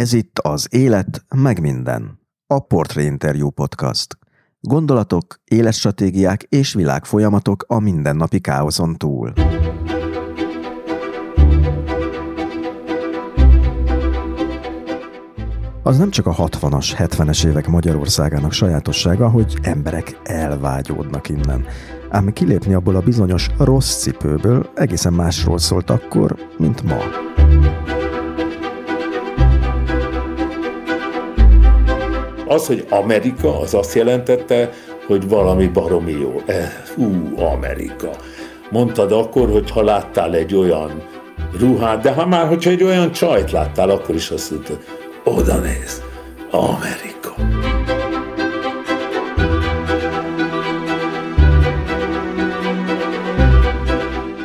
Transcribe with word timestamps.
Ez 0.00 0.12
itt 0.12 0.38
az 0.38 0.66
Élet, 0.70 1.24
meg 1.34 1.60
minden. 1.60 2.20
A 2.46 2.58
Portré 2.58 3.04
Interview 3.04 3.50
Podcast. 3.50 4.18
Gondolatok, 4.60 5.40
életstratégiák 5.44 6.42
és 6.42 6.74
világfolyamatok 6.74 7.64
a 7.68 7.80
mindennapi 7.80 8.40
káoszon 8.40 8.96
túl. 8.96 9.32
Az 15.82 15.98
nem 15.98 16.10
csak 16.10 16.26
a 16.26 16.34
60-as, 16.34 16.92
70-es 16.96 17.46
évek 17.46 17.66
Magyarországának 17.66 18.52
sajátossága, 18.52 19.28
hogy 19.28 19.58
emberek 19.62 20.20
elvágyódnak 20.24 21.28
innen. 21.28 21.64
Ám 22.10 22.32
kilépni 22.32 22.74
abból 22.74 22.96
a 22.96 23.00
bizonyos 23.00 23.48
rossz 23.58 23.96
cipőből 23.96 24.70
egészen 24.74 25.12
másról 25.12 25.58
szólt 25.58 25.90
akkor, 25.90 26.36
mint 26.58 26.82
ma. 26.82 26.98
Az, 32.50 32.66
hogy 32.66 32.86
Amerika, 32.88 33.60
az 33.60 33.74
azt 33.74 33.94
jelentette, 33.94 34.70
hogy 35.06 35.28
valami 35.28 35.66
baromi 35.66 36.12
jó. 36.12 36.42
Eh, 36.46 36.72
ú, 36.96 37.38
Amerika. 37.38 38.10
Mondtad 38.70 39.12
akkor, 39.12 39.50
hogy 39.50 39.70
ha 39.70 39.82
láttál 39.82 40.34
egy 40.34 40.54
olyan 40.54 41.02
ruhát, 41.58 42.00
de 42.02 42.12
ha 42.12 42.26
már, 42.26 42.46
hogyha 42.46 42.70
egy 42.70 42.82
olyan 42.82 43.12
csajt 43.12 43.50
láttál, 43.50 43.90
akkor 43.90 44.14
is 44.14 44.30
azt 44.30 44.50
mondtad, 44.50 44.78
oda 45.24 45.56
néz, 45.56 46.02
Amerika. 46.50 47.34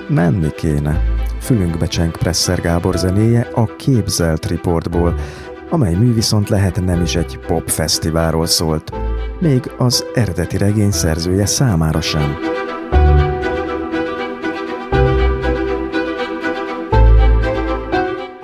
Menni 0.08 0.52
kéne. 0.56 1.04
Fülünkbe 1.40 1.86
cseng 1.86 2.18
Presser 2.18 2.62
Gábor 2.62 2.96
zenéje 2.96 3.48
a 3.54 3.76
Képzelt 3.76 4.46
Reportból, 4.46 5.16
amely 5.70 5.94
mű 5.94 6.14
viszont 6.14 6.50
lehet 6.50 6.86
nem 6.86 7.02
is 7.02 7.16
egy 7.16 7.40
pop 7.48 7.70
fesztiválról 7.70 8.46
szólt, 8.46 8.92
még 9.40 9.72
az 9.78 10.06
eredeti 10.14 10.58
regény 10.58 10.92
szerzője 10.92 11.46
számára 11.46 12.02
sem. 12.02 12.38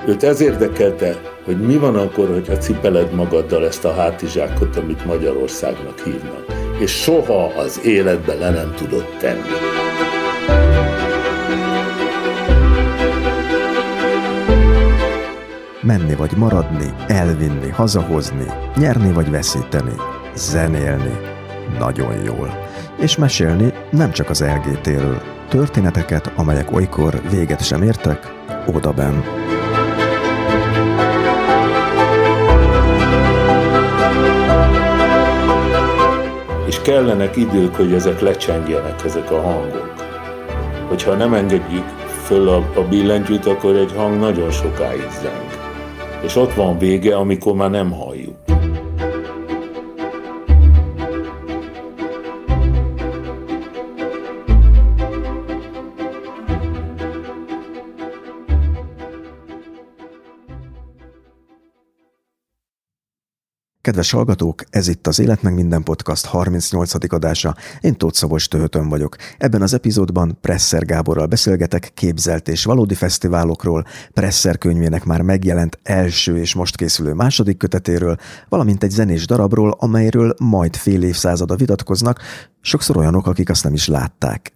Őt 0.08 0.24
ez 0.24 0.42
érdekelte, 0.42 1.22
hogy 1.46 1.60
mi 1.60 1.78
van 1.78 1.96
akkor, 1.96 2.28
hogyha 2.28 2.58
cipeled 2.58 3.14
magaddal 3.14 3.66
ezt 3.66 3.86
a 3.86 3.94
hátizsákot, 3.94 4.76
amit 4.76 5.06
Magyarországnak 5.06 6.00
hívnak, 6.00 6.46
és 6.80 6.92
soha 6.92 7.46
az 7.46 7.80
életbe 7.84 8.34
le 8.34 8.50
nem 8.50 8.74
tudod 8.76 9.06
tenni. 9.20 9.50
Menni 15.84 16.16
vagy 16.16 16.32
maradni, 16.38 16.94
elvinni, 17.08 17.70
hazahozni, 17.70 18.46
nyerni 18.76 19.14
vagy 19.14 19.30
veszíteni, 19.30 19.94
zenélni, 20.36 21.20
nagyon 21.80 22.24
jól. 22.24 22.68
És 23.00 23.16
mesélni 23.16 23.74
nem 23.92 24.12
csak 24.12 24.30
az 24.30 24.44
LGT-ről, 24.44 25.22
történeteket, 25.50 26.32
amelyek 26.36 26.72
olykor 26.72 27.22
véget 27.30 27.66
sem 27.66 27.82
értek, 27.82 28.34
odaben. 28.74 29.24
És 36.68 36.82
kellenek 36.82 37.36
idők, 37.36 37.76
hogy 37.76 37.94
ezek 37.94 38.20
lecsengjenek, 38.20 39.04
ezek 39.06 39.32
a 39.32 39.42
hangok. 39.42 39.94
Hogyha 40.88 41.14
nem 41.14 41.34
engedjük 41.34 41.86
föl 42.24 42.50
a, 42.50 42.56
a 42.76 42.88
billentyűt, 42.90 43.46
akkor 43.46 43.76
egy 43.76 43.94
hang 43.96 44.20
nagyon 44.20 44.52
sokáig 44.52 45.08
zeng 45.22 45.51
és 46.22 46.36
ott 46.36 46.54
van 46.54 46.78
vége, 46.78 47.16
amikor 47.16 47.54
már 47.54 47.70
nem 47.70 47.92
halljuk. 47.92 48.11
Kedves 63.82 64.12
hallgatók, 64.12 64.64
ez 64.70 64.88
itt 64.88 65.08
az 65.08 65.20
Élet 65.20 65.42
meg 65.42 65.54
minden 65.54 65.84
podcast 65.84 66.26
38. 66.26 67.14
adása. 67.14 67.56
Én 67.80 67.96
Tóth 67.98 68.18
Szabos 68.18 68.48
Töhötön 68.48 68.90
vagyok. 68.90 69.16
Ebben 69.38 69.62
az 69.62 69.74
epizódban 69.74 70.38
Presser 70.42 70.86
Gáborral 70.86 71.26
beszélgetek 71.26 71.92
képzelt 71.94 72.48
és 72.48 72.64
valódi 72.64 72.94
fesztiválokról, 72.94 73.86
Presser 74.14 74.58
könyvének 74.58 75.04
már 75.04 75.22
megjelent 75.22 75.80
első 75.84 76.38
és 76.38 76.54
most 76.54 76.76
készülő 76.76 77.14
második 77.14 77.58
kötetéről, 77.58 78.18
valamint 78.50 78.84
egy 78.84 78.92
zenés 78.92 79.26
darabról, 79.26 79.76
amelyről 79.80 80.36
majd 80.40 80.76
fél 80.76 81.04
évszázada 81.04 81.56
vitatkoznak, 81.56 82.20
sokszor 82.62 82.98
olyanok, 82.98 83.28
akik 83.28 83.50
azt 83.50 83.64
nem 83.64 83.74
is 83.74 83.88
látták. 83.88 84.54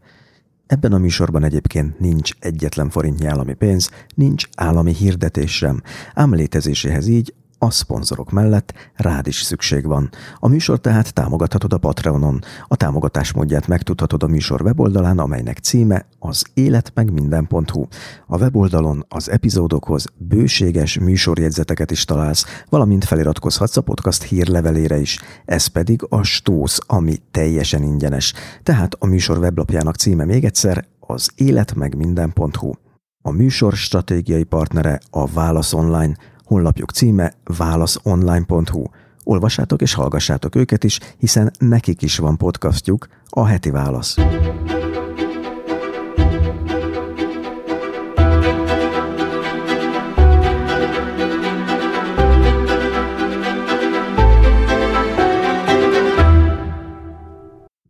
Ebben 0.68 0.94
a 0.94 0.98
műsorban 0.98 1.44
egyébként 1.44 2.00
nincs 2.00 2.32
egyetlen 2.40 2.90
forintnyi 2.90 3.26
állami 3.26 3.54
pénz, 3.54 3.90
nincs 4.16 4.46
állami 4.56 4.94
hirdetés 4.94 5.56
sem, 5.56 5.82
ám 6.14 6.34
létezéséhez 6.34 7.08
így 7.08 7.34
a 7.58 7.72
szponzorok 7.72 8.32
mellett 8.32 8.74
rád 8.96 9.28
is 9.28 9.42
szükség 9.42 9.86
van. 9.86 10.10
A 10.36 10.48
műsor 10.48 10.80
tehát 10.80 11.14
támogathatod 11.14 11.74
a 11.74 11.78
Patreonon. 11.78 12.42
A 12.68 12.76
támogatás 12.76 13.34
módját 13.34 13.68
megtudhatod 13.68 14.24
a 14.24 14.28
műsor 14.28 14.62
weboldalán, 14.62 15.20
amelynek 15.20 15.58
címe 15.58 16.06
az 16.20 16.44
életmegminden.hu. 16.54 17.88
A 18.28 18.38
weboldalon 18.38 19.06
az 19.10 19.30
epizódokhoz 19.30 20.06
bőséges 20.18 21.00
műsorjegyzeteket 21.00 21.92
is 21.92 22.06
találsz, 22.06 22.46
valamint 22.70 23.06
feliratkozhatsz 23.06 23.78
a 23.78 23.82
podcast 23.82 24.24
hírlevelére 24.24 24.98
is. 24.98 25.20
Ez 25.46 25.68
pedig 25.68 26.06
a 26.10 26.24
Stósz, 26.24 26.80
ami 26.86 27.16
teljesen 27.32 27.84
ingyenes. 27.84 28.34
Tehát 28.64 28.96
a 29.00 29.06
műsor 29.06 29.38
weblapjának 29.38 29.96
címe 29.96 30.26
még 30.26 30.46
egyszer 30.46 30.86
az 31.00 31.30
életmegminden.hu. 31.36 32.72
A 33.22 33.32
műsor 33.32 33.74
stratégiai 33.74 34.44
partnere 34.44 35.00
a 35.10 35.28
Válasz 35.28 35.74
Online– 35.74 36.16
Honlapjuk 36.46 36.92
címe 36.92 37.34
válaszonline.hu. 37.44 38.84
Olvassátok 39.24 39.82
és 39.82 39.94
hallgassátok 39.94 40.56
őket 40.56 40.84
is, 40.84 41.00
hiszen 41.18 41.52
nekik 41.60 42.02
is 42.02 42.18
van 42.18 42.38
podcastjuk, 42.38 43.08
a 43.30 43.46
heti 43.46 43.70
válasz. 43.70 44.16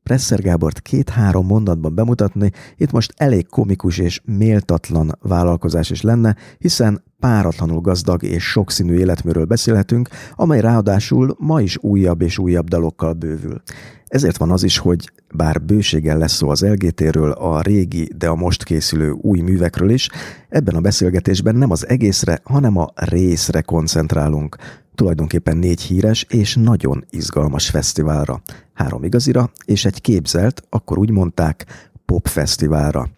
Presser 0.10 0.42
Gábort 0.42 0.82
két-három 0.82 1.46
mondatban 1.46 1.96
bemutatni, 1.96 2.52
itt 2.78 2.92
most 2.92 3.14
elég 3.16 3.48
komikus 3.48 3.98
és 3.98 4.22
méltatlan 4.26 5.18
vállalkozás 5.22 5.90
is 5.90 6.02
lenne, 6.02 6.36
hiszen 6.58 7.04
páratlanul 7.20 7.82
gazdag 7.82 8.24
és 8.24 8.44
sokszínű 8.44 8.94
életműről 8.94 9.46
beszélhetünk, 9.46 10.10
amely 10.36 10.60
ráadásul 10.60 11.36
ma 11.40 11.62
is 11.62 11.78
újabb 11.82 12.22
és 12.22 12.38
újabb 12.38 12.68
dalokkal 12.68 13.14
bővül. 13.14 13.62
Ezért 14.06 14.38
van 14.38 14.52
az 14.52 14.64
is, 14.64 14.78
hogy 14.78 15.12
bár 15.36 15.62
bőséggel 15.62 16.18
lesz 16.18 16.34
szó 16.34 16.50
az 16.50 16.62
LGT-ről, 16.62 17.32
a 17.32 17.62
régi, 17.62 18.10
de 18.18 18.28
a 18.28 18.36
most 18.36 18.64
készülő 18.64 19.12
új 19.12 19.40
művekről 19.40 19.90
is, 19.90 20.10
ebben 20.50 20.76
a 20.76 20.82
beszélgetésben 20.82 21.56
nem 21.56 21.72
az 21.72 21.88
egészre, 21.88 22.40
hanem 22.44 22.78
a 22.78 22.88
részre 22.96 23.62
koncentrálunk. 23.62 24.58
Tulajdonképpen 24.96 25.58
négy 25.58 25.82
híres 25.82 26.26
és 26.30 26.56
nagyon 26.56 27.06
izgalmas 27.10 27.70
fesztiválra. 27.70 28.42
Három 28.74 29.04
igazira 29.04 29.52
és 29.66 29.86
egy 29.86 30.02
képzelt, 30.02 30.64
akkor 30.70 30.98
úgy 30.98 31.12
mondták, 31.12 31.66
popfesztiválra. 32.06 33.10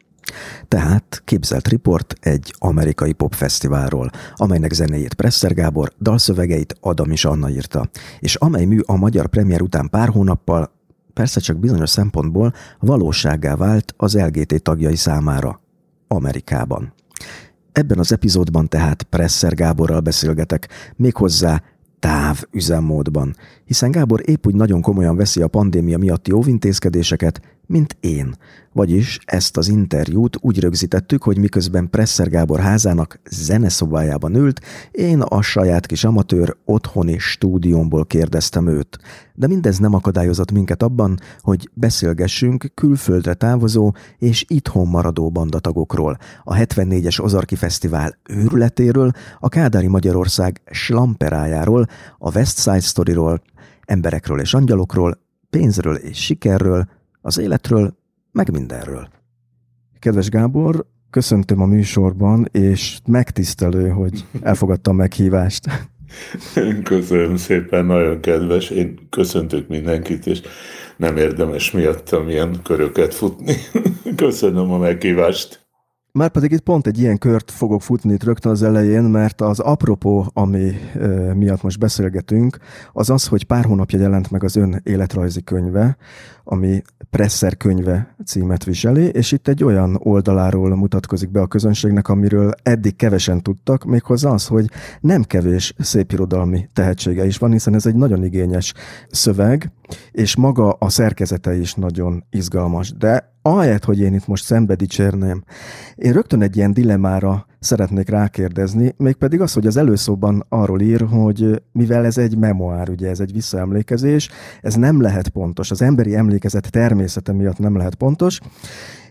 Tehát 0.68 1.22
képzelt 1.26 1.68
riport 1.68 2.16
egy 2.20 2.54
amerikai 2.58 3.14
popfesztiválról, 3.14 4.10
amelynek 4.36 4.72
zenéjét 4.72 5.14
Presser 5.14 5.54
Gábor, 5.54 5.94
dalszövegeit 6.02 6.76
Adam 6.80 7.12
is 7.12 7.26
Anna 7.26 7.50
írta, 7.50 7.90
és 8.20 8.36
amely 8.36 8.66
mű 8.66 8.80
a 8.86 8.96
magyar 8.96 9.28
premier 9.28 9.62
után 9.62 9.90
pár 9.90 10.10
hónappal, 10.10 10.72
persze 11.14 11.40
csak 11.40 11.58
bizonyos 11.58 11.90
szempontból 11.90 12.54
valósággá 12.80 13.56
vált 13.56 13.94
az 13.98 14.16
LGT 14.16 14.62
tagjai 14.62 14.96
számára 14.96 15.62
Amerikában. 16.08 16.94
Ebben 17.78 18.00
az 18.00 18.12
epizódban 18.12 18.68
tehát 18.68 19.04
Presser 19.04 19.54
Gáborral 19.54 20.00
beszélgetek, 20.00 20.68
méghozzá 20.96 21.62
üzemmódban, 22.52 23.36
hiszen 23.66 23.92
Gábor 23.92 24.22
épp 24.26 24.46
úgy 24.46 24.56
nagyon 24.56 24.82
komolyan 24.82 25.16
veszi 25.16 25.42
a 25.42 25.48
pandémia 25.48 25.98
miatti 25.98 26.32
óvintézkedéseket, 26.32 27.42
mint 27.68 27.98
én. 28.00 28.36
Vagyis 28.74 29.20
ezt 29.26 29.58
az 29.58 29.68
interjút 29.68 30.38
úgy 30.42 30.60
rögzítettük, 30.60 31.24
hogy 31.24 31.38
miközben 31.38 31.90
Presser 31.90 32.30
Gábor 32.30 32.60
házának 32.60 33.20
zeneszobájában 33.30 34.36
ült, 34.36 34.62
én 34.92 35.22
a 35.22 35.42
saját 35.42 35.86
kis 35.86 36.04
amatőr 36.04 36.58
otthoni 36.66 37.18
stúdiómból 37.18 38.06
kérdeztem 38.06 38.68
őt. 38.68 39.00
De 39.34 39.48
mindez 39.48 39.78
nem 39.78 39.94
akadályozott 39.94 40.52
minket 40.52 40.84
abban, 40.84 41.20
hogy 41.40 41.70
beszélgessünk 41.74 42.72
külföldre 42.74 43.34
távozó 43.34 43.92
és 44.18 44.46
itthon 44.48 44.88
maradó 44.88 45.30
bandatagokról, 45.30 46.18
a 46.44 46.56
74-es 46.56 47.24
Ozarki 47.24 47.56
Fesztivál 47.56 48.18
őrületéről, 48.30 49.12
a 49.40 49.50
Kádári 49.50 49.88
Magyarország 49.88 50.62
slamperájáról, 50.72 51.86
a 52.18 52.36
West 52.36 52.60
Side 52.60 52.80
Storyról, 52.80 53.42
emberekről 53.86 54.40
és 54.40 54.54
angyalokról, 54.54 55.20
pénzről 55.50 55.96
és 55.96 56.18
sikerről, 56.18 56.88
az 57.22 57.38
életről, 57.38 57.98
meg 58.32 58.52
mindenről. 58.52 59.10
Kedves 60.00 60.30
Gábor, 60.30 60.86
köszöntöm 61.10 61.62
a 61.62 61.66
műsorban, 61.66 62.48
és 62.52 63.00
megtisztelő, 63.06 63.90
hogy 63.90 64.26
elfogadtam 64.42 64.96
meghívást. 64.96 65.66
Köszönöm 66.84 67.36
szépen, 67.36 67.86
nagyon 67.86 68.20
kedves. 68.20 68.70
Én 68.70 69.08
köszöntök 69.10 69.68
mindenkit, 69.68 70.26
és 70.26 70.42
nem 70.98 71.18
érdemes 71.18 71.72
miattam 71.72 72.30
ilyen 72.30 72.62
köröket 72.64 73.14
futni. 73.14 73.56
Köszönöm 74.16 74.72
a 74.72 74.78
meghívást. 74.78 75.66
Már 76.12 76.30
pedig 76.30 76.52
itt 76.52 76.62
pont 76.62 76.88
egy 76.88 77.00
ilyen 77.00 77.18
kört 77.18 77.52
fogok 77.52 77.82
futni 77.82 78.14
itt 78.14 78.24
rögtön 78.24 78.52
az 78.52 78.64
elején, 78.64 79.04
mert 79.04 79.42
az 79.42 79.60
apropó, 79.60 80.30
ami 80.34 80.72
miatt 81.34 81.62
most 81.62 81.80
beszélgetünk, 81.80 82.58
az 82.94 83.10
az, 83.10 83.28
hogy 83.28 83.44
pár 83.44 83.66
hónapja 83.66 84.00
jelent 84.00 84.32
meg 84.32 84.44
az 84.44 84.56
ön 84.56 84.82
életrajzi 84.84 85.44
könyve, 85.44 85.98
ami 86.50 86.82
Presser 87.10 87.58
könyve 87.58 88.16
címet 88.26 88.64
viseli, 88.64 89.06
és 89.06 89.32
itt 89.32 89.48
egy 89.48 89.64
olyan 89.64 90.00
oldaláról 90.04 90.76
mutatkozik 90.76 91.30
be 91.30 91.42
a 91.42 91.48
közönségnek, 91.48 92.10
amiről 92.10 92.52
eddig 92.64 92.96
kevesen 92.96 93.42
tudtak, 93.42 93.84
méghozzá 93.84 94.30
az, 94.30 94.48
hogy 94.48 94.70
nem 95.00 95.24
kevés 95.24 95.74
szépirodalmi 95.78 96.68
tehetsége 96.74 97.26
is 97.26 97.38
van, 97.38 97.52
hiszen 97.52 97.74
ez 97.74 97.86
egy 97.86 97.96
nagyon 97.96 98.24
igényes 98.24 98.74
szöveg, 99.10 99.72
és 100.12 100.36
maga 100.36 100.72
a 100.72 100.90
szerkezete 100.90 101.56
is 101.58 101.74
nagyon 101.74 102.24
izgalmas. 102.30 102.94
De 102.94 103.34
ahelyett, 103.42 103.84
hogy 103.84 104.00
én 104.00 104.14
itt 104.14 104.28
most 104.28 104.44
szembe 104.44 104.76
dicsérném, 104.76 105.44
én 105.96 106.14
rögtön 106.14 106.42
egy 106.42 106.56
ilyen 106.56 106.74
dilemára 106.74 107.46
szeretnék 107.60 108.10
rákérdezni, 108.10 108.94
mégpedig 108.98 109.42
az, 109.42 109.54
hogy 109.54 109.68
az 109.68 109.78
előszóban 109.78 110.46
arról 110.50 110.82
ír, 110.82 111.02
hogy 111.02 111.62
mivel 111.72 112.06
ez 112.06 112.18
egy 112.18 112.38
memoár, 112.38 112.90
ugye 112.90 113.10
ez 113.10 113.20
egy 113.20 113.34
visszaemlékezés, 113.34 114.30
ez 114.62 114.76
nem 114.76 115.02
lehet 115.02 115.30
pontos, 115.30 115.72
az 115.72 115.82
emberi 115.82 116.16
emlékezet 116.16 116.72
természete 116.72 117.34
miatt 117.34 117.58
nem 117.58 117.78
lehet 117.78 117.96
pontos, 117.96 118.40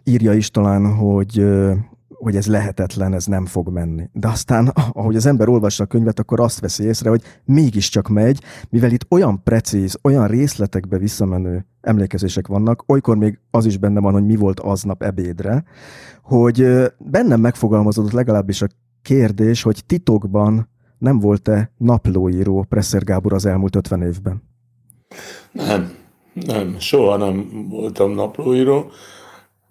írja 0.04 0.32
is 0.32 0.50
talán, 0.50 0.94
hogy 0.94 1.44
hogy 2.19 2.37
ez 2.37 2.46
lehetetlen, 2.46 3.14
ez 3.14 3.26
nem 3.26 3.46
fog 3.46 3.69
menni. 3.69 4.08
De 4.12 4.28
aztán, 4.28 4.66
ahogy 4.93 5.16
az 5.16 5.26
ember 5.26 5.48
olvassa 5.48 5.84
a 5.84 5.87
könyvet, 5.87 6.19
akkor 6.19 6.40
azt 6.40 6.60
veszi 6.60 6.84
észre, 6.84 7.08
hogy 7.08 7.22
mégiscsak 7.44 8.08
megy, 8.08 8.43
mivel 8.70 8.90
itt 8.90 9.06
olyan 9.10 9.43
precíz, 9.43 9.98
olyan 10.02 10.26
részletekbe 10.26 10.98
visszamenő 10.98 11.66
emlékezések 11.86 12.46
vannak, 12.46 12.84
olykor 12.86 13.16
még 13.16 13.38
az 13.50 13.66
is 13.66 13.76
benne 13.76 14.00
van, 14.00 14.12
hogy 14.12 14.24
mi 14.24 14.36
volt 14.36 14.60
aznap 14.60 15.02
ebédre, 15.02 15.64
hogy 16.22 16.66
bennem 16.98 17.40
megfogalmazódott 17.40 18.12
legalábbis 18.12 18.62
a 18.62 18.66
kérdés, 19.02 19.62
hogy 19.62 19.84
titokban 19.86 20.68
nem 20.98 21.18
volt-e 21.18 21.72
naplóíró 21.76 22.66
Presser 22.68 23.04
Gábor 23.04 23.32
az 23.32 23.46
elmúlt 23.46 23.76
50 23.76 24.02
évben? 24.02 24.42
Nem, 25.52 25.94
nem, 26.32 26.76
soha 26.78 27.16
nem 27.16 27.66
voltam 27.68 28.10
naplóíró. 28.10 28.90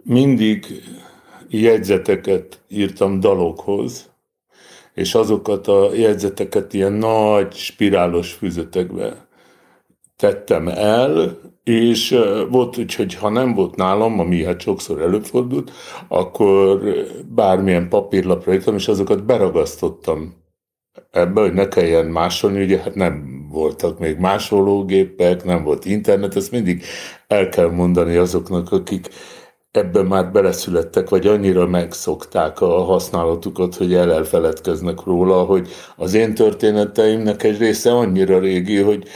Mindig 0.03 0.65
jegyzeteket 1.49 2.61
írtam 2.67 3.19
dalokhoz, 3.19 4.09
és 4.93 5.15
azokat 5.15 5.67
a 5.67 5.93
jegyzeteket 5.93 6.73
ilyen 6.73 6.93
nagy 6.93 7.53
spirálos 7.53 8.33
füzetekbe 8.33 9.27
tettem 10.15 10.67
el, 10.67 11.37
és 11.65 12.17
volt 12.49 12.93
hogy 12.95 13.15
ha 13.15 13.29
nem 13.29 13.53
volt 13.53 13.75
nálam, 13.75 14.19
ami 14.19 14.43
hát 14.43 14.61
sokszor 14.61 15.01
előfordult, 15.01 15.71
akkor 16.07 16.81
bármilyen 17.35 17.89
papírlapra 17.89 18.53
írtam, 18.53 18.75
és 18.75 18.87
azokat 18.87 19.25
beragasztottam 19.25 20.33
ebbe, 21.11 21.41
hogy 21.41 21.53
ne 21.53 21.67
kelljen 21.67 22.05
másolni, 22.05 22.63
ugye 22.63 22.77
hát 22.77 22.95
nem 22.95 23.45
voltak 23.49 23.99
még 23.99 24.17
másológépek, 24.17 25.43
nem 25.43 25.63
volt 25.63 25.85
internet, 25.85 26.35
ezt 26.35 26.51
mindig 26.51 26.83
el 27.27 27.49
kell 27.49 27.69
mondani 27.69 28.15
azoknak, 28.15 28.71
akik 28.71 29.09
ebben 29.71 30.05
már 30.05 30.31
beleszülettek, 30.31 31.09
vagy 31.09 31.27
annyira 31.27 31.67
megszokták 31.67 32.61
a 32.61 32.83
használatukat, 32.83 33.75
hogy 33.75 33.93
el 33.93 34.13
elfeledkeznek 34.13 35.03
róla, 35.03 35.43
hogy 35.43 35.69
az 35.95 36.13
én 36.13 36.33
történeteimnek 36.33 37.43
egy 37.43 37.57
része 37.57 37.91
annyira 37.91 38.39
régi, 38.39 38.81
hogy 38.81 39.07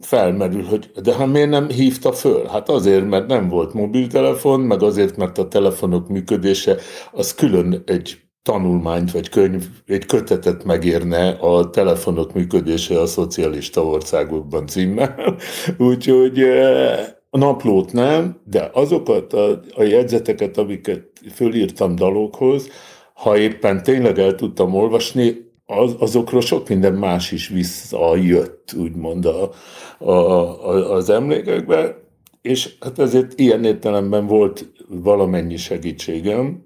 felmerül, 0.00 0.62
hogy 0.62 0.90
de 1.02 1.14
hát 1.14 1.32
miért 1.32 1.50
nem 1.50 1.68
hívta 1.68 2.12
föl? 2.12 2.46
Hát 2.46 2.68
azért, 2.68 3.08
mert 3.08 3.26
nem 3.26 3.48
volt 3.48 3.72
mobiltelefon, 3.72 4.60
meg 4.60 4.82
azért, 4.82 5.16
mert 5.16 5.38
a 5.38 5.48
telefonok 5.48 6.08
működése 6.08 6.76
az 7.12 7.34
külön 7.34 7.82
egy 7.86 8.16
tanulmányt 8.42 9.10
vagy 9.10 9.28
könyv, 9.28 9.64
egy 9.86 10.06
kötetet 10.06 10.64
megérne 10.64 11.28
a 11.28 11.70
telefonok 11.70 12.32
működése 12.32 13.00
a 13.00 13.06
szocialista 13.06 13.84
országokban 13.84 14.66
címmel. 14.66 15.36
Úgyhogy 15.78 16.40
eh, 16.40 17.06
a 17.30 17.38
naplót 17.38 17.92
nem, 17.92 18.40
de 18.44 18.70
azokat 18.72 19.32
a, 19.32 19.60
a 19.74 19.82
jegyzeteket, 19.82 20.58
amiket 20.58 21.02
fölírtam 21.34 21.94
dalokhoz, 21.94 22.68
ha 23.14 23.38
éppen 23.38 23.82
tényleg 23.82 24.18
el 24.18 24.34
tudtam 24.34 24.74
olvasni, 24.74 25.45
az, 25.66 25.96
azokról 25.98 26.40
sok 26.40 26.68
minden 26.68 26.94
más 26.94 27.32
is 27.32 27.48
visszajött, 27.48 28.74
úgymond 28.78 29.24
a, 29.24 29.50
a, 29.98 30.10
a, 30.10 30.92
az 30.92 31.10
emlékekbe, 31.10 32.04
és 32.42 32.76
hát 32.80 32.98
ezért 32.98 33.38
ilyen 33.40 33.64
értelemben 33.64 34.26
volt 34.26 34.72
valamennyi 34.88 35.56
segítségem. 35.56 36.64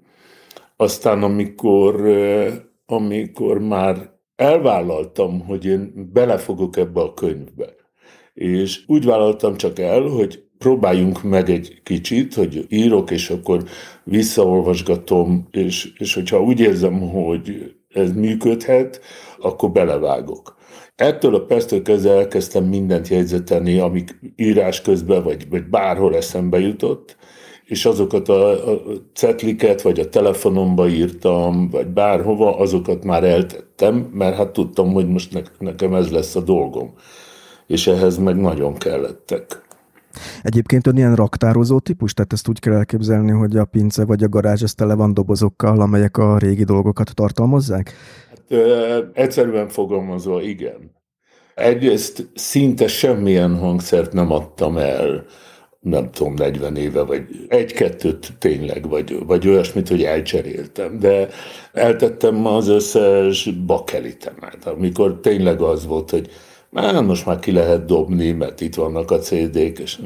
Aztán 0.75 1.23
amikor, 1.23 2.01
amikor 2.85 3.59
már 3.59 4.11
elvállaltam, 4.35 5.39
hogy 5.39 5.65
én 5.65 6.09
belefogok 6.13 6.77
ebbe 6.77 7.01
a 7.01 7.13
könyvbe, 7.13 7.75
és 8.33 8.83
úgy 8.87 9.05
vállaltam 9.05 9.57
csak 9.57 9.79
el, 9.79 10.01
hogy 10.01 10.43
próbáljunk 10.57 11.23
meg 11.23 11.49
egy 11.49 11.81
kicsit, 11.83 12.33
hogy 12.33 12.65
írok, 12.69 13.11
és 13.11 13.29
akkor 13.29 13.63
visszaolvasgatom, 14.03 15.47
és, 15.51 15.93
és 15.97 16.13
hogyha 16.13 16.41
úgy 16.41 16.59
érzem, 16.59 17.09
hogy 17.09 17.75
ez 17.93 18.11
működhet, 18.13 19.01
akkor 19.39 19.71
belevágok. 19.71 20.59
Ettől 20.95 21.35
a 21.35 21.45
perctől 21.45 21.81
kezdve 21.81 22.11
elkezdtem 22.11 22.63
mindent 22.63 23.07
jegyzetelni, 23.07 23.79
amik 23.79 24.19
írás 24.35 24.81
közben, 24.81 25.23
vagy, 25.23 25.49
vagy 25.49 25.63
bárhol 25.63 26.15
eszembe 26.15 26.59
jutott, 26.59 27.17
és 27.65 27.85
azokat 27.85 28.29
a, 28.29 28.71
a 28.71 28.81
cetliket, 29.13 29.81
vagy 29.81 29.99
a 29.99 30.09
telefonomba 30.09 30.87
írtam, 30.87 31.69
vagy 31.69 31.87
bárhova, 31.87 32.57
azokat 32.57 33.03
már 33.03 33.23
eltettem, 33.23 34.09
mert 34.13 34.35
hát 34.35 34.51
tudtam, 34.51 34.93
hogy 34.93 35.07
most 35.07 35.33
ne, 35.33 35.41
nekem 35.59 35.93
ez 35.93 36.11
lesz 36.11 36.35
a 36.35 36.41
dolgom. 36.41 36.93
És 37.67 37.87
ehhez 37.87 38.17
meg 38.17 38.35
nagyon 38.35 38.77
kellettek. 38.77 39.61
Egyébként 40.41 40.87
ön 40.87 40.97
ilyen 40.97 41.15
raktározó 41.15 41.79
típus? 41.79 42.13
Tehát 42.13 42.33
ezt 42.33 42.47
úgy 42.47 42.59
kell 42.59 42.73
elképzelni, 42.73 43.31
hogy 43.31 43.57
a 43.57 43.65
pince 43.65 44.05
vagy 44.05 44.23
a 44.23 44.29
garázs 44.29 44.63
ez 44.63 44.73
tele 44.73 44.93
van 44.93 45.13
dobozokkal, 45.13 45.81
amelyek 45.81 46.17
a 46.17 46.37
régi 46.37 46.63
dolgokat 46.63 47.13
tartalmazzák? 47.13 47.93
Hát, 48.29 48.43
ö, 48.47 48.99
egyszerűen 49.13 49.67
fogalmazva, 49.67 50.41
igen. 50.41 50.99
Egyrészt 51.55 52.29
szinte 52.35 52.87
semmilyen 52.87 53.57
hangszert 53.57 54.13
nem 54.13 54.31
adtam 54.31 54.77
el, 54.77 55.25
nem 55.79 56.11
tudom, 56.11 56.33
40 56.33 56.75
éve, 56.75 57.01
vagy 57.01 57.25
egy-kettőt 57.47 58.33
tényleg, 58.39 58.89
vagy, 58.89 59.25
vagy 59.25 59.47
olyasmit, 59.47 59.87
hogy 59.87 60.03
elcseréltem, 60.03 60.99
de 60.99 61.27
eltettem 61.73 62.45
az 62.45 62.67
összes 62.67 63.49
bakelitemet, 63.65 64.65
amikor 64.65 65.19
tényleg 65.19 65.61
az 65.61 65.85
volt, 65.85 66.09
hogy 66.09 66.29
már 66.71 67.03
most 67.03 67.25
már 67.25 67.39
ki 67.39 67.51
lehet 67.51 67.85
dobni, 67.85 68.31
mert 68.31 68.61
itt 68.61 68.75
vannak 68.75 69.11
a 69.11 69.19
CD-k, 69.19 69.79
és, 69.79 69.99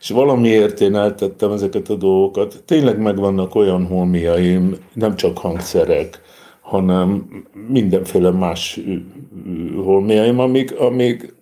és 0.00 0.10
valamiért 0.10 0.80
én 0.80 0.94
eltettem 0.94 1.52
ezeket 1.52 1.88
a 1.88 1.94
dolgokat. 1.94 2.62
Tényleg 2.66 2.98
megvannak 2.98 3.54
olyan 3.54 3.86
holmiaim, 3.86 4.76
nem 4.92 5.16
csak 5.16 5.38
hangszerek, 5.38 6.20
hanem 6.60 7.26
mindenféle 7.68 8.30
más 8.30 8.80
holmiaim, 9.84 10.38
amik, 10.38 10.78
amik 10.78 11.34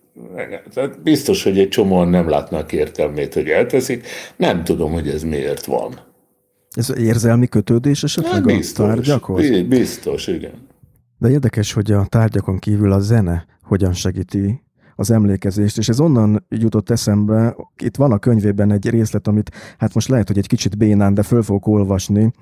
tehát 0.74 1.02
biztos, 1.02 1.42
hogy 1.42 1.58
egy 1.58 1.68
csomóan 1.68 2.08
nem 2.08 2.28
látnak 2.28 2.72
értelmét, 2.72 3.34
hogy 3.34 3.48
elteszik. 3.48 4.06
Nem 4.36 4.64
tudom, 4.64 4.92
hogy 4.92 5.08
ez 5.08 5.22
miért 5.22 5.64
van. 5.64 5.94
Ez 6.70 6.98
érzelmi 6.98 7.46
kötődés 7.46 8.02
esetleg 8.02 8.44
biztos, 8.44 8.84
a 8.84 8.88
tárgyakhoz? 8.88 9.62
Biztos, 9.62 10.26
igen. 10.26 10.68
De 11.18 11.30
érdekes, 11.30 11.72
hogy 11.72 11.92
a 11.92 12.06
tárgyakon 12.08 12.58
kívül 12.58 12.92
a 12.92 13.00
zene 13.00 13.46
hogyan 13.72 13.92
segíti 13.92 14.61
az 14.96 15.10
emlékezést, 15.10 15.78
és 15.78 15.88
ez 15.88 16.00
onnan 16.00 16.44
jutott 16.48 16.90
eszembe, 16.90 17.56
itt 17.82 17.96
van 17.96 18.12
a 18.12 18.18
könyvében 18.18 18.72
egy 18.72 18.90
részlet, 18.90 19.26
amit 19.26 19.50
hát 19.78 19.94
most 19.94 20.08
lehet, 20.08 20.26
hogy 20.26 20.38
egy 20.38 20.46
kicsit 20.46 20.78
bénán, 20.78 21.14
de 21.14 21.22
föl 21.22 21.42
fogok 21.42 21.66
olvasni, 21.66 22.32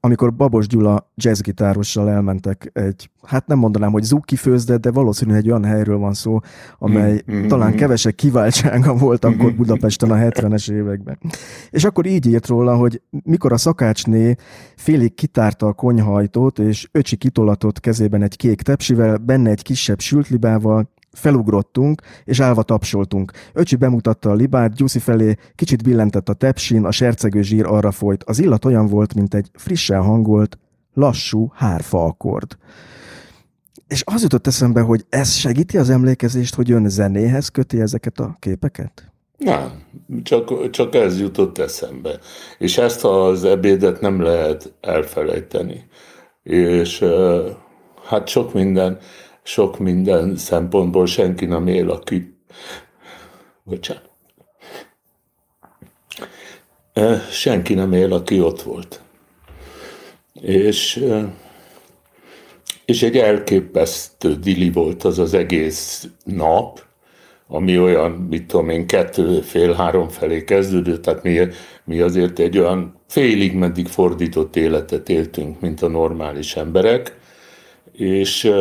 amikor 0.00 0.34
Babos 0.34 0.66
Gyula 0.66 1.10
jazzgitárossal 1.14 2.10
elmentek 2.10 2.70
egy, 2.72 3.10
hát 3.22 3.46
nem 3.46 3.58
mondanám, 3.58 3.92
hogy 3.92 4.02
zuki 4.02 4.36
főzde, 4.36 4.76
de 4.76 4.90
valószínűleg 4.90 5.40
egy 5.40 5.50
olyan 5.50 5.64
helyről 5.64 5.98
van 5.98 6.14
szó, 6.14 6.38
amely 6.78 7.22
mm-hmm. 7.30 7.46
talán 7.46 7.74
kevesek 7.74 8.14
kiváltsága 8.14 8.94
volt 8.94 9.24
akkor 9.24 9.54
Budapesten 9.54 10.10
a 10.10 10.16
70-es 10.16 10.70
években. 10.70 11.18
És 11.70 11.84
akkor 11.84 12.06
így 12.06 12.26
írt 12.26 12.46
róla, 12.46 12.76
hogy 12.76 13.02
mikor 13.24 13.52
a 13.52 13.56
szakácsné 13.56 14.34
félig 14.76 15.14
kitárta 15.14 15.66
a 15.66 15.72
konyhajtót, 15.72 16.58
és 16.58 16.88
öcsi 16.92 17.16
kitolatott 17.16 17.80
kezében 17.80 18.22
egy 18.22 18.36
kék 18.36 18.62
tepsivel, 18.62 19.16
benne 19.16 19.50
egy 19.50 19.62
kisebb 19.62 20.00
sültlibával, 20.00 20.90
felugrottunk, 21.16 22.02
és 22.24 22.40
állva 22.40 22.62
tapsoltunk. 22.62 23.32
Öcsi 23.52 23.76
bemutatta 23.76 24.30
a 24.30 24.34
libát, 24.34 24.74
Gyuszi 24.74 24.98
felé, 24.98 25.36
kicsit 25.54 25.82
billentett 25.82 26.28
a 26.28 26.34
tepsin, 26.34 26.84
a 26.84 26.90
sercegő 26.90 27.42
zsír 27.42 27.66
arra 27.66 27.90
folyt. 27.90 28.24
Az 28.24 28.38
illat 28.38 28.64
olyan 28.64 28.86
volt, 28.86 29.14
mint 29.14 29.34
egy 29.34 29.50
frissen 29.54 30.02
hangolt, 30.02 30.58
lassú 30.94 31.50
hárfa 31.54 32.04
akkord. 32.04 32.56
És 33.88 34.02
az 34.06 34.22
jutott 34.22 34.46
eszembe, 34.46 34.80
hogy 34.80 35.04
ez 35.08 35.32
segíti 35.32 35.78
az 35.78 35.90
emlékezést, 35.90 36.54
hogy 36.54 36.70
ön 36.70 36.88
zenéhez 36.88 37.48
köti 37.48 37.80
ezeket 37.80 38.18
a 38.18 38.36
képeket? 38.38 39.12
Nem, 39.36 39.82
csak, 40.22 40.70
csak 40.70 40.94
ez 40.94 41.20
jutott 41.20 41.58
eszembe. 41.58 42.18
És 42.58 42.78
ezt 42.78 43.04
az 43.04 43.44
ebédet 43.44 44.00
nem 44.00 44.20
lehet 44.20 44.72
elfelejteni. 44.80 45.84
És 46.42 47.04
hát 48.04 48.28
sok 48.28 48.52
minden, 48.52 48.98
sok 49.46 49.78
minden 49.78 50.36
szempontból 50.36 51.06
senki 51.06 51.44
nem 51.44 51.66
él, 51.66 51.90
aki... 51.90 52.34
Bocsánat. 53.62 54.10
Senki 57.30 57.74
nem 57.74 57.92
él, 57.92 58.12
aki 58.12 58.40
ott 58.40 58.62
volt. 58.62 59.00
És, 60.40 61.04
és 62.84 63.02
egy 63.02 63.16
elképesztő 63.16 64.34
dili 64.34 64.70
volt 64.70 65.04
az 65.04 65.18
az 65.18 65.34
egész 65.34 66.08
nap, 66.24 66.84
ami 67.48 67.78
olyan, 67.78 68.10
mit 68.10 68.46
tudom 68.46 68.68
én, 68.68 68.86
kettő, 68.86 69.40
fél, 69.40 69.72
három 69.72 70.08
felé 70.08 70.44
kezdődött, 70.44 71.02
tehát 71.02 71.22
mi, 71.22 71.48
mi 71.84 72.00
azért 72.00 72.38
egy 72.38 72.58
olyan 72.58 73.00
félig 73.06 73.54
meddig 73.54 73.86
fordított 73.86 74.56
életet 74.56 75.08
éltünk, 75.08 75.60
mint 75.60 75.82
a 75.82 75.88
normális 75.88 76.56
emberek, 76.56 77.18
és 77.92 78.52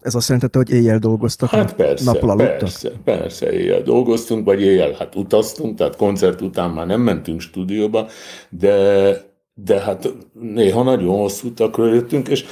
ez 0.00 0.14
azt 0.14 0.28
jelentette, 0.28 0.58
hogy 0.58 0.70
éjjel 0.70 0.98
dolgoztak? 0.98 1.50
Hát 1.50 1.74
persze, 1.74 2.12
nappal 2.12 2.36
persze, 2.36 2.90
persze, 3.04 3.52
éjjel 3.52 3.82
dolgoztunk, 3.82 4.44
vagy 4.44 4.62
éjjel 4.62 4.92
hát 4.92 5.14
utaztunk, 5.14 5.78
tehát 5.78 5.96
koncert 5.96 6.40
után 6.40 6.70
már 6.70 6.86
nem 6.86 7.00
mentünk 7.00 7.40
stúdióba, 7.40 8.08
de, 8.48 9.10
de 9.54 9.80
hát 9.80 10.12
néha 10.32 10.82
nagyon 10.82 11.16
hosszú 11.16 11.48
utakra 11.48 11.86
jöttünk, 11.86 12.28
és 12.28 12.44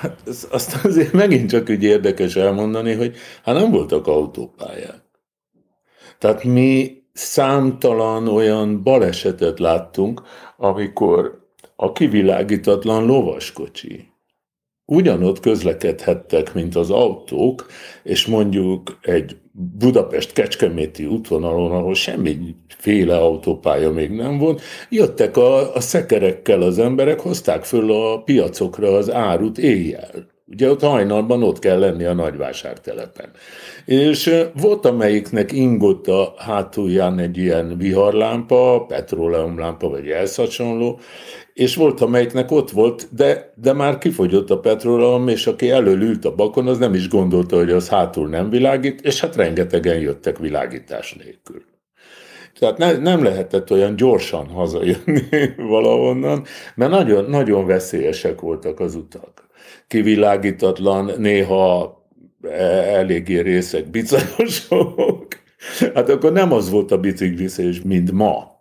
hát 0.00 0.20
ez, 0.26 0.48
azt 0.50 0.84
azért 0.84 1.12
megint 1.12 1.50
csak 1.50 1.68
úgy 1.68 1.82
érdekes 1.82 2.36
elmondani, 2.36 2.92
hogy 2.92 3.16
hát 3.44 3.54
nem 3.54 3.70
voltak 3.70 4.06
autópályák. 4.06 5.04
Tehát 6.18 6.44
mi 6.44 7.02
számtalan 7.12 8.28
olyan 8.28 8.82
balesetet 8.82 9.58
láttunk, 9.58 10.22
amikor 10.56 11.44
a 11.76 11.92
kivilágítatlan 11.92 13.04
lovaskocsi 13.04 14.14
ugyanott 14.86 15.40
közlekedhettek, 15.40 16.54
mint 16.54 16.76
az 16.76 16.90
autók, 16.90 17.66
és 18.02 18.26
mondjuk 18.26 18.98
egy 19.02 19.36
Budapest-Kecskeméti 19.52 21.06
útvonalon, 21.06 21.70
ahol 21.70 21.94
féle 22.78 23.16
autópálya 23.16 23.92
még 23.92 24.10
nem 24.10 24.38
volt, 24.38 24.62
jöttek 24.88 25.36
a, 25.36 25.74
a 25.74 25.80
szekerekkel 25.80 26.62
az 26.62 26.78
emberek, 26.78 27.20
hozták 27.20 27.64
föl 27.64 27.92
a 27.92 28.22
piacokra 28.22 28.92
az 28.92 29.12
árut 29.12 29.58
éjjel. 29.58 30.34
Ugye 30.48 30.70
ott 30.70 30.80
hajnalban 30.80 31.42
ott 31.42 31.58
kell 31.58 31.78
lenni 31.78 32.04
a 32.04 32.14
nagyvásártelepen. 32.14 33.30
És 33.84 34.44
volt, 34.60 34.84
amelyiknek 34.84 35.52
ingott 35.52 36.06
a 36.06 36.34
hátulján 36.36 37.18
egy 37.18 37.36
ilyen 37.36 37.78
viharlámpa, 37.78 38.84
petróleumlámpa, 38.88 39.88
vagy 39.88 40.08
ehhez 40.08 40.40
és 41.54 41.76
volt, 41.76 42.00
amelyiknek 42.00 42.50
ott 42.50 42.70
volt, 42.70 43.08
de, 43.14 43.52
de 43.54 43.72
már 43.72 43.98
kifogyott 43.98 44.50
a 44.50 44.58
petróleum, 44.58 45.28
és 45.28 45.46
aki 45.46 45.70
elől 45.70 46.02
ült 46.02 46.24
a 46.24 46.34
bakon, 46.34 46.66
az 46.66 46.78
nem 46.78 46.94
is 46.94 47.08
gondolta, 47.08 47.56
hogy 47.56 47.70
az 47.70 47.88
hátul 47.88 48.28
nem 48.28 48.50
világít, 48.50 49.00
és 49.00 49.20
hát 49.20 49.36
rengetegen 49.36 49.98
jöttek 49.98 50.38
világítás 50.38 51.14
nélkül. 51.14 51.62
Tehát 52.58 52.78
ne, 52.78 52.92
nem 52.92 53.22
lehetett 53.22 53.70
olyan 53.70 53.96
gyorsan 53.96 54.46
hazajönni 54.46 55.22
valahonnan, 55.56 56.44
mert 56.74 56.90
nagyon, 56.90 57.24
nagyon 57.24 57.66
veszélyesek 57.66 58.40
voltak 58.40 58.80
az 58.80 58.94
utak. 58.94 59.45
Kivilágítatlan, 59.88 61.10
néha 61.18 61.96
e, 62.42 62.48
eléggé 62.98 63.40
részek 63.40 63.90
bicajosok. 63.90 65.26
Hát 65.94 66.08
akkor 66.08 66.32
nem 66.32 66.52
az 66.52 66.70
volt 66.70 66.90
a 66.90 66.98
bicikliszés, 66.98 67.82
mint 67.82 68.12
ma 68.12 68.56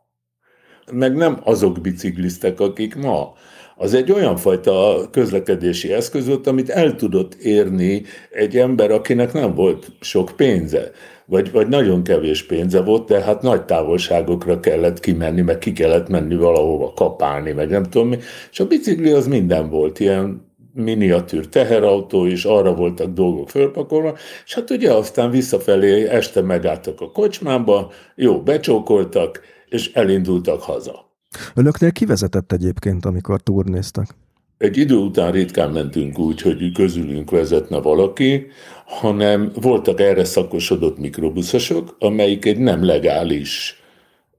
meg 0.91 1.15
nem 1.15 1.39
azok 1.43 1.81
bicikliztek, 1.81 2.59
akik 2.59 2.95
ma. 2.95 3.33
Az 3.77 3.93
egy 3.93 4.11
olyan 4.11 4.37
fajta 4.37 5.07
közlekedési 5.11 5.93
eszköz 5.93 6.27
volt, 6.27 6.47
amit 6.47 6.69
el 6.69 6.95
tudott 6.95 7.33
érni 7.33 8.03
egy 8.31 8.57
ember, 8.57 8.91
akinek 8.91 9.33
nem 9.33 9.53
volt 9.53 9.91
sok 9.99 10.31
pénze, 10.35 10.91
vagy, 11.25 11.51
vagy 11.51 11.67
nagyon 11.67 12.03
kevés 12.03 12.43
pénze 12.43 12.81
volt, 12.81 13.07
de 13.07 13.21
hát 13.21 13.41
nagy 13.41 13.65
távolságokra 13.65 14.59
kellett 14.59 14.99
kimenni, 14.99 15.41
meg 15.41 15.57
ki 15.57 15.71
kellett 15.71 16.09
menni 16.09 16.35
valahova 16.35 16.93
kapálni, 16.93 17.51
meg 17.51 17.69
nem 17.69 17.83
tudom 17.83 18.07
mi. 18.07 18.17
És 18.51 18.59
a 18.59 18.67
bicikli 18.67 19.11
az 19.11 19.27
minden 19.27 19.69
volt, 19.69 19.99
ilyen 19.99 20.53
miniatűr 20.75 21.47
teherautó, 21.47 22.27
és 22.27 22.45
arra 22.45 22.73
voltak 22.73 23.13
dolgok 23.13 23.49
fölpakolva, 23.49 24.15
és 24.45 24.53
hát 24.53 24.69
ugye 24.69 24.93
aztán 24.93 25.29
visszafelé 25.29 26.07
este 26.07 26.41
megálltak 26.41 27.01
a 27.01 27.11
kocsmába, 27.11 27.91
jó, 28.15 28.41
becsókoltak, 28.41 29.41
és 29.69 29.91
elindultak 29.93 30.61
haza. 30.61 31.13
Önöknél 31.55 31.91
kivezetett 31.91 32.51
egyébként, 32.51 33.05
amikor 33.05 33.41
turnéztak? 33.41 34.15
Egy 34.57 34.77
idő 34.77 34.95
után 34.95 35.31
ritkán 35.31 35.71
mentünk 35.71 36.19
úgy, 36.19 36.41
hogy 36.41 36.71
közülünk 36.71 37.31
vezetne 37.31 37.77
valaki, 37.77 38.47
hanem 38.85 39.51
voltak 39.61 39.99
erre 39.99 40.23
szakosodott 40.23 40.97
mikrobuszosok, 40.97 41.95
amelyik 41.99 42.45
egy 42.45 42.57
nem 42.57 42.83
legális 42.83 43.81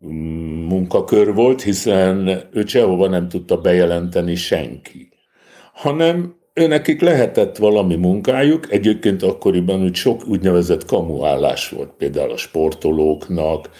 mm, 0.06 0.66
munkakör 0.66 1.34
volt, 1.34 1.62
hiszen 1.62 2.28
ő 2.52 2.66
sehova 2.66 3.08
nem 3.08 3.28
tudta 3.28 3.56
bejelenteni 3.56 4.34
senki. 4.34 5.15
Hanem 5.76 6.34
őnekik 6.54 7.00
lehetett 7.00 7.56
valami 7.56 7.96
munkájuk, 7.96 8.72
egyébként 8.72 9.22
akkoriban 9.22 9.82
úgy 9.82 9.94
sok 9.94 10.26
úgynevezett 10.26 10.84
kamuállás 10.84 11.68
volt, 11.68 11.90
például 11.98 12.30
a 12.30 12.36
sportolóknak, 12.36 13.70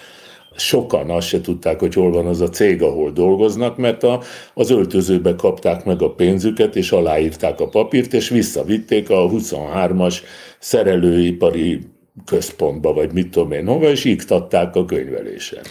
sokan 0.57 1.11
azt 1.11 1.27
se 1.29 1.41
tudták, 1.41 1.79
hogy 1.79 1.95
hol 1.95 2.11
van 2.11 2.27
az 2.27 2.41
a 2.41 2.49
cég, 2.49 2.83
ahol 2.83 3.11
dolgoznak, 3.11 3.77
mert 3.77 4.03
a, 4.03 4.21
az 4.55 4.71
öltözőbe 4.71 5.35
kapták 5.35 5.85
meg 5.85 6.03
a 6.03 6.15
pénzüket, 6.15 6.77
és 6.77 6.93
aláírták 6.93 7.61
a 7.61 7.69
papírt, 7.69 8.13
és 8.13 8.29
visszavitték 8.29 9.11
a 9.11 9.31
23-as 9.31 10.17
szerelőipari 10.59 11.81
központba, 12.25 12.93
vagy 12.93 13.13
mit 13.13 13.31
tudom 13.31 13.53
én 13.53 13.67
hova, 13.67 13.91
és 13.91 14.05
iktatták 14.05 14.77
a 14.77 14.85
könyvelésen. 14.85 15.63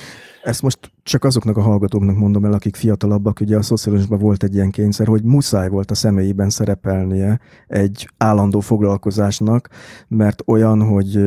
Ezt 0.45 0.61
most 0.61 0.91
csak 1.03 1.23
azoknak 1.23 1.57
a 1.57 1.61
hallgatóknak 1.61 2.15
mondom 2.15 2.45
el, 2.45 2.53
akik 2.53 2.75
fiatalabbak, 2.75 3.39
ugye 3.39 3.57
a 3.57 3.61
szocializmusban 3.61 4.19
volt 4.19 4.43
egy 4.43 4.53
ilyen 4.53 4.69
kényszer, 4.69 5.07
hogy 5.07 5.23
muszáj 5.23 5.69
volt 5.69 5.91
a 5.91 5.95
személyében 5.95 6.49
szerepelnie 6.49 7.39
egy 7.67 8.09
állandó 8.17 8.59
foglalkozásnak, 8.59 9.69
mert 10.07 10.43
olyan, 10.45 10.81
hogy 10.81 11.19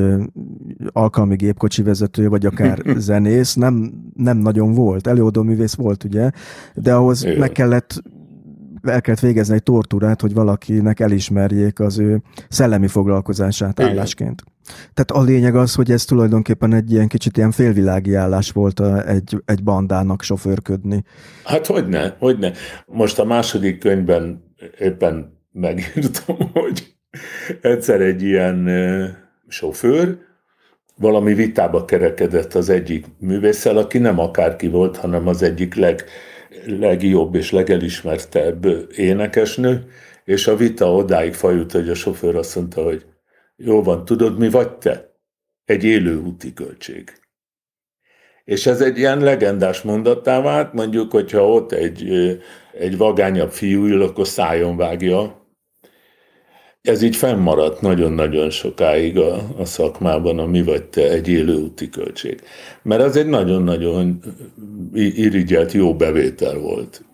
alkalmi 0.92 1.36
gépkocsi 1.36 1.82
vezető, 1.82 2.28
vagy 2.28 2.46
akár 2.46 2.82
zenész 3.08 3.54
nem, 3.54 3.92
nem 4.14 4.36
nagyon 4.36 4.72
volt. 4.72 5.06
Előadó 5.06 5.42
művész 5.42 5.74
volt, 5.74 6.04
ugye, 6.04 6.30
de 6.74 6.94
ahhoz 6.94 7.24
Igen. 7.24 7.38
meg 7.38 7.52
kellett 7.52 8.02
el 8.82 9.00
kellett 9.00 9.20
végezni 9.20 9.54
egy 9.54 9.62
tortúrát, 9.62 10.20
hogy 10.20 10.34
valakinek 10.34 11.00
elismerjék 11.00 11.80
az 11.80 11.98
ő 11.98 12.22
szellemi 12.48 12.86
foglalkozását 12.86 13.78
Igen. 13.78 13.90
állásként. 13.90 14.42
Tehát 14.94 15.10
a 15.10 15.22
lényeg 15.22 15.56
az, 15.56 15.74
hogy 15.74 15.90
ez 15.90 16.04
tulajdonképpen 16.04 16.72
egy 16.74 16.92
ilyen 16.92 17.08
kicsit 17.08 17.36
ilyen 17.36 17.50
félvilági 17.50 18.14
állás 18.14 18.50
volt 18.50 18.80
egy, 19.06 19.42
egy 19.44 19.62
bandának 19.62 20.22
sofőrködni. 20.22 21.04
Hát 21.44 21.66
hogyne, 21.66 22.16
hogyne. 22.18 22.52
Most 22.86 23.18
a 23.18 23.24
második 23.24 23.78
könyvben 23.78 24.54
éppen 24.78 25.38
megírtam, 25.52 26.36
hogy 26.52 26.94
egyszer 27.60 28.00
egy 28.00 28.22
ilyen 28.22 28.68
sofőr, 29.48 30.18
valami 30.96 31.34
vitába 31.34 31.84
kerekedett 31.84 32.54
az 32.54 32.68
egyik 32.68 33.06
művésszel, 33.18 33.76
aki 33.76 33.98
nem 33.98 34.18
akárki 34.18 34.68
volt, 34.68 34.96
hanem 34.96 35.26
az 35.26 35.42
egyik 35.42 35.74
leg, 35.74 36.04
legjobb 36.66 37.34
és 37.34 37.50
legelismertebb 37.50 38.66
énekesnő, 38.96 39.90
és 40.24 40.46
a 40.46 40.56
vita 40.56 40.94
odáig 40.94 41.34
fajult, 41.34 41.72
hogy 41.72 41.88
a 41.88 41.94
sofőr 41.94 42.36
azt 42.36 42.56
mondta, 42.56 42.82
hogy 42.82 43.06
jó 43.56 43.82
van, 43.82 44.04
tudod, 44.04 44.38
mi 44.38 44.50
vagy 44.50 44.72
te? 44.72 45.08
egy 45.68 45.84
élő 45.84 46.16
úti 46.16 46.52
költség. 46.52 47.12
És 48.44 48.66
ez 48.66 48.80
egy 48.80 48.98
ilyen 48.98 49.20
legendás 49.20 49.82
mondattá 49.82 50.40
vált, 50.40 50.72
mondjuk, 50.72 51.10
hogyha 51.10 51.52
ott 51.52 51.72
egy, 51.72 52.10
egy 52.72 52.96
vagányabb 52.96 53.50
fiú 53.50 53.84
ül, 53.84 54.02
akkor 54.02 54.26
szájon 54.26 54.76
vágja. 54.76 55.46
Ez 56.82 57.02
így 57.02 57.16
fennmaradt 57.16 57.80
nagyon-nagyon 57.80 58.50
sokáig 58.50 59.18
a, 59.18 59.34
a 59.58 59.64
szakmában, 59.64 60.38
a 60.38 60.46
mi 60.46 60.62
vagy 60.62 60.84
te 60.84 61.10
egy 61.10 61.28
élő 61.28 61.54
úti 61.54 61.88
költség. 61.88 62.40
Mert 62.82 63.02
az 63.02 63.16
egy 63.16 63.26
nagyon-nagyon 63.26 64.20
irigyelt 64.92 65.72
jó 65.72 65.96
bevétel 65.96 66.58
volt. 66.58 67.04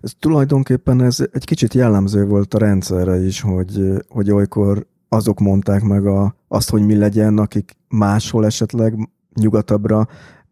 Ez 0.00 0.12
tulajdonképpen 0.18 1.02
ez 1.02 1.18
egy 1.32 1.44
kicsit 1.44 1.74
jellemző 1.74 2.24
volt 2.24 2.54
a 2.54 2.58
rendszerre 2.58 3.24
is, 3.24 3.40
hogy, 3.40 3.80
hogy 4.08 4.30
olykor 4.30 4.86
azok 5.08 5.40
mondták 5.40 5.82
meg 5.82 6.06
a, 6.06 6.36
azt, 6.48 6.70
hogy 6.70 6.86
mi 6.86 6.96
legyen, 6.96 7.38
akik 7.38 7.76
máshol 7.88 8.44
esetleg 8.46 9.08
nyugatabbra 9.34 10.08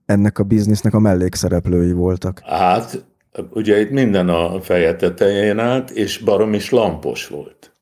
ennek 0.07 0.39
a 0.39 0.43
biznisznek 0.43 0.95
a 0.95 0.99
mellékszereplői 0.99 1.93
voltak. 1.93 2.41
Hát, 2.45 3.05
ugye 3.51 3.81
itt 3.81 3.91
minden 3.91 4.29
a 4.29 4.61
feje 4.61 4.97
tetején 4.97 5.59
állt, 5.59 5.91
és 5.91 6.19
barom 6.19 6.55
is 6.55 6.71
lampos 6.71 7.27
volt. 7.27 7.74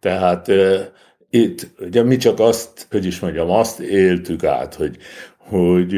Tehát 0.00 0.50
itt, 1.30 1.70
ugye 1.80 2.02
mi 2.02 2.16
csak 2.16 2.40
azt, 2.40 2.86
hogy 2.90 3.04
is 3.04 3.20
mondjam, 3.20 3.50
azt 3.50 3.80
éltük 3.80 4.44
át, 4.44 4.74
hogy, 4.74 4.96
hogy 5.36 5.94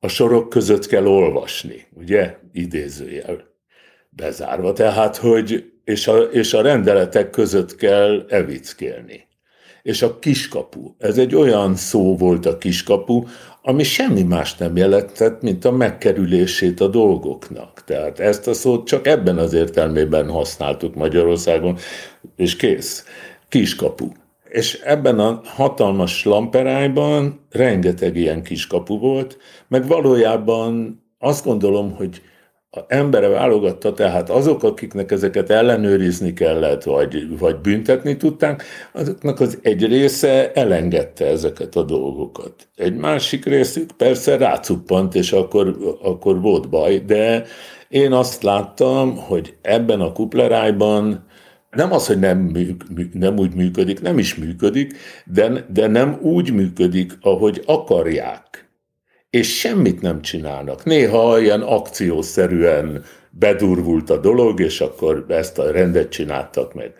a 0.00 0.08
sorok 0.08 0.48
között 0.48 0.86
kell 0.86 1.06
olvasni, 1.06 1.86
ugye, 1.94 2.36
idézőjel 2.52 3.48
bezárva, 4.10 4.72
tehát, 4.72 5.16
hogy 5.16 5.72
és 5.84 6.06
a, 6.06 6.18
és 6.18 6.52
a 6.52 6.62
rendeletek 6.62 7.30
között 7.30 7.74
kell 7.74 8.24
evickélni. 8.28 9.28
És 9.82 10.02
a 10.02 10.18
kiskapu, 10.18 10.94
ez 10.98 11.18
egy 11.18 11.34
olyan 11.34 11.74
szó 11.74 12.16
volt 12.16 12.46
a 12.46 12.58
kiskapu, 12.58 13.24
ami 13.70 13.82
semmi 13.82 14.22
más 14.22 14.56
nem 14.56 14.76
jelentett, 14.76 15.42
mint 15.42 15.64
a 15.64 15.70
megkerülését 15.70 16.80
a 16.80 16.88
dolgoknak. 16.88 17.82
Tehát 17.84 18.20
ezt 18.20 18.46
a 18.46 18.52
szót 18.52 18.86
csak 18.86 19.06
ebben 19.06 19.38
az 19.38 19.52
értelmében 19.52 20.30
használtuk 20.30 20.94
Magyarországon, 20.94 21.76
és 22.36 22.56
kész. 22.56 23.04
Kiskapu. 23.48 24.08
És 24.48 24.80
ebben 24.84 25.18
a 25.18 25.40
hatalmas 25.44 26.24
lamperájban 26.24 27.46
rengeteg 27.50 28.16
ilyen 28.16 28.42
kiskapu 28.42 28.98
volt, 28.98 29.38
meg 29.68 29.86
valójában 29.86 31.02
azt 31.18 31.44
gondolom, 31.44 31.94
hogy 31.94 32.22
a 32.72 32.80
embere 32.88 33.28
válogatta, 33.28 33.92
tehát 33.92 34.30
azok, 34.30 34.62
akiknek 34.62 35.10
ezeket 35.10 35.50
ellenőrizni 35.50 36.32
kellett, 36.32 36.82
vagy, 36.82 37.38
vagy 37.38 37.56
büntetni 37.56 38.16
tudták, 38.16 38.62
azoknak 38.92 39.40
az 39.40 39.58
egy 39.62 39.86
része 39.86 40.52
elengedte 40.52 41.26
ezeket 41.26 41.76
a 41.76 41.82
dolgokat. 41.82 42.68
Egy 42.76 42.96
másik 42.96 43.44
részük 43.44 43.90
persze 43.92 44.36
rácuppant, 44.36 45.14
és 45.14 45.32
akkor, 45.32 45.76
akkor 46.02 46.40
volt 46.40 46.68
baj, 46.68 46.98
de 46.98 47.44
én 47.88 48.12
azt 48.12 48.42
láttam, 48.42 49.16
hogy 49.16 49.56
ebben 49.62 50.00
a 50.00 50.12
kuplerájban 50.12 51.24
nem 51.70 51.92
az, 51.92 52.06
hogy 52.06 52.18
nem, 52.18 52.56
nem 53.12 53.38
úgy 53.38 53.54
működik, 53.54 54.00
nem 54.00 54.18
is 54.18 54.34
működik, 54.34 54.96
de, 55.24 55.66
de 55.72 55.86
nem 55.86 56.18
úgy 56.22 56.52
működik, 56.52 57.18
ahogy 57.20 57.62
akarják 57.66 58.69
és 59.30 59.58
semmit 59.58 60.00
nem 60.00 60.22
csinálnak. 60.22 60.84
Néha 60.84 61.40
ilyen 61.40 61.60
akciószerűen 61.60 63.04
bedurvult 63.30 64.10
a 64.10 64.16
dolog, 64.16 64.60
és 64.60 64.80
akkor 64.80 65.24
ezt 65.28 65.58
a 65.58 65.70
rendet 65.70 66.10
csináltak 66.10 66.74
meg. 66.74 66.92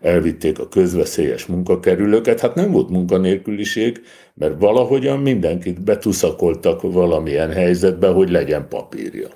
Elvitték 0.00 0.58
a 0.58 0.68
közveszélyes 0.68 1.46
munkakerülőket, 1.46 2.40
hát 2.40 2.54
nem 2.54 2.70
volt 2.70 2.88
munkanélküliség, 2.88 4.00
mert 4.34 4.58
valahogyan 4.58 5.18
mindenkit 5.18 5.82
betuszakoltak 5.82 6.82
valamilyen 6.82 7.52
helyzetbe, 7.52 8.08
hogy 8.08 8.30
legyen 8.30 8.68
papírja. 8.68 9.28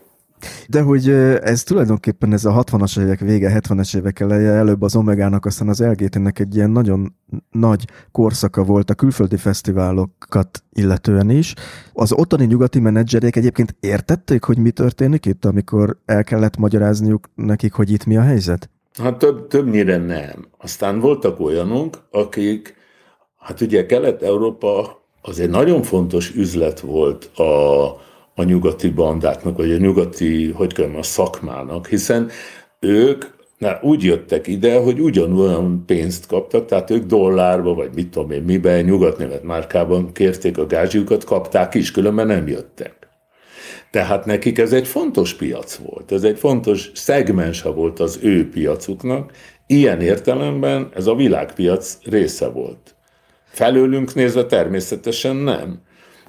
De 0.69 0.81
hogy 0.81 1.09
ez 1.43 1.63
tulajdonképpen 1.63 2.33
ez 2.33 2.45
a 2.45 2.65
60-as 2.65 3.01
évek 3.01 3.21
vége, 3.21 3.61
70-es 3.61 3.97
évek 3.97 4.21
eleje, 4.21 4.51
előbb 4.51 4.83
az 4.83 4.97
Omegának, 4.97 5.45
aztán 5.47 5.69
az 5.69 5.81
LGT-nek 5.81 6.39
egy 6.39 6.57
ilyen 6.57 6.71
nagyon 6.71 7.15
nagy 7.51 7.85
korszaka 8.13 8.63
volt 8.63 8.91
a 8.91 8.95
külföldi 8.95 9.37
fesztiválokat 9.37 10.63
illetően 10.73 11.31
is. 11.31 11.55
Az 11.93 12.13
ottani 12.13 12.45
nyugati 12.45 12.81
menedzserek 12.81 13.37
egyébként 13.37 13.77
értették, 13.81 14.45
hogy 14.45 14.59
mi 14.59 14.71
történik 14.71 15.27
itt, 15.27 15.45
amikor 15.45 15.97
el 16.05 16.25
kellett 16.25 16.57
magyarázniuk 16.57 17.31
nekik, 17.35 17.73
hogy 17.73 17.91
itt 17.91 18.05
mi 18.05 18.17
a 18.17 18.23
helyzet? 18.23 18.71
Hát 18.99 19.19
több, 19.19 19.47
többnyire 19.47 19.97
nem. 19.97 20.47
Aztán 20.59 21.01
voltak 21.01 21.41
olyanok, 21.41 22.07
akik, 22.11 22.75
hát 23.39 23.61
ugye 23.61 23.87
Kelet-Európa 23.87 24.99
az 25.23 25.41
egy 25.41 25.51
nagyon 25.51 25.83
fontos 25.83 26.35
üzlet 26.35 26.81
volt 26.81 27.39
a, 27.39 27.85
a 28.35 28.43
nyugati 28.43 28.89
bandáknak, 28.89 29.57
vagy 29.57 29.73
a 29.73 29.77
nyugati, 29.77 30.51
hogy 30.51 30.73
kell 30.73 30.95
a 30.97 31.03
szakmának, 31.03 31.87
hiszen 31.87 32.31
ők 32.81 33.25
na, 33.61 33.79
úgy 33.83 34.05
jöttek 34.05 34.47
ide, 34.47 34.79
hogy 34.79 35.01
ugyanolyan 35.01 35.83
pénzt 35.87 36.27
kaptak, 36.27 36.67
tehát 36.67 36.91
ők 36.91 37.05
dollárba, 37.05 37.75
vagy 37.75 37.91
mit 37.95 38.11
tudom 38.11 38.31
én, 38.31 38.43
miben, 38.43 38.85
nyugatnémet 38.85 39.43
márkában 39.43 40.13
kérték 40.13 40.59
a 40.59 40.67
gázsiukat, 40.67 41.25
kapták 41.25 41.75
is, 41.75 41.91
különben 41.91 42.27
nem 42.27 42.49
jöttek. 42.49 43.09
Tehát 43.91 44.25
nekik 44.25 44.59
ez 44.59 44.73
egy 44.73 44.87
fontos 44.87 45.35
piac 45.35 45.75
volt, 45.75 46.13
ez 46.13 46.23
egy 46.23 46.39
fontos 46.39 46.91
szegmense 46.95 47.69
volt 47.69 48.01
az 48.01 48.19
ő 48.23 48.49
piacuknak, 48.49 49.33
ilyen 49.67 50.01
értelemben 50.01 50.89
ez 50.95 51.07
a 51.07 51.15
világpiac 51.15 51.99
része 52.05 52.49
volt. 52.49 52.95
Felőlünk 53.45 54.15
nézve 54.15 54.45
természetesen 54.47 55.37
nem 55.37 55.81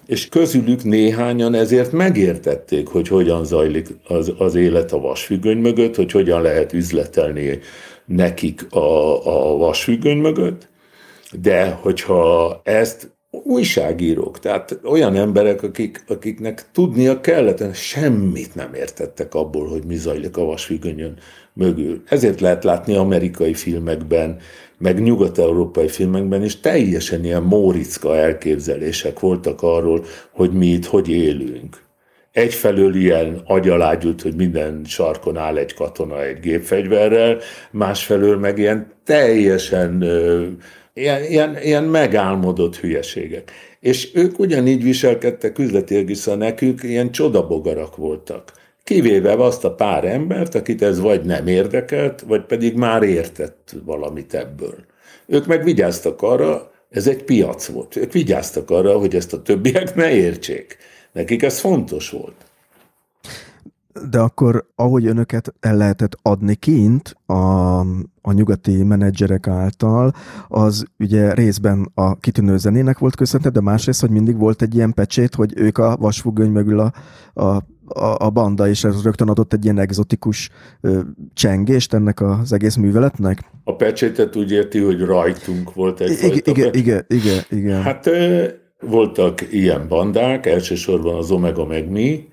és 0.05 0.29
közülük 0.29 0.83
néhányan 0.83 1.53
ezért 1.53 1.91
megértették, 1.91 2.87
hogy 2.87 3.07
hogyan 3.07 3.45
zajlik 3.45 3.87
az, 4.07 4.33
az 4.37 4.55
élet 4.55 4.91
a 4.91 4.99
vasfüggöny 4.99 5.57
mögött, 5.57 5.95
hogy 5.95 6.11
hogyan 6.11 6.41
lehet 6.41 6.73
üzletelni 6.73 7.59
nekik 8.05 8.73
a, 8.73 9.51
a 9.51 9.57
vasfüggöny 9.57 10.17
mögött, 10.17 10.67
de 11.41 11.69
hogyha 11.69 12.61
ezt 12.63 13.11
újságírók, 13.31 14.39
tehát 14.39 14.79
olyan 14.83 15.15
emberek, 15.15 15.63
akik, 15.63 16.03
akiknek 16.07 16.65
tudnia 16.71 17.21
kellett, 17.21 17.75
semmit 17.75 18.55
nem 18.55 18.73
értettek 18.73 19.33
abból, 19.33 19.67
hogy 19.67 19.83
mi 19.83 19.95
zajlik 19.95 20.37
a 20.37 20.43
vasfüggönyön 20.43 21.17
mögül. 21.53 22.01
Ezért 22.07 22.41
lehet 22.41 22.63
látni 22.63 22.95
amerikai 22.95 23.53
filmekben, 23.53 24.37
meg 24.81 25.01
nyugat-európai 25.01 25.87
filmekben 25.87 26.43
is 26.43 26.59
teljesen 26.59 27.23
ilyen 27.23 27.43
móricka 27.43 28.15
elképzelések 28.15 29.19
voltak 29.19 29.61
arról, 29.61 30.05
hogy 30.31 30.51
mi 30.51 30.67
itt 30.67 30.85
hogy 30.85 31.09
élünk. 31.09 31.77
Egyfelől 32.31 32.95
ilyen 32.95 33.41
agyalágyult, 33.45 34.21
hogy 34.21 34.35
minden 34.35 34.81
sarkon 34.85 35.37
áll 35.37 35.57
egy 35.57 35.73
katona 35.73 36.23
egy 36.23 36.39
gépfegyverrel, 36.39 37.37
másfelől 37.71 38.37
meg 38.37 38.57
ilyen 38.57 38.91
teljesen 39.05 40.03
ilyen, 40.93 41.23
ilyen, 41.23 41.57
ilyen 41.61 41.83
megálmodott 41.83 42.77
hülyeségek. 42.77 43.51
És 43.79 44.09
ők 44.13 44.39
ugyanígy 44.39 44.83
viselkedtek 44.83 45.59
üzleti 45.59 46.05
nekünk, 46.37 46.83
ilyen 46.83 47.11
csodabogarak 47.11 47.95
voltak. 47.95 48.60
Kivéve 48.83 49.33
azt 49.33 49.65
a 49.65 49.75
pár 49.75 50.05
embert, 50.05 50.55
akit 50.55 50.81
ez 50.81 50.99
vagy 50.99 51.25
nem 51.25 51.47
érdekelt, 51.47 52.21
vagy 52.21 52.45
pedig 52.45 52.75
már 52.75 53.03
értett 53.03 53.75
valamit 53.85 54.33
ebből. 54.33 54.75
Ők 55.25 55.47
meg 55.47 55.63
vigyáztak 55.63 56.21
arra, 56.21 56.71
ez 56.89 57.07
egy 57.07 57.23
piac 57.23 57.65
volt. 57.65 57.95
Ők 57.95 58.11
vigyáztak 58.11 58.69
arra, 58.69 58.97
hogy 58.97 59.15
ezt 59.15 59.33
a 59.33 59.41
többiek 59.41 59.95
ne 59.95 60.11
értsék. 60.11 60.77
Nekik 61.11 61.43
ez 61.43 61.59
fontos 61.59 62.09
volt. 62.09 62.35
De 64.09 64.19
akkor, 64.19 64.65
ahogy 64.75 65.05
önöket 65.05 65.53
el 65.59 65.77
lehetett 65.77 66.17
adni 66.21 66.55
kint 66.55 67.15
a, 67.25 67.79
a 68.21 68.31
nyugati 68.31 68.83
menedzserek 68.83 69.47
által, 69.47 70.13
az 70.47 70.85
ugye 70.99 71.33
részben 71.33 71.91
a 71.93 72.15
kitűnő 72.15 72.57
zenének 72.57 72.97
volt 72.97 73.15
köszönhető, 73.15 73.53
de 73.53 73.61
másrészt, 73.61 74.01
hogy 74.01 74.09
mindig 74.09 74.37
volt 74.37 74.61
egy 74.61 74.75
ilyen 74.75 74.93
pecsét, 74.93 75.35
hogy 75.35 75.53
ők 75.55 75.77
a 75.77 75.97
vasfugöny 75.97 76.51
mögül 76.51 76.79
a, 76.79 76.93
a 77.43 77.63
a, 77.93 78.25
a 78.25 78.29
banda, 78.29 78.67
és 78.67 78.83
ez 78.83 79.03
rögtön 79.03 79.29
adott 79.29 79.53
egy 79.53 79.63
ilyen 79.63 79.79
egzotikus 79.79 80.49
ö, 80.81 80.99
csengést 81.33 81.93
ennek 81.93 82.21
az 82.21 82.53
egész 82.53 82.75
műveletnek? 82.75 83.39
A 83.63 83.75
pecsétet 83.75 84.35
úgy 84.35 84.51
érti, 84.51 84.79
hogy 84.79 85.01
rajtunk 85.01 85.73
volt 85.73 85.99
egy 85.99 86.41
igen, 86.45 86.73
igen, 86.73 87.05
igen, 87.07 87.43
igen. 87.49 87.81
Hát 87.81 88.07
ö, 88.07 88.47
voltak 88.81 89.53
ilyen 89.53 89.87
bandák, 89.87 90.45
elsősorban 90.45 91.15
az 91.15 91.31
Omega 91.31 91.65
meg 91.65 91.89
mi, 91.89 92.27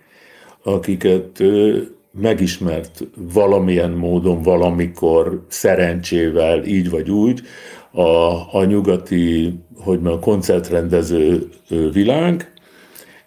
akiket 0.63 1.41
ö, 1.41 1.79
megismert 2.13 3.09
valamilyen 3.33 3.91
módon, 3.91 4.43
valamikor, 4.43 5.45
szerencsével, 5.49 6.65
így 6.65 6.91
vagy 6.91 7.11
úgy, 7.11 7.43
a, 7.91 8.57
a 8.59 8.65
nyugati, 8.65 9.59
hogy 9.77 10.01
mondjam, 10.01 10.21
koncertrendező 10.21 11.49
világ, 11.93 12.53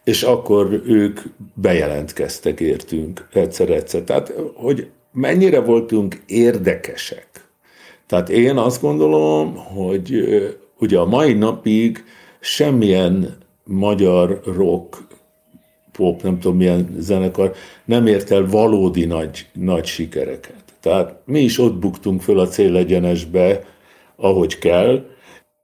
és 0.03 0.23
akkor 0.23 0.81
ők 0.85 1.19
bejelentkeztek 1.53 2.59
értünk 2.59 3.27
egyszer-egyszer. 3.33 4.01
Tehát, 4.01 4.33
hogy 4.53 4.89
mennyire 5.11 5.59
voltunk 5.59 6.23
érdekesek. 6.25 7.27
Tehát 8.07 8.29
én 8.29 8.57
azt 8.57 8.81
gondolom, 8.81 9.55
hogy 9.55 10.23
ugye 10.79 10.99
a 10.99 11.05
mai 11.05 11.33
napig 11.33 12.03
semmilyen 12.39 13.37
magyar 13.63 14.41
rock, 14.43 14.97
pop, 15.91 16.21
nem 16.21 16.39
tudom 16.39 16.57
milyen 16.57 16.95
zenekar, 16.97 17.53
nem 17.85 18.07
ért 18.07 18.31
el 18.31 18.45
valódi 18.45 19.05
nagy, 19.05 19.47
nagy 19.53 19.85
sikereket. 19.85 20.63
Tehát 20.79 21.15
mi 21.25 21.39
is 21.39 21.59
ott 21.59 21.75
buktunk 21.75 22.21
föl 22.21 22.39
a 22.39 22.47
célegyenesbe, 22.47 23.65
ahogy 24.15 24.57
kell, 24.57 25.05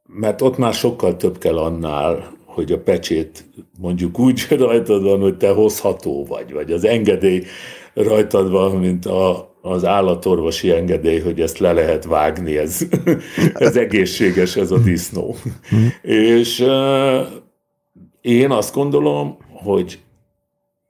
mert 0.07 0.41
ott 0.41 0.57
már 0.57 0.73
sokkal 0.73 1.15
több 1.15 1.37
kell 1.37 1.57
annál, 1.57 2.36
hogy 2.57 2.71
a 2.71 2.79
pecsét 2.79 3.45
mondjuk 3.79 4.19
úgy 4.19 4.45
rajtad 4.59 5.03
van, 5.03 5.19
hogy 5.19 5.37
te 5.37 5.49
hozható 5.49 6.25
vagy, 6.25 6.53
vagy 6.53 6.71
az 6.71 6.85
engedély 6.85 7.43
rajtad 7.93 8.51
van, 8.51 8.75
mint 8.75 9.05
a, 9.05 9.55
az 9.61 9.85
állatorvosi 9.85 10.71
engedély, 10.71 11.19
hogy 11.19 11.41
ezt 11.41 11.57
le 11.57 11.73
lehet 11.73 12.05
vágni, 12.05 12.57
ez, 12.57 12.87
ez 13.53 13.77
egészséges, 13.77 14.55
ez 14.55 14.71
a 14.71 14.77
disznó. 14.77 15.35
És 16.01 16.65
én 18.21 18.51
azt 18.51 18.73
gondolom, 18.73 19.37
hogy 19.51 19.99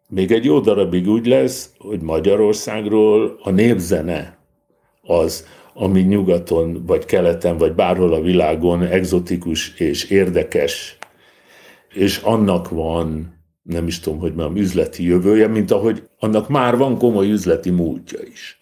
még 0.10 0.32
egy 0.32 0.46
jó 0.46 0.60
darabig 0.60 1.08
úgy 1.08 1.26
lesz, 1.26 1.70
hogy 1.78 2.02
Magyarországról 2.02 3.40
a 3.44 3.50
népzene 3.50 4.38
az, 5.02 5.46
ami 5.74 6.02
nyugaton, 6.02 6.84
vagy 6.86 7.06
keleten, 7.06 7.58
vagy 7.58 7.74
bárhol 7.74 8.14
a 8.14 8.22
világon 8.22 8.84
egzotikus 8.84 9.80
és 9.80 10.04
érdekes, 10.10 10.97
és 11.94 12.18
annak 12.18 12.70
van, 12.70 13.36
nem 13.62 13.88
is 13.88 14.00
tudom, 14.00 14.20
hogy 14.20 14.34
mondjam, 14.34 14.64
üzleti 14.64 15.04
jövője, 15.04 15.48
mint 15.48 15.72
ahogy 15.72 16.10
annak 16.20 16.50
már 16.50 16.78
van 16.78 16.98
komoly 16.98 17.32
üzleti 17.32 17.70
múltja 17.70 18.20
is. 18.32 18.58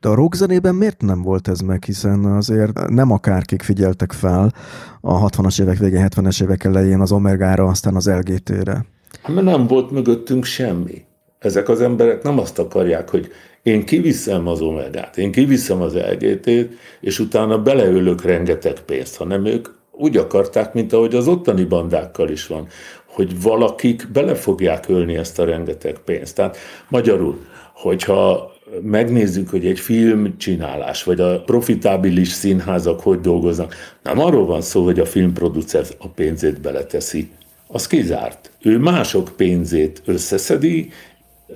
De 0.00 0.08
a 0.08 0.14
rockzenében 0.14 0.74
miért 0.74 1.00
nem 1.00 1.22
volt 1.22 1.48
ez 1.48 1.60
meg, 1.60 1.84
hiszen 1.84 2.24
azért 2.24 2.88
nem 2.88 3.10
akárkik 3.10 3.62
figyeltek 3.62 4.12
fel 4.12 4.52
a 5.00 5.28
60-as 5.28 5.60
évek 5.60 5.78
végén, 5.78 6.06
70-es 6.08 6.42
évek 6.42 6.64
elején 6.64 7.00
az 7.00 7.12
Omegára, 7.12 7.64
aztán 7.64 7.94
az 7.94 8.08
LGT-re? 8.08 8.86
Hát 9.22 9.34
mert 9.34 9.46
nem 9.46 9.66
volt 9.66 9.90
mögöttünk 9.90 10.44
semmi. 10.44 11.04
Ezek 11.38 11.68
az 11.68 11.80
emberek 11.80 12.22
nem 12.22 12.38
azt 12.38 12.58
akarják, 12.58 13.10
hogy 13.10 13.30
én 13.62 13.84
kiviszem 13.84 14.46
az 14.46 14.60
omegát, 14.60 15.18
én 15.18 15.32
kiviszem 15.32 15.82
az 15.82 15.94
LGT-t, 15.94 16.68
és 17.00 17.18
utána 17.18 17.62
beleölök 17.62 18.22
rengeteg 18.22 18.80
pénzt, 18.80 19.16
hanem 19.16 19.44
ők 19.44 19.68
úgy 19.98 20.16
akarták, 20.16 20.74
mint 20.74 20.92
ahogy 20.92 21.14
az 21.14 21.28
ottani 21.28 21.64
bandákkal 21.64 22.28
is 22.28 22.46
van, 22.46 22.66
hogy 23.06 23.42
valakik 23.42 24.08
bele 24.12 24.34
fogják 24.34 24.88
ölni 24.88 25.16
ezt 25.16 25.38
a 25.38 25.44
rengeteg 25.44 25.98
pénzt. 26.04 26.34
Tehát 26.34 26.56
magyarul, 26.88 27.38
hogyha 27.74 28.52
megnézzük, 28.82 29.48
hogy 29.48 29.66
egy 29.66 29.80
filmcsinálás, 29.80 31.04
vagy 31.04 31.20
a 31.20 31.40
profitábilis 31.40 32.28
színházak 32.28 33.00
hogy 33.00 33.20
dolgoznak, 33.20 33.74
nem 34.02 34.18
arról 34.18 34.46
van 34.46 34.60
szó, 34.60 34.84
hogy 34.84 35.00
a 35.00 35.04
filmproducer 35.04 35.84
a 35.98 36.08
pénzét 36.08 36.60
beleteszi, 36.60 37.30
az 37.66 37.86
kizárt. 37.86 38.50
Ő 38.62 38.78
mások 38.78 39.32
pénzét 39.36 40.02
összeszedi, 40.04 40.90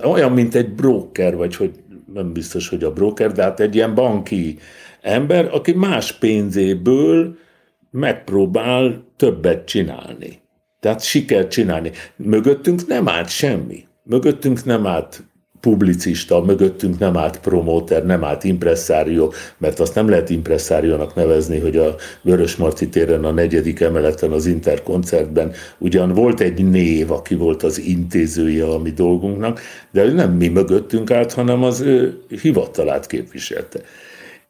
olyan, 0.03 0.31
mint 0.31 0.55
egy 0.55 0.69
broker, 0.69 1.35
vagy 1.35 1.55
hogy 1.55 1.71
nem 2.13 2.33
biztos, 2.33 2.69
hogy 2.69 2.83
a 2.83 2.93
broker, 2.93 3.31
de 3.31 3.43
hát 3.43 3.59
egy 3.59 3.75
ilyen 3.75 3.95
banki 3.95 4.57
ember, 5.01 5.49
aki 5.51 5.71
más 5.71 6.11
pénzéből 6.13 7.35
megpróbál 7.91 9.03
többet 9.15 9.65
csinálni. 9.65 10.39
Tehát 10.79 11.03
sikert 11.03 11.51
csinálni. 11.51 11.91
Mögöttünk 12.15 12.87
nem 12.87 13.07
állt 13.07 13.29
semmi. 13.29 13.85
Mögöttünk 14.03 14.65
nem 14.65 14.87
állt 14.87 15.23
publicista, 15.61 16.41
mögöttünk 16.41 16.99
nem 16.99 17.17
állt 17.17 17.39
promóter, 17.39 18.05
nem 18.05 18.23
állt 18.23 18.43
impresszárió, 18.43 19.33
mert 19.57 19.79
azt 19.79 19.95
nem 19.95 20.09
lehet 20.09 20.29
impresszáriónak 20.29 21.15
nevezni, 21.15 21.59
hogy 21.59 21.77
a 21.77 21.95
Vörös 22.21 22.55
Marti 22.55 22.89
téren 22.89 23.25
a 23.25 23.31
negyedik 23.31 23.79
emeleten 23.79 24.31
az 24.31 24.45
Interkoncertben 24.45 25.51
ugyan 25.77 26.13
volt 26.13 26.39
egy 26.39 26.69
név, 26.69 27.11
aki 27.11 27.35
volt 27.35 27.63
az 27.63 27.79
intézője 27.79 28.65
a 28.65 28.79
mi 28.79 28.91
dolgunknak, 28.91 29.59
de 29.91 30.11
nem 30.11 30.31
mi 30.31 30.47
mögöttünk 30.47 31.11
állt, 31.11 31.33
hanem 31.33 31.63
az 31.63 31.79
ő 31.79 32.23
hivatalát 32.41 33.07
képviselte. 33.07 33.79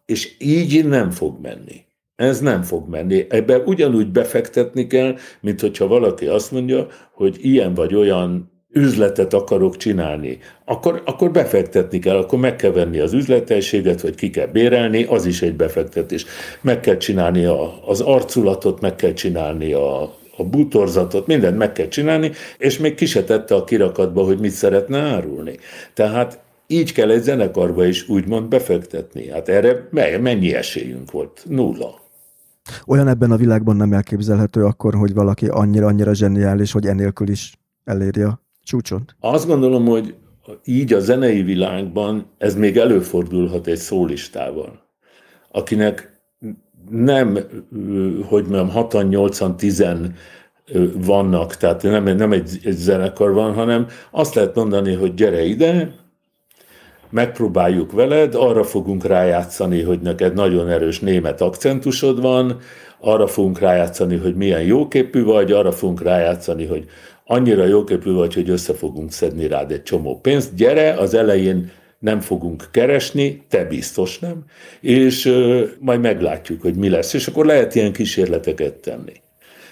És 0.06 0.36
így 0.40 0.86
nem 0.86 1.10
fog 1.10 1.42
menni. 1.42 1.86
Ez 2.22 2.40
nem 2.40 2.62
fog 2.62 2.90
menni. 2.90 3.26
Ebbe 3.30 3.58
ugyanúgy 3.58 4.08
befektetni 4.08 4.88
kell, 4.88 5.16
mint 5.40 5.62
hogyha 5.62 5.88
valaki 5.88 6.26
azt 6.26 6.52
mondja, 6.52 6.88
hogy 7.12 7.38
ilyen 7.42 7.74
vagy 7.74 7.96
olyan 7.96 8.52
üzletet 8.74 9.34
akarok 9.34 9.78
csinálni, 9.78 10.38
akkor, 10.66 11.02
akkor 11.06 11.32
befektetni 11.32 12.00
kell, 12.00 12.16
akkor 12.16 12.40
meg 12.40 12.56
kell 12.56 12.72
venni 12.72 13.00
az 13.00 13.14
üzletességet, 13.14 14.02
vagy 14.02 14.16
ki 14.16 14.30
kell 14.30 14.46
bérelni, 14.46 15.04
az 15.04 15.26
is 15.26 15.42
egy 15.42 15.56
befektetés. 15.56 16.26
Meg 16.62 16.80
kell 16.80 16.98
csinálni 16.98 17.46
a, 17.46 17.88
az 17.88 18.02
arculatot, 18.02 18.82
meg 18.82 18.96
kell 18.96 19.14
csinálni 19.14 19.74
a, 19.74 20.02
a 20.38 20.44
bútorzatot, 20.44 21.28
mindent 21.28 21.58
meg 21.58 21.72
kell 21.72 21.88
csinálni, 21.88 22.32
és 22.58 22.78
még 22.78 22.94
ki 22.94 23.06
se 23.06 23.24
tette 23.24 23.56
a 23.56 23.64
kirakatba, 23.64 24.24
hogy 24.24 24.40
mit 24.40 24.52
szeretne 24.52 24.98
árulni. 25.00 25.58
Tehát 25.94 26.40
így 26.68 26.94
kell 26.94 27.10
egy 27.10 27.22
zenekarba 27.22 27.86
is 27.86 28.10
úgymond 28.10 28.48
befektetni. 28.48 29.30
Hát 29.30 29.50
erre 29.50 29.88
mennyi 30.22 30.54
esélyünk 30.54 31.12
volt? 31.12 31.44
Nulla. 31.50 32.01
Olyan 32.88 33.08
ebben 33.08 33.32
a 33.32 33.36
világban 33.36 33.76
nem 33.76 33.94
elképzelhető 33.94 34.66
akkor, 34.66 34.96
hogy 34.96 35.14
valaki 35.14 35.48
annyira-annyira 35.48 36.14
zseniális, 36.14 36.72
hogy 36.72 36.86
enélkül 36.86 37.30
is 37.30 37.58
elérje 37.84 38.40
csúcson? 38.64 39.06
Azt 39.20 39.48
gondolom, 39.48 39.86
hogy 39.86 40.16
így 40.64 40.94
a 40.94 41.00
zenei 41.00 41.42
világban 41.42 42.26
ez 42.38 42.56
még 42.56 42.78
előfordulhat 42.78 43.68
egy 43.68 43.78
szólistával, 43.78 44.82
akinek 45.52 46.22
nem, 46.90 47.38
hogy 48.26 48.42
mondjam, 48.42 48.70
6 48.70 49.10
8 49.10 49.56
10 49.56 49.86
vannak, 50.94 51.56
tehát 51.56 51.84
nem, 51.84 52.04
nem 52.04 52.32
egy, 52.32 52.60
egy 52.64 52.78
zenekar 52.78 53.34
van, 53.34 53.54
hanem 53.54 53.88
azt 54.12 54.34
lehet 54.34 54.56
mondani, 54.56 54.94
hogy 54.94 55.14
gyere 55.14 55.44
ide, 55.44 55.96
megpróbáljuk 57.12 57.92
veled, 57.92 58.36
arra 58.36 58.64
fogunk 58.64 59.06
rájátszani, 59.06 59.82
hogy 59.82 60.00
neked 60.00 60.34
nagyon 60.34 60.70
erős 60.70 61.00
német 61.00 61.42
akcentusod 61.42 62.22
van, 62.22 62.60
arra 63.00 63.28
fogunk 63.28 63.60
rájátszani, 63.60 64.16
hogy 64.16 64.36
milyen 64.36 64.62
jóképű 64.62 65.24
vagy, 65.24 65.52
arra 65.52 65.72
fogunk 65.72 66.04
rájátszani, 66.04 66.66
hogy 66.66 66.86
annyira 67.26 67.66
jóképű 67.66 68.12
vagy, 68.12 68.34
hogy 68.34 68.50
össze 68.50 68.74
fogunk 68.74 69.12
szedni 69.12 69.48
rád 69.48 69.72
egy 69.72 69.84
csomó 69.84 70.20
pénzt, 70.20 70.56
gyere, 70.56 70.94
az 70.94 71.14
elején 71.14 71.72
nem 72.00 72.20
fogunk 72.20 72.68
keresni, 72.72 73.44
te 73.50 73.66
biztos 73.66 74.20
nem, 74.20 74.44
és 74.82 75.26
ö, 75.26 75.64
majd 75.80 76.02
meglátjuk, 76.02 76.62
hogy 76.62 76.76
mi 76.76 76.90
lesz, 76.90 77.14
és 77.14 77.28
akkor 77.28 77.46
lehet 77.46 77.76
ilyen 77.76 77.94
kísérleteket 77.94 78.74
tenni. 78.74 79.14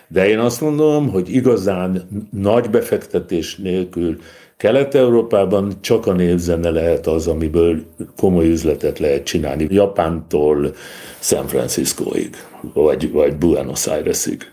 De 0.07 0.27
én 0.27 0.39
azt 0.39 0.61
mondom, 0.61 1.09
hogy 1.09 1.33
igazán 1.33 2.07
nagy 2.31 2.69
befektetés 2.69 3.55
nélkül 3.55 4.17
Kelet-Európában 4.59 5.73
csak 5.81 6.05
a 6.05 6.13
névzene 6.13 6.69
lehet 6.69 7.07
az, 7.07 7.27
amiből 7.27 7.85
komoly 8.17 8.49
üzletet 8.49 8.99
lehet 8.99 9.23
csinálni. 9.23 9.67
Japántól 9.69 10.73
San 11.19 11.47
Franciscoig, 11.47 12.29
vagy, 12.73 13.11
vagy 13.11 13.37
Buenos 13.37 13.87
Airesig 13.87 14.43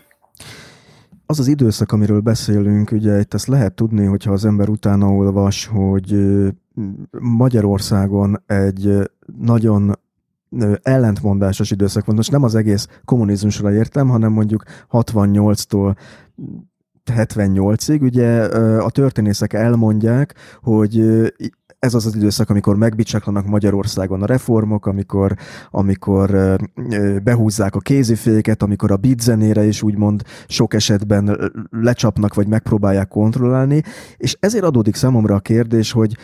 az 1.29 1.39
az 1.39 1.47
időszak, 1.47 1.91
amiről 1.91 2.19
beszélünk, 2.19 2.91
ugye 2.91 3.19
itt 3.19 3.33
ezt 3.33 3.47
lehet 3.47 3.73
tudni, 3.73 4.05
hogyha 4.05 4.31
az 4.31 4.45
ember 4.45 4.69
utána 4.69 5.07
olvas, 5.07 5.65
hogy 5.65 6.15
Magyarországon 7.19 8.43
egy 8.45 9.09
nagyon 9.39 9.99
ellentmondásos 10.81 11.71
időszak 11.71 12.05
van. 12.05 12.15
Most 12.15 12.31
nem 12.31 12.43
az 12.43 12.55
egész 12.55 12.87
kommunizmusra 13.05 13.73
értem, 13.73 14.07
hanem 14.07 14.31
mondjuk 14.31 14.63
68-tól 14.91 15.95
78-ig, 17.15 18.01
ugye 18.01 18.43
a 18.79 18.89
történészek 18.89 19.53
elmondják, 19.53 20.35
hogy 20.61 21.03
ez 21.79 21.93
az 21.93 22.05
az 22.05 22.15
időszak, 22.15 22.49
amikor 22.49 22.75
megbicsaklanak 22.75 23.45
Magyarországon 23.45 24.21
a 24.21 24.25
reformok, 24.25 24.85
amikor, 24.85 25.35
amikor 25.71 26.57
behúzzák 27.23 27.75
a 27.75 27.79
kéziféket, 27.79 28.63
amikor 28.63 28.91
a 28.91 28.97
beat 28.97 29.19
zenére 29.19 29.63
is 29.63 29.81
úgymond 29.81 30.21
sok 30.47 30.73
esetben 30.73 31.51
lecsapnak, 31.69 32.33
vagy 32.33 32.47
megpróbálják 32.47 33.07
kontrollálni, 33.07 33.81
és 34.17 34.37
ezért 34.39 34.63
adódik 34.63 34.95
számomra 34.95 35.35
a 35.35 35.39
kérdés, 35.39 35.91
hogy 35.91 36.17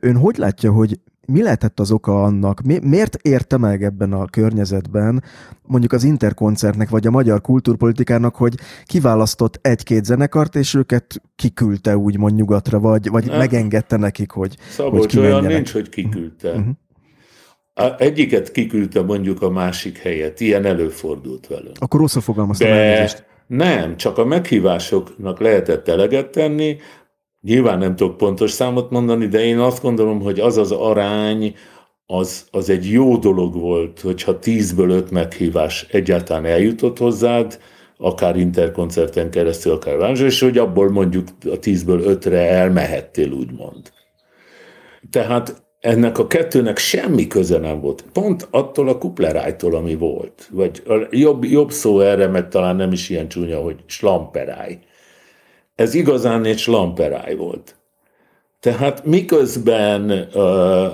ön 0.00 0.16
hogy 0.16 0.36
látja, 0.36 0.72
hogy 0.72 1.00
mi 1.26 1.42
lehetett 1.42 1.80
az 1.80 1.90
oka 1.90 2.22
annak, 2.22 2.62
mi, 2.62 2.78
miért 2.82 3.16
érte 3.22 3.56
meg 3.56 3.82
ebben 3.82 4.12
a 4.12 4.26
környezetben 4.26 5.22
mondjuk 5.62 5.92
az 5.92 6.04
interkoncertnek 6.04 6.88
vagy 6.88 7.06
a 7.06 7.10
magyar 7.10 7.40
kultúrpolitikának, 7.40 8.34
hogy 8.34 8.54
kiválasztott 8.84 9.58
egy-két 9.62 10.04
zenekart, 10.04 10.56
és 10.56 10.74
őket 10.74 11.22
kiküldte 11.36 11.96
úgymond 11.96 12.34
nyugatra, 12.34 12.80
vagy, 12.80 13.08
vagy 13.08 13.26
ne. 13.26 13.36
megengedte 13.36 13.96
nekik, 13.96 14.30
hogy 14.30 14.56
Szabolcs, 14.70 15.14
hogy 15.14 15.24
olyan 15.24 15.44
nincs, 15.44 15.72
hogy 15.72 15.88
kiküldte. 15.88 16.50
Uh-huh. 16.50 16.74
Egyiket 17.98 18.50
kiküldte 18.50 19.02
mondjuk 19.02 19.42
a 19.42 19.50
másik 19.50 19.98
helyet, 19.98 20.40
ilyen 20.40 20.64
előfordult 20.64 21.46
velünk. 21.46 21.76
Akkor 21.78 22.00
rosszul 22.00 22.22
fogalmaztam 22.22 22.68
De... 22.68 23.08
Nem, 23.46 23.96
csak 23.96 24.18
a 24.18 24.24
meghívásoknak 24.24 25.40
lehetett 25.40 25.88
eleget 25.88 26.30
tenni, 26.30 26.76
Nyilván 27.44 27.78
nem 27.78 27.96
tudok 27.96 28.16
pontos 28.16 28.50
számot 28.50 28.90
mondani, 28.90 29.26
de 29.26 29.44
én 29.44 29.58
azt 29.58 29.82
gondolom, 29.82 30.20
hogy 30.20 30.40
az 30.40 30.56
az 30.56 30.72
arány, 30.72 31.54
az, 32.06 32.46
az 32.50 32.70
egy 32.70 32.90
jó 32.90 33.16
dolog 33.16 33.54
volt, 33.54 34.00
hogyha 34.00 34.38
tízből 34.38 34.90
öt 34.90 35.10
meghívás 35.10 35.86
egyáltalán 35.90 36.44
eljutott 36.44 36.98
hozzád, 36.98 37.58
akár 37.96 38.36
interkoncerten 38.36 39.30
keresztül, 39.30 39.72
akár 39.72 39.96
vázsor, 39.96 40.26
és 40.26 40.40
hogy 40.40 40.58
abból 40.58 40.90
mondjuk 40.90 41.28
a 41.50 41.58
tízből 41.58 42.00
ötre 42.00 42.50
elmehettél, 42.50 43.30
úgymond. 43.30 43.92
Tehát 45.10 45.62
ennek 45.80 46.18
a 46.18 46.26
kettőnek 46.26 46.78
semmi 46.78 47.26
köze 47.26 47.58
nem 47.58 47.80
volt. 47.80 48.04
Pont 48.12 48.48
attól 48.50 48.88
a 48.88 48.98
kuplerájtól, 48.98 49.74
ami 49.74 49.94
volt. 49.94 50.48
Vagy 50.52 50.82
jobb, 51.10 51.44
jobb 51.44 51.70
szó 51.70 52.00
erre, 52.00 52.26
mert 52.26 52.50
talán 52.50 52.76
nem 52.76 52.92
is 52.92 53.08
ilyen 53.08 53.28
csúnya, 53.28 53.60
hogy 53.60 53.76
slamperáj. 53.86 54.78
Ez 55.74 55.94
igazán 55.94 56.44
egy 56.44 56.58
slamperáj 56.58 57.34
volt. 57.34 57.76
Tehát 58.60 59.04
miközben 59.04 60.10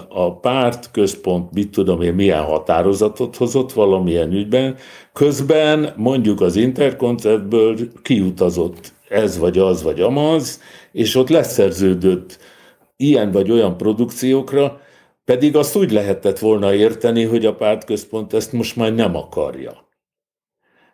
a 0.09 0.39
párt 0.41 0.91
központ, 0.91 1.53
mit 1.53 1.71
tudom 1.71 2.03
én, 2.03 2.15
milyen 2.15 2.43
határozatot 2.43 3.37
hozott 3.37 3.73
valamilyen 3.73 4.33
ügyben, 4.33 4.77
közben 5.13 5.93
mondjuk 5.97 6.41
az 6.41 6.57
interkoncertből 6.57 7.77
kiutazott 8.03 8.93
ez 9.09 9.39
vagy 9.39 9.59
az 9.59 9.83
vagy 9.83 10.01
amaz, 10.01 10.61
és 10.93 11.15
ott 11.15 11.29
leszerződött 11.29 12.39
ilyen 12.97 13.31
vagy 13.31 13.51
olyan 13.51 13.77
produkciókra, 13.77 14.81
pedig 15.25 15.57
azt 15.57 15.77
úgy 15.77 15.93
lehetett 15.93 16.39
volna 16.39 16.75
érteni, 16.75 17.25
hogy 17.25 17.47
a 17.47 17.55
pártközpont 17.55 18.33
ezt 18.33 18.53
most 18.53 18.77
már 18.77 18.95
nem 18.95 19.17
akarja. 19.17 19.90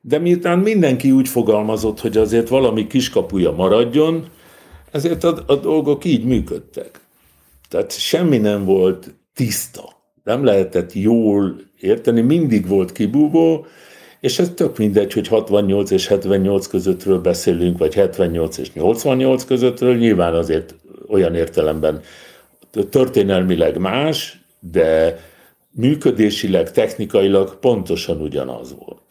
De 0.09 0.19
miután 0.19 0.59
mindenki 0.59 1.11
úgy 1.11 1.29
fogalmazott, 1.29 2.01
hogy 2.01 2.17
azért 2.17 2.49
valami 2.49 2.87
kiskapuja 2.87 3.53
maradjon, 3.53 4.29
ezért 4.91 5.25
a, 5.25 5.43
a 5.47 5.55
dolgok 5.55 6.05
így 6.05 6.25
működtek. 6.25 7.01
Tehát 7.69 7.99
semmi 7.99 8.39
nem 8.39 8.65
volt 8.65 9.15
tiszta. 9.35 9.83
Nem 10.25 10.45
lehetett 10.45 10.93
jól 10.93 11.61
érteni, 11.81 12.21
mindig 12.21 12.69
volt 12.69 12.93
kibúvó, 12.93 13.67
és 14.21 14.39
ez 14.39 14.53
tök 14.55 14.79
mindegy, 14.79 15.13
hogy 15.13 15.29
68 15.29 15.91
és 15.91 16.07
78 16.07 16.67
közöttről 16.67 17.21
beszélünk, 17.21 17.79
vagy 17.79 17.95
78 17.95 18.59
és 18.59 18.73
88 18.73 19.45
közöttről, 19.45 19.97
nyilván 19.97 20.35
azért 20.35 20.75
olyan 21.09 21.35
értelemben 21.35 22.01
történelmileg 22.91 23.79
más, 23.79 24.41
de 24.61 25.19
működésileg, 25.71 26.71
technikailag 26.73 27.59
pontosan 27.59 28.21
ugyanaz 28.21 28.75
volt. 28.79 29.06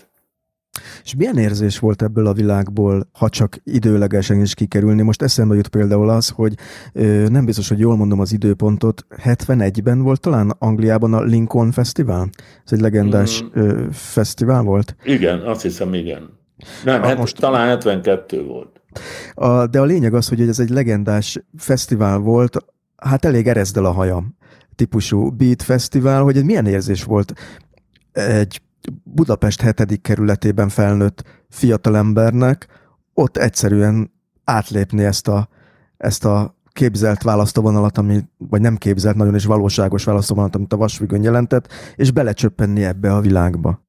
És 1.05 1.15
milyen 1.15 1.37
érzés 1.37 1.79
volt 1.79 2.01
ebből 2.01 2.27
a 2.27 2.33
világból, 2.33 3.09
ha 3.11 3.29
csak 3.29 3.57
időlegesen 3.63 4.41
is 4.41 4.53
kikerülni? 4.53 5.01
Most 5.01 5.21
eszembe 5.21 5.55
jut 5.55 5.67
például 5.67 6.09
az, 6.09 6.29
hogy 6.29 6.53
ö, 6.93 7.27
nem 7.27 7.45
biztos, 7.45 7.69
hogy 7.69 7.79
jól 7.79 7.95
mondom 7.95 8.19
az 8.19 8.33
időpontot, 8.33 9.05
71-ben 9.23 10.01
volt 10.01 10.19
talán 10.19 10.55
Angliában 10.59 11.13
a 11.13 11.21
Lincoln 11.21 11.71
Festival? 11.71 12.29
Ez 12.65 12.71
egy 12.71 12.79
legendás 12.79 13.43
mm. 13.43 13.47
ö, 13.53 13.83
fesztivál 13.91 14.61
volt? 14.61 14.95
Igen, 15.03 15.39
azt 15.39 15.61
hiszem, 15.61 15.93
igen. 15.93 16.29
Nem, 16.83 17.01
hát 17.01 17.17
most 17.17 17.39
talán 17.39 17.67
72 17.67 18.43
volt. 18.43 18.81
A, 19.33 19.67
de 19.67 19.79
a 19.79 19.85
lényeg 19.85 20.13
az, 20.13 20.27
hogy 20.27 20.41
ez 20.41 20.59
egy 20.59 20.69
legendás 20.69 21.39
fesztivál 21.57 22.17
volt, 22.17 22.57
hát 22.95 23.25
elég 23.25 23.47
erezdel 23.47 23.85
a 23.85 23.91
hajam 23.91 24.37
típusú 24.75 25.29
beat 25.29 25.63
fesztivál, 25.63 26.23
hogy 26.23 26.37
ez 26.37 26.43
milyen 26.43 26.65
érzés 26.65 27.03
volt 27.03 27.33
egy 28.11 28.61
Budapest 29.03 29.61
7. 29.61 30.01
kerületében 30.01 30.69
felnőtt 30.69 31.23
fiatalembernek 31.49 32.67
ott 33.13 33.37
egyszerűen 33.37 34.11
átlépni 34.43 35.03
ezt 35.03 35.27
a, 35.27 35.47
ezt 35.97 36.25
a 36.25 36.55
képzelt 36.71 37.23
választóvonalat, 37.23 37.97
ami, 37.97 38.19
vagy 38.37 38.61
nem 38.61 38.75
képzelt, 38.75 39.15
nagyon 39.15 39.35
is 39.35 39.45
valóságos 39.45 40.03
választóvonalat, 40.03 40.55
amit 40.55 40.73
a 40.73 40.77
Vasfüggön 40.77 41.23
jelentett, 41.23 41.67
és 41.95 42.11
belecsöppenni 42.11 42.83
ebbe 42.83 43.13
a 43.13 43.21
világba. 43.21 43.83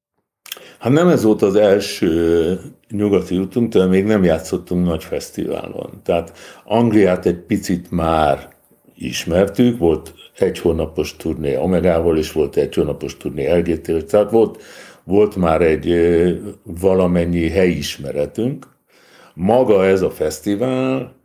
Hát 0.79 0.91
nem 0.91 1.07
ez 1.07 1.23
volt 1.23 1.41
az 1.41 1.55
első 1.55 2.59
nyugati 2.89 3.37
útunk, 3.37 3.73
de 3.73 3.85
még 3.85 4.05
nem 4.05 4.23
játszottunk 4.23 4.85
nagy 4.85 5.03
fesztiválon. 5.03 6.01
Tehát 6.03 6.37
Angliát 6.65 7.25
egy 7.25 7.39
picit 7.39 7.91
már 7.91 8.49
ismertük, 8.95 9.77
volt 9.77 10.13
egy 10.37 10.59
hónapos 10.59 11.15
turné 11.15 11.55
Omegával, 11.55 12.17
és 12.17 12.31
volt 12.31 12.55
egy 12.55 12.75
hónapos 12.75 13.17
turné 13.17 13.57
LGT, 13.57 14.05
tehát 14.05 14.31
volt 14.31 14.61
volt 15.07 15.35
már 15.35 15.61
egy 15.61 15.95
valamennyi 16.63 17.49
helyismeretünk. 17.49 18.67
Maga 19.33 19.85
ez 19.85 20.01
a 20.01 20.09
fesztivál, 20.09 21.15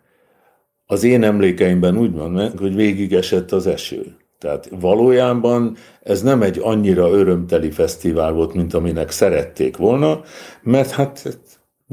az 0.87 1.05
én 1.05 1.23
emlékeimben 1.23 1.99
úgy 1.99 2.13
van 2.13 2.31
meg, 2.31 2.59
hogy 2.59 2.75
végig 2.75 3.19
az 3.49 3.67
eső. 3.67 4.17
Tehát 4.39 4.69
valójában 4.81 5.77
ez 6.03 6.23
nem 6.23 6.43
egy 6.43 6.59
annyira 6.63 7.11
örömteli 7.11 7.71
fesztivál 7.71 8.33
volt, 8.33 8.55
mint 8.55 8.75
aminek 8.75 9.11
szerették 9.11 9.77
volna, 9.77 10.21
mert 10.63 10.91
hát 10.91 11.39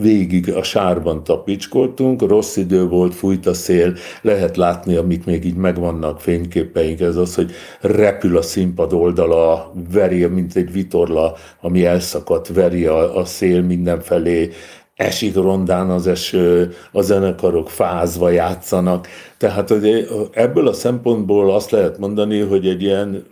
végig 0.02 0.54
a 0.54 0.64
sárban 0.64 1.24
tapicskoltunk, 1.24 2.22
rossz 2.22 2.56
idő 2.56 2.88
volt, 2.88 3.16
fújt 3.16 3.46
a 3.46 3.54
szél, 3.54 3.94
lehet 4.22 4.58
látni, 4.58 4.96
amik 4.96 5.26
még 5.26 5.46
így 5.46 5.56
megvannak 5.56 6.22
fényképeink, 6.22 7.00
ez 7.00 7.16
az, 7.16 7.36
hogy 7.36 7.52
repül 7.82 8.38
a 8.38 8.42
színpad 8.42 8.94
oldala, 8.94 9.74
veri, 9.92 10.26
mint 10.26 10.56
egy 10.56 10.72
vitorla, 10.72 11.36
ami 11.62 11.86
elszakadt, 11.86 12.48
veri 12.48 12.86
a, 12.86 13.18
a 13.18 13.26
szél 13.26 13.62
mindenfelé, 13.62 14.50
esik 14.96 15.36
rondán 15.36 15.90
az 15.90 16.08
eső, 16.08 16.74
a 16.92 17.02
zenekarok 17.02 17.70
fázva 17.70 18.30
játszanak. 18.30 19.08
Tehát 19.38 19.70
hogy 19.70 20.08
ebből 20.32 20.68
a 20.68 20.74
szempontból 20.74 21.54
azt 21.54 21.72
lehet 21.72 21.98
mondani, 21.98 22.40
hogy 22.40 22.68
egy 22.68 22.82
ilyen, 22.82 23.26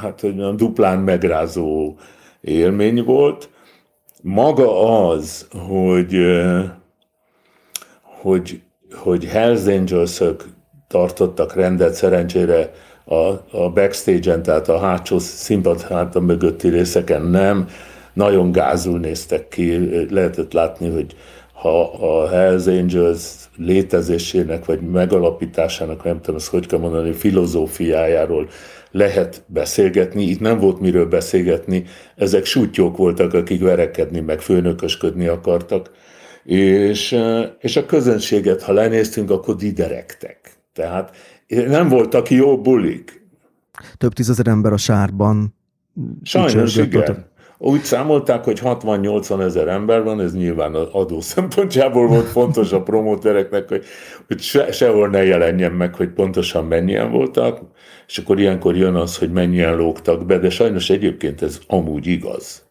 hát 0.00 0.20
hogy 0.20 0.54
duplán 0.54 0.98
megrázó 0.98 1.96
élmény 2.40 3.04
volt, 3.04 3.50
maga 4.22 5.08
az, 5.08 5.46
hogy, 5.68 6.16
hogy, 8.02 8.60
hogy 8.94 9.24
Hells 9.24 9.66
angels 9.66 10.20
tartottak 10.88 11.54
rendet 11.54 11.94
szerencsére 11.94 12.72
a, 13.04 13.16
a 13.50 13.70
backstage-en, 13.74 14.42
tehát 14.42 14.68
a 14.68 14.78
hátsó 14.78 15.18
színpad 15.18 15.80
háta 15.80 16.20
mögötti 16.20 16.68
részeken 16.68 17.22
nem, 17.22 17.68
nagyon 18.12 18.52
gázul 18.52 18.98
néztek 18.98 19.48
ki, 19.48 19.90
lehetett 20.10 20.52
látni, 20.52 20.88
hogy 20.90 21.16
ha 21.52 21.90
a 21.90 22.28
Hells 22.28 22.66
Angels 22.66 23.48
létezésének, 23.56 24.64
vagy 24.64 24.80
megalapításának, 24.80 26.04
nem 26.04 26.20
tudom, 26.20 26.36
ezt 26.36 26.48
hogy 26.48 26.66
kell 26.66 26.78
mondani, 26.78 27.12
filozófiájáról 27.12 28.48
lehet 28.92 29.44
beszélgetni, 29.46 30.22
itt 30.22 30.40
nem 30.40 30.58
volt 30.58 30.80
miről 30.80 31.06
beszélgetni, 31.06 31.84
ezek 32.16 32.44
sutyók 32.44 32.96
voltak, 32.96 33.34
akik 33.34 33.62
verekedni, 33.62 34.20
meg 34.20 34.40
főnökösködni 34.40 35.26
akartak, 35.26 35.90
és, 36.44 37.18
és 37.58 37.76
a 37.76 37.86
közönséget, 37.86 38.62
ha 38.62 38.72
lenéztünk, 38.72 39.30
akkor 39.30 39.56
diderektek. 39.56 40.52
Tehát 40.72 41.16
nem 41.48 41.88
voltak 41.88 42.30
jó 42.30 42.60
bulik. 42.60 43.26
Több 43.96 44.12
tízezer 44.12 44.46
ember 44.46 44.72
a 44.72 44.76
sárban. 44.76 45.54
Sajnos 46.22 46.76
igen. 46.76 47.30
Úgy 47.64 47.84
számolták, 47.84 48.44
hogy 48.44 48.60
60-80 48.62 49.42
ezer 49.42 49.68
ember 49.68 50.02
van, 50.02 50.20
ez 50.20 50.34
nyilván 50.34 50.74
az 50.74 50.88
adó 50.92 51.20
szempontjából 51.20 52.06
volt 52.06 52.26
fontos 52.26 52.72
a 52.72 52.82
promótereknek, 52.82 53.68
hogy, 53.68 53.84
hogy 54.26 54.40
se, 54.40 54.72
sehol 54.72 55.08
ne 55.08 55.24
jelenjen 55.24 55.72
meg, 55.72 55.94
hogy 55.94 56.08
pontosan 56.08 56.64
mennyien 56.64 57.10
voltak, 57.10 57.60
és 58.06 58.18
akkor 58.18 58.40
ilyenkor 58.40 58.76
jön 58.76 58.94
az, 58.94 59.18
hogy 59.18 59.32
mennyien 59.32 59.76
lógtak 59.76 60.26
be, 60.26 60.38
de 60.38 60.50
sajnos 60.50 60.90
egyébként 60.90 61.42
ez 61.42 61.60
amúgy 61.66 62.06
igaz. 62.06 62.70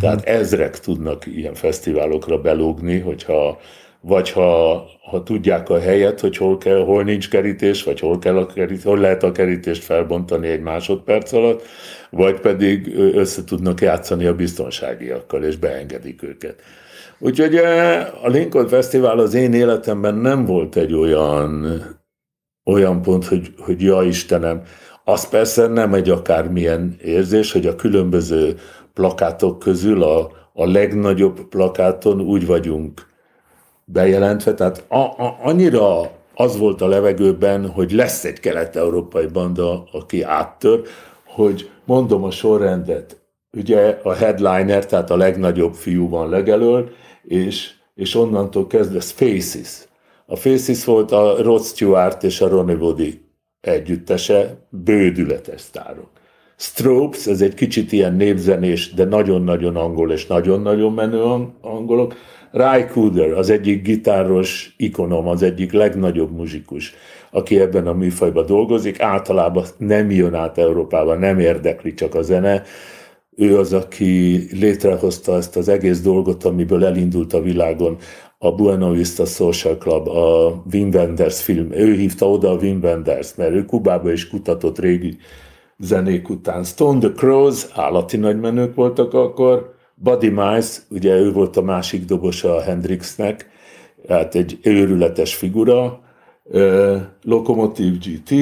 Tehát 0.00 0.24
ezrek 0.24 0.78
tudnak 0.78 1.26
ilyen 1.26 1.54
fesztiválokra 1.54 2.38
belógni, 2.38 2.98
hogyha 2.98 3.58
vagy 4.00 4.30
ha, 4.30 4.84
ha 5.02 5.22
tudják 5.22 5.68
a 5.68 5.80
helyet, 5.80 6.20
hogy 6.20 6.36
hol, 6.36 6.58
kell, 6.58 6.84
hol 6.84 7.02
nincs 7.02 7.28
kerítés, 7.28 7.82
vagy 7.82 8.00
hol, 8.00 8.18
kell 8.18 8.36
a 8.36 8.46
kerítés, 8.46 8.84
hol 8.84 8.98
lehet 8.98 9.22
a 9.22 9.32
kerítést 9.32 9.82
felbontani 9.82 10.48
egy 10.48 10.60
másodperc 10.60 11.32
alatt, 11.32 11.62
vagy 12.10 12.40
pedig 12.40 12.96
össze 12.96 13.44
tudnak 13.44 13.80
játszani 13.80 14.26
a 14.26 14.34
biztonságiakkal, 14.34 15.44
és 15.44 15.56
beengedik 15.56 16.22
őket. 16.22 16.62
Úgyhogy 17.18 17.56
a 18.22 18.28
Lincoln 18.28 18.68
Fesztivál 18.68 19.18
az 19.18 19.34
én 19.34 19.52
életemben 19.52 20.14
nem 20.14 20.44
volt 20.44 20.76
egy 20.76 20.94
olyan, 20.94 21.82
olyan 22.64 23.02
pont, 23.02 23.24
hogy, 23.24 23.52
hogy 23.58 23.82
ja 23.82 24.02
Istenem, 24.02 24.62
az 25.04 25.28
persze 25.28 25.66
nem 25.66 25.94
egy 25.94 26.10
akármilyen 26.10 26.96
érzés, 27.02 27.52
hogy 27.52 27.66
a 27.66 27.76
különböző 27.76 28.56
plakátok 28.94 29.58
közül 29.58 30.02
a, 30.02 30.30
a 30.52 30.66
legnagyobb 30.66 31.48
plakáton 31.48 32.20
úgy 32.20 32.46
vagyunk 32.46 33.07
bejelentve, 33.92 34.54
tehát 34.54 34.84
a, 34.88 34.98
a, 34.98 35.38
annyira 35.42 36.10
az 36.34 36.58
volt 36.58 36.80
a 36.80 36.88
levegőben, 36.88 37.68
hogy 37.68 37.92
lesz 37.92 38.24
egy 38.24 38.40
kelet-európai 38.40 39.26
banda, 39.26 39.88
aki 39.92 40.22
áttör, 40.22 40.82
hogy 41.26 41.70
mondom 41.84 42.24
a 42.24 42.30
sorrendet, 42.30 43.20
ugye 43.52 44.00
a 44.02 44.12
headliner, 44.12 44.86
tehát 44.86 45.10
a 45.10 45.16
legnagyobb 45.16 45.74
fiú 45.74 46.08
van 46.08 46.28
legelől, 46.28 46.90
és, 47.22 47.70
és 47.94 48.14
onnantól 48.14 48.66
kezdve 48.66 49.00
Faces. 49.00 49.88
A 50.26 50.36
Faces 50.36 50.84
volt 50.84 51.12
a 51.12 51.42
Rod 51.42 51.62
Stewart 51.62 52.22
és 52.22 52.40
a 52.40 52.48
Ronnie 52.48 52.76
Woody 52.76 53.20
együttese, 53.60 54.66
bődületes 54.70 55.60
sztárok. 55.60 56.10
Strobes, 56.56 57.26
ez 57.26 57.40
egy 57.40 57.54
kicsit 57.54 57.92
ilyen 57.92 58.14
népzenés, 58.14 58.94
de 58.94 59.04
nagyon-nagyon 59.04 59.76
angol 59.76 60.12
és 60.12 60.26
nagyon-nagyon 60.26 60.92
menő 60.92 61.22
angolok. 61.60 62.14
Ry 62.52 62.84
Cooder, 62.92 63.32
az 63.32 63.50
egyik 63.50 63.82
gitáros 63.82 64.74
ikonom, 64.76 65.28
az 65.28 65.42
egyik 65.42 65.72
legnagyobb 65.72 66.36
muzsikus, 66.36 66.94
aki 67.30 67.60
ebben 67.60 67.86
a 67.86 67.92
műfajban 67.92 68.46
dolgozik, 68.46 69.00
általában 69.00 69.64
nem 69.78 70.10
jön 70.10 70.34
át 70.34 70.58
Európába, 70.58 71.14
nem 71.14 71.38
érdekli 71.38 71.94
csak 71.94 72.14
a 72.14 72.22
zene. 72.22 72.62
Ő 73.36 73.58
az, 73.58 73.72
aki 73.72 74.46
létrehozta 74.52 75.36
ezt 75.36 75.56
az 75.56 75.68
egész 75.68 76.00
dolgot, 76.00 76.44
amiből 76.44 76.84
elindult 76.84 77.32
a 77.32 77.42
világon 77.42 77.96
a 78.38 78.54
Buena 78.54 78.90
Vista 78.90 79.24
Social 79.24 79.76
Club, 79.76 80.08
a 80.08 80.62
Wim 80.72 80.88
Wenders 80.88 81.42
film. 81.42 81.72
Ő 81.72 81.94
hívta 81.94 82.30
oda 82.30 82.50
a 82.50 82.56
Wim 82.56 82.80
Wenders, 82.82 83.34
mert 83.34 83.52
ő 83.52 83.64
Kubába 83.64 84.12
is 84.12 84.28
kutatott 84.28 84.78
régi 84.78 85.16
zenék 85.78 86.28
után. 86.28 86.64
Stone 86.64 86.98
the 86.98 87.12
Crows, 87.12 87.66
állati 87.74 88.16
nagymenők 88.16 88.74
voltak 88.74 89.14
akkor, 89.14 89.74
Buddy 90.00 90.28
Miles, 90.28 90.80
ugye 90.90 91.16
ő 91.16 91.32
volt 91.32 91.56
a 91.56 91.62
másik 91.62 92.04
dobosa 92.04 92.54
a 92.54 92.62
Hendrixnek, 92.62 93.50
hát 94.08 94.34
egy 94.34 94.58
őrületes 94.62 95.34
figura, 95.34 96.00
Locomotive 97.22 97.96
GT, 98.04 98.34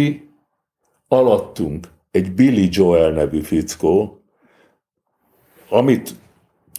alattunk 1.09 1.87
egy 2.11 2.33
Billy 2.33 2.69
Joel 2.71 3.11
nevű 3.11 3.41
fickó, 3.41 4.21
amit 5.69 6.15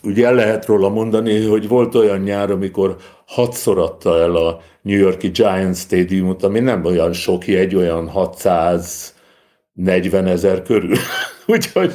ugye 0.04 0.26
el 0.26 0.34
lehet 0.34 0.66
róla 0.66 0.90
mondani, 0.90 1.46
hogy 1.46 1.68
volt 1.68 1.96
olyan 1.96 2.20
nyár, 2.20 2.52
amikor 2.52 2.96
hatszor 3.26 3.80
adta 3.80 4.20
el 4.20 4.36
a 4.36 4.62
New 4.82 4.98
Yorki 4.98 5.28
Giants 5.28 5.78
Stadiumot, 5.78 6.44
ami 6.44 6.60
nem 6.60 6.86
olyan 6.86 7.14
sok 7.14 7.48
egy 7.48 7.76
olyan 7.76 8.10
640 8.10 10.26
ezer 10.26 10.62
körül. 10.62 10.98
Úgyhogy 11.48 11.94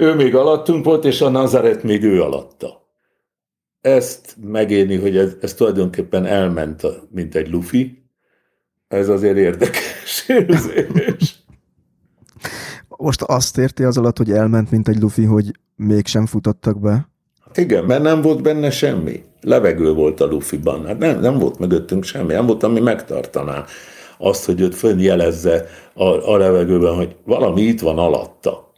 ő 0.00 0.14
még 0.14 0.34
alattunk 0.34 0.84
volt, 0.84 1.04
és 1.04 1.20
a 1.20 1.28
Nazaret 1.28 1.82
még 1.82 2.02
ő 2.02 2.22
alatta. 2.22 2.88
Ezt 3.80 4.36
megélni, 4.42 4.96
hogy 4.96 5.16
ez, 5.16 5.36
ez 5.40 5.54
tulajdonképpen 5.54 6.26
elment, 6.26 6.82
mint 7.10 7.34
egy 7.34 7.50
lufi, 7.50 8.02
ez 8.88 9.08
azért 9.08 9.36
érdekes 9.36 10.24
érzés. 10.28 11.44
Most 12.88 13.22
azt 13.22 13.58
érti 13.58 13.82
az 13.82 13.98
alatt, 13.98 14.16
hogy 14.16 14.30
elment, 14.30 14.70
mint 14.70 14.88
egy 14.88 15.00
lufi, 15.00 15.24
hogy 15.24 15.50
mégsem 15.76 16.26
futottak 16.26 16.80
be? 16.80 17.08
Hát 17.44 17.56
igen, 17.56 17.84
mert 17.84 18.02
nem 18.02 18.20
volt 18.22 18.42
benne 18.42 18.70
semmi. 18.70 19.22
Levegő 19.40 19.92
volt 19.92 20.20
a 20.20 20.26
lufiban. 20.26 20.86
Hát 20.86 20.98
nem, 20.98 21.20
nem 21.20 21.38
volt 21.38 21.58
mögöttünk 21.58 22.04
semmi. 22.04 22.32
Nem 22.32 22.46
volt, 22.46 22.62
ami 22.62 22.80
megtartaná 22.80 23.64
azt, 24.18 24.44
hogy 24.44 24.60
őt 24.60 24.74
fönjelezze 24.74 25.66
a, 25.94 26.04
a 26.04 26.36
levegőben, 26.36 26.94
hogy 26.94 27.16
valami 27.24 27.60
itt 27.60 27.80
van 27.80 27.98
alatta. 27.98 28.69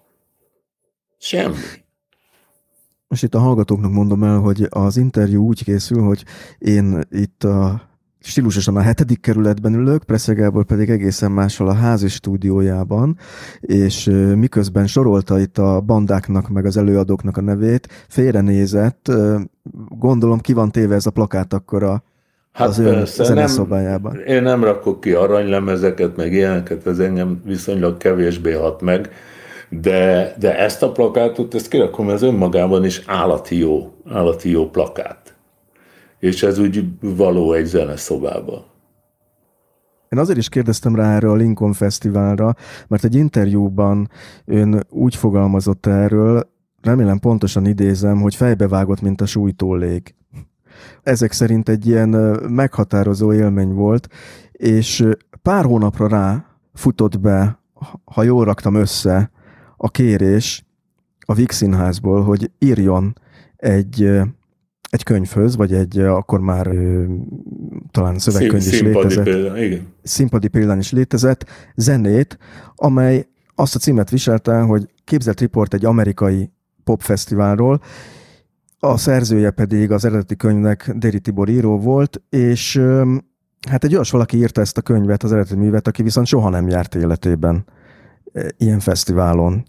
Semmi. 1.25 1.55
Most 3.09 3.23
itt 3.23 3.35
a 3.35 3.39
hallgatóknak 3.39 3.93
mondom 3.93 4.25
el, 4.25 4.39
hogy 4.39 4.67
az 4.71 4.97
interjú 4.97 5.47
úgy 5.47 5.65
készül, 5.65 6.03
hogy 6.03 6.25
én 6.59 7.01
itt 7.11 7.45
a 7.45 7.83
stílusosan 8.21 8.77
a 8.77 8.81
hetedik 8.81 9.21
kerületben 9.21 9.75
ülök, 9.75 10.05
Pressze 10.05 10.33
Gábor 10.33 10.65
pedig 10.65 10.91
egészen 10.91 11.31
máshol 11.31 11.69
a 11.69 11.73
házi 11.73 12.09
stúdiójában, 12.09 13.19
és 13.61 14.05
miközben 14.37 14.87
sorolta 14.87 15.39
itt 15.39 15.59
a 15.59 15.81
bandáknak, 15.81 16.49
meg 16.49 16.65
az 16.65 16.77
előadóknak 16.77 17.37
a 17.37 17.41
nevét, 17.41 17.89
félrenézett, 18.09 19.13
gondolom 19.89 20.41
ki 20.41 20.53
van 20.53 20.71
téve 20.71 20.95
ez 20.95 21.07
a 21.07 21.11
plakát 21.11 21.53
akkor 21.53 21.83
a 21.83 22.03
Hát 22.53 22.69
az 22.69 22.83
persze, 22.83 23.35
nem, 23.35 24.19
én 24.27 24.43
nem 24.43 24.65
rakok 24.65 25.01
ki 25.01 25.13
aranylemezeket, 25.13 26.17
meg 26.17 26.33
ilyeneket, 26.33 26.87
ez 26.87 26.99
engem 26.99 27.43
viszonylag 27.45 27.97
kevésbé 27.97 28.53
hat 28.53 28.81
meg, 28.81 29.11
de, 29.81 30.35
de 30.39 30.59
ezt 30.59 30.83
a 30.83 30.93
plakátot, 30.93 31.55
ezt 31.55 31.69
kirakom, 31.69 32.11
ez 32.11 32.23
önmagában 32.23 32.85
is 32.85 33.03
állati 33.07 33.59
jó, 33.59 33.93
állati 34.09 34.51
jó 34.51 34.71
plakát. 34.71 35.37
És 36.19 36.43
ez 36.43 36.59
úgy 36.59 36.85
való 37.01 37.53
egy 37.53 37.65
zeneszobába. 37.65 38.65
Én 40.09 40.19
azért 40.19 40.39
is 40.39 40.49
kérdeztem 40.49 40.95
rá 40.95 41.15
erre 41.15 41.31
a 41.31 41.35
Lincoln 41.35 41.73
Fesztiválra, 41.73 42.55
mert 42.89 43.05
egy 43.05 43.15
interjúban 43.15 44.11
ön 44.45 44.87
úgy 44.91 45.17
fogalmazott 45.17 45.87
erről, 45.87 46.51
remélem 46.83 47.19
pontosan 47.19 47.67
idézem, 47.67 48.21
hogy 48.21 48.35
fejbevágott, 48.35 49.01
mint 49.01 49.21
a 49.21 49.27
sújtólég. 49.27 50.15
Ezek 51.03 51.33
szerint 51.33 51.69
egy 51.69 51.87
ilyen 51.87 52.09
meghatározó 52.49 53.33
élmény 53.33 53.73
volt, 53.73 54.09
és 54.53 55.09
pár 55.43 55.65
hónapra 55.65 56.09
rá 56.09 56.47
futott 56.75 57.21
be, 57.21 57.59
ha 58.05 58.23
jól 58.23 58.45
raktam 58.45 58.75
össze, 58.75 59.31
a 59.85 59.89
kérés 59.91 60.65
a 61.21 61.35
Víg 61.35 61.51
Színházból, 61.51 62.23
hogy 62.23 62.51
írjon 62.59 63.19
egy, 63.57 64.03
egy 64.91 65.03
könyvhöz, 65.03 65.57
vagy 65.57 65.73
egy 65.73 65.99
akkor 65.99 66.41
már 66.41 66.71
talán 67.91 68.19
szövegkönyv 68.19 68.67
is 68.67 68.81
létezett. 68.81 69.25
Példán, 69.25 69.57
igen. 69.57 69.87
Színpadi 70.03 70.49
példán 70.49 70.79
is 70.79 70.93
létezett, 70.93 71.47
zenét, 71.75 72.39
amely 72.75 73.27
azt 73.55 73.75
a 73.75 73.79
címet 73.79 74.11
viselte, 74.11 74.61
hogy 74.61 74.89
képzelt 75.05 75.41
riport 75.41 75.75
egy 75.75 75.85
amerikai 75.85 76.51
popfesztiválról, 76.85 77.81
a 78.79 78.97
szerzője 78.97 79.51
pedig 79.51 79.91
az 79.91 80.05
eredeti 80.05 80.37
könyvnek 80.37 80.93
Déri 80.97 81.21
Tibor 81.21 81.49
író 81.49 81.79
volt, 81.79 82.23
és 82.29 82.83
hát 83.69 83.85
egy 83.85 83.95
olyas 83.95 84.11
valaki 84.11 84.37
írta 84.37 84.61
ezt 84.61 84.79
a 84.79 84.83
könyvet, 84.83 85.23
az 85.23 85.33
eredeti 85.33 85.57
művet, 85.57 85.87
aki 85.87 86.03
viszont 86.03 86.27
soha 86.27 86.49
nem 86.49 86.69
járt 86.69 86.95
életében 86.95 87.65
ilyen 88.57 88.81
fesztiválon. 88.81 89.65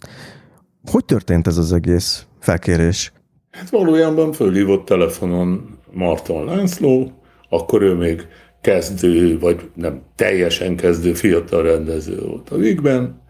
Hogy 0.91 1.06
történt 1.06 1.47
ez 1.47 1.58
az 1.58 1.73
egész 1.73 2.26
felkérés? 2.39 3.12
Hát 3.52 3.69
valójában 3.69 4.32
fölhívott 4.32 4.86
telefonon 4.86 5.80
Marton 5.91 6.45
László, 6.45 7.12
akkor 7.49 7.82
ő 7.82 7.93
még 7.93 8.28
kezdő, 8.62 9.39
vagy 9.39 9.69
nem 9.76 10.02
teljesen 10.15 10.76
kezdő 10.76 11.13
fiatal 11.13 11.63
rendező 11.63 12.21
volt 12.21 12.49
a 12.49 12.56
Vigben. 12.56 13.21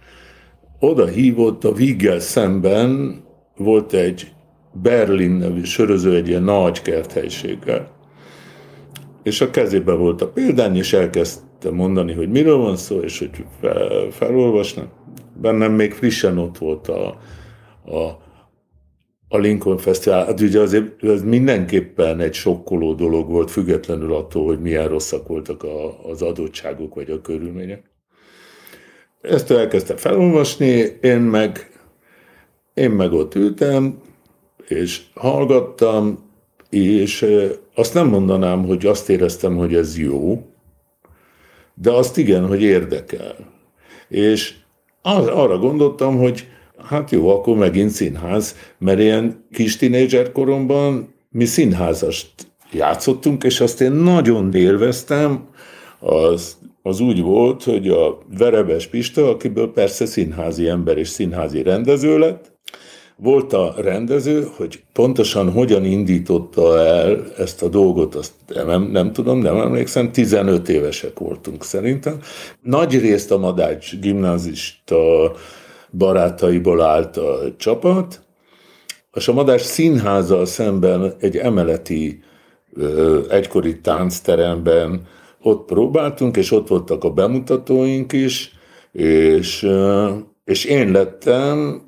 Oda 0.79 1.05
hívott 1.05 1.63
a 1.63 1.73
Viggel 1.73 2.19
szemben, 2.19 3.21
volt 3.57 3.93
egy 3.93 4.31
Berlin 4.81 5.31
nevű 5.31 5.63
söröző 5.63 6.15
egy 6.15 6.27
ilyen 6.27 6.43
nagy 6.43 6.81
kerthelységgel. 6.81 7.91
És 9.23 9.41
a 9.41 9.49
kezében 9.49 9.97
volt 9.97 10.21
a 10.21 10.27
példány, 10.27 10.75
és 10.75 10.93
elkezdte 10.93 11.71
mondani, 11.71 12.13
hogy 12.13 12.29
miről 12.29 12.57
van 12.57 12.75
szó, 12.75 12.99
és 12.99 13.19
hogy 13.19 13.45
fel, 13.61 14.07
felolvasnak 14.11 14.89
bennem 15.41 15.71
még 15.71 15.93
frissen 15.93 16.37
ott 16.37 16.57
volt 16.57 16.87
a, 16.87 17.19
a, 17.85 18.21
a 19.27 19.37
Lincoln 19.37 19.77
Festival. 19.77 20.25
Hát 20.25 20.41
ugye 20.41 20.59
azért 20.59 21.03
ez 21.03 21.23
mindenképpen 21.23 22.19
egy 22.19 22.33
sokkoló 22.33 22.93
dolog 22.93 23.29
volt, 23.29 23.51
függetlenül 23.51 24.13
attól, 24.13 24.45
hogy 24.45 24.61
milyen 24.61 24.87
rosszak 24.87 25.27
voltak 25.27 25.63
a, 25.63 26.09
az 26.09 26.21
adottságok 26.21 26.95
vagy 26.95 27.09
a 27.09 27.21
körülmények. 27.21 27.91
Ezt 29.21 29.51
elkezdtem 29.51 29.97
felolvasni, 29.97 30.97
én 31.01 31.19
meg, 31.19 31.71
én 32.73 32.91
meg 32.91 33.13
ott 33.13 33.35
ültem, 33.35 34.01
és 34.67 35.01
hallgattam, 35.13 36.31
és 36.69 37.25
azt 37.75 37.93
nem 37.93 38.07
mondanám, 38.07 38.65
hogy 38.65 38.85
azt 38.85 39.09
éreztem, 39.09 39.55
hogy 39.55 39.75
ez 39.75 39.97
jó, 39.97 40.47
de 41.73 41.91
azt 41.91 42.17
igen, 42.17 42.47
hogy 42.47 42.61
érdekel. 42.61 43.35
És 44.07 44.55
arra 45.03 45.57
gondoltam, 45.57 46.17
hogy 46.17 46.47
hát 46.89 47.11
jó, 47.11 47.29
akkor 47.29 47.57
megint 47.57 47.89
színház, 47.89 48.55
mert 48.77 48.99
ilyen 48.99 49.45
kis 49.51 49.77
tínédzser 49.77 50.31
koromban 50.31 51.13
mi 51.29 51.45
színházast 51.45 52.29
játszottunk, 52.71 53.43
és 53.43 53.59
azt 53.59 53.81
én 53.81 53.91
nagyon 53.91 54.53
élveztem, 54.53 55.47
az, 55.99 56.57
az 56.81 56.99
úgy 56.99 57.21
volt, 57.21 57.63
hogy 57.63 57.87
a 57.87 58.17
Verebes 58.37 58.87
Pista, 58.87 59.29
akiből 59.29 59.71
persze 59.71 60.05
színházi 60.05 60.67
ember 60.67 60.97
és 60.97 61.07
színházi 61.07 61.61
rendező 61.61 62.17
lett, 62.17 62.52
volt 63.15 63.53
a 63.53 63.73
rendező, 63.77 64.47
hogy 64.55 64.83
pontosan 64.93 65.51
hogyan 65.51 65.85
indította 65.85 66.79
el 66.79 67.33
ezt 67.37 67.63
a 67.63 67.67
dolgot, 67.67 68.15
azt 68.15 68.33
nem, 68.47 68.83
nem 68.83 69.11
tudom, 69.11 69.39
nem 69.39 69.57
emlékszem, 69.57 70.11
15 70.11 70.69
évesek 70.69 71.19
voltunk 71.19 71.63
szerintem. 71.63 72.19
Nagy 72.61 72.99
részt 72.99 73.31
a 73.31 73.37
Madács 73.37 73.99
gimnázista 73.99 75.31
barátaiból 75.91 76.81
állt 76.81 77.17
a 77.17 77.39
csapat, 77.57 78.21
és 79.13 79.27
a 79.27 79.33
Madás 79.33 79.61
színházzal 79.61 80.45
szemben 80.45 81.13
egy 81.19 81.37
emeleti 81.37 82.23
egykori 83.29 83.79
táncteremben 83.79 85.07
ott 85.41 85.65
próbáltunk, 85.65 86.37
és 86.37 86.51
ott 86.51 86.67
voltak 86.67 87.03
a 87.03 87.09
bemutatóink 87.09 88.11
is, 88.11 88.51
és, 88.91 89.67
és 90.45 90.65
én 90.65 90.91
lettem 90.91 91.81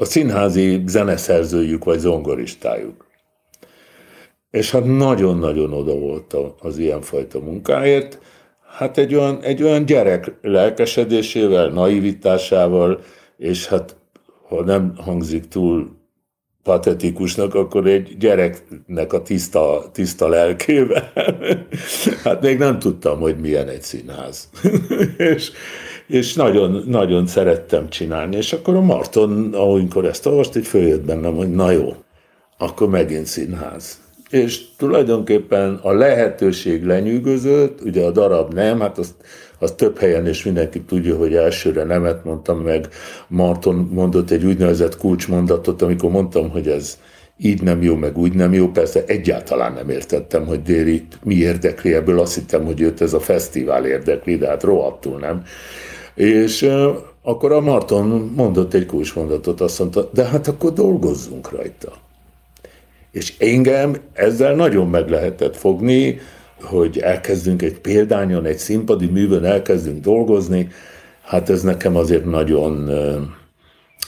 a 0.00 0.04
színházi 0.04 0.82
zeneszerzőjük 0.86 1.84
vagy 1.84 1.98
zongoristájuk. 1.98 3.06
És 4.50 4.70
hát 4.70 4.84
nagyon-nagyon 4.84 5.72
oda 5.72 5.94
volt 5.94 6.34
az 6.58 6.78
ilyenfajta 6.78 7.40
munkáért. 7.40 8.18
Hát 8.76 8.98
egy 8.98 9.14
olyan, 9.14 9.42
egy 9.42 9.62
olyan 9.62 9.84
gyerek 9.84 10.32
lelkesedésével, 10.42 11.68
naivitásával, 11.68 13.00
és 13.36 13.66
hát 13.66 13.96
ha 14.48 14.64
nem 14.64 14.92
hangzik 14.96 15.48
túl 15.48 15.96
patetikusnak, 16.62 17.54
akkor 17.54 17.86
egy 17.86 18.16
gyereknek 18.18 19.12
a 19.12 19.22
tiszta, 19.22 19.90
tiszta 19.92 20.28
lelkével. 20.28 21.12
hát 22.24 22.42
még 22.42 22.58
nem 22.58 22.78
tudtam, 22.78 23.20
hogy 23.20 23.36
milyen 23.36 23.68
egy 23.68 23.82
színház. 23.82 24.48
és, 25.34 25.50
és 26.08 26.34
nagyon, 26.34 26.82
nagyon 26.86 27.26
szerettem 27.26 27.88
csinálni. 27.88 28.36
És 28.36 28.52
akkor 28.52 28.74
a 28.74 28.80
Marton, 28.80 29.54
amikor 29.54 30.04
ezt 30.04 30.26
olvast, 30.26 30.56
egy 30.56 30.66
följött 30.66 31.04
bennem, 31.04 31.34
hogy 31.34 31.50
na 31.50 31.70
jó, 31.70 31.94
akkor 32.58 32.88
megint 32.88 33.26
színház. 33.26 34.00
És 34.30 34.60
tulajdonképpen 34.76 35.78
a 35.82 35.92
lehetőség 35.92 36.84
lenyűgözött, 36.84 37.80
ugye 37.84 38.04
a 38.04 38.10
darab 38.10 38.54
nem, 38.54 38.80
hát 38.80 38.98
azt 38.98 39.14
az 39.58 39.72
több 39.72 39.98
helyen, 39.98 40.26
és 40.26 40.44
mindenki 40.44 40.80
tudja, 40.80 41.16
hogy 41.16 41.34
elsőre 41.34 41.84
nemet 41.84 42.24
mondtam 42.24 42.58
meg. 42.58 42.88
Marton 43.28 43.88
mondott 43.92 44.30
egy 44.30 44.44
úgynevezett 44.44 44.96
kulcsmondatot, 44.96 45.82
amikor 45.82 46.10
mondtam, 46.10 46.50
hogy 46.50 46.68
ez 46.68 46.98
így 47.36 47.62
nem 47.62 47.82
jó, 47.82 47.94
meg 47.94 48.18
úgy 48.18 48.32
nem 48.32 48.52
jó. 48.52 48.68
Persze 48.68 49.04
egyáltalán 49.06 49.72
nem 49.72 49.88
értettem, 49.88 50.46
hogy 50.46 50.62
Déri 50.62 51.06
mi 51.22 51.34
érdekli 51.34 51.94
ebből. 51.94 52.20
Azt 52.20 52.34
hittem, 52.34 52.64
hogy 52.64 52.80
őt 52.80 53.00
ez 53.00 53.12
a 53.12 53.20
fesztivál 53.20 53.86
érdekli, 53.86 54.36
de 54.36 54.48
hát 54.48 54.62
rohadtul 54.62 55.18
nem. 55.18 55.42
És 56.18 56.70
akkor 57.22 57.52
a 57.52 57.60
Marton 57.60 58.32
mondott 58.36 58.74
egy 58.74 58.86
kulcsmondatot, 58.86 59.60
azt 59.60 59.78
mondta, 59.78 60.10
de 60.12 60.24
hát 60.24 60.48
akkor 60.48 60.72
dolgozzunk 60.72 61.50
rajta. 61.50 61.92
És 63.10 63.34
engem 63.38 63.96
ezzel 64.12 64.54
nagyon 64.54 64.88
meg 64.88 65.08
lehetett 65.08 65.56
fogni, 65.56 66.18
hogy 66.62 66.98
elkezdünk 66.98 67.62
egy 67.62 67.78
példányon, 67.78 68.44
egy 68.44 68.58
színpadi 68.58 69.06
művön 69.06 69.44
elkezdünk 69.44 70.02
dolgozni, 70.02 70.68
hát 71.22 71.50
ez 71.50 71.62
nekem 71.62 71.96
azért 71.96 72.24
nagyon, 72.24 72.90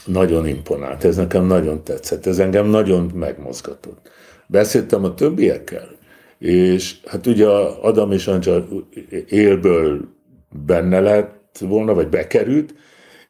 nagyon 0.05 0.47
imponált, 0.47 1.03
ez 1.03 1.15
nekem 1.15 1.45
nagyon 1.45 1.83
tetszett, 1.83 2.25
ez 2.25 2.39
engem 2.39 2.65
nagyon 2.65 3.11
megmozgatott. 3.15 4.09
Beszéltem 4.47 5.03
a 5.03 5.13
többiekkel, 5.13 5.87
és 6.37 6.95
hát 7.05 7.27
ugye 7.27 7.47
Adam 7.81 8.11
és 8.11 8.27
Ancsar 8.27 8.67
élből 9.27 9.99
benne 10.65 10.99
lett 10.99 11.40
volna, 11.59 11.93
vagy 11.93 12.07
bekerült, 12.07 12.73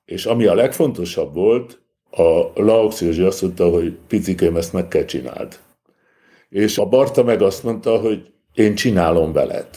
és 0.05 0.25
ami 0.25 0.45
a 0.45 0.53
legfontosabb 0.53 1.33
volt, 1.33 1.81
a 2.11 2.61
Laux 2.61 3.01
Józsi 3.01 3.21
azt 3.21 3.41
mondta, 3.41 3.69
hogy 3.69 3.97
picikém, 4.07 4.55
ezt 4.55 4.73
meg 4.73 4.87
kell 4.87 5.05
csináld. 5.05 5.59
És 6.49 6.77
a 6.77 6.85
Barta 6.85 7.23
meg 7.23 7.41
azt 7.41 7.63
mondta, 7.63 7.97
hogy 7.97 8.31
én 8.53 8.75
csinálom 8.75 9.31
veled. 9.31 9.67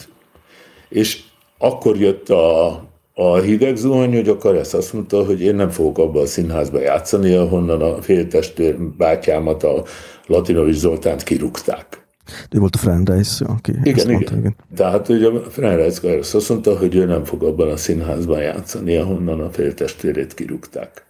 És 0.89 1.23
akkor 1.57 1.97
jött 1.97 2.29
a, 2.29 2.65
a 3.13 3.35
hideg 3.35 3.75
zuhany, 3.75 4.13
hogy 4.13 4.29
a 4.29 4.37
Karesz 4.37 4.73
azt 4.73 4.93
mondta, 4.93 5.25
hogy 5.25 5.41
én 5.41 5.55
nem 5.55 5.69
fogok 5.69 5.97
abba 5.97 6.21
a 6.21 6.25
színházba 6.25 6.79
játszani, 6.79 7.33
ahonnan 7.33 7.81
a 7.81 8.01
féltestvér 8.01 8.79
bátyámat, 8.79 9.63
a 9.63 9.83
Latinovics 10.25 10.75
Zoltánt 10.75 11.23
kirúgták. 11.23 12.04
Ő 12.51 12.59
volt 12.59 12.75
a 12.75 12.77
Frenreis, 12.77 13.41
aki 13.41 13.71
igen, 13.71 13.93
igen. 13.93 14.11
Mondta, 14.11 14.37
igen. 14.37 14.55
Tehát 14.75 15.09
ugye 15.09 15.27
a 15.27 15.49
Frenreis 15.49 15.99
Karesz 15.99 16.33
azt 16.33 16.49
mondta, 16.49 16.77
hogy 16.77 16.95
ő 16.95 17.05
nem 17.05 17.23
fog 17.23 17.43
abban 17.43 17.69
a 17.69 17.77
színházban 17.77 18.41
játszani, 18.41 18.95
ahonnan 18.95 19.41
a 19.41 19.49
féltestvérét 19.49 20.33
kirúgták. 20.33 21.05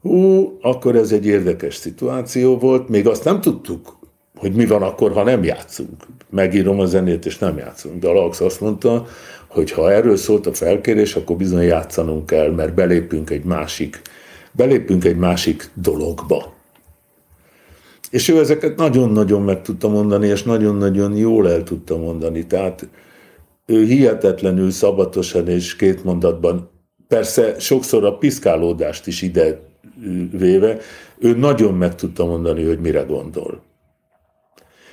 Hú, 0.00 0.58
akkor 0.62 0.96
ez 0.96 1.12
egy 1.12 1.26
érdekes 1.26 1.74
szituáció 1.74 2.58
volt, 2.58 2.88
még 2.88 3.06
azt 3.06 3.24
nem 3.24 3.40
tudtuk, 3.40 3.98
hogy 4.36 4.52
mi 4.52 4.66
van 4.66 4.82
akkor, 4.82 5.12
ha 5.12 5.22
nem 5.22 5.44
játszunk. 5.44 6.06
Megírom 6.30 6.80
a 6.80 6.86
zenét, 6.86 7.26
és 7.26 7.38
nem 7.38 7.58
játszunk. 7.58 8.00
De 8.00 8.08
Lax 8.08 8.40
azt 8.40 8.60
mondta, 8.60 9.06
hogy 9.46 9.70
ha 9.70 9.92
erről 9.92 10.16
szólt 10.16 10.46
a 10.46 10.52
felkérés, 10.52 11.14
akkor 11.14 11.36
bizony 11.36 11.62
játszanunk 11.62 12.26
kell, 12.26 12.50
mert 12.50 12.74
belépünk 12.74 13.30
egy 13.30 13.44
másik, 13.44 14.00
belépünk 14.52 15.04
egy 15.04 15.16
másik 15.16 15.70
dologba. 15.74 16.52
És 18.10 18.28
ő 18.28 18.38
ezeket 18.38 18.76
nagyon-nagyon 18.76 19.42
meg 19.42 19.62
tudta 19.62 19.88
mondani, 19.88 20.26
és 20.26 20.42
nagyon-nagyon 20.42 21.16
jól 21.16 21.50
el 21.50 21.62
tudta 21.62 21.96
mondani. 21.96 22.46
Tehát 22.46 22.88
ő 23.66 23.84
hihetetlenül 23.84 24.70
szabatosan 24.70 25.48
és 25.48 25.76
két 25.76 26.04
mondatban, 26.04 26.70
persze 27.08 27.58
sokszor 27.58 28.04
a 28.04 28.16
piszkálódást 28.16 29.06
is 29.06 29.22
ide 29.22 29.60
véve, 30.30 30.78
ő 31.18 31.36
nagyon 31.36 31.74
meg 31.74 31.94
tudta 31.94 32.26
mondani, 32.26 32.64
hogy 32.64 32.78
mire 32.80 33.02
gondol. 33.02 33.62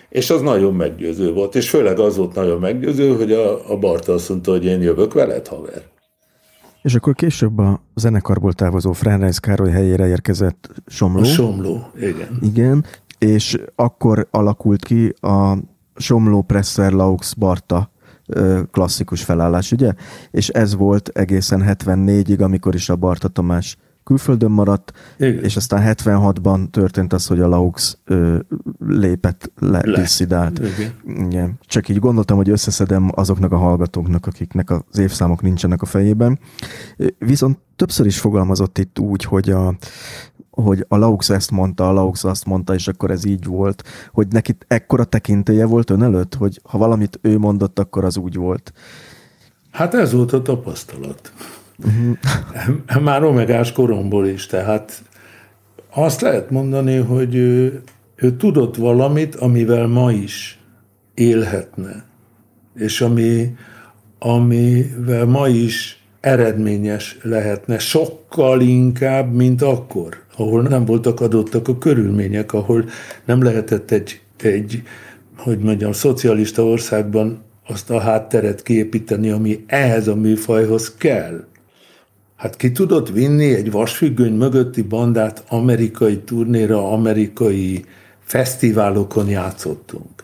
És 0.09 0.30
az 0.30 0.41
nagyon 0.41 0.74
meggyőző 0.74 1.34
volt, 1.34 1.55
és 1.55 1.70
főleg 1.70 1.99
az 1.99 2.18
volt 2.18 2.36
nagyon 2.36 2.59
meggyőző, 2.59 3.16
hogy 3.16 3.32
a, 3.32 3.72
a 3.72 3.78
Barta 3.78 4.13
azt 4.13 4.30
mondta, 4.30 4.51
hogy 4.51 4.66
én 4.66 4.82
jövök 4.82 5.13
veled, 5.13 5.47
haver. 5.47 5.82
És 6.82 6.95
akkor 6.95 7.13
később 7.13 7.57
a 7.57 7.82
zenekarból 7.95 8.53
távozó 8.53 8.91
Fránreis 8.91 9.39
Károly 9.39 9.72
helyére 9.72 10.07
érkezett 10.07 10.70
Somló. 10.86 11.20
A 11.20 11.24
Somló, 11.24 11.91
igen. 11.95 12.38
Igen, 12.41 12.86
és 13.26 13.57
akkor 13.76 14.28
alakult 14.32 14.86
ki 14.86 15.13
a 15.21 15.57
Somló, 15.95 16.41
Presser, 16.41 16.91
Laux, 16.91 17.34
Barta 17.34 17.91
klasszikus 18.71 19.23
felállás, 19.23 19.71
ugye? 19.71 19.93
És 20.32 20.49
ez 20.49 20.76
volt 20.76 21.07
egészen 21.07 21.63
74-ig, 21.67 22.41
amikor 22.41 22.76
is 22.76 22.89
a 22.89 22.95
Barta 22.95 23.28
Tamás 23.28 23.78
külföldön 24.06 24.51
maradt, 24.51 24.91
Igen. 25.18 25.43
és 25.43 25.56
aztán 25.56 25.95
76-ban 25.95 26.70
történt 26.70 27.14
az, 27.14 27.28
hogy 27.28 27.39
a 27.39 27.47
Laux 27.47 27.97
ö, 28.06 28.39
lépett 28.88 29.51
le, 29.60 29.82
le. 29.84 29.99
disszidált. 29.99 30.60
Igen. 30.60 31.26
Igen. 31.26 31.60
Csak 31.62 31.89
így 31.89 31.99
gondoltam, 31.99 32.38
hogy 32.38 32.49
összeszedem 32.49 33.12
azoknak 33.16 33.51
a 33.51 33.58
hallgatóknak, 33.58 34.26
akiknek 34.26 34.70
az 34.70 34.97
évszámok 34.97 35.41
nincsenek 35.41 35.82
a 35.82 35.86
fejében. 35.86 36.39
Viszont 37.18 37.60
többször 37.76 38.06
is 38.06 38.20
fogalmazott 38.20 38.78
itt 38.78 38.99
úgy, 38.99 39.24
hogy 39.24 39.49
a, 39.49 39.76
hogy 40.49 40.86
a 40.88 40.97
Laux 40.97 41.30
ezt 41.30 41.51
mondta, 41.51 41.89
a 41.89 41.91
Laux 41.91 42.24
azt 42.24 42.45
mondta, 42.45 42.74
és 42.74 42.88
akkor 42.88 43.12
ez 43.12 43.26
így 43.26 43.45
volt, 43.45 43.84
hogy 44.12 44.28
neki 44.28 44.58
ekkora 44.68 45.03
tekintélye 45.03 45.66
volt 45.66 45.89
ön 45.89 46.03
előtt, 46.03 46.36
hogy 46.36 46.62
ha 46.64 46.78
valamit 46.78 47.20
ő 47.22 47.38
mondott, 47.38 47.80
akkor 47.80 48.06
az 48.06 48.18
úgy 48.18 48.36
volt. 48.36 48.74
Hát 49.72 49.93
ez 49.93 50.14
volt 50.14 50.34
a 50.34 50.41
tapasztalat. 50.41 51.32
Uh-huh. 51.84 53.03
Már 53.03 53.23
omegás 53.23 53.71
koromból 53.71 54.28
is, 54.28 54.45
tehát 54.45 55.03
azt 55.93 56.21
lehet 56.21 56.49
mondani, 56.49 56.95
hogy 56.95 57.36
ő, 57.36 57.82
ő 58.15 58.36
tudott 58.36 58.76
valamit, 58.76 59.36
amivel 59.36 59.88
ma 59.88 60.11
is 60.11 60.59
élhetne, 61.13 62.05
és 62.76 63.01
ami, 63.01 63.55
amivel 64.19 65.26
ma 65.26 65.47
is 65.47 66.03
eredményes 66.19 67.17
lehetne, 67.21 67.80
sokkal 67.80 68.61
inkább, 68.61 69.34
mint 69.34 69.61
akkor, 69.61 70.17
ahol 70.38 70.61
nem 70.61 70.86
voltak 70.86 71.21
adottak 71.21 71.67
a 71.67 71.78
körülmények, 71.78 72.53
ahol 72.53 72.86
nem 73.26 73.43
lehetett 73.43 73.91
egy, 73.91 74.21
egy 74.41 74.84
hogy 75.38 75.59
mondjam, 75.59 75.91
szocialista 75.91 76.65
országban 76.65 77.43
azt 77.67 77.89
a 77.89 77.99
hátteret 77.99 78.61
kiépíteni, 78.61 79.30
ami 79.30 79.63
ehhez 79.67 80.07
a 80.07 80.15
műfajhoz 80.15 80.95
kell. 80.97 81.43
Hát 82.36 82.56
ki 82.56 82.72
tudott 82.72 83.10
vinni 83.10 83.54
egy 83.54 83.72
vasfüggöny 83.72 84.34
mögötti 84.34 84.82
bandát 84.82 85.44
amerikai 85.50 86.18
turnéra, 86.18 86.92
amerikai 86.92 87.86
fesztiválokon 88.20 89.28
játszottunk. 89.30 90.24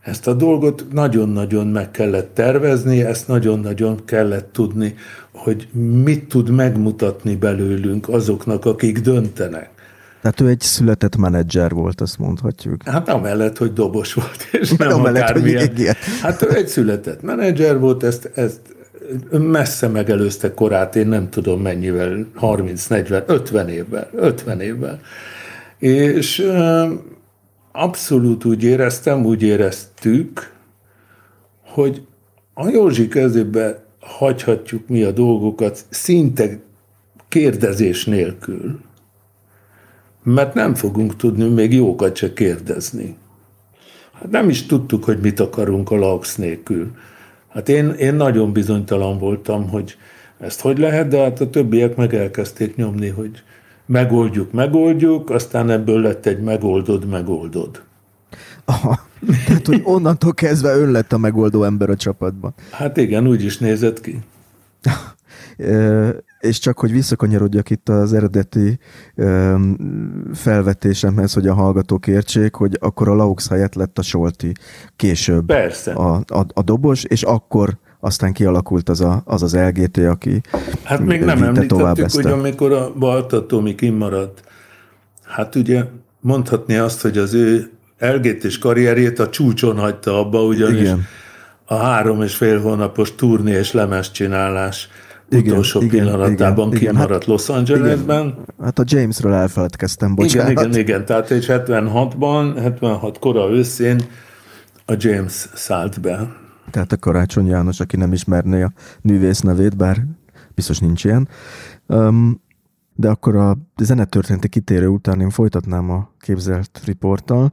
Ezt 0.00 0.26
a 0.26 0.34
dolgot 0.34 0.86
nagyon-nagyon 0.92 1.66
meg 1.66 1.90
kellett 1.90 2.34
tervezni, 2.34 3.04
ezt 3.04 3.28
nagyon-nagyon 3.28 4.04
kellett 4.04 4.52
tudni, 4.52 4.94
hogy 5.32 5.68
mit 6.02 6.28
tud 6.28 6.50
megmutatni 6.50 7.36
belőlünk 7.36 8.08
azoknak, 8.08 8.64
akik 8.64 9.00
döntenek. 9.00 9.70
Tehát 10.22 10.40
ő 10.40 10.48
egy 10.48 10.60
született 10.60 11.16
menedzser 11.16 11.70
volt, 11.70 12.00
azt 12.00 12.18
mondhatjuk. 12.18 12.82
Hát 12.84 13.08
amellett, 13.08 13.56
hogy 13.56 13.72
dobos 13.72 14.14
volt, 14.14 14.48
és 14.52 14.72
nem 14.76 14.92
amellett, 14.92 15.22
akármilyen. 15.22 15.66
Hogy 15.66 15.86
hát 16.22 16.42
ő 16.42 16.54
egy 16.54 16.66
született 16.66 17.22
menedzser 17.22 17.78
volt, 17.78 18.02
ezt, 18.02 18.30
ezt 18.34 18.60
messze 19.30 19.88
megelőzte 19.88 20.54
korát, 20.54 20.96
én 20.96 21.06
nem 21.06 21.30
tudom 21.30 21.60
mennyivel, 21.60 22.26
30, 22.34 22.86
40, 22.86 23.22
50 23.26 23.68
évvel, 23.68 24.08
50 24.12 24.60
évvel. 24.60 25.00
És 25.78 26.52
abszolút 27.72 28.44
úgy 28.44 28.62
éreztem, 28.62 29.24
úgy 29.24 29.42
éreztük, 29.42 30.52
hogy 31.60 32.02
a 32.54 32.68
Józsi 32.68 33.08
kezébe 33.08 33.84
hagyhatjuk 34.00 34.88
mi 34.88 35.02
a 35.02 35.10
dolgokat 35.10 35.84
szinte 35.88 36.58
kérdezés 37.28 38.04
nélkül. 38.04 38.80
Mert 40.22 40.54
nem 40.54 40.74
fogunk 40.74 41.16
tudni 41.16 41.48
még 41.48 41.72
jókat 41.72 42.16
se 42.16 42.32
kérdezni. 42.32 43.16
Hát 44.12 44.30
nem 44.30 44.48
is 44.48 44.66
tudtuk, 44.66 45.04
hogy 45.04 45.18
mit 45.18 45.40
akarunk 45.40 45.90
a 45.90 45.96
LAX 45.96 46.36
nélkül. 46.36 46.90
Hát 47.58 47.68
én, 47.68 47.90
én 47.90 48.14
nagyon 48.14 48.52
bizonytalan 48.52 49.18
voltam, 49.18 49.68
hogy 49.68 49.96
ezt 50.40 50.60
hogy 50.60 50.78
lehet, 50.78 51.08
de 51.08 51.18
hát 51.22 51.40
a 51.40 51.50
többiek 51.50 51.96
meg 51.96 52.14
elkezdték 52.14 52.76
nyomni, 52.76 53.08
hogy 53.08 53.42
megoldjuk, 53.86 54.52
megoldjuk, 54.52 55.30
aztán 55.30 55.70
ebből 55.70 56.00
lett 56.00 56.26
egy 56.26 56.40
megoldod, 56.40 57.08
megoldod. 57.08 57.82
Aha. 58.64 59.00
Tehát, 59.46 59.66
hogy 59.66 59.80
onnantól 59.84 60.34
kezdve 60.34 60.76
ön 60.76 60.90
lett 60.90 61.12
a 61.12 61.18
megoldó 61.18 61.62
ember 61.62 61.90
a 61.90 61.96
csapatban. 61.96 62.54
Hát 62.70 62.96
igen, 62.96 63.26
úgy 63.26 63.44
is 63.44 63.58
nézett 63.58 64.00
ki. 64.00 64.18
és 66.40 66.58
csak 66.58 66.78
hogy 66.78 66.92
visszakanyarodjak 66.92 67.70
itt 67.70 67.88
az 67.88 68.12
eredeti 68.12 68.78
um, 69.14 69.76
felvetésemhez, 70.34 71.32
hogy 71.32 71.46
a 71.46 71.54
hallgatók 71.54 72.06
értsék, 72.06 72.54
hogy 72.54 72.76
akkor 72.80 73.08
a 73.08 73.14
Laux 73.14 73.48
helyett 73.48 73.74
lett 73.74 73.98
a 73.98 74.02
Solti 74.02 74.52
később 74.96 75.46
Persze. 75.46 75.92
A, 75.92 76.14
a, 76.14 76.46
a 76.54 76.62
dobos, 76.62 77.04
és 77.04 77.22
akkor 77.22 77.76
aztán 78.00 78.32
kialakult 78.32 78.88
az 78.88 79.00
a, 79.00 79.22
az, 79.24 79.42
az 79.42 79.56
LGT, 79.56 79.96
aki 79.96 80.40
Hát 80.82 81.00
még 81.00 81.24
nem 81.24 81.42
említettük, 81.42 82.10
hogy 82.10 82.26
amikor 82.26 82.72
a 82.72 82.92
Balta 82.98 83.46
Tomi 83.46 83.74
kimaradt, 83.74 84.42
hát 85.24 85.54
ugye 85.54 85.84
mondhatni 86.20 86.76
azt, 86.76 87.00
hogy 87.00 87.18
az 87.18 87.34
ő 87.34 87.70
LGT-s 87.98 88.58
karrierjét 88.58 89.18
a 89.18 89.28
csúcson 89.28 89.78
hagyta 89.78 90.18
abba, 90.18 90.42
ugyanis 90.44 90.80
Igen. 90.80 91.06
a 91.64 91.74
három 91.74 92.22
és 92.22 92.34
fél 92.34 92.60
hónapos 92.60 93.14
turné 93.14 93.52
és 93.52 93.72
lemez 93.72 94.10
csinálás 94.10 94.88
utolsó 95.30 95.80
igen, 95.80 95.90
pillanatában 95.90 96.66
igen, 96.68 96.78
kimaradt 96.78 97.10
hát, 97.10 97.24
Los 97.24 97.48
Angelesben. 97.48 98.26
Igen. 98.26 98.44
Hát 98.62 98.78
a 98.78 98.84
Jamesről 98.86 99.32
elfeledkeztem, 99.32 100.14
bocsánat. 100.14 100.50
Igen, 100.50 100.68
igen, 100.68 100.80
igen. 100.80 101.04
Tehát 101.04 101.30
és 101.30 101.46
76-ban, 101.48 102.52
76 102.56 103.18
kora 103.18 103.50
őszén 103.50 104.00
a 104.84 104.94
James 104.98 105.48
szállt 105.54 106.00
be. 106.00 106.36
Tehát 106.70 106.92
a 106.92 106.96
Karácsony 106.96 107.46
János, 107.46 107.80
aki 107.80 107.96
nem 107.96 108.12
ismerné 108.12 108.62
a 108.62 108.72
művész 109.02 109.40
nevét, 109.40 109.76
bár 109.76 110.04
biztos 110.54 110.78
nincs 110.78 111.04
ilyen. 111.04 111.28
Um, 111.86 112.40
de 112.94 113.08
akkor 113.08 113.36
a 113.36 113.56
zenetörténeti 113.76 114.48
kitérő 114.48 114.86
után 114.86 115.20
én 115.20 115.30
folytatnám 115.30 115.90
a 115.90 116.10
képzelt 116.20 116.80
riporttal. 116.84 117.52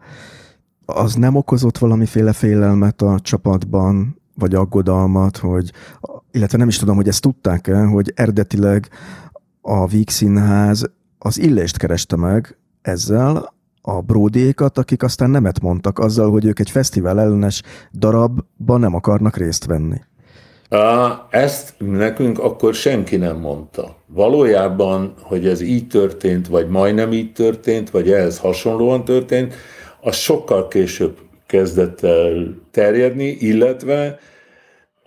Az 0.86 1.14
nem 1.14 1.36
okozott 1.36 1.78
valamiféle 1.78 2.34
félelmet 2.34 3.02
a 3.02 3.20
csapatban, 3.20 4.22
vagy 4.36 4.56
aggodalmat, 4.56 5.38
hogy, 5.38 5.72
illetve 6.36 6.58
nem 6.58 6.68
is 6.68 6.78
tudom, 6.78 6.96
hogy 6.96 7.08
ezt 7.08 7.22
tudták-e, 7.22 7.84
hogy 7.84 8.12
eredetileg 8.16 8.90
a 9.62 9.88
Víg 9.88 10.10
Színház 10.10 10.90
az 11.20 11.40
illést 11.40 11.78
kereste 11.78 12.16
meg 12.16 12.58
ezzel 12.82 13.54
a 13.82 14.02
bródiékat, 14.02 14.78
akik 14.78 15.04
aztán 15.04 15.30
nemet 15.30 15.62
mondtak 15.62 16.00
azzal, 16.00 16.32
hogy 16.32 16.46
ők 16.46 16.60
egy 16.60 16.70
fesztivál 16.70 17.20
ellenes 17.20 17.62
darabban 17.94 18.80
nem 18.80 18.96
akarnak 18.96 19.38
részt 19.38 19.66
venni. 19.66 20.02
Ezt 21.30 21.74
nekünk 21.78 22.40
akkor 22.40 22.74
senki 22.74 23.16
nem 23.16 23.38
mondta. 23.38 23.96
Valójában, 24.06 25.14
hogy 25.22 25.48
ez 25.48 25.62
így 25.62 25.88
történt, 25.88 26.48
vagy 26.48 26.68
majdnem 26.68 27.12
így 27.12 27.32
történt, 27.32 27.90
vagy 27.90 28.12
ehhez 28.12 28.38
hasonlóan 28.38 29.06
történt, 29.06 29.54
az 30.02 30.16
sokkal 30.16 30.68
később 30.68 31.18
kezdett 31.46 32.04
el 32.04 32.56
terjedni, 32.72 33.28
illetve 33.28 34.20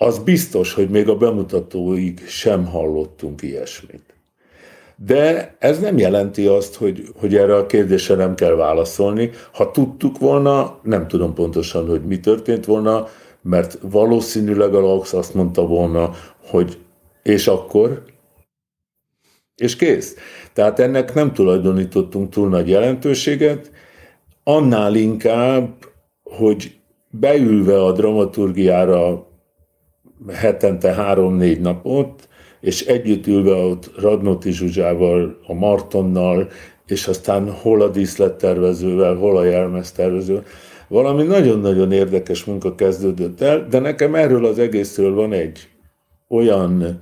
az 0.01 0.19
biztos, 0.19 0.75
hogy 0.75 0.89
még 0.89 1.09
a 1.09 1.17
bemutatóig 1.17 2.27
sem 2.27 2.67
hallottunk 2.67 3.43
ilyesmit. 3.43 4.03
De 4.97 5.57
ez 5.59 5.81
nem 5.81 5.99
jelenti 5.99 6.47
azt, 6.47 6.75
hogy, 6.75 7.03
hogy 7.19 7.37
erre 7.37 7.57
a 7.57 7.67
kérdésre 7.67 8.15
nem 8.15 8.35
kell 8.35 8.55
válaszolni. 8.55 9.31
Ha 9.53 9.71
tudtuk 9.71 10.19
volna, 10.19 10.79
nem 10.83 11.09
tudom 11.09 11.35
pontosan, 11.35 11.89
hogy 11.89 12.05
mi 12.05 12.21
történt 12.21 12.65
volna, 12.65 13.09
mert 13.43 13.79
valószínűleg 13.83 14.75
a 14.75 14.81
Laux 14.81 15.13
azt 15.13 15.35
mondta 15.35 15.67
volna, 15.67 16.11
hogy 16.51 16.79
és 17.23 17.47
akkor, 17.47 18.03
és 19.57 19.77
kész. 19.77 20.17
Tehát 20.53 20.79
ennek 20.79 21.15
nem 21.15 21.33
tulajdonítottunk 21.33 22.31
túl 22.31 22.49
nagy 22.49 22.69
jelentőséget, 22.69 23.71
annál 24.45 24.95
inkább, 24.95 25.75
hogy 26.23 26.77
beülve 27.11 27.83
a 27.83 27.93
dramaturgiára 27.93 29.28
hetente 30.33 30.93
három-négy 30.93 31.61
napot, 31.61 32.29
és 32.61 32.87
együtt 32.87 33.27
ülve 33.27 33.53
ott 33.53 33.91
Radnóti 34.01 34.51
Zsuzsával, 34.51 35.39
a 35.47 35.55
Martonnal, 35.55 36.49
és 36.87 37.07
aztán 37.07 37.51
hol 37.51 37.83
a 37.83 37.89
díszlettervezővel, 37.89 39.15
hol 39.15 39.37
a 39.37 39.45
jelmeztervezővel, 39.45 40.45
valami 40.89 41.23
nagyon-nagyon 41.23 41.93
érdekes 41.93 42.45
munka 42.45 42.75
kezdődött 42.75 43.41
el, 43.41 43.67
de 43.69 43.79
nekem 43.79 44.15
erről 44.15 44.45
az 44.45 44.59
egészről 44.59 45.15
van 45.15 45.33
egy 45.33 45.69
olyan 46.29 46.99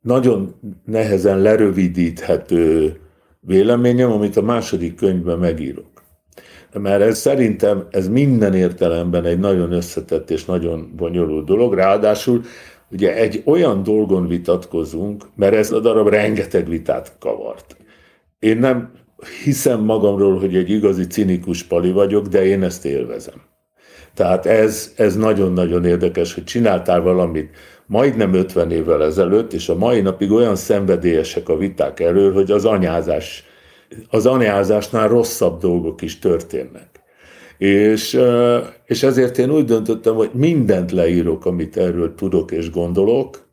nagyon 0.00 0.54
nehezen 0.84 1.38
lerövidíthető 1.38 2.96
véleményem, 3.40 4.10
amit 4.10 4.36
a 4.36 4.42
második 4.42 4.94
könyvben 4.94 5.38
megírok. 5.38 5.89
Mert 6.72 7.02
ez 7.02 7.18
szerintem 7.18 7.86
ez 7.90 8.08
minden 8.08 8.54
értelemben 8.54 9.24
egy 9.24 9.38
nagyon 9.38 9.72
összetett 9.72 10.30
és 10.30 10.44
nagyon 10.44 10.92
bonyolult 10.96 11.46
dolog, 11.46 11.74
ráadásul 11.74 12.42
ugye 12.90 13.14
egy 13.14 13.42
olyan 13.44 13.82
dolgon 13.82 14.26
vitatkozunk, 14.26 15.24
mert 15.34 15.54
ez 15.54 15.72
a 15.72 15.80
darab 15.80 16.08
rengeteg 16.08 16.68
vitát 16.68 17.16
kavart. 17.18 17.76
Én 18.38 18.58
nem 18.58 18.92
hiszem 19.44 19.80
magamról, 19.80 20.38
hogy 20.38 20.56
egy 20.56 20.70
igazi 20.70 21.06
cinikus 21.06 21.62
pali 21.62 21.92
vagyok, 21.92 22.26
de 22.26 22.44
én 22.44 22.62
ezt 22.62 22.84
élvezem. 22.84 23.42
Tehát 24.14 24.46
ez, 24.46 24.92
ez 24.96 25.16
nagyon-nagyon 25.16 25.84
érdekes, 25.84 26.34
hogy 26.34 26.44
csináltál 26.44 27.00
valamit 27.00 27.50
majdnem 27.86 28.34
50 28.34 28.70
évvel 28.70 29.04
ezelőtt, 29.04 29.52
és 29.52 29.68
a 29.68 29.76
mai 29.76 30.00
napig 30.00 30.30
olyan 30.30 30.56
szenvedélyesek 30.56 31.48
a 31.48 31.56
viták 31.56 32.00
erről, 32.00 32.32
hogy 32.32 32.50
az 32.50 32.64
anyázás, 32.64 33.44
az 34.10 34.26
anyázásnál 34.26 35.08
rosszabb 35.08 35.60
dolgok 35.60 36.02
is 36.02 36.18
történnek. 36.18 36.88
És, 37.58 38.20
és 38.84 39.02
ezért 39.02 39.38
én 39.38 39.50
úgy 39.50 39.64
döntöttem, 39.64 40.14
hogy 40.14 40.30
mindent 40.32 40.92
leírok, 40.92 41.46
amit 41.46 41.76
erről 41.76 42.14
tudok 42.14 42.50
és 42.50 42.70
gondolok, 42.70 43.48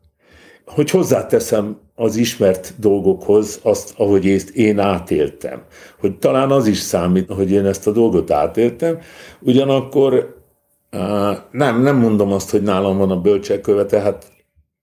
hogy 0.66 0.90
hozzáteszem 0.90 1.78
az 1.94 2.16
ismert 2.16 2.74
dolgokhoz 2.78 3.60
azt, 3.62 3.94
ahogy 3.96 4.28
ezt 4.28 4.50
én 4.50 4.78
átéltem. 4.78 5.62
Hogy 6.00 6.18
talán 6.18 6.50
az 6.50 6.66
is 6.66 6.78
számít, 6.78 7.30
hogy 7.30 7.50
én 7.50 7.66
ezt 7.66 7.86
a 7.86 7.92
dolgot 7.92 8.30
átéltem. 8.30 8.98
Ugyanakkor 9.40 10.36
nem, 11.50 11.82
nem 11.82 11.96
mondom 11.96 12.32
azt, 12.32 12.50
hogy 12.50 12.62
nálam 12.62 12.98
van 12.98 13.10
a 13.10 13.20
bölcsekköve, 13.20 13.84
tehát 13.84 14.26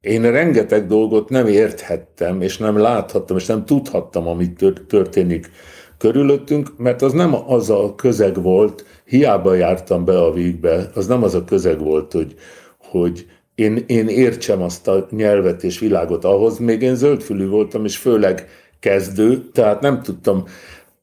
én 0.06 0.32
rengeteg 0.32 0.88
dolgot 0.88 1.30
nem 1.30 1.48
érthettem, 1.48 2.42
és 2.42 2.58
nem 2.58 2.78
láthattam, 2.78 3.38
és 3.38 3.46
nem 3.46 3.66
tudhattam, 3.66 4.28
amit 4.28 4.74
történik 4.88 5.52
körülöttünk, 5.98 6.78
mert 6.78 7.02
az 7.02 7.14
nem 7.14 7.36
az 7.48 7.70
a 7.70 7.96
közeg 7.96 8.42
volt, 8.42 8.86
hiába 9.06 9.54
jártam 9.54 10.06
be 10.06 10.22
a 10.22 10.34
vígbe, 10.34 10.90
az 10.94 11.08
nem 11.08 11.24
az 11.24 11.36
a 11.36 11.44
közeg 11.44 11.80
volt, 11.80 12.12
hogy, 12.12 12.36
hogy 12.78 13.26
én, 13.56 13.84
én 13.88 14.08
értsem 14.08 14.62
azt 14.62 14.88
a 14.88 15.08
nyelvet 15.12 15.64
és 15.64 15.80
világot 15.80 16.26
ahhoz, 16.26 16.58
még 16.58 16.82
én 16.82 16.96
zöldfülű 16.96 17.48
voltam, 17.48 17.86
és 17.86 17.98
főleg 17.98 18.48
kezdő, 18.80 19.50
tehát 19.54 19.82
nem 19.82 20.02
tudtam 20.02 20.44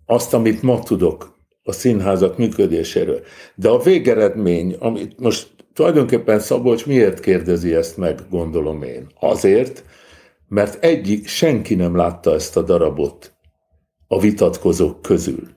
azt, 0.07 0.35
amit 0.35 0.63
ma 0.63 0.79
tudok 0.79 1.35
a 1.63 1.73
színházak 1.73 2.39
működéséről. 2.39 3.21
De 3.55 3.69
a 3.69 3.79
végeredmény, 3.79 4.77
amit 4.79 5.21
most 5.21 5.47
tulajdonképpen 5.75 6.39
Szabolcs 6.39 6.87
miért 6.87 7.21
kérdezi 7.21 7.75
ezt 7.75 7.97
meg, 7.97 8.21
gondolom 8.31 8.83
én? 8.83 9.07
Azért, 9.21 9.85
mert 10.49 10.85
egyik, 10.85 11.27
senki 11.27 11.75
nem 11.75 11.97
látta 11.97 12.35
ezt 12.35 12.57
a 12.57 12.63
darabot 12.63 13.35
a 14.07 14.21
vitatkozók 14.21 15.03
közül. 15.03 15.49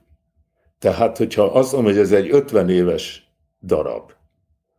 Tehát, 0.78 1.16
hogyha 1.16 1.44
azt 1.44 1.72
mondom, 1.72 1.92
hogy 1.92 2.00
ez 2.00 2.12
egy 2.12 2.28
50 2.30 2.70
éves 2.70 3.30
darab, 3.62 4.12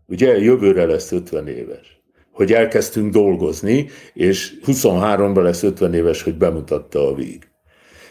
ugye 0.08 0.38
jövőre 0.38 0.86
lesz 0.86 1.12
50 1.12 1.48
éves, 1.48 2.02
hogy 2.32 2.54
elkezdtünk 2.54 3.14
dolgozni, 3.14 3.88
és 4.14 4.54
23-ban 4.66 5.42
lesz 5.42 5.64
50 5.64 5.94
éves, 5.94 6.22
hogy 6.22 6.38
bemutatta 6.38 7.08
a 7.08 7.14
víg. 7.14 7.48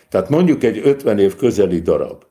Tehát 0.08 0.28
mondjuk 0.28 0.64
egy 0.64 0.80
50 0.84 1.18
év 1.18 1.36
közeli 1.36 1.80
darab, 1.80 2.25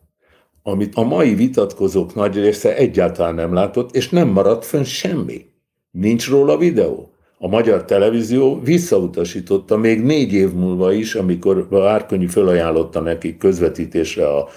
amit 0.68 0.95
a 0.95 1.03
mai 1.03 1.36
vitatkozók 1.36 2.16
nagy 2.16 2.36
része 2.36 2.76
egyáltalán 2.76 3.36
nem 3.36 3.53
látott, 3.53 3.95
és 3.95 4.09
nem 4.09 4.28
maradt 4.28 4.66
fönn 4.66 4.84
semmi. 4.84 5.45
Nincs 5.91 6.30
róla 6.30 6.57
videó. 6.57 7.09
A 7.38 7.47
magyar 7.47 7.86
televízió 7.86 8.59
visszautasította 8.63 9.78
még 9.78 10.01
négy 10.01 10.34
év 10.34 10.53
múlva 10.53 10.93
is, 10.93 11.16
amikor 11.16 11.68
a 11.70 11.80
Árkonyi 11.80 12.28
felajánlotta 12.28 12.99
neki 12.99 13.38
közvetítésre 13.38 14.28
a 14.28 14.47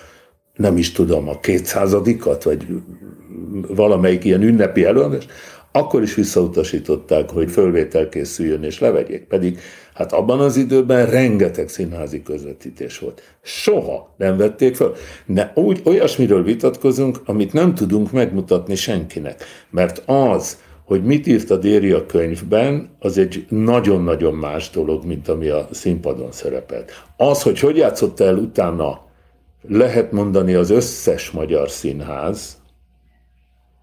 nem 0.57 0.77
is 0.77 0.93
tudom, 0.93 1.29
a 1.29 1.41
kétszázadikat, 1.41 2.43
vagy 2.43 2.67
valamelyik 3.69 4.25
ilyen 4.25 4.43
ünnepi 4.43 4.85
előadás, 4.85 5.27
akkor 5.73 6.03
is 6.03 6.15
visszautasították, 6.15 7.31
hogy 7.31 7.51
fölvétel 7.51 8.09
készüljön 8.09 8.63
és 8.63 8.79
levegyék. 8.79 9.25
Pedig 9.25 9.59
hát 9.99 10.13
abban 10.13 10.41
az 10.41 10.57
időben 10.57 11.07
rengeteg 11.07 11.69
színházi 11.69 12.23
közvetítés 12.23 12.99
volt. 12.99 13.23
Soha 13.43 14.15
nem 14.17 14.37
vették 14.37 14.77
föl. 14.77 14.95
Ne, 15.27 15.51
úgy, 15.55 15.81
olyasmiről 15.85 16.43
vitatkozunk, 16.43 17.21
amit 17.25 17.53
nem 17.53 17.75
tudunk 17.75 18.13
megmutatni 18.13 18.75
senkinek. 18.75 19.45
Mert 19.71 20.03
az, 20.07 20.59
hogy 20.85 21.05
mit 21.05 21.27
írt 21.27 21.51
a 21.51 21.57
Déri 21.57 21.91
a 21.91 22.07
könyvben, 22.07 22.89
az 22.99 23.19
egy 23.19 23.47
nagyon-nagyon 23.49 24.35
más 24.35 24.71
dolog, 24.71 25.05
mint 25.05 25.29
ami 25.29 25.49
a 25.49 25.69
színpadon 25.71 26.33
szerepelt. 26.33 26.91
Az, 27.17 27.43
hogy 27.43 27.59
hogy 27.59 27.77
játszott 27.77 28.21
el 28.21 28.37
utána, 28.37 29.01
lehet 29.69 30.13
mondani 30.13 30.55
az 30.55 30.71
összes 30.71 31.31
magyar 31.31 31.71
színház, 31.71 32.58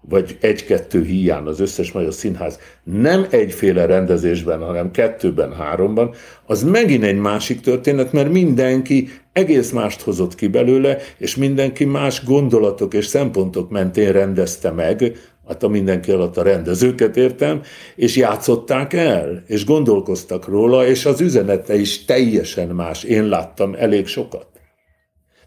vagy 0.08 0.36
egy-kettő 0.40 1.04
hiány 1.04 1.46
az 1.46 1.60
összes 1.60 1.92
magyar 1.92 2.14
színház 2.14 2.58
nem 2.84 3.26
egyféle 3.30 3.86
rendezésben, 3.86 4.60
hanem 4.60 4.90
kettőben, 4.90 5.52
háromban, 5.52 6.14
az 6.46 6.62
megint 6.62 7.04
egy 7.04 7.18
másik 7.18 7.60
történet, 7.60 8.12
mert 8.12 8.30
mindenki 8.32 9.08
egész 9.32 9.70
mást 9.70 10.00
hozott 10.00 10.34
ki 10.34 10.46
belőle, 10.46 10.98
és 11.18 11.36
mindenki 11.36 11.84
más 11.84 12.24
gondolatok 12.24 12.94
és 12.94 13.06
szempontok 13.06 13.70
mentén 13.70 14.12
rendezte 14.12 14.70
meg, 14.70 15.12
hát 15.46 15.62
a 15.62 15.68
mindenki 15.68 16.10
alatt 16.10 16.36
a 16.36 16.42
rendezőket 16.42 17.16
értem, 17.16 17.60
és 17.96 18.16
játszották 18.16 18.92
el, 18.92 19.42
és 19.46 19.64
gondolkoztak 19.64 20.48
róla, 20.48 20.86
és 20.86 21.06
az 21.06 21.20
üzenete 21.20 21.74
is 21.74 22.04
teljesen 22.04 22.68
más. 22.68 23.02
Én 23.02 23.28
láttam 23.28 23.74
elég 23.78 24.06
sokat. 24.06 24.55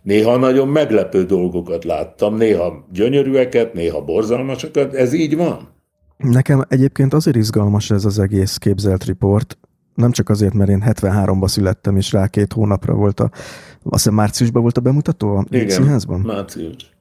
Néha 0.02 0.38
nagyon 0.38 0.68
meglepő 0.68 1.24
dolgokat 1.24 1.84
láttam, 1.84 2.36
néha 2.36 2.86
gyönyörűeket, 2.92 3.74
néha 3.74 4.04
borzalmasokat, 4.04 4.94
ez 4.94 5.14
így 5.14 5.36
van. 5.36 5.70
Nekem 6.18 6.66
egyébként 6.68 7.14
azért 7.14 7.36
izgalmas 7.36 7.92
ez 7.92 8.06
az 8.06 8.20
egész 8.20 8.58
képzelt 8.58 9.04
riport, 9.04 9.58
nem 10.00 10.12
csak 10.12 10.30
azért, 10.30 10.54
mert 10.54 10.70
én 10.70 10.84
73-ba 10.86 11.48
születtem, 11.48 11.98
és 11.98 12.12
rá 12.12 12.28
két 12.28 12.54
hónapra 12.54 12.94
volt 12.94 13.20
a, 13.20 13.30
azt 13.84 13.94
hiszem 13.94 14.14
márciusban 14.14 14.62
volt 14.62 14.78
a 14.78 14.82
bemutató 14.82 15.36
a 15.36 15.46
Igen, 15.50 15.70
színházban? 15.70 16.20
március. 16.20 16.98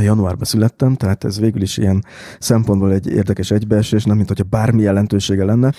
Januárban 0.00 0.44
születtem, 0.44 0.94
tehát 0.94 1.24
ez 1.24 1.40
végül 1.40 1.62
is 1.62 1.76
ilyen 1.76 2.04
szempontból 2.38 2.92
egy 2.92 3.06
érdekes 3.06 3.50
egybeesés, 3.50 4.04
nem 4.04 4.16
mint 4.16 4.28
hogyha 4.28 4.44
bármi 4.44 4.82
jelentősége 4.82 5.44
lenne, 5.44 5.72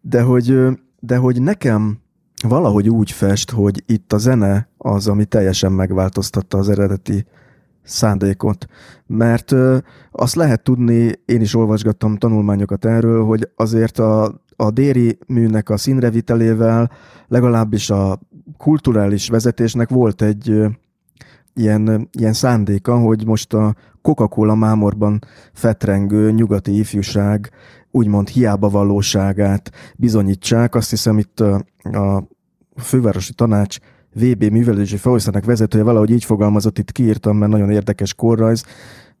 de 0.00 0.22
hogy, 0.22 0.56
de 1.00 1.16
hogy 1.16 1.42
nekem 1.42 1.98
valahogy 2.42 2.88
úgy 2.88 3.10
fest, 3.10 3.50
hogy 3.50 3.82
itt 3.86 4.12
a 4.12 4.18
zene 4.18 4.68
az, 4.76 5.08
ami 5.08 5.24
teljesen 5.24 5.72
megváltoztatta 5.72 6.58
az 6.58 6.68
eredeti 6.68 7.26
szándékot. 7.82 8.66
Mert 9.06 9.52
ö, 9.52 9.76
azt 10.10 10.34
lehet 10.34 10.62
tudni, 10.62 11.12
én 11.24 11.40
is 11.40 11.54
olvasgattam 11.54 12.16
tanulmányokat 12.16 12.84
erről, 12.84 13.24
hogy 13.24 13.48
azért 13.56 13.98
a, 13.98 14.40
a 14.56 14.70
déri 14.70 15.18
műnek 15.26 15.70
a 15.70 15.76
színrevitelével 15.76 16.90
legalábbis 17.28 17.90
a 17.90 18.18
kulturális 18.56 19.28
vezetésnek 19.28 19.88
volt 19.88 20.22
egy 20.22 20.66
ilyen, 21.56 22.08
ilyen 22.12 22.32
szándéka, 22.32 22.98
hogy 22.98 23.26
most 23.26 23.52
a 23.54 23.74
Coca-Cola 24.02 24.54
mámorban 24.54 25.18
fetrengő 25.52 26.30
nyugati 26.30 26.78
ifjúság 26.78 27.50
úgymond 27.90 28.28
hiába 28.28 28.68
valóságát 28.68 29.70
bizonyítsák. 29.96 30.74
Azt 30.74 30.90
hiszem 30.90 31.18
itt 31.18 31.40
a, 31.40 31.64
a 31.82 32.28
fővárosi 32.76 33.32
tanács 33.32 33.76
VB 34.14 34.44
művelési 34.44 34.96
főosztának 34.96 35.44
vezetője 35.44 35.84
valahogy 35.84 36.10
így 36.10 36.24
fogalmazott, 36.24 36.78
itt 36.78 36.92
kiírtam, 36.92 37.36
mert 37.36 37.52
nagyon 37.52 37.70
érdekes 37.70 38.14
korrajz, 38.14 38.64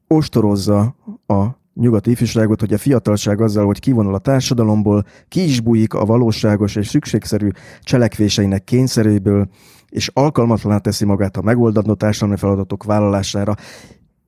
ostorozza 0.06 0.96
a 1.26 1.46
nyugati 1.74 2.10
ifjúságot, 2.10 2.60
hogy 2.60 2.72
a 2.72 2.78
fiatalság 2.78 3.40
azzal, 3.40 3.66
hogy 3.66 3.80
kivonul 3.80 4.14
a 4.14 4.18
társadalomból, 4.18 5.04
ki 5.28 5.44
is 5.44 5.60
bújik 5.60 5.94
a 5.94 6.04
valóságos 6.04 6.76
és 6.76 6.86
szükségszerű 6.88 7.48
cselekvéseinek 7.80 8.64
kényszeréből, 8.64 9.48
és 9.96 10.10
alkalmatlaná 10.12 10.78
teszi 10.78 11.04
magát 11.04 11.36
a 11.36 11.42
megoldató 11.42 11.94
társadalmi 11.94 12.36
feladatok 12.36 12.84
vállalására. 12.84 13.54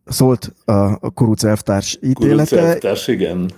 Szólt 0.05 0.55
a 1.01 1.11
Kuruc 1.11 1.45
elvtárs 1.45 1.99
ítélete. 2.03 2.45
Kuruc 2.45 2.53
elvtárs, 2.53 3.09
igen. 3.09 3.51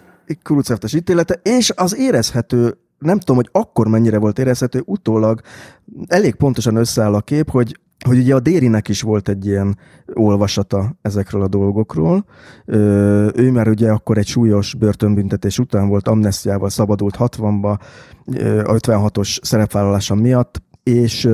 Kuruc 0.42 0.70
elvtárs 0.70 0.92
ítélete, 0.92 1.40
és 1.42 1.72
az 1.76 1.96
érezhető 1.96 2.78
nem 2.98 3.18
tudom, 3.18 3.36
hogy 3.36 3.48
akkor 3.52 3.88
mennyire 3.88 4.18
volt 4.18 4.38
érezhető, 4.38 4.82
utólag 4.84 5.40
elég 6.06 6.34
pontosan 6.34 6.76
összeáll 6.76 7.14
a 7.14 7.20
kép, 7.20 7.50
hogy 7.50 7.78
hogy 8.04 8.18
ugye 8.18 8.34
a 8.34 8.40
Dérinek 8.40 8.88
is 8.88 9.02
volt 9.02 9.28
egy 9.28 9.46
ilyen 9.46 9.78
olvasata 10.14 10.96
ezekről 11.02 11.42
a 11.42 11.48
dolgokról. 11.48 12.24
Ő 13.34 13.50
már 13.52 13.68
ugye 13.68 13.90
akkor 13.90 14.18
egy 14.18 14.26
súlyos 14.26 14.74
börtönbüntetés 14.74 15.58
után 15.58 15.88
volt, 15.88 16.08
amnestiával 16.08 16.68
szabadult 16.68 17.16
60-ba, 17.18 17.78
a 18.64 18.72
56-os 18.72 19.38
szerepvállalása 19.42 20.14
miatt, 20.14 20.62
és 20.82 21.28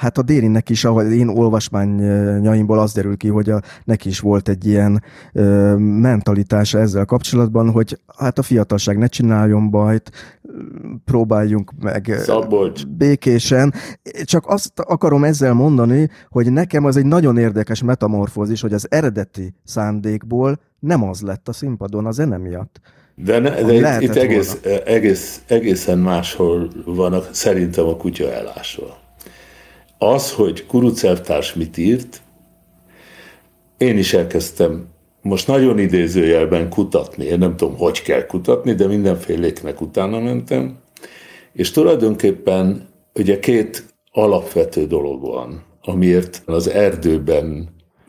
Hát 0.00 0.18
a 0.18 0.22
Dérinnek 0.22 0.68
is, 0.68 0.84
ahogy 0.84 1.12
én 1.12 1.28
olvasmányaimból 1.28 2.78
az 2.78 2.92
derül 2.92 3.16
ki, 3.16 3.28
hogy 3.28 3.50
a, 3.50 3.60
neki 3.84 4.08
is 4.08 4.20
volt 4.20 4.48
egy 4.48 4.66
ilyen 4.66 5.02
ö, 5.32 5.76
mentalitása 5.76 6.78
ezzel 6.78 7.04
kapcsolatban, 7.04 7.70
hogy 7.70 7.98
hát 8.16 8.38
a 8.38 8.42
fiatalság 8.42 8.98
ne 8.98 9.06
csináljon 9.06 9.70
bajt, 9.70 10.10
próbáljunk 11.04 11.72
meg 11.80 12.14
Szabolcs. 12.18 12.86
békésen. 12.86 13.74
Csak 14.24 14.46
azt 14.46 14.80
akarom 14.80 15.24
ezzel 15.24 15.52
mondani, 15.52 16.10
hogy 16.28 16.52
nekem 16.52 16.84
az 16.84 16.96
egy 16.96 17.06
nagyon 17.06 17.38
érdekes 17.38 17.82
metamorfózis, 17.82 18.60
hogy 18.60 18.72
az 18.72 18.86
eredeti 18.90 19.54
szándékból 19.64 20.60
nem 20.78 21.02
az 21.02 21.20
lett 21.20 21.48
a 21.48 21.52
színpadon 21.52 22.06
a 22.06 22.10
zene 22.10 22.36
miatt. 22.36 22.80
De, 23.14 23.38
ne, 23.38 23.62
de 23.62 23.74
itt, 23.74 24.08
itt 24.08 24.14
egész, 24.14 24.60
egész, 24.84 25.42
egészen 25.46 25.98
máshol 25.98 26.70
vannak 26.84 27.28
szerintem 27.32 27.86
a 27.86 27.96
kutya 27.96 28.32
elásva 28.32 29.00
az, 30.02 30.32
hogy 30.32 30.66
Kurucelvtárs 30.66 31.54
mit 31.54 31.76
írt, 31.76 32.22
én 33.78 33.98
is 33.98 34.14
elkezdtem 34.14 34.88
most 35.22 35.46
nagyon 35.46 35.78
idézőjelben 35.78 36.68
kutatni. 36.68 37.24
Én 37.24 37.38
nem 37.38 37.56
tudom, 37.56 37.76
hogy 37.76 38.02
kell 38.02 38.26
kutatni, 38.26 38.74
de 38.74 38.86
mindenféléknek 38.86 39.80
utána 39.80 40.20
mentem. 40.20 40.78
És 41.52 41.70
tulajdonképpen 41.70 42.88
ugye 43.14 43.38
két 43.38 43.84
alapvető 44.12 44.86
dolog 44.86 45.20
van, 45.20 45.62
amiért 45.82 46.42
az 46.46 46.68
erdőben 46.70 47.68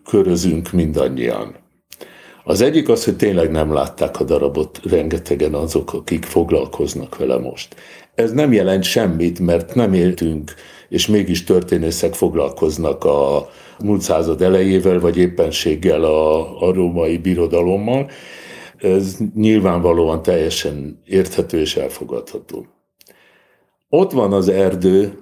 körözünk 0.10 0.72
mindannyian. 0.72 1.56
Az 2.44 2.62
egyik 2.62 2.89
az, 2.89 3.04
hogy 3.04 3.16
tényleg 3.16 3.52
nem 3.52 3.74
látták 3.74 4.20
a 4.20 4.24
darabot 4.24 4.80
rengetegen 4.84 5.54
azok, 5.54 5.94
akik 5.94 6.26
foglalkoznak 6.26 7.18
vele 7.18 7.38
most. 7.38 7.76
Ez 8.16 8.32
nem 8.32 8.54
jelent 8.54 8.84
semmit, 8.84 9.39
mert 9.39 9.76
nem 9.76 9.94
éltünk 9.94 10.54
és 10.92 11.08
mégis 11.08 11.44
történészek 11.44 12.14
foglalkoznak 12.14 13.04
a 13.04 13.50
múlt 13.80 14.02
század 14.02 14.42
elejével, 14.42 15.00
vagy 15.00 15.18
éppenséggel 15.18 16.04
a, 16.04 16.62
a 16.68 16.74
római 16.74 17.18
birodalommal. 17.18 18.10
Ez 18.78 19.18
nyilvánvalóan 19.36 20.22
teljesen 20.22 21.02
érthető 21.06 21.60
és 21.60 21.76
elfogadható. 21.76 22.66
Ott 23.89 24.12
van 24.12 24.34
az 24.34 24.50
erdő, 24.50 25.20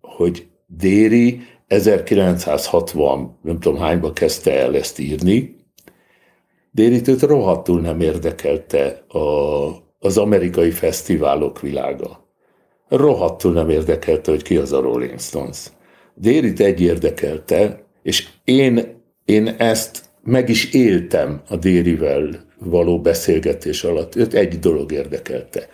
hogy 0.00 0.46
Déri 0.66 1.40
1960, 1.66 3.38
nem 3.42 3.60
tudom 3.60 3.78
hányba 3.78 4.12
kezdte 4.12 4.60
el 4.60 4.76
ezt 4.76 4.98
írni, 4.98 5.56
Déritőt 6.72 7.22
rohadtul 7.22 7.80
nem 7.80 8.00
érdekelte 8.00 9.04
a, 9.08 9.18
az 9.98 10.18
amerikai 10.18 10.70
fesztiválok 10.70 11.60
világa 11.60 12.19
rohadtul 12.90 13.52
nem 13.52 13.68
érdekelte, 13.68 14.30
hogy 14.30 14.42
ki 14.42 14.56
az 14.56 14.72
a 14.72 14.80
Rolling 14.80 15.20
Stones. 15.20 15.66
Dérit 16.14 16.60
egy 16.60 16.80
érdekelte, 16.80 17.84
és 18.02 18.28
én, 18.44 19.02
én 19.24 19.48
ezt 19.58 20.02
meg 20.22 20.48
is 20.48 20.72
éltem 20.72 21.40
a 21.48 21.56
Dérivel 21.56 22.28
való 22.58 23.00
beszélgetés 23.00 23.84
alatt. 23.84 24.16
Őt 24.16 24.34
egy 24.34 24.58
dolog 24.58 24.92
érdekelte. 24.92 25.68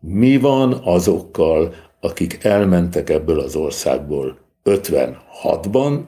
Mi 0.00 0.36
van 0.36 0.80
azokkal, 0.84 1.74
akik 2.00 2.44
elmentek 2.44 3.10
ebből 3.10 3.40
az 3.40 3.56
országból 3.56 4.38
56-ban, 4.64 6.00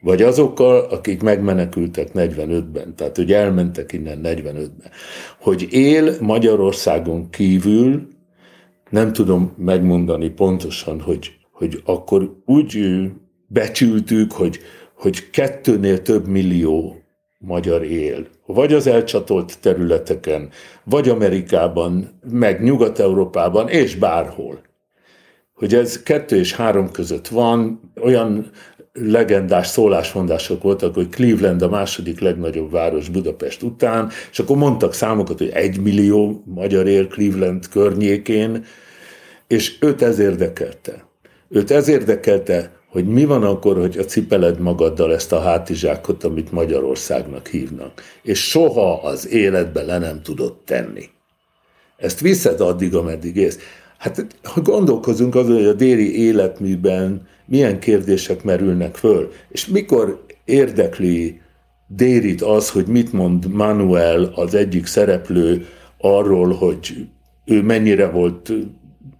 vagy 0.00 0.22
azokkal, 0.22 0.80
akik 0.80 1.22
megmenekültek 1.22 2.08
45-ben, 2.14 2.94
tehát 2.96 3.16
hogy 3.16 3.32
elmentek 3.32 3.92
innen 3.92 4.20
45-ben. 4.22 4.90
Hogy 5.40 5.66
él 5.70 6.16
Magyarországon 6.20 7.30
kívül 7.30 8.08
nem 8.90 9.12
tudom 9.12 9.54
megmondani 9.56 10.28
pontosan, 10.28 11.00
hogy, 11.00 11.36
hogy 11.52 11.82
akkor 11.84 12.36
úgy 12.44 13.00
becsültük, 13.46 14.32
hogy, 14.32 14.58
hogy 14.94 15.30
kettőnél 15.30 16.02
több 16.02 16.26
millió 16.26 16.96
magyar 17.38 17.82
él. 17.84 18.26
Vagy 18.46 18.72
az 18.72 18.86
elcsatolt 18.86 19.60
területeken, 19.60 20.50
vagy 20.84 21.08
Amerikában, 21.08 22.20
meg 22.30 22.62
Nyugat-Európában, 22.62 23.68
és 23.68 23.96
bárhol. 23.96 24.60
Hogy 25.54 25.74
ez 25.74 26.02
kettő 26.02 26.36
és 26.36 26.54
három 26.54 26.90
között 26.90 27.28
van, 27.28 27.80
olyan 28.00 28.50
legendás 28.98 29.66
szólásmondások 29.66 30.62
voltak, 30.62 30.94
hogy 30.94 31.08
Cleveland 31.08 31.62
a 31.62 31.68
második 31.68 32.20
legnagyobb 32.20 32.70
város 32.70 33.08
Budapest 33.08 33.62
után, 33.62 34.10
és 34.30 34.38
akkor 34.38 34.56
mondtak 34.56 34.94
számokat, 34.94 35.38
hogy 35.38 35.50
egy 35.54 35.80
millió 35.80 36.42
magyar 36.44 36.86
él 36.86 37.06
Cleveland 37.06 37.68
környékén, 37.68 38.64
és 39.46 39.76
őt 39.80 40.02
ez 40.02 40.18
érdekelte. 40.18 41.04
Őt 41.48 41.70
ez 41.70 41.88
érdekelte, 41.88 42.70
hogy 42.88 43.06
mi 43.06 43.24
van 43.24 43.42
akkor, 43.42 43.76
hogy 43.76 43.98
a 43.98 44.04
cipeled 44.04 44.60
magaddal 44.60 45.14
ezt 45.14 45.32
a 45.32 45.40
hátizsákot, 45.40 46.24
amit 46.24 46.52
Magyarországnak 46.52 47.46
hívnak, 47.46 48.02
és 48.22 48.48
soha 48.48 49.02
az 49.02 49.28
életbe 49.28 49.82
le 49.82 49.98
nem 49.98 50.22
tudott 50.22 50.62
tenni. 50.64 51.08
Ezt 51.96 52.20
viszed 52.20 52.60
addig, 52.60 52.94
ameddig 52.94 53.36
ész. 53.36 53.58
Hát 53.98 54.26
ha 54.42 54.60
gondolkozunk 54.60 55.34
azon, 55.34 55.54
hogy 55.54 55.66
a 55.66 55.72
déli 55.72 56.18
életműben 56.18 57.26
milyen 57.46 57.78
kérdések 57.78 58.42
merülnek 58.44 58.94
föl, 58.94 59.32
és 59.48 59.66
mikor 59.66 60.24
érdekli 60.44 61.40
Dérit 61.88 62.42
az, 62.42 62.70
hogy 62.70 62.86
mit 62.86 63.12
mond 63.12 63.52
Manuel, 63.52 64.32
az 64.34 64.54
egyik 64.54 64.86
szereplő 64.86 65.66
arról, 65.98 66.52
hogy 66.52 67.06
ő 67.44 67.62
mennyire 67.62 68.10
volt 68.10 68.52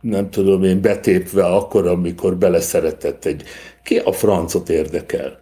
nem 0.01 0.31
tudom 0.31 0.63
én, 0.63 0.81
betépve 0.81 1.45
akkor, 1.45 1.87
amikor 1.87 2.37
beleszeretett 2.37 3.25
egy... 3.25 3.43
Ki 3.83 3.99
a 3.99 4.13
francot 4.13 4.69
érdekel? 4.69 5.39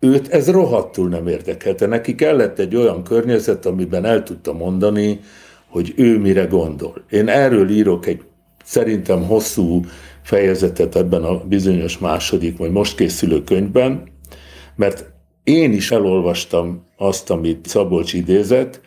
Őt 0.00 0.28
ez 0.28 0.50
rohadtul 0.50 1.08
nem 1.08 1.26
érdekelte. 1.26 1.86
Neki 1.86 2.14
kellett 2.14 2.58
egy 2.58 2.76
olyan 2.76 3.02
környezet, 3.02 3.66
amiben 3.66 4.04
el 4.04 4.22
tudta 4.22 4.52
mondani, 4.52 5.20
hogy 5.66 5.92
ő 5.96 6.18
mire 6.18 6.44
gondol. 6.44 7.04
Én 7.10 7.28
erről 7.28 7.70
írok 7.70 8.06
egy 8.06 8.22
szerintem 8.62 9.24
hosszú 9.24 9.84
fejezetet 10.22 10.96
ebben 10.96 11.22
a 11.22 11.44
bizonyos 11.44 11.98
második, 11.98 12.56
vagy 12.56 12.70
most 12.70 12.96
készülő 12.96 13.44
könyvben, 13.44 14.02
mert 14.76 15.12
én 15.44 15.72
is 15.72 15.90
elolvastam 15.90 16.86
azt, 16.96 17.30
amit 17.30 17.66
Szabolcs 17.66 18.12
idézett, 18.12 18.80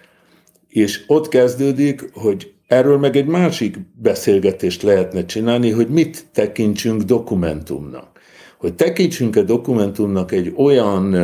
és 0.68 1.04
ott 1.08 1.28
kezdődik, 1.28 2.10
hogy 2.14 2.54
erről 2.68 2.98
meg 2.98 3.16
egy 3.16 3.26
másik 3.26 3.78
beszélgetést 4.02 4.82
lehetne 4.82 5.26
csinálni, 5.26 5.72
hogy 5.72 5.88
mit 5.88 6.26
tekintsünk 6.34 7.02
dokumentumnak. 7.02 8.20
Hogy 8.58 8.76
tekintsünk-e 8.76 9.42
dokumentumnak 9.42 10.32
egy 10.32 10.54
olyan 10.58 11.16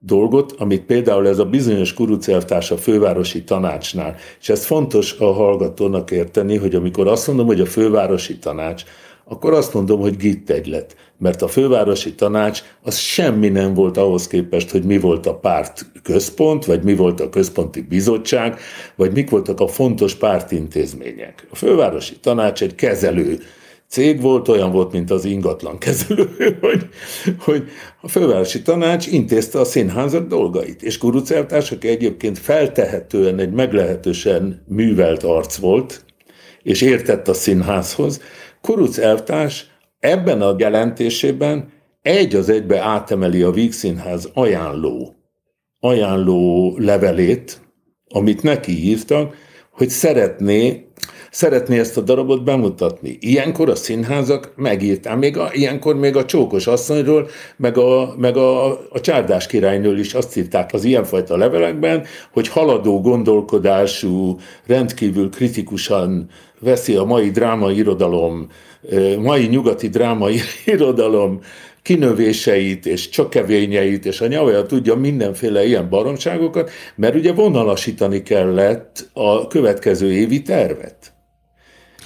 dolgot, 0.00 0.52
amit 0.58 0.82
például 0.82 1.28
ez 1.28 1.38
a 1.38 1.44
bizonyos 1.44 1.94
kurucelvtárs 1.94 2.70
a 2.70 2.76
fővárosi 2.76 3.44
tanácsnál, 3.44 4.16
és 4.40 4.48
ez 4.48 4.64
fontos 4.64 5.18
a 5.18 5.32
hallgatónak 5.32 6.10
érteni, 6.10 6.56
hogy 6.56 6.74
amikor 6.74 7.08
azt 7.08 7.26
mondom, 7.26 7.46
hogy 7.46 7.60
a 7.60 7.66
fővárosi 7.66 8.38
tanács, 8.38 8.82
akkor 9.24 9.52
azt 9.52 9.74
mondom, 9.74 10.00
hogy 10.00 10.16
gitt 10.16 10.50
egylet. 10.50 10.96
Mert 11.18 11.42
a 11.42 11.48
fővárosi 11.48 12.14
tanács 12.14 12.62
az 12.82 12.96
semmi 12.96 13.48
nem 13.48 13.74
volt 13.74 13.96
ahhoz 13.96 14.26
képest, 14.26 14.70
hogy 14.70 14.82
mi 14.82 14.98
volt 14.98 15.26
a 15.26 15.34
párt 15.34 15.86
központ, 16.02 16.64
vagy 16.64 16.82
mi 16.82 16.94
volt 16.94 17.20
a 17.20 17.28
központi 17.28 17.80
bizottság, 17.80 18.58
vagy 18.96 19.12
mik 19.12 19.30
voltak 19.30 19.60
a 19.60 19.68
fontos 19.68 20.14
pártintézmények. 20.14 21.46
A 21.50 21.56
fővárosi 21.56 22.16
tanács 22.20 22.62
egy 22.62 22.74
kezelő 22.74 23.38
cég 23.90 24.20
volt, 24.20 24.48
olyan 24.48 24.72
volt, 24.72 24.92
mint 24.92 25.10
az 25.10 25.24
ingatlan 25.24 25.78
kezelő, 25.78 26.28
hogy, 26.60 26.88
hogy 27.38 27.68
a 28.00 28.08
fővárosi 28.08 28.62
tanács 28.62 29.06
intézte 29.06 29.60
a 29.60 29.64
színházak 29.64 30.26
dolgait, 30.26 30.82
és 30.82 30.98
Kuruc 30.98 31.30
egyébként 31.80 32.38
feltehetően 32.38 33.38
egy 33.38 33.52
meglehetősen 33.52 34.64
művelt 34.68 35.22
arc 35.22 35.56
volt, 35.56 36.04
és 36.62 36.80
értett 36.80 37.28
a 37.28 37.34
színházhoz, 37.34 38.20
Kuruc 38.60 38.98
elvtárs 38.98 39.66
ebben 39.98 40.42
a 40.42 40.54
jelentésében 40.58 41.72
egy 42.02 42.34
az 42.34 42.48
egybe 42.48 42.80
átemeli 42.80 43.42
a 43.42 43.50
Víg 43.50 43.72
Színház 43.72 44.30
ajánló, 44.34 45.14
ajánló 45.80 46.74
levelét, 46.78 47.60
amit 48.08 48.42
neki 48.42 48.72
írtak, 48.72 49.34
hogy 49.70 49.88
szeretné, 49.88 50.89
szeretné 51.30 51.78
ezt 51.78 51.96
a 51.96 52.00
darabot 52.00 52.44
bemutatni. 52.44 53.16
Ilyenkor 53.20 53.68
a 53.68 53.74
színházak 53.74 54.52
megírták, 54.56 55.18
még 55.18 55.38
a, 55.38 55.50
ilyenkor 55.52 55.96
még 55.96 56.16
a 56.16 56.24
Csókos 56.24 56.66
asszonyról, 56.66 57.28
meg 57.56 57.78
a, 57.78 58.14
meg 58.16 58.36
a, 58.36 58.70
a 58.70 59.00
Csárdás 59.00 59.46
királynől 59.46 59.98
is 59.98 60.14
azt 60.14 60.36
írták 60.36 60.70
az 60.72 60.84
ilyenfajta 60.84 61.36
levelekben, 61.36 62.04
hogy 62.32 62.48
haladó 62.48 63.00
gondolkodású, 63.00 64.38
rendkívül 64.66 65.30
kritikusan 65.30 66.28
veszi 66.60 66.94
a 66.94 67.04
mai 67.04 67.30
drámai 67.30 67.76
irodalom, 67.76 68.46
mai 69.18 69.46
nyugati 69.46 69.88
drámai 69.88 70.40
irodalom 70.64 71.40
kinövéseit 71.82 72.86
és 72.86 73.08
csökevényeit, 73.08 74.06
és 74.06 74.20
a 74.20 74.26
nyavaja 74.26 74.66
tudja 74.66 74.94
mindenféle 74.94 75.64
ilyen 75.64 75.88
baromságokat, 75.88 76.70
mert 76.94 77.14
ugye 77.14 77.32
vonalasítani 77.32 78.22
kellett 78.22 79.08
a 79.12 79.46
következő 79.46 80.12
évi 80.12 80.42
tervet. 80.42 81.09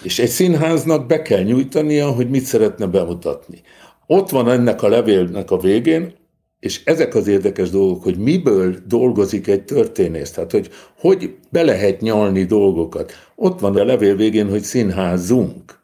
És 0.05 0.18
egy 0.18 0.28
színháznak 0.28 1.07
be 1.07 1.22
kell 1.22 1.42
nyújtania, 1.42 2.11
hogy 2.11 2.30
mit 2.30 2.44
szeretne 2.44 2.86
bemutatni. 2.86 3.61
Ott 4.07 4.30
van 4.30 4.50
ennek 4.50 4.82
a 4.82 4.88
levélnek 4.88 5.50
a 5.50 5.59
végén, 5.59 6.14
és 6.61 6.80
ezek 6.84 7.14
az 7.14 7.26
érdekes 7.26 7.70
dolgok, 7.70 8.02
hogy 8.02 8.16
miből 8.16 8.76
dolgozik 8.86 9.46
egy 9.46 9.64
történész, 9.64 10.30
tehát 10.30 10.50
hogy 10.50 10.70
hogy 10.98 11.34
be 11.50 11.62
lehet 11.62 12.00
nyalni 12.00 12.44
dolgokat. 12.44 13.12
Ott 13.34 13.61
van 13.61 13.76
a 13.76 13.84
levél 13.84 14.16
végén, 14.16 14.48
hogy 14.48 14.62
színházunk. 14.62 15.82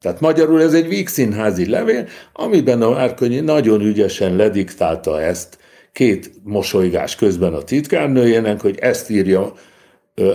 Tehát 0.00 0.20
magyarul 0.20 0.62
ez 0.62 0.74
egy 0.74 0.88
vígszínházi 0.88 1.68
levél, 1.68 2.06
amiben 2.32 2.82
a 2.82 2.90
Márkonyi 2.90 3.40
nagyon 3.40 3.80
ügyesen 3.80 4.36
lediktálta 4.36 5.20
ezt 5.20 5.58
két 5.92 6.30
mosolygás 6.42 7.14
közben 7.14 7.54
a 7.54 7.62
titkárnőjének, 7.62 8.60
hogy 8.60 8.78
ezt 8.78 9.10
írja, 9.10 9.52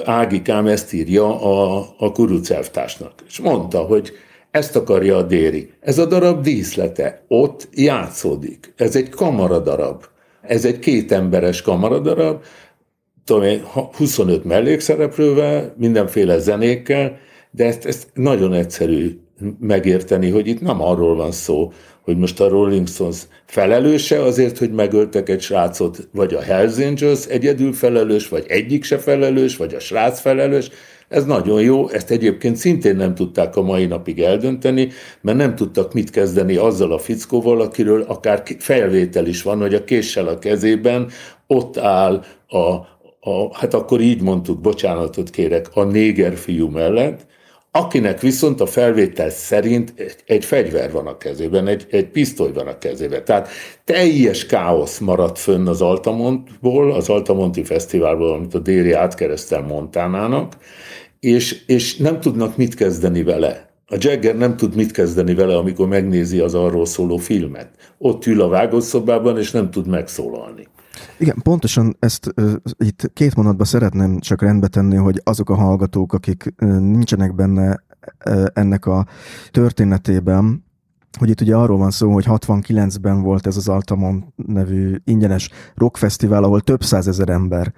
Ágikám 0.04 0.68
ezt 0.68 0.94
írja 0.94 1.42
a, 1.42 1.86
a 1.98 2.12
kurucelvtársnak. 2.12 3.14
És 3.28 3.40
mondta, 3.40 3.80
hogy 3.80 4.12
ezt 4.52 4.76
akarja 4.76 5.18
a 5.18 5.22
Déri. 5.22 5.72
Ez 5.80 5.98
a 5.98 6.06
darab 6.06 6.42
díszlete, 6.42 7.24
ott 7.28 7.68
játszódik. 7.74 8.74
Ez 8.76 8.96
egy 8.96 9.10
kamaradarab. 9.10 10.04
Ez 10.42 10.66
egy 10.66 10.80
kétemberes 10.80 11.62
kamaradarab, 11.62 12.44
tudom 13.26 13.44
én, 13.44 13.64
25 13.98 14.44
mellékszereplővel, 14.44 15.74
mindenféle 15.78 16.40
zenékkel, 16.40 17.18
de 17.52 17.66
ezt, 17.66 17.86
ezt 17.86 18.10
nagyon 18.14 18.54
egyszerű 18.54 19.20
megérteni, 19.60 20.30
hogy 20.30 20.48
itt 20.48 20.62
nem 20.62 20.82
arról 20.82 21.16
van 21.16 21.32
szó, 21.32 21.72
hogy 22.02 22.18
most 22.18 22.40
a 22.40 22.48
Rolling 22.48 22.88
Stones 22.88 23.18
felelőse 23.46 24.22
azért, 24.22 24.58
hogy 24.58 24.72
megöltek 24.72 25.30
egy 25.30 25.42
srácot, 25.42 26.08
vagy 26.12 26.34
a 26.34 26.42
Hells 26.42 26.78
Angels 26.78 27.26
egyedül 27.26 27.74
felelős, 27.74 28.30
vagy 28.30 28.46
egyik 28.48 28.84
se 28.84 28.98
felelős, 28.98 29.58
vagy 29.58 29.74
a 29.74 29.80
srác 29.80 30.20
felelős. 30.20 30.70
Ez 31.10 31.26
nagyon 31.26 31.62
jó, 31.62 31.90
ezt 31.90 32.12
egyébként 32.12 32.56
szintén 32.56 32.96
nem 32.96 33.16
tudták 33.16 33.56
a 33.56 33.62
mai 33.62 33.86
napig 33.86 34.22
eldönteni, 34.22 34.90
mert 35.22 35.38
nem 35.38 35.56
tudtak 35.56 35.94
mit 35.94 36.10
kezdeni 36.10 36.56
azzal 36.56 36.92
a 36.92 36.98
fickóval, 36.98 37.62
akiről 37.62 38.02
akár 38.02 38.44
felvétel 38.60 39.26
is 39.26 39.42
van, 39.44 39.60
hogy 39.60 39.74
a 39.74 39.84
késsel 39.84 40.28
a 40.28 40.40
kezében 40.40 41.10
ott 41.48 41.78
áll 41.78 42.24
a, 42.48 42.58
a 43.30 43.58
hát 43.58 43.74
akkor 43.74 44.02
így 44.02 44.22
mondtuk, 44.22 44.62
bocsánatot 44.62 45.30
kérek, 45.30 45.70
a 45.74 45.84
néger 45.84 46.36
fiú 46.36 46.68
mellett, 46.68 47.26
akinek 47.72 48.20
viszont 48.20 48.62
a 48.62 48.66
felvétel 48.66 49.30
szerint 49.30 49.94
egy 50.26 50.46
fegyver 50.46 50.92
van 50.92 51.08
a 51.08 51.18
kezében, 51.18 51.68
egy, 51.68 51.88
egy 51.90 52.08
pisztoly 52.08 52.52
van 52.54 52.68
a 52.68 52.78
kezében. 52.78 53.26
Tehát 53.26 53.48
teljes 53.84 54.46
káosz 54.46 55.00
maradt 55.00 55.40
fönn 55.40 55.68
az 55.68 55.82
Altamontból, 55.82 56.92
az 56.92 57.10
Altamonti 57.10 57.64
Fesztiválból, 57.64 58.34
amit 58.34 58.54
a 58.54 58.60
Déri 58.60 58.92
átkeresztel 58.92 59.62
Montánának, 59.62 60.58
és, 61.20 61.64
és 61.66 61.98
nem 61.98 62.20
tudnak 62.20 62.58
mit 62.58 62.76
kezdeni 62.76 63.24
vele. 63.24 63.70
A 63.88 63.96
Jagger 64.00 64.38
nem 64.38 64.58
tud 64.58 64.76
mit 64.76 64.92
kezdeni 64.92 65.34
vele, 65.34 65.58
amikor 65.58 65.88
megnézi 65.88 66.40
az 66.40 66.56
arról 66.56 66.86
szóló 66.86 67.18
filmet. 67.18 67.70
Ott 67.98 68.26
ül 68.26 68.42
a 68.42 68.48
vágószobában, 68.48 69.38
és 69.38 69.52
nem 69.52 69.72
tud 69.72 69.88
megszólalni. 69.88 70.68
Igen, 71.22 71.42
pontosan 71.42 71.96
ezt 72.00 72.34
uh, 72.36 72.54
itt 72.78 73.12
két 73.14 73.36
mondatban 73.36 73.66
szeretném 73.66 74.20
csak 74.20 74.42
rendbe 74.42 74.68
tenni, 74.68 74.96
hogy 74.96 75.22
azok 75.24 75.50
a 75.50 75.56
hallgatók, 75.56 76.14
akik 76.14 76.54
uh, 76.62 76.80
nincsenek 76.80 77.36
benne 77.36 77.84
uh, 78.26 78.46
ennek 78.54 78.86
a 78.86 79.06
történetében, 79.52 80.64
hogy 81.20 81.30
itt 81.30 81.42
ugye 81.42 81.56
arról 81.56 81.78
van 81.78 81.92
szó, 81.92 82.14
hogy 82.14 82.26
69-ben 82.28 83.22
volt 83.22 83.48
ez 83.48 83.58
az 83.58 83.68
Altamont 83.68 84.26
nevű 84.36 84.96
ingyenes 85.04 85.50
rockfesztivál, 85.76 86.44
ahol 86.44 86.62
több 86.62 86.84
százezer 86.84 87.30
ember 87.30 87.74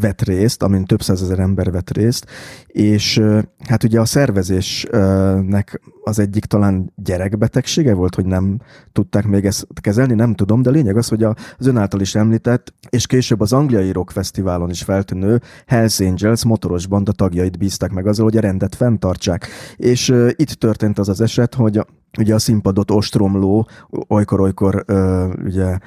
vett 0.00 0.22
részt, 0.22 0.62
amin 0.62 0.84
több 0.84 1.02
százezer 1.02 1.38
ember 1.38 1.70
vett 1.70 1.90
részt, 1.90 2.26
és 2.66 3.22
hát 3.68 3.84
ugye 3.84 4.00
a 4.00 4.04
szervezésnek 4.04 5.80
az 6.04 6.18
egyik 6.18 6.44
talán 6.44 6.92
gyerekbetegsége 6.96 7.94
volt, 7.94 8.14
hogy 8.14 8.26
nem 8.26 8.60
tudták 8.92 9.26
még 9.26 9.44
ezt 9.44 9.66
kezelni, 9.80 10.14
nem 10.14 10.34
tudom, 10.34 10.62
de 10.62 10.70
lényeg 10.70 10.96
az, 10.96 11.08
hogy 11.08 11.22
az 11.22 11.66
ön 11.66 11.76
által 11.76 12.00
is 12.00 12.14
említett, 12.14 12.74
és 12.90 13.06
később 13.06 13.40
az 13.40 13.52
angliai 13.52 13.92
rockfesztiválon 13.92 14.70
is 14.70 14.82
feltűnő 14.82 15.40
Hells 15.66 16.00
Angels 16.00 16.44
motoros 16.44 16.86
banda 16.86 17.12
tagjait 17.12 17.58
bízták 17.58 17.92
meg 17.92 18.06
azzal, 18.06 18.24
hogy 18.24 18.36
a 18.36 18.40
rendet 18.40 18.74
fenntartsák. 18.74 19.48
És 19.76 20.14
itt 20.36 20.52
történt 20.52 20.98
az 20.98 21.08
az 21.08 21.20
eset, 21.20 21.54
hogy 21.54 21.80
ugye 22.18 22.34
a 22.34 22.38
színpadot 22.38 22.90
ostromló, 22.90 23.68
olykor-olykor 24.08 24.84
ugye 25.44 25.78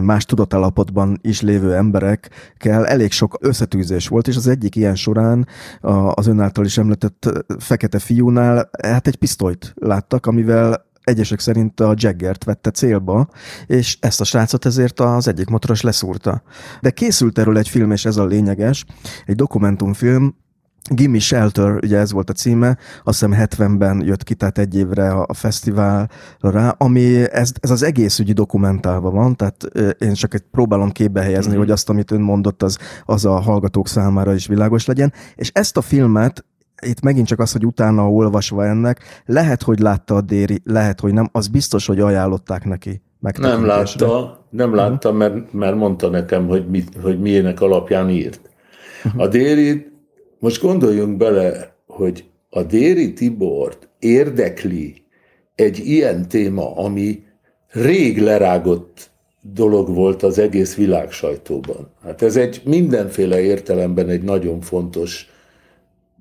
más 0.00 0.24
tudatállapotban 0.24 1.18
is 1.20 1.40
lévő 1.40 1.74
emberekkel 1.74 2.86
elég 2.86 3.12
sok 3.12 3.36
összetűzés 3.40 4.08
volt, 4.08 4.28
és 4.28 4.36
az 4.36 4.46
egyik 4.46 4.76
ilyen 4.76 4.94
során 4.94 5.46
a, 5.80 5.90
az 5.90 6.26
ön 6.26 6.40
által 6.40 6.64
is 6.64 6.78
említett 6.78 7.44
fekete 7.58 7.98
fiúnál 7.98 8.70
hát 8.82 9.06
egy 9.06 9.16
pisztolyt 9.16 9.72
láttak, 9.76 10.26
amivel 10.26 10.90
egyesek 11.04 11.40
szerint 11.40 11.80
a 11.80 11.94
Jaggert 11.96 12.44
vette 12.44 12.70
célba, 12.70 13.28
és 13.66 13.96
ezt 14.00 14.20
a 14.20 14.24
srácot 14.24 14.64
ezért 14.64 15.00
az 15.00 15.28
egyik 15.28 15.48
motoros 15.48 15.80
leszúrta. 15.80 16.42
De 16.80 16.90
készült 16.90 17.38
erről 17.38 17.58
egy 17.58 17.68
film, 17.68 17.90
és 17.90 18.04
ez 18.04 18.16
a 18.16 18.24
lényeges, 18.24 18.84
egy 19.26 19.34
dokumentumfilm, 19.34 20.34
Gimme 20.90 21.18
Shelter, 21.18 21.76
ugye 21.82 21.98
ez 21.98 22.12
volt 22.12 22.30
a 22.30 22.32
címe, 22.32 22.78
azt 23.04 23.24
hiszem 23.24 23.48
70-ben 23.48 24.02
jött 24.04 24.22
ki, 24.22 24.34
tehát 24.34 24.58
egy 24.58 24.76
évre 24.76 25.10
a, 25.10 25.24
a 25.28 25.34
fesztiválra, 25.34 26.70
ami 26.76 27.30
ez, 27.30 27.52
ez 27.60 27.70
az 27.70 27.82
egész 27.82 28.18
ügyi 28.18 28.32
dokumentálva 28.32 29.10
van, 29.10 29.36
tehát 29.36 29.64
én 29.98 30.12
csak 30.12 30.34
egy 30.34 30.44
próbálom 30.50 30.90
képbe 30.90 31.20
helyezni, 31.20 31.50
mm-hmm. 31.50 31.60
hogy 31.60 31.70
azt, 31.70 31.88
amit 31.88 32.10
ön 32.10 32.20
mondott, 32.20 32.62
az, 32.62 32.78
az 33.04 33.24
a 33.24 33.40
hallgatók 33.40 33.88
számára 33.88 34.34
is 34.34 34.46
világos 34.46 34.86
legyen, 34.86 35.12
és 35.34 35.50
ezt 35.54 35.76
a 35.76 35.80
filmet 35.80 36.44
itt 36.86 37.00
megint 37.00 37.26
csak 37.26 37.38
az, 37.38 37.52
hogy 37.52 37.66
utána 37.66 38.10
olvasva 38.10 38.66
ennek, 38.66 39.22
lehet, 39.26 39.62
hogy 39.62 39.78
látta 39.78 40.14
a 40.14 40.20
Déri, 40.20 40.60
lehet, 40.64 41.00
hogy 41.00 41.12
nem, 41.12 41.28
az 41.32 41.48
biztos, 41.48 41.86
hogy 41.86 42.00
ajánlották 42.00 42.64
neki. 42.64 43.02
Nem 43.38 43.66
látta, 43.66 44.44
nem 44.50 44.68
mhm. 44.68 44.76
látta, 44.76 45.12
mert, 45.12 45.52
mert 45.52 45.76
mondta 45.76 46.08
nekem, 46.08 46.46
hogy, 46.46 46.68
mi, 46.68 46.84
hogy 47.02 47.20
milyenek 47.20 47.60
alapján 47.60 48.10
írt. 48.10 48.40
Mhm. 49.02 49.20
A 49.20 49.26
Déri, 49.26 49.91
most 50.42 50.62
gondoljunk 50.62 51.16
bele, 51.16 51.74
hogy 51.86 52.24
a 52.50 52.62
Déri 52.62 53.12
Tibort 53.12 53.88
érdekli 53.98 55.02
egy 55.54 55.78
ilyen 55.78 56.28
téma, 56.28 56.76
ami 56.76 57.22
rég 57.68 58.18
lerágott 58.18 59.10
dolog 59.40 59.94
volt 59.94 60.22
az 60.22 60.38
egész 60.38 60.74
világ 60.74 61.10
sajtóban. 61.10 61.90
Hát 62.02 62.22
ez 62.22 62.36
egy 62.36 62.60
mindenféle 62.64 63.40
értelemben 63.40 64.08
egy 64.08 64.22
nagyon 64.22 64.60
fontos 64.60 65.30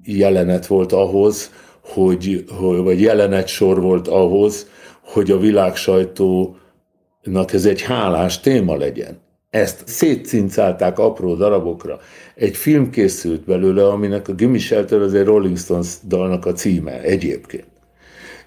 jelenet 0.04 0.68
volt 0.68 0.92
ahhoz, 0.92 1.52
hogy, 1.82 2.46
vagy 2.60 3.02
jelenet 3.02 3.48
sor 3.48 3.82
volt 3.82 4.08
ahhoz, 4.08 4.68
hogy 5.02 5.32
a 5.32 5.38
világ 5.38 5.76
sajtónak 5.76 7.54
ez 7.54 7.66
egy 7.66 7.82
hálás 7.82 8.40
téma 8.40 8.76
legyen. 8.76 9.20
Ezt 9.52 9.84
szétcincálták 9.86 11.00
apró 11.00 11.36
darabokra. 11.36 12.00
Egy 12.36 12.58
film 12.58 12.90
készült 12.90 13.46
belőle, 13.46 13.88
aminek 13.88 14.28
a 14.28 14.34
Gimme 14.34 14.58
Shelter 14.58 15.00
az 15.00 15.14
egy 15.14 15.26
Rolling 15.26 15.58
Stones 15.58 15.96
dalnak 16.08 16.46
a 16.46 16.54
címe 16.54 17.02
egyébként. 17.02 17.68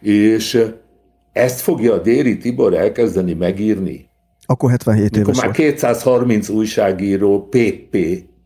És 0.00 0.66
ezt 1.32 1.60
fogja 1.60 1.92
a 1.92 1.98
Déri 1.98 2.36
Tibor 2.36 2.74
elkezdeni 2.74 3.32
megírni. 3.32 4.08
Akkor 4.46 4.70
77 4.70 5.16
éves 5.16 5.40
már 5.40 5.50
230 5.50 6.48
újságíró 6.48 7.48
PP, 7.48 7.96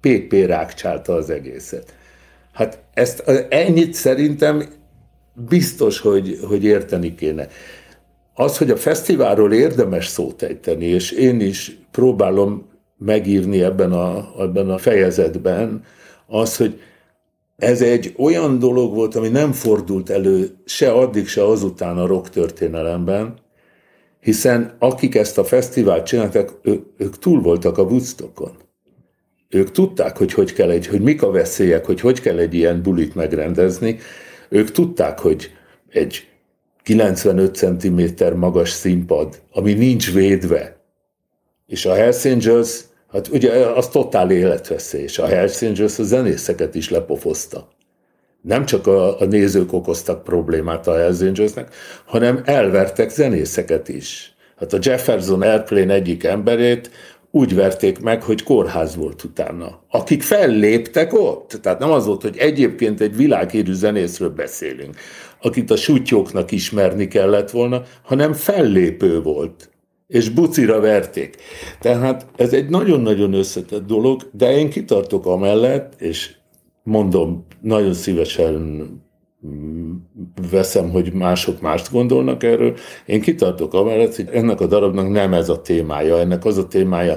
PP 0.00 0.32
rákcsálta 0.46 1.12
az 1.14 1.30
egészet. 1.30 1.94
Hát 2.52 2.82
ezt 2.94 3.24
ennyit 3.48 3.94
szerintem 3.94 4.62
biztos, 5.48 6.00
hogy, 6.00 6.38
hogy 6.48 6.64
érteni 6.64 7.14
kéne. 7.14 7.48
Az, 8.40 8.58
hogy 8.58 8.70
a 8.70 8.76
fesztiválról 8.76 9.52
érdemes 9.52 10.06
szót 10.06 10.42
ejteni, 10.42 10.84
és 10.84 11.10
én 11.10 11.40
is 11.40 11.78
próbálom 11.90 12.66
megírni 12.98 13.62
ebben 13.62 13.92
a, 13.92 14.28
ebben 14.38 14.70
a 14.70 14.78
fejezetben, 14.78 15.82
az, 16.26 16.56
hogy 16.56 16.80
ez 17.56 17.82
egy 17.82 18.14
olyan 18.16 18.58
dolog 18.58 18.94
volt, 18.94 19.14
ami 19.14 19.28
nem 19.28 19.52
fordult 19.52 20.10
elő 20.10 20.50
se 20.64 20.90
addig, 20.90 21.26
se 21.26 21.44
azután 21.44 21.98
a 21.98 22.06
rock 22.06 22.30
történelemben, 22.30 23.34
hiszen 24.20 24.76
akik 24.78 25.14
ezt 25.14 25.38
a 25.38 25.44
fesztivált 25.44 26.06
csináltak, 26.06 26.58
ő, 26.62 26.82
ők 26.96 27.18
túl 27.18 27.40
voltak 27.40 27.78
a 27.78 27.82
Woodstockon 27.82 28.52
ők 29.48 29.70
tudták, 29.70 30.16
hogy, 30.16 30.32
hogy, 30.32 30.52
kell 30.52 30.70
egy, 30.70 30.86
hogy 30.86 31.00
mik 31.00 31.22
a 31.22 31.30
veszélyek, 31.30 31.84
hogy 31.84 32.00
hogy 32.00 32.20
kell 32.20 32.38
egy 32.38 32.54
ilyen 32.54 32.82
bulit 32.82 33.14
megrendezni. 33.14 33.98
Ők 34.48 34.70
tudták, 34.70 35.18
hogy 35.18 35.50
egy 35.88 36.27
95 36.88 37.54
cm 37.54 38.36
magas 38.36 38.70
színpad, 38.70 39.40
ami 39.52 39.72
nincs 39.72 40.12
védve, 40.12 40.76
és 41.66 41.86
a 41.86 41.94
Hells 41.94 42.24
Angels, 42.24 42.80
hát 43.12 43.28
ugye 43.28 43.52
az 43.52 43.88
totál 43.88 44.30
életveszély, 44.30 45.02
és 45.02 45.18
a 45.18 45.26
Hells 45.26 45.62
Angels 45.62 45.98
a 45.98 46.02
zenészeket 46.02 46.74
is 46.74 46.90
lepofozta. 46.90 47.68
Nem 48.42 48.64
csak 48.64 48.86
a, 48.86 49.20
a 49.20 49.24
nézők 49.24 49.72
okoztak 49.72 50.24
problémát 50.24 50.86
a 50.86 50.96
Hells 50.96 51.20
Angelsnek, 51.20 51.74
hanem 52.04 52.40
elvertek 52.44 53.10
zenészeket 53.10 53.88
is. 53.88 54.34
Hát 54.56 54.72
a 54.72 54.78
Jefferson 54.80 55.42
Airplane 55.42 55.94
egyik 55.94 56.24
emberét 56.24 56.90
úgy 57.30 57.54
verték 57.54 58.00
meg, 58.00 58.22
hogy 58.22 58.42
kórház 58.42 58.96
volt 58.96 59.24
utána. 59.24 59.82
Akik 59.90 60.22
felléptek 60.22 61.12
ott, 61.12 61.58
tehát 61.62 61.78
nem 61.78 61.90
az 61.90 62.06
volt, 62.06 62.22
hogy 62.22 62.36
egyébként 62.36 63.00
egy 63.00 63.16
világhírű 63.16 63.72
zenészről 63.72 64.30
beszélünk, 64.30 64.96
akit 65.42 65.70
a 65.70 65.76
sutyóknak 65.76 66.50
ismerni 66.50 67.08
kellett 67.08 67.50
volna, 67.50 67.82
hanem 68.02 68.32
fellépő 68.32 69.22
volt 69.22 69.70
és 70.08 70.28
bucira 70.28 70.80
verték. 70.80 71.36
Tehát 71.80 72.26
ez 72.36 72.52
egy 72.52 72.68
nagyon-nagyon 72.68 73.32
összetett 73.32 73.86
dolog, 73.86 74.22
de 74.32 74.58
én 74.58 74.70
kitartok 74.70 75.26
amellett, 75.26 76.00
és 76.00 76.34
mondom, 76.82 77.46
nagyon 77.60 77.94
szívesen 77.94 78.86
veszem, 80.50 80.90
hogy 80.90 81.12
mások 81.12 81.60
mást 81.60 81.92
gondolnak 81.92 82.42
erről. 82.42 82.76
Én 83.06 83.20
kitartok 83.20 83.74
amellett, 83.74 84.16
hogy 84.16 84.28
ennek 84.32 84.60
a 84.60 84.66
darabnak 84.66 85.10
nem 85.10 85.32
ez 85.32 85.48
a 85.48 85.60
témája. 85.60 86.18
Ennek 86.18 86.44
az 86.44 86.58
a 86.58 86.66
témája, 86.66 87.16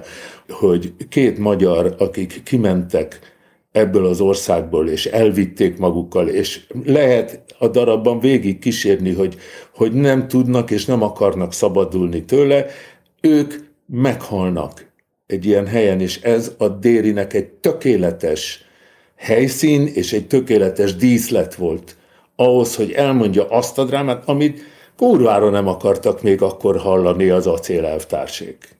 hogy 0.49 0.93
két 1.09 1.37
magyar, 1.37 1.95
akik 1.97 2.41
kimentek 2.43 3.30
ebből 3.71 4.05
az 4.05 4.21
országból, 4.21 4.87
és 4.87 5.05
elvitték 5.05 5.77
magukkal, 5.77 6.27
és 6.27 6.61
lehet 6.85 7.41
a 7.59 7.67
darabban 7.67 8.19
végig 8.19 8.59
kísérni, 8.59 9.13
hogy, 9.13 9.37
hogy 9.75 9.91
nem 9.91 10.27
tudnak 10.27 10.71
és 10.71 10.85
nem 10.85 11.01
akarnak 11.01 11.53
szabadulni 11.53 12.23
tőle, 12.23 12.65
ők 13.21 13.53
meghalnak 13.85 14.89
egy 15.27 15.45
ilyen 15.45 15.67
helyen, 15.67 15.99
és 15.99 16.21
ez 16.21 16.51
a 16.57 16.67
Dérinek 16.67 17.33
egy 17.33 17.47
tökéletes 17.47 18.65
helyszín 19.15 19.87
és 19.93 20.13
egy 20.13 20.27
tökéletes 20.27 20.95
díszlet 20.95 21.55
volt 21.55 21.95
ahhoz, 22.35 22.75
hogy 22.75 22.91
elmondja 22.91 23.47
azt 23.49 23.77
a 23.77 23.83
drámát, 23.83 24.27
amit 24.27 24.61
kurvára 24.97 25.49
nem 25.49 25.67
akartak 25.67 26.21
még 26.21 26.41
akkor 26.41 26.77
hallani 26.77 27.29
az 27.29 27.47
acélelvtársék. 27.47 28.79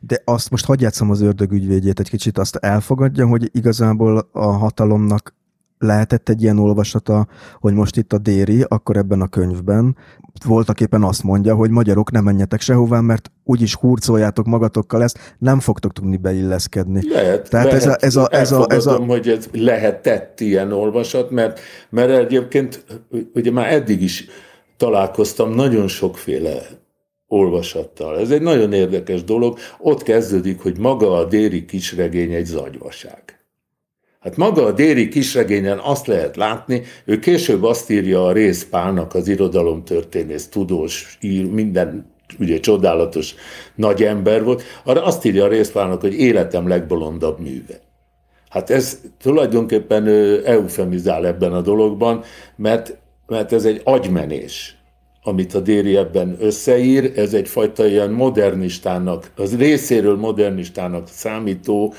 De 0.00 0.22
azt 0.24 0.50
most 0.50 0.64
hagyj 0.64 0.82
játszom 0.82 1.10
az 1.10 1.20
ördög 1.20 1.52
ügyvédjét 1.52 2.00
egy 2.00 2.08
kicsit, 2.08 2.38
azt 2.38 2.56
elfogadja, 2.56 3.26
hogy 3.26 3.50
igazából 3.52 4.28
a 4.32 4.46
hatalomnak 4.46 5.34
lehetett 5.78 6.28
egy 6.28 6.42
ilyen 6.42 6.58
olvasata, 6.58 7.26
hogy 7.60 7.74
most 7.74 7.96
itt 7.96 8.12
a 8.12 8.18
Déri, 8.18 8.64
akkor 8.68 8.96
ebben 8.96 9.20
a 9.20 9.28
könyvben 9.28 9.96
voltak 10.44 10.80
éppen 10.80 11.02
azt 11.02 11.22
mondja, 11.22 11.54
hogy 11.54 11.70
magyarok 11.70 12.10
nem 12.10 12.24
menjetek 12.24 12.60
sehová, 12.60 13.00
mert 13.00 13.30
úgyis 13.44 13.74
hurcoljátok 13.74 14.46
magatokkal 14.46 15.02
ezt, 15.02 15.36
nem 15.38 15.60
fogtok 15.60 15.92
tudni 15.92 16.16
beilleszkedni. 16.16 17.08
Lehet, 17.08 17.48
Tehát 17.50 17.66
lehet, 17.66 17.82
ez 17.82 17.86
a, 17.86 17.96
ez 18.00 18.16
a, 18.16 18.28
ez 18.30 18.52
a, 18.52 18.66
ez 18.68 18.86
a... 18.86 18.96
hogy 18.96 19.28
ez 19.28 19.48
lehetett 19.52 20.40
ilyen 20.40 20.72
olvasat, 20.72 21.30
mert, 21.30 21.60
mert 21.90 22.10
egyébként 22.10 22.84
ugye 23.34 23.50
már 23.50 23.72
eddig 23.72 24.02
is 24.02 24.26
találkoztam 24.76 25.54
nagyon 25.54 25.88
sokféle 25.88 26.62
olvasattal. 27.28 28.18
Ez 28.18 28.30
egy 28.30 28.42
nagyon 28.42 28.72
érdekes 28.72 29.24
dolog. 29.24 29.58
Ott 29.78 30.02
kezdődik, 30.02 30.60
hogy 30.60 30.78
maga 30.78 31.16
a 31.16 31.24
déri 31.24 31.64
kisregény 31.64 32.32
egy 32.32 32.46
zagyvaság. 32.46 33.26
Hát 34.20 34.36
maga 34.36 34.64
a 34.64 34.72
déri 34.72 35.08
kisregényen 35.08 35.78
azt 35.78 36.06
lehet 36.06 36.36
látni, 36.36 36.82
ő 37.04 37.18
később 37.18 37.64
azt 37.64 37.90
írja 37.90 38.26
a 38.26 38.32
részpálnak, 38.32 39.14
az 39.14 39.28
irodalomtörténész, 39.28 40.48
tudós, 40.48 41.18
ír, 41.20 41.50
minden 41.50 42.14
ugye 42.38 42.60
csodálatos 42.60 43.34
nagy 43.74 44.02
ember 44.02 44.44
volt, 44.44 44.62
arra 44.84 45.04
azt 45.04 45.24
írja 45.24 45.44
a 45.44 45.48
részpálnak, 45.48 46.00
hogy 46.00 46.14
életem 46.14 46.68
legbolondabb 46.68 47.40
műve. 47.40 47.80
Hát 48.48 48.70
ez 48.70 49.00
tulajdonképpen 49.22 50.06
eufemizál 50.44 51.26
ebben 51.26 51.52
a 51.52 51.60
dologban, 51.60 52.22
mert, 52.56 52.96
mert 53.26 53.52
ez 53.52 53.64
egy 53.64 53.80
agymenés, 53.84 54.75
amit 55.26 55.54
a 55.54 55.60
Déri 55.60 55.96
ebben 55.96 56.36
összeír, 56.40 57.12
ez 57.16 57.34
egyfajta 57.34 57.86
ilyen 57.86 58.10
modernistának, 58.10 59.30
az 59.36 59.56
részéről 59.56 60.16
modernistának 60.16 61.08
számító 61.08 61.94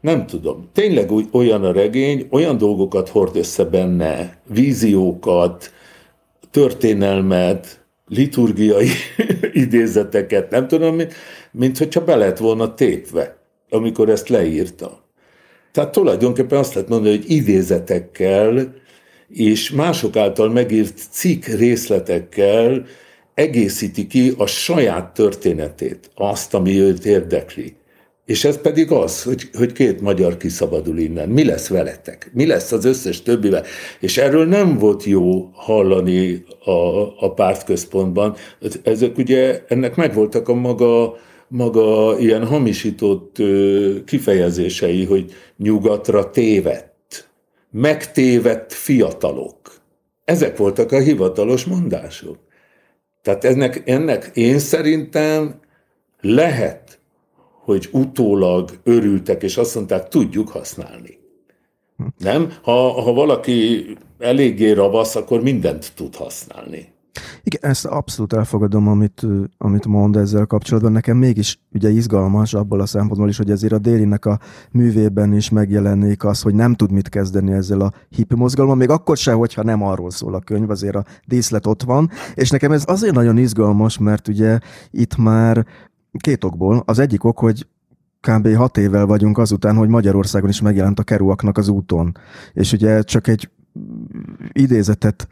nem 0.00 0.26
tudom. 0.26 0.68
Tényleg 0.72 1.10
olyan 1.32 1.64
a 1.64 1.72
regény, 1.72 2.26
olyan 2.30 2.58
dolgokat 2.58 3.08
hord 3.08 3.36
össze 3.36 3.64
benne, 3.64 4.38
víziókat, 4.46 5.72
történelmet, 6.50 7.84
liturgiai 8.08 8.88
idézeteket, 9.52 10.50
nem 10.50 10.68
tudom, 10.68 10.94
mint, 10.94 11.14
mint 11.52 11.78
hogyha 11.78 12.04
be 12.04 12.16
lett 12.16 12.38
volna 12.38 12.74
tépve, 12.74 13.36
amikor 13.70 14.08
ezt 14.08 14.28
leírta. 14.28 15.04
Tehát 15.72 15.92
tulajdonképpen 15.92 16.58
azt 16.58 16.74
lehet 16.74 16.88
mondani, 16.88 17.16
hogy 17.16 17.30
idézetekkel 17.30 18.74
és 19.32 19.70
mások 19.70 20.16
által 20.16 20.48
megírt 20.48 20.98
cikk 21.10 21.44
részletekkel 21.44 22.86
egészíti 23.34 24.06
ki 24.06 24.32
a 24.36 24.46
saját 24.46 25.14
történetét, 25.14 26.10
azt, 26.14 26.54
ami 26.54 26.80
őt 26.80 27.04
érdekli. 27.04 27.74
És 28.26 28.44
ez 28.44 28.60
pedig 28.60 28.90
az, 28.90 29.22
hogy, 29.22 29.48
hogy 29.52 29.72
két 29.72 30.00
magyar 30.00 30.36
kiszabadul 30.36 30.98
innen. 30.98 31.28
Mi 31.28 31.44
lesz 31.44 31.68
veletek? 31.68 32.30
Mi 32.34 32.46
lesz 32.46 32.72
az 32.72 32.84
összes 32.84 33.22
többivel? 33.22 33.64
És 34.00 34.18
erről 34.18 34.46
nem 34.46 34.78
volt 34.78 35.04
jó 35.04 35.50
hallani 35.52 36.44
a, 36.64 36.70
a 37.24 37.32
pártközpontban. 37.34 38.36
Ezek 38.82 39.18
ugye, 39.18 39.64
ennek 39.68 39.96
megvoltak 39.96 40.48
a 40.48 40.54
maga, 40.54 41.16
maga 41.48 42.18
ilyen 42.18 42.46
hamisított 42.46 43.36
kifejezései, 44.06 45.04
hogy 45.04 45.32
nyugatra 45.56 46.30
tévedt. 46.30 46.89
Megtévedt 47.70 48.72
fiatalok. 48.72 49.80
Ezek 50.24 50.56
voltak 50.56 50.92
a 50.92 51.00
hivatalos 51.00 51.64
mondások. 51.64 52.38
Tehát 53.22 53.44
ennek, 53.44 53.88
ennek 53.88 54.30
én 54.34 54.58
szerintem 54.58 55.60
lehet, 56.20 57.00
hogy 57.64 57.88
utólag 57.92 58.70
örültek, 58.82 59.42
és 59.42 59.56
azt 59.56 59.74
mondták, 59.74 60.08
tudjuk 60.08 60.48
használni. 60.48 61.18
Nem? 62.18 62.52
Ha, 62.62 63.02
ha 63.02 63.12
valaki 63.12 63.86
eléggé 64.18 64.70
ravasz, 64.70 65.16
akkor 65.16 65.42
mindent 65.42 65.92
tud 65.94 66.14
használni. 66.14 66.92
Igen, 67.42 67.70
ezt 67.70 67.86
abszolút 67.86 68.32
elfogadom, 68.32 68.88
amit, 68.88 69.26
amit 69.58 69.86
mond 69.86 70.16
ezzel 70.16 70.46
kapcsolatban. 70.46 70.92
Nekem 70.92 71.16
mégis 71.16 71.60
ugye 71.72 71.90
izgalmas 71.90 72.54
abból 72.54 72.80
a 72.80 72.86
szempontból 72.86 73.28
is, 73.28 73.36
hogy 73.36 73.50
ezért 73.50 73.72
a 73.72 73.78
Dérinek 73.78 74.24
a 74.24 74.38
művében 74.70 75.32
is 75.32 75.50
megjelenik 75.50 76.24
az, 76.24 76.42
hogy 76.42 76.54
nem 76.54 76.74
tud 76.74 76.90
mit 76.90 77.08
kezdeni 77.08 77.52
ezzel 77.52 77.80
a 77.80 77.92
hippi 78.08 78.34
mozgalommal, 78.34 78.76
még 78.78 78.90
akkor 78.90 79.16
se, 79.16 79.32
hogyha 79.32 79.62
nem 79.62 79.82
arról 79.82 80.10
szól 80.10 80.34
a 80.34 80.40
könyv, 80.40 80.70
azért 80.70 80.96
a 80.96 81.04
díszlet 81.26 81.66
ott 81.66 81.82
van. 81.82 82.10
És 82.34 82.50
nekem 82.50 82.72
ez 82.72 82.84
azért 82.86 83.14
nagyon 83.14 83.38
izgalmas, 83.38 83.98
mert 83.98 84.28
ugye 84.28 84.58
itt 84.90 85.16
már 85.16 85.66
két 86.18 86.44
okból. 86.44 86.82
Az 86.86 86.98
egyik 86.98 87.24
ok, 87.24 87.38
hogy 87.38 87.66
kb. 88.20 88.54
hat 88.54 88.76
évvel 88.76 89.06
vagyunk 89.06 89.38
azután, 89.38 89.76
hogy 89.76 89.88
Magyarországon 89.88 90.48
is 90.48 90.60
megjelent 90.60 90.98
a 90.98 91.02
keruaknak 91.02 91.58
az 91.58 91.68
úton. 91.68 92.16
És 92.52 92.72
ugye 92.72 93.02
csak 93.02 93.26
egy 93.26 93.50
idézetet, 94.52 95.28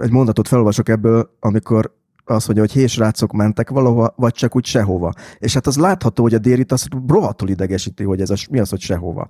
egy 0.00 0.10
mondatot 0.10 0.48
felolvasok 0.48 0.88
ebből, 0.88 1.30
amikor 1.40 1.94
az, 2.24 2.44
hogy, 2.44 2.58
hogy 2.58 2.72
hésrácok 2.72 3.32
mentek 3.32 3.70
valahova, 3.70 4.14
vagy 4.16 4.32
csak 4.32 4.56
úgy 4.56 4.64
sehova. 4.64 5.12
És 5.38 5.54
hát 5.54 5.66
az 5.66 5.76
látható, 5.76 6.22
hogy 6.22 6.34
a 6.34 6.38
Dérit 6.38 6.72
azt 6.72 6.88
rohadtul 7.08 7.48
idegesíti, 7.48 8.04
hogy 8.04 8.20
ez 8.20 8.30
a, 8.30 8.34
mi 8.50 8.58
az, 8.58 8.70
hogy 8.70 8.80
sehova. 8.80 9.28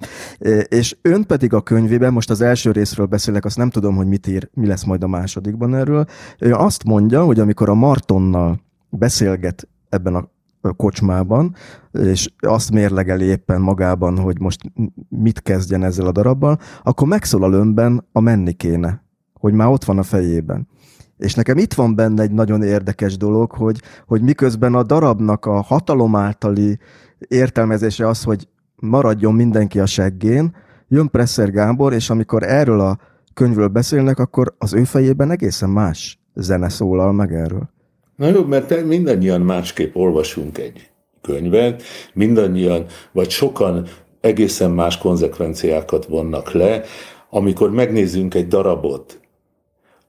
És 0.68 0.96
ön 1.03 1.26
pedig 1.26 1.53
a 1.53 1.61
könyvében, 1.61 2.12
most 2.12 2.30
az 2.30 2.40
első 2.40 2.70
részről 2.70 3.07
beszélek, 3.07 3.44
azt 3.44 3.57
nem 3.57 3.70
tudom, 3.70 3.96
hogy 3.96 4.07
mit 4.07 4.26
ír, 4.26 4.48
mi 4.55 4.66
lesz 4.66 4.84
majd 4.84 5.03
a 5.03 5.09
másodikban 5.09 5.74
erről, 5.74 6.07
ő 6.38 6.53
azt 6.53 6.84
mondja, 6.84 7.24
hogy 7.24 7.40
amikor 7.40 7.68
a 7.68 7.74
Martonnal 7.74 8.61
beszélget 8.88 9.68
ebben 9.88 10.14
a 10.14 10.28
kocsmában, 10.70 11.54
és 11.92 12.28
azt 12.38 12.70
mérlegeli 12.70 13.24
éppen 13.24 13.60
magában, 13.60 14.18
hogy 14.18 14.40
most 14.40 14.60
mit 15.08 15.40
kezdjen 15.40 15.84
ezzel 15.84 16.06
a 16.06 16.12
darabbal, 16.12 16.58
akkor 16.82 17.08
megszólal 17.08 17.52
önben 17.52 18.08
a 18.12 18.20
menni 18.20 18.52
kéne, 18.52 19.04
hogy 19.34 19.52
már 19.52 19.68
ott 19.68 19.84
van 19.84 19.98
a 19.98 20.02
fejében. 20.02 20.68
És 21.16 21.34
nekem 21.34 21.58
itt 21.58 21.74
van 21.74 21.94
benne 21.94 22.22
egy 22.22 22.32
nagyon 22.32 22.62
érdekes 22.62 23.16
dolog, 23.16 23.52
hogy, 23.52 23.82
hogy 24.06 24.22
miközben 24.22 24.74
a 24.74 24.82
darabnak 24.82 25.46
a 25.46 25.60
hatalom 25.60 26.16
általi 26.16 26.78
értelmezése 27.18 28.08
az, 28.08 28.22
hogy 28.22 28.48
maradjon 28.76 29.34
mindenki 29.34 29.80
a 29.80 29.86
seggén, 29.86 30.54
jön 30.88 31.10
Presser 31.10 31.50
Gábor, 31.50 31.92
és 31.92 32.10
amikor 32.10 32.42
erről 32.42 32.80
a 32.80 32.98
könyvről 33.34 33.68
beszélnek, 33.68 34.18
akkor 34.18 34.54
az 34.58 34.72
ő 34.72 34.84
fejében 34.84 35.30
egészen 35.30 35.70
más 35.70 36.20
zene 36.34 36.68
szólal 36.68 37.12
meg 37.12 37.34
erről. 37.34 37.70
Na 38.16 38.28
jó, 38.28 38.44
mert 38.44 38.84
mindannyian 38.84 39.40
másképp 39.40 39.94
olvasunk 39.94 40.58
egy 40.58 40.90
könyvet, 41.22 41.82
mindannyian, 42.14 42.86
vagy 43.12 43.30
sokan 43.30 43.86
egészen 44.20 44.70
más 44.70 44.98
konzekvenciákat 44.98 46.06
vonnak 46.06 46.52
le, 46.52 46.84
amikor 47.30 47.70
megnézzünk 47.70 48.34
egy 48.34 48.48
darabot, 48.48 49.20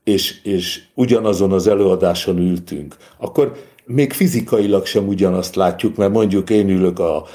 és, 0.03 0.41
és 0.43 0.83
ugyanazon 0.93 1.51
az 1.51 1.67
előadáson 1.67 2.37
ültünk, 2.37 2.95
akkor 3.17 3.51
még 3.85 4.13
fizikailag 4.13 4.85
sem 4.85 5.07
ugyanazt 5.07 5.55
látjuk, 5.55 5.95
mert 5.95 6.11
mondjuk 6.11 6.49
én 6.49 6.69
ülök 6.69 6.99
a 6.99 7.25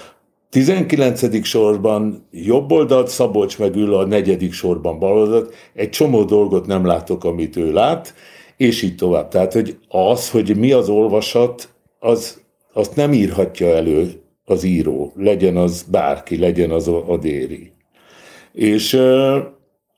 19. 0.51 1.45
sorban 1.45 2.27
jobb 2.31 2.71
oldalt, 2.71 3.09
Szabolcs 3.09 3.59
meg 3.59 3.77
ül 3.77 3.95
a 3.95 4.07
negyedik 4.07 4.53
sorban 4.53 4.99
bal 4.99 5.19
oldalt, 5.19 5.55
egy 5.75 5.91
csomó 5.91 6.25
dolgot 6.25 6.67
nem 6.67 6.87
látok, 6.87 7.25
amit 7.25 7.57
ő 7.57 7.73
lát, 7.73 8.15
és 8.59 8.83
így 8.83 8.95
tovább. 8.95 9.29
Tehát, 9.29 9.53
hogy 9.53 9.79
az, 9.89 10.31
hogy 10.31 10.57
mi 10.57 10.73
az 10.73 10.89
olvasat, 10.89 11.69
az, 11.99 12.43
azt 12.73 12.97
nem 12.97 13.13
írhatja 13.13 13.67
elő 13.67 14.23
az 14.45 14.65
író, 14.65 15.13
legyen 15.17 15.57
az 15.57 15.83
bárki, 15.91 16.39
legyen 16.39 16.71
az 16.71 16.89
a, 16.89 17.17
déri. 17.21 17.73
És 18.53 18.93
uh, 18.93 19.37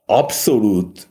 abszolút 0.06 1.08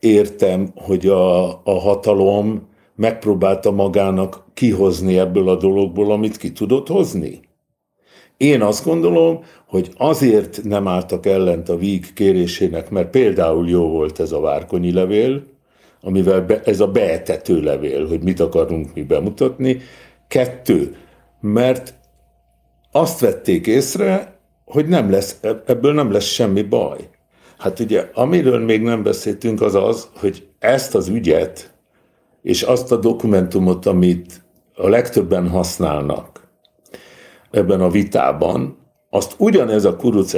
értem, 0.00 0.72
hogy 0.74 1.06
a, 1.06 1.48
a 1.48 1.78
hatalom 1.80 2.68
megpróbálta 2.96 3.70
magának 3.70 4.44
kihozni 4.54 5.18
ebből 5.18 5.48
a 5.48 5.56
dologból, 5.56 6.12
amit 6.12 6.36
ki 6.36 6.52
tudott 6.52 6.88
hozni. 6.88 7.40
Én 8.36 8.62
azt 8.62 8.84
gondolom, 8.84 9.40
hogy 9.66 9.90
azért 9.96 10.64
nem 10.64 10.88
álltak 10.88 11.26
ellent 11.26 11.68
a 11.68 11.76
víg 11.76 12.12
kérésének, 12.12 12.90
mert 12.90 13.10
például 13.10 13.68
jó 13.68 13.88
volt 13.88 14.20
ez 14.20 14.32
a 14.32 14.40
várkonyi 14.40 14.92
levél, 14.92 15.42
amivel 16.04 16.40
be, 16.40 16.62
ez 16.64 16.80
a 16.80 16.86
beetető 16.86 17.60
levél, 17.60 18.06
hogy 18.06 18.22
mit 18.22 18.40
akarunk 18.40 18.94
mi 18.94 19.02
bemutatni. 19.02 19.80
Kettő, 20.28 20.96
mert 21.40 21.94
azt 22.92 23.20
vették 23.20 23.66
észre, 23.66 24.38
hogy 24.64 24.88
nem 24.88 25.10
lesz, 25.10 25.38
ebből 25.66 25.92
nem 25.92 26.12
lesz 26.12 26.24
semmi 26.24 26.62
baj. 26.62 27.08
Hát 27.58 27.80
ugye, 27.80 28.10
amiről 28.12 28.58
még 28.58 28.82
nem 28.82 29.02
beszéltünk, 29.02 29.60
az 29.60 29.74
az, 29.74 30.08
hogy 30.16 30.48
ezt 30.58 30.94
az 30.94 31.08
ügyet, 31.08 31.74
és 32.42 32.62
azt 32.62 32.92
a 32.92 32.96
dokumentumot, 32.96 33.86
amit 33.86 34.42
a 34.74 34.88
legtöbben 34.88 35.48
használnak 35.48 36.48
ebben 37.50 37.80
a 37.80 37.88
vitában, 37.88 38.76
azt 39.10 39.34
ugyanez 39.38 39.84
a 39.84 39.96
kuruc 39.96 40.34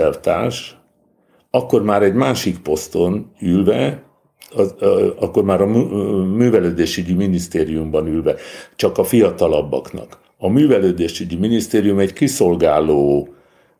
akkor 1.50 1.82
már 1.82 2.02
egy 2.02 2.14
másik 2.14 2.58
poszton 2.58 3.32
ülve 3.40 4.05
az, 4.54 4.74
akkor 5.20 5.44
már 5.44 5.60
a 5.60 5.66
művelődésügyi 6.36 7.12
minisztériumban 7.12 8.06
ülve, 8.06 8.34
csak 8.76 8.98
a 8.98 9.04
fiatalabbaknak. 9.04 10.18
A 10.38 10.48
művelődésügyi 10.48 11.36
minisztérium 11.36 11.98
egy 11.98 12.12
kiszolgáló 12.12 13.28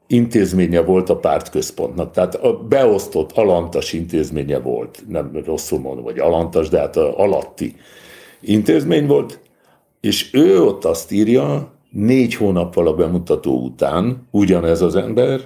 intézménye 0.07 0.81
volt 0.81 1.11
a 1.11 1.17
pártközpontnak, 1.17 2.13
tehát 2.13 2.35
a 2.35 2.53
beosztott 2.53 3.33
alantas 3.33 3.93
intézménye 3.93 4.59
volt, 4.59 5.05
nem 5.09 5.43
rosszul 5.45 5.79
mondom, 5.79 6.05
vagy 6.05 6.19
alantas, 6.19 6.69
de 6.69 6.79
hát 6.79 6.97
a 6.97 7.19
alatti 7.19 7.75
intézmény 8.41 9.07
volt, 9.07 9.41
és 10.01 10.35
ő 10.35 10.63
ott 10.63 10.85
azt 10.85 11.13
írja, 11.13 11.73
négy 11.91 12.35
hónappal 12.35 12.87
a 12.87 12.95
bemutató 12.95 13.63
után, 13.63 14.27
ugyanez 14.31 14.83
az 14.83 14.97
ember, 14.97 15.41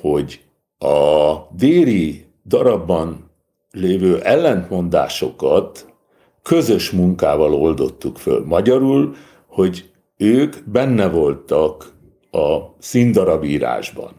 hogy 0.00 0.40
a 0.78 1.34
déri 1.56 2.24
darabban 2.44 3.25
lévő 3.70 4.20
ellentmondásokat 4.20 5.94
közös 6.42 6.90
munkával 6.90 7.54
oldottuk 7.54 8.18
föl. 8.18 8.44
Magyarul, 8.44 9.14
hogy 9.46 9.90
ők 10.16 10.56
benne 10.64 11.08
voltak 11.08 11.92
a 12.30 12.58
színdarabírásban, 12.78 14.12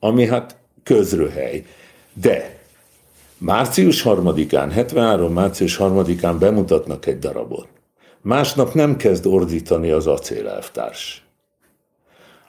ami 0.00 0.26
hát 0.26 0.56
közröhely. 0.82 1.64
De 2.12 2.58
március 3.38 4.02
3-án, 4.04 4.68
73. 4.72 5.32
március 5.32 5.76
3-án 5.80 6.36
bemutatnak 6.38 7.06
egy 7.06 7.18
darabot. 7.18 7.68
Másnap 8.22 8.74
nem 8.74 8.96
kezd 8.96 9.26
ordítani 9.26 9.90
az 9.90 10.06
acélelvtárs. 10.06 11.24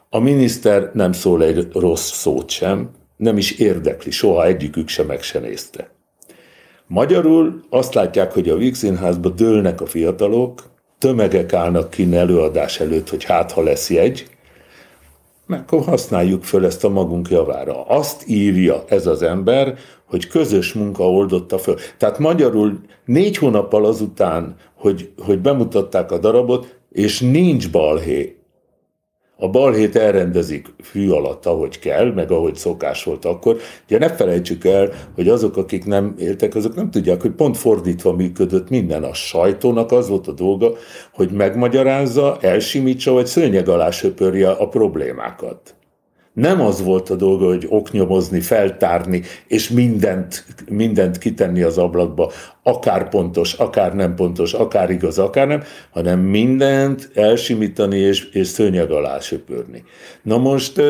A 0.09 0.20
miniszter 0.20 0.91
nem 0.93 1.12
szól 1.12 1.43
egy 1.43 1.68
rossz 1.74 2.12
szót 2.12 2.49
sem, 2.49 2.89
nem 3.18 3.38
is 3.38 3.51
érdekli, 3.51 4.12
soha 4.12 4.45
egyikük 4.45 4.88
sem 4.88 5.05
meg 5.05 5.22
se 5.22 5.39
nézte. 5.39 5.91
Magyarul 6.93 7.63
azt 7.69 7.93
látják, 7.93 8.33
hogy 8.33 8.49
a 8.49 8.55
Víg 8.55 8.75
Színházba 8.75 9.29
dőlnek 9.29 9.81
a 9.81 9.85
fiatalok, 9.85 10.63
tömegek 10.97 11.53
állnak 11.53 11.89
ki 11.89 12.15
előadás 12.15 12.79
előtt, 12.79 13.09
hogy 13.09 13.23
hát 13.23 13.51
ha 13.51 13.61
lesz 13.63 13.89
jegy, 13.89 14.27
akkor 15.47 15.83
használjuk 15.83 16.43
föl 16.43 16.65
ezt 16.65 16.83
a 16.83 16.89
magunk 16.89 17.29
javára. 17.29 17.83
Azt 17.83 18.27
írja 18.27 18.83
ez 18.87 19.07
az 19.07 19.21
ember, 19.21 19.77
hogy 20.05 20.27
közös 20.27 20.73
munka 20.73 21.11
oldotta 21.11 21.57
föl. 21.57 21.75
Tehát 21.97 22.19
magyarul 22.19 22.79
négy 23.05 23.37
hónappal 23.37 23.85
azután, 23.85 24.55
hogy, 24.75 25.11
hogy 25.17 25.39
bemutatták 25.39 26.11
a 26.11 26.17
darabot, 26.17 26.79
és 26.89 27.19
nincs 27.19 27.71
balhé, 27.71 28.40
a 29.41 29.49
balhét 29.49 29.95
elrendezik 29.95 30.67
fű 30.81 31.09
alatt, 31.09 31.45
ahogy 31.45 31.79
kell, 31.79 32.11
meg 32.13 32.31
ahogy 32.31 32.55
szokás 32.55 33.03
volt 33.03 33.25
akkor. 33.25 33.57
Ugye 33.85 33.97
ne 33.97 34.09
felejtsük 34.09 34.65
el, 34.65 34.89
hogy 35.15 35.27
azok, 35.27 35.57
akik 35.57 35.85
nem 35.85 36.13
éltek, 36.17 36.55
azok 36.55 36.75
nem 36.75 36.91
tudják, 36.91 37.21
hogy 37.21 37.31
pont 37.31 37.57
fordítva 37.57 38.13
működött 38.13 38.69
minden. 38.69 39.03
A 39.03 39.13
sajtónak 39.13 39.91
az 39.91 40.09
volt 40.09 40.27
a 40.27 40.31
dolga, 40.31 40.71
hogy 41.13 41.31
megmagyarázza, 41.31 42.37
elsimítsa, 42.41 43.11
vagy 43.11 43.25
szőnyeg 43.25 43.69
alá 43.69 43.89
söpörje 43.89 44.51
a 44.51 44.67
problémákat. 44.67 45.75
Nem 46.34 46.61
az 46.61 46.84
volt 46.84 47.09
a 47.09 47.15
dolga, 47.15 47.45
hogy 47.45 47.65
oknyomozni, 47.69 48.39
feltárni, 48.39 49.21
és 49.47 49.69
mindent, 49.69 50.45
mindent 50.69 51.17
kitenni 51.17 51.61
az 51.61 51.77
ablakba, 51.77 52.32
akár 52.63 53.09
pontos, 53.09 53.53
akár 53.53 53.95
nem 53.95 54.15
pontos, 54.15 54.53
akár 54.53 54.89
igaz, 54.89 55.19
akár 55.19 55.47
nem, 55.47 55.63
hanem 55.91 56.19
mindent 56.19 57.11
elsimítani 57.13 57.97
és, 57.97 58.29
és 58.32 58.47
szőnyeg 58.47 58.91
alá 58.91 59.19
söpörni. 59.19 59.84
Na 60.23 60.38
most 60.38 60.82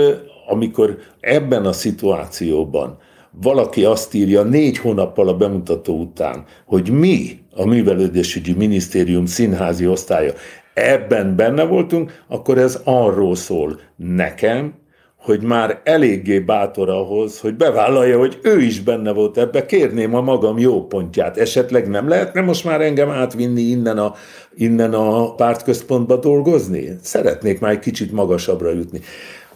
amikor 0.48 0.98
ebben 1.20 1.66
a 1.66 1.72
szituációban 1.72 2.98
valaki 3.32 3.86
azt 3.86 4.14
írja 4.14 4.44
négy 4.44 4.78
hónappal 4.78 5.28
a 5.28 5.38
bemutató 5.38 6.00
után, 6.00 6.46
hogy 6.66 6.89
mi, 6.89 7.39
a 7.56 7.66
Művelődésügyi 7.66 8.54
Minisztérium 8.54 9.26
színházi 9.26 9.88
osztálya 9.88 10.34
ebben 10.74 11.36
benne 11.36 11.64
voltunk, 11.64 12.24
akkor 12.28 12.58
ez 12.58 12.82
arról 12.84 13.36
szól 13.36 13.80
nekem, 13.96 14.74
hogy 15.22 15.42
már 15.42 15.82
eléggé 15.84 16.40
bátor 16.40 16.90
ahhoz, 16.90 17.40
hogy 17.40 17.56
bevállalja, 17.56 18.18
hogy 18.18 18.40
ő 18.42 18.62
is 18.62 18.80
benne 18.80 19.12
volt 19.12 19.38
ebbe, 19.38 19.66
kérném 19.66 20.16
a 20.16 20.22
magam 20.22 20.60
jó 20.60 20.88
pontját. 20.88 21.38
Esetleg 21.38 21.90
nem 21.90 22.08
lehetne 22.08 22.42
most 22.42 22.64
már 22.64 22.82
engem 22.82 23.10
átvinni 23.10 23.62
innen 23.62 23.98
a, 23.98 24.14
innen 24.56 24.94
a 24.94 25.36
pártközpontba 25.36 26.16
dolgozni? 26.16 26.98
Szeretnék 27.02 27.60
már 27.60 27.72
egy 27.72 27.80
kicsit 27.80 28.12
magasabbra 28.12 28.72
jutni. 28.72 29.02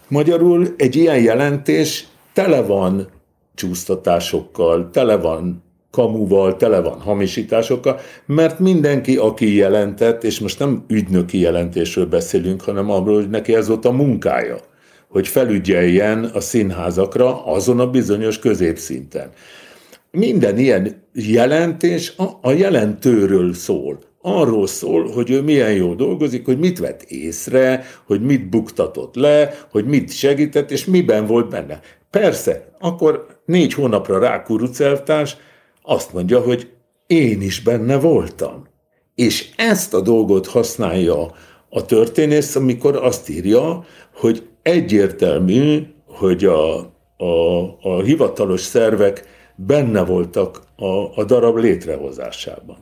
Magyarul 0.07 0.74
egy 0.78 0.95
ilyen 0.95 1.20
jelentés 1.20 2.07
tele 2.34 2.61
van 2.61 3.07
csúsztatásokkal, 3.55 4.89
tele 4.91 5.18
van 5.18 5.63
kamuval, 5.91 6.55
tele 6.55 6.82
van 6.82 6.99
hamisításokkal, 6.99 7.99
mert 8.26 8.59
mindenki, 8.59 9.18
aki 9.18 9.55
jelentett, 9.55 10.24
és 10.24 10.39
most 10.39 10.59
nem 10.59 10.84
ügynöki 10.88 11.39
jelentésről 11.39 12.05
beszélünk, 12.05 12.61
hanem 12.61 12.89
arról, 12.89 13.16
hogy 13.16 13.30
neki 13.30 13.55
ez 13.55 13.68
volt 13.68 13.86
a 13.86 13.91
munkája, 13.91 14.57
hogy 15.16 15.28
felügyeljen 15.28 16.24
a 16.24 16.39
színházakra 16.39 17.45
azon 17.45 17.80
a 17.80 17.89
bizonyos 17.89 18.39
középszinten. 18.39 19.30
Minden 20.11 20.57
ilyen 20.57 21.03
jelentés 21.13 22.13
a, 22.18 22.24
a 22.41 22.51
jelentőről 22.51 23.53
szól. 23.53 23.99
Arról 24.22 24.68
szól, 24.68 25.11
hogy 25.11 25.32
ő 25.32 25.41
milyen 25.41 25.74
jól 25.74 25.95
dolgozik, 25.95 26.45
hogy 26.45 26.59
mit 26.59 26.80
vett 26.80 27.01
észre, 27.01 27.86
hogy 28.05 28.22
mit 28.22 28.49
buktatott 28.49 29.16
le, 29.16 29.57
hogy 29.72 29.86
mit 29.86 30.11
segített, 30.11 30.72
és 30.72 30.86
miben 30.86 31.26
volt 31.26 31.49
benne. 31.49 31.80
Persze, 32.09 32.70
akkor 32.80 33.26
négy 33.45 33.74
hónapra 33.74 34.20
rá 34.20 34.43
kurucelvtárs, 34.43 35.38
azt 35.82 36.13
mondja, 36.13 36.39
hogy 36.39 36.70
én 37.07 37.41
is 37.41 37.61
benne 37.61 37.97
voltam. 37.97 38.68
És 39.13 39.49
ezt 39.55 39.93
a 39.93 40.01
dolgot 40.01 40.47
használja 40.47 41.32
a 41.70 41.86
történész, 41.86 42.55
amikor 42.55 42.95
azt 42.95 43.30
írja, 43.30 43.86
hogy 44.13 44.43
egyértelmű, 44.66 45.84
hogy 46.07 46.45
a, 46.45 46.78
a, 47.18 47.63
a 47.82 48.01
hivatalos 48.01 48.61
szervek 48.61 49.24
benne 49.55 50.03
voltak 50.03 50.61
a, 50.76 51.20
a 51.22 51.24
darab 51.24 51.57
létrehozásában. 51.57 52.78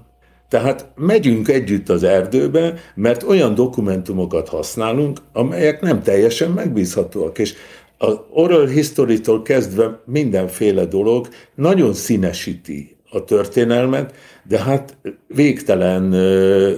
Tehát 0.50 0.92
megyünk 0.96 1.48
együtt 1.48 1.90
az 1.90 2.04
erdőbe, 2.04 2.74
mert 2.96 3.24
olyan 3.24 3.56
dokumentumokat 3.56 4.50
használunk, 4.50 5.20
amelyek 5.34 5.82
nem 5.82 6.02
teljesen 6.02 6.52
megbízhatóak, 6.52 7.40
és 7.40 7.54
az 7.98 8.20
oral 8.30 8.68
history-tól 8.68 9.42
kezdve 9.42 10.02
mindenféle 10.06 10.86
dolog 10.86 11.28
nagyon 11.56 11.94
színesíti 11.94 12.98
a 13.10 13.24
történelmet, 13.24 14.14
de 14.48 14.60
hát 14.60 14.98
végtelen 15.28 16.16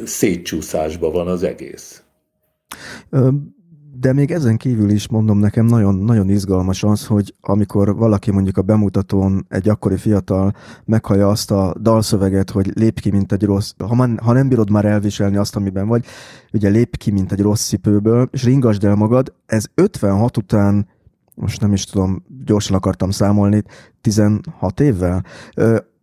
szétcsúszásban 0.06 1.12
van 1.12 1.28
az 1.28 1.44
egész. 1.44 2.04
De 4.06 4.14
még 4.14 4.32
ezen 4.32 4.58
kívül 4.58 4.90
is 4.90 5.08
mondom 5.08 5.40
nekem 5.40 5.66
nagyon, 5.66 5.96
nagyon 5.96 6.30
izgalmas 6.30 6.84
az, 6.84 7.06
hogy 7.06 7.34
amikor 7.42 7.96
valaki 7.96 8.32
mondjuk 8.32 8.58
a 8.58 8.62
bemutatón 8.62 9.46
egy 9.50 9.70
akkori 9.70 9.98
fiatal 9.98 10.54
meghallja 10.86 11.28
azt 11.28 11.52
a 11.52 11.76
dalszöveget, 11.82 12.50
hogy 12.50 12.72
lép 12.76 13.00
ki, 13.00 13.12
mint 13.12 13.32
egy 13.32 13.44
rossz, 13.44 13.72
ha, 13.78 13.96
man, 13.96 14.20
ha 14.24 14.34
nem 14.34 14.48
bírod 14.48 14.70
már 14.70 14.86
elviselni 14.86 15.38
azt, 15.38 15.56
amiben 15.56 15.88
vagy, 15.88 16.06
ugye 16.54 16.70
lép 16.70 16.98
ki, 16.98 17.12
mint 17.12 17.32
egy 17.32 17.42
rossz 17.42 17.68
cipőből, 17.68 18.30
és 18.32 18.44
ringasd 18.44 18.84
el 18.84 18.96
magad, 18.96 19.34
ez 19.46 19.66
56 19.74 20.38
után 20.38 20.88
most 21.36 21.62
nem 21.62 21.74
is 21.74 21.86
tudom, 21.86 22.24
gyorsan 22.46 22.76
akartam 22.76 23.10
számolni, 23.10 23.64
16 24.02 24.80
évvel. 24.80 25.24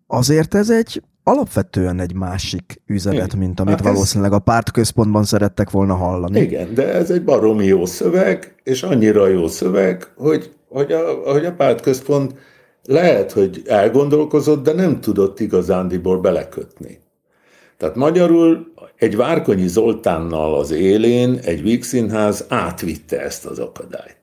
Azért 0.07 0.55
ez 0.55 0.71
egy 0.71 1.03
alapvetően 1.25 2.01
egy 2.01 2.14
másik 2.14 2.83
üzenet, 2.87 3.27
Igen. 3.27 3.39
mint 3.39 3.61
amit 3.61 3.75
hát 3.75 3.83
valószínűleg 3.83 4.33
ez... 4.33 4.37
a 4.37 4.41
pártközpontban 4.41 5.25
szerettek 5.25 5.70
volna 5.70 5.95
hallani. 5.95 6.41
Igen, 6.41 6.75
de 6.75 6.93
ez 6.93 7.11
egy 7.11 7.25
baromi 7.25 7.64
jó 7.64 7.87
szöveg, 7.87 8.55
és 8.62 8.83
annyira 8.83 9.27
jó 9.27 9.49
szöveg, 9.49 10.12
hogy, 10.16 10.53
hogy, 10.68 10.93
a, 10.93 11.31
hogy 11.33 11.45
a 11.45 11.53
pártközpont 11.53 12.35
lehet, 12.85 13.33
hogy 13.33 13.62
elgondolkozott, 13.66 14.64
de 14.64 14.73
nem 14.73 15.01
tudott 15.01 15.41
igazándiból 15.41 16.20
belekötni. 16.20 17.01
Tehát 17.77 17.97
magyarul 17.97 18.73
egy 18.97 19.16
Várkonyi 19.16 19.68
Zoltánnal 19.68 20.55
az 20.55 20.70
élén 20.70 21.39
egy 21.43 21.62
Víg 21.62 21.85
Színház 21.85 22.45
átvitte 22.49 23.20
ezt 23.20 23.47
az 23.47 23.59
akadályt. 23.59 24.22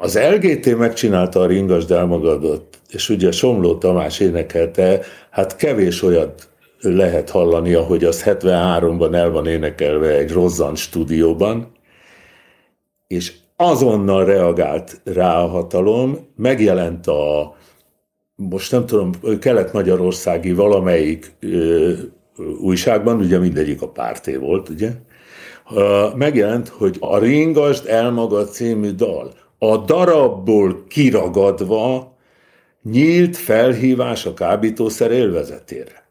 Az 0.00 0.18
LGT 0.18 0.76
megcsinálta 0.76 1.40
a 1.40 1.46
Ringasd 1.46 1.90
elmagadott, 1.90 2.78
és 2.90 3.08
ugye 3.08 3.30
Somló 3.30 3.78
Tamás 3.78 4.20
énekelte, 4.20 5.00
hát 5.30 5.56
kevés 5.56 6.02
olyat 6.02 6.48
lehet 6.80 7.30
hallani, 7.30 7.74
ahogy 7.74 8.04
az 8.04 8.22
73-ban 8.26 9.14
el 9.14 9.30
van 9.30 9.46
énekelve 9.46 10.08
egy 10.08 10.32
Rozzan 10.32 10.74
stúdióban, 10.74 11.72
és 13.06 13.32
azonnal 13.56 14.24
reagált 14.24 15.00
rá 15.04 15.42
a 15.42 15.46
hatalom, 15.46 16.18
megjelent 16.36 17.06
a, 17.06 17.56
most 18.34 18.72
nem 18.72 18.86
tudom, 18.86 19.10
kelet-magyarországi 19.40 20.52
valamelyik 20.52 21.32
ö, 21.40 21.92
újságban, 22.60 23.16
ugye 23.18 23.38
mindegyik 23.38 23.82
a 23.82 23.88
párté 23.88 24.36
volt, 24.36 24.68
ugye, 24.68 24.90
megjelent, 26.14 26.68
hogy 26.68 26.96
a 27.00 27.18
Ringasd 27.18 27.86
elmagad 27.86 28.48
című 28.52 28.90
dal, 28.90 29.32
a 29.58 29.76
darabból 29.76 30.84
kiragadva 30.88 32.16
nyílt 32.82 33.36
felhívás 33.36 34.26
a 34.26 34.34
kábítószer 34.34 35.10
élvezetére. 35.10 36.06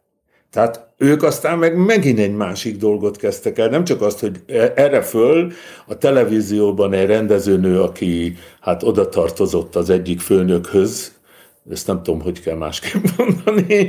Tehát 0.51 0.87
ők 0.97 1.23
aztán 1.23 1.57
meg 1.57 1.77
megint 1.77 2.19
egy 2.19 2.35
másik 2.35 2.77
dolgot 2.77 3.17
kezdtek 3.17 3.57
el, 3.57 3.69
nem 3.69 3.83
csak 3.83 4.01
azt, 4.01 4.19
hogy 4.19 4.41
e- 4.47 4.73
erre 4.75 5.01
föl 5.01 5.51
a 5.85 5.97
televízióban 5.97 6.93
egy 6.93 7.07
rendezőnő, 7.07 7.81
aki 7.81 8.35
hát 8.61 8.83
oda 8.83 9.09
tartozott 9.09 9.75
az 9.75 9.89
egyik 9.89 10.19
főnökhöz, 10.19 11.15
ezt 11.71 11.87
nem 11.87 12.03
tudom, 12.03 12.21
hogy 12.21 12.41
kell 12.41 12.55
másképp 12.55 13.03
mondani, 13.17 13.87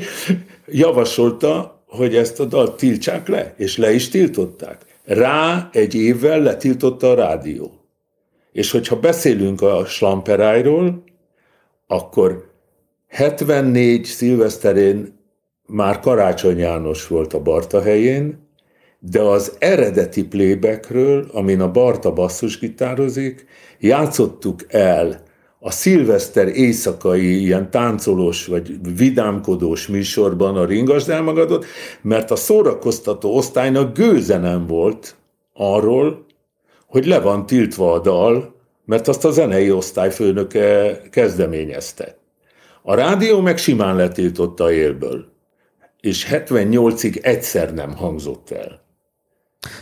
javasolta, 0.67 1.83
hogy 1.87 2.17
ezt 2.17 2.41
a 2.41 2.45
dalt 2.45 2.77
tiltsák 2.77 3.29
le, 3.29 3.55
és 3.57 3.77
le 3.77 3.93
is 3.93 4.09
tiltották. 4.09 4.85
Rá 5.05 5.69
egy 5.73 5.95
évvel 5.95 6.41
letiltotta 6.41 7.11
a 7.11 7.15
rádió. 7.15 7.78
És 8.59 8.71
hogyha 8.71 9.01
beszélünk 9.01 9.63
a 9.63 9.85
slamperájról, 9.85 11.03
akkor 11.87 12.51
74 13.09 14.05
szilveszterén 14.05 15.19
már 15.67 16.01
Karácsony 16.01 16.59
János 16.59 17.07
volt 17.07 17.33
a 17.33 17.43
Barta 17.43 17.83
helyén, 17.83 18.39
de 18.99 19.21
az 19.21 19.57
eredeti 19.59 20.25
playbackről, 20.25 21.27
amin 21.33 21.61
a 21.61 21.71
Barta 21.71 22.13
basszusgitározik, 22.13 23.47
játszottuk 23.79 24.65
el 24.69 25.23
a 25.59 25.71
szilveszter 25.71 26.49
éjszakai 26.49 27.41
ilyen 27.41 27.71
táncolós 27.71 28.47
vagy 28.47 28.97
vidámkodós 28.97 29.87
műsorban 29.87 30.57
a 30.57 30.65
ringasd 30.65 31.11
elmagadott, 31.11 31.65
mert 32.03 32.31
a 32.31 32.37
szórakoztató 32.37 33.37
osztálynak 33.37 33.97
gőze 33.97 34.39
nem 34.39 34.67
volt 34.67 35.17
arról, 35.53 36.27
hogy 36.89 37.07
le 37.07 37.21
van 37.21 37.47
tiltva 37.47 37.93
a 37.93 37.99
dal, 37.99 38.55
mert 38.85 39.09
azt 39.09 39.25
a 39.25 39.31
zenei 39.31 39.71
osztály 39.71 40.11
főnöke 40.11 41.01
kezdeményezte. 41.11 42.17
A 42.83 42.95
rádió 42.95 43.41
meg 43.41 43.59
simán 43.59 43.97
letiltotta 43.97 44.73
élből, 44.73 45.25
és 46.01 46.29
78-ig 46.31 47.25
egyszer 47.25 47.75
nem 47.75 47.97
hangzott 47.97 48.51
el. 48.51 48.87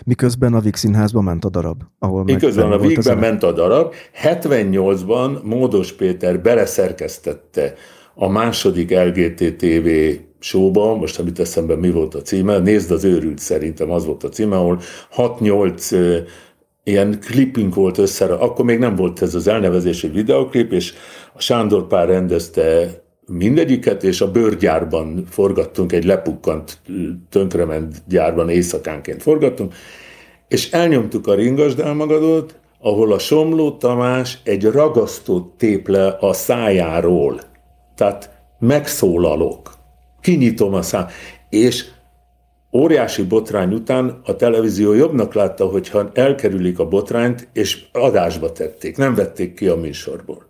Miközben 0.04 0.54
a 0.54 0.60
Víg 0.60 0.76
Színházba 0.76 1.20
ment 1.20 1.44
a 1.44 1.48
darab. 1.48 1.82
Ahol 1.98 2.24
Miközben 2.24 2.72
a 2.72 2.78
Vígben 2.78 3.18
ment 3.18 3.42
a 3.42 3.52
darab, 3.52 3.94
78-ban 4.22 5.42
Módos 5.42 5.92
Péter 5.92 6.40
beleszerkesztette 6.40 7.74
a 8.14 8.28
második 8.28 8.90
LGT 8.90 9.56
TV 9.56 9.88
showba, 10.38 10.96
most 10.96 11.18
amit 11.18 11.38
eszembe 11.38 11.76
mi 11.76 11.90
volt 11.90 12.14
a 12.14 12.22
címe, 12.22 12.58
nézd 12.58 12.90
az 12.90 13.04
őrült 13.04 13.38
szerintem 13.38 13.90
az 13.90 14.06
volt 14.06 14.24
a 14.24 14.28
címe, 14.28 14.56
ahol 14.56 14.80
6-8 15.16 16.24
ilyen 16.86 17.20
klipünk 17.20 17.74
volt 17.74 17.98
össze, 17.98 18.24
akkor 18.24 18.64
még 18.64 18.78
nem 18.78 18.94
volt 18.94 19.22
ez 19.22 19.34
az 19.34 19.46
elnevezés, 19.46 20.04
egy 20.04 20.12
videoklip, 20.12 20.72
és 20.72 20.92
a 21.32 21.40
Sándor 21.40 21.86
Pár 21.86 22.08
rendezte 22.08 22.88
mindegyiket, 23.26 24.02
és 24.02 24.20
a 24.20 24.30
bőrgyárban 24.30 25.24
forgattunk, 25.30 25.92
egy 25.92 26.04
lepukkant, 26.04 26.78
tönkrement 27.30 28.02
gyárban 28.08 28.48
éjszakánként 28.48 29.22
forgattunk, 29.22 29.74
és 30.48 30.70
elnyomtuk 30.70 31.26
a 31.26 31.34
ringasdálmagadót, 31.34 32.58
ahol 32.80 33.12
a 33.12 33.18
Somló 33.18 33.70
Tamás 33.70 34.38
egy 34.44 34.64
ragasztót 34.64 35.56
tép 35.56 35.88
le 35.88 36.16
a 36.20 36.32
szájáról. 36.32 37.40
Tehát 37.94 38.30
megszólalok, 38.58 39.74
kinyitom 40.20 40.74
a 40.74 40.82
szám, 40.82 41.06
és 41.50 41.84
óriási 42.76 43.22
botrány 43.22 43.72
után 43.72 44.20
a 44.24 44.36
televízió 44.36 44.92
jobbnak 44.92 45.34
látta, 45.34 45.66
hogyha 45.66 46.10
elkerülik 46.14 46.78
a 46.78 46.88
botrányt, 46.88 47.48
és 47.52 47.84
adásba 47.92 48.52
tették, 48.52 48.96
nem 48.96 49.14
vették 49.14 49.54
ki 49.54 49.66
a 49.66 49.76
műsorból. 49.76 50.46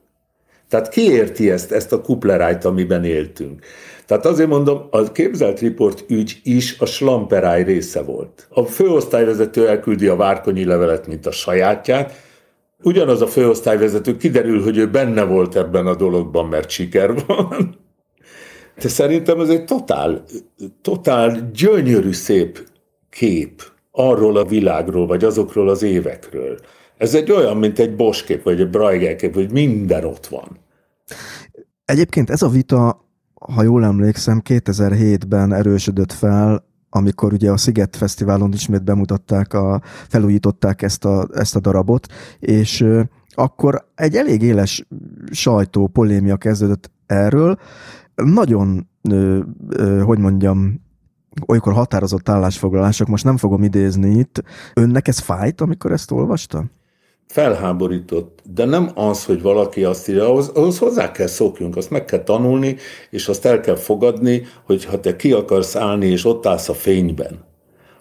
Tehát 0.69 0.89
ki 0.89 1.11
érti 1.11 1.51
ezt, 1.51 1.73
ezt 1.73 1.93
a 1.93 2.01
kuplerájt, 2.01 2.65
amiben 2.65 3.05
éltünk? 3.05 3.65
Tehát 4.07 4.27
azért 4.27 4.49
mondom, 4.49 4.87
a 4.91 5.13
képzelt 5.13 5.61
riport 5.61 6.05
ügy 6.09 6.41
is 6.43 6.79
a 6.79 6.87
slamperáj 6.87 7.65
része 7.65 8.03
volt. 8.03 8.47
A 8.51 8.63
főosztályvezető 8.63 9.69
elküldi 9.69 10.07
a 10.07 10.17
várkonyi 10.17 10.65
levelet, 10.65 11.07
mint 11.07 11.27
a 11.27 11.31
sajátját, 11.31 12.13
ugyanaz 12.83 13.23
a 13.23 13.27
főosztályvezető 13.27 14.17
kiderül, 14.17 14.63
hogy 14.63 14.77
ő 14.77 14.91
benne 14.91 15.25
volt 15.25 15.57
ebben 15.57 15.87
a 15.87 15.95
dologban, 15.95 16.47
mert 16.47 16.71
siker 16.71 17.15
van. 17.27 17.86
De 18.83 18.89
szerintem 18.89 19.41
ez 19.41 19.49
egy 19.49 19.65
totál, 19.65 20.25
totál 20.83 21.51
gyönyörű 21.53 22.13
szép 22.13 22.69
kép 23.11 23.63
arról 23.91 24.37
a 24.37 24.45
világról, 24.45 25.07
vagy 25.07 25.25
azokról 25.25 25.69
az 25.69 25.83
évekről. 25.83 26.59
Ez 26.99 27.15
egy 27.15 27.31
olyan, 27.31 27.57
mint 27.57 27.79
egy 27.79 27.97
boskép, 27.97 28.43
vagy 28.43 28.61
egy 28.61 28.71
Bruegel 28.71 29.17
kép, 29.17 29.35
hogy 29.35 29.53
minden 29.53 30.05
ott 30.05 30.27
van. 30.27 30.59
Egyébként 31.85 32.31
ez 32.31 32.43
a 32.43 32.49
vita, 32.49 33.05
ha 33.35 33.63
jól 33.63 33.85
emlékszem, 33.85 34.43
2007-ben 34.49 35.53
erősödött 35.53 36.13
fel, 36.13 36.65
amikor 36.91 37.33
ugye 37.33 37.51
a 37.51 37.57
Sziget 37.57 37.97
Fesztiválon 37.97 38.53
ismét 38.53 38.85
bemutatták, 38.85 39.53
a, 39.53 39.83
felújították 40.09 40.83
ezt 40.83 41.05
a, 41.05 41.29
ezt 41.35 41.57
a 41.57 41.61
darabot, 41.61 42.07
és 42.39 42.85
akkor 43.35 43.89
egy 43.95 44.17
elég 44.17 44.43
éles 44.43 44.87
sajtó 45.31 45.87
polémia 45.87 46.37
kezdődött 46.37 46.91
erről. 47.07 47.59
Nagyon, 48.25 48.89
hogy 50.05 50.19
mondjam, 50.19 50.85
olykor 51.47 51.73
határozott 51.73 52.29
állásfoglalások, 52.29 53.07
most 53.07 53.25
nem 53.25 53.37
fogom 53.37 53.63
idézni 53.63 54.19
itt. 54.19 54.43
Önnek 54.75 55.09
ez 55.09 55.19
fájt, 55.19 55.61
amikor 55.61 55.93
ezt 55.93 56.11
olvasta? 56.11 56.65
felháborított, 57.27 58.43
de 58.55 58.65
nem 58.65 58.91
az, 58.95 59.25
hogy 59.25 59.43
valaki 59.43 59.85
azt 59.85 60.09
írja, 60.09 60.25
ahhoz, 60.25 60.49
ahhoz 60.49 60.79
hozzá 60.79 61.11
kell 61.11 61.27
szokjunk, 61.27 61.77
azt 61.77 61.91
meg 61.91 62.05
kell 62.05 62.23
tanulni, 62.23 62.77
és 63.11 63.29
azt 63.29 63.45
el 63.45 63.61
kell 63.61 63.77
fogadni, 63.77 64.43
hogy 64.65 64.85
ha 64.85 65.01
te 65.01 65.17
ki 65.17 65.33
akarsz 65.33 65.77
állni, 65.77 66.07
és 66.07 66.25
ott 66.25 66.47
állsz 66.47 66.69
a 66.69 66.75
fényben, 66.75 67.45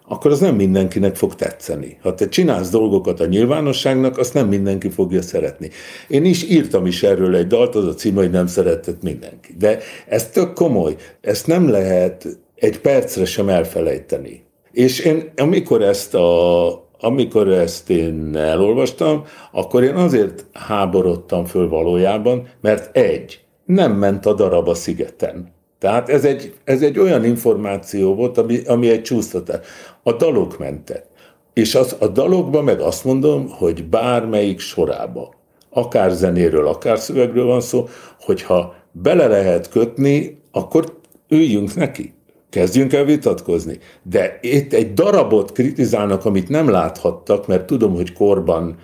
akkor 0.08 0.32
az 0.32 0.40
nem 0.40 0.56
mindenkinek 0.56 1.16
fog 1.16 1.36
tetszeni. 1.36 1.98
Ha 2.02 2.14
te 2.14 2.28
csinálsz 2.28 2.70
dolgokat 2.70 3.20
a 3.20 3.26
nyilvánosságnak, 3.26 4.18
azt 4.18 4.34
nem 4.34 4.48
mindenki 4.48 4.90
fogja 4.90 5.22
szeretni. 5.22 5.70
Én 6.08 6.26
is 6.26 6.44
írtam 6.44 6.86
is 6.86 7.04
erről 7.04 7.36
egy 7.36 7.48
dalt, 7.48 7.76
az 7.76 7.86
a 7.86 7.94
cím, 7.94 8.16
hogy 8.16 8.30
nem 8.30 8.48
szeretett 8.48 9.02
mindenki. 9.02 9.56
De 9.58 9.80
ez 10.08 10.30
tök 10.30 10.54
komoly, 10.54 10.96
ezt 11.22 11.48
nem 11.48 11.70
lehet 11.70 12.28
egy 12.56 12.80
percre 12.80 13.26
sem 13.26 13.50
elfelejteni. 13.50 14.44
És 14.72 15.00
én, 15.00 15.32
amikor 15.38 15.82
ezt 15.82 16.16
a, 16.16 16.66
amikor 17.00 17.48
ezt 17.48 17.90
én 17.90 18.36
elolvastam, 18.36 19.24
akkor 19.52 19.84
én 19.84 19.96
azért 19.96 20.46
háborodtam 20.54 21.46
föl 21.46 21.70
valójában, 21.70 22.48
mert 22.62 22.98
egy, 22.98 23.40
nem 23.66 23.92
ment 23.92 24.26
a 24.26 24.34
darab 24.34 24.68
a 24.68 24.74
szigeten. 24.74 25.54
Tehát 25.80 26.10
ez 26.10 26.26
egy, 26.26 26.54
ez 26.64 26.82
egy 26.82 27.00
olyan 27.00 27.26
információ 27.26 28.16
volt, 28.16 28.38
ami, 28.38 28.60
ami 28.68 28.90
egy 28.90 29.02
csúsztatás. 29.02 29.60
A 30.08 30.14
dalok 30.14 30.58
mentek. 30.58 31.06
És 31.54 31.76
az, 31.76 31.96
a 32.00 32.08
dalokban 32.08 32.64
meg 32.64 32.80
azt 32.80 33.04
mondom, 33.04 33.50
hogy 33.50 33.84
bármelyik 33.84 34.60
sorába, 34.60 35.34
akár 35.70 36.12
zenéről, 36.12 36.68
akár 36.68 37.00
szövegről 37.00 37.46
van 37.46 37.62
szó, 37.62 37.88
hogyha 38.20 38.76
bele 38.92 39.28
lehet 39.28 39.70
kötni, 39.70 40.42
akkor 40.52 40.98
üljünk 41.30 41.76
neki 41.76 42.14
kezdjünk 42.56 42.94
el 42.94 43.06
vitatkozni. 43.06 43.80
De 44.04 44.40
itt 44.42 44.74
egy 44.74 44.94
darabot 44.94 45.52
kritizálnak, 45.52 46.26
amit 46.26 46.50
nem 46.50 46.70
láthattak, 46.70 47.48
mert 47.48 47.66
tudom, 47.66 47.94
hogy 47.94 48.14
korban, 48.14 48.76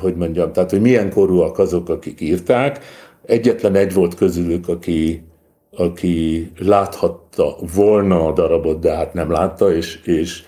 hogy 0.00 0.16
mondjam, 0.16 0.52
tehát 0.52 0.70
hogy 0.70 0.80
milyen 0.80 1.10
korúak 1.10 1.58
azok, 1.58 1.88
akik 1.88 2.20
írták. 2.20 2.84
Egyetlen 3.26 3.74
egy 3.74 3.94
volt 3.94 4.14
közülük, 4.14 4.68
aki, 4.68 5.22
aki 5.78 6.50
láthatta 6.58 7.56
volna 7.74 8.26
a 8.26 8.32
darabot, 8.32 8.80
de 8.80 8.94
hát 8.94 9.14
nem 9.14 9.30
látta, 9.30 9.74
és, 9.74 10.00
és 10.04 10.42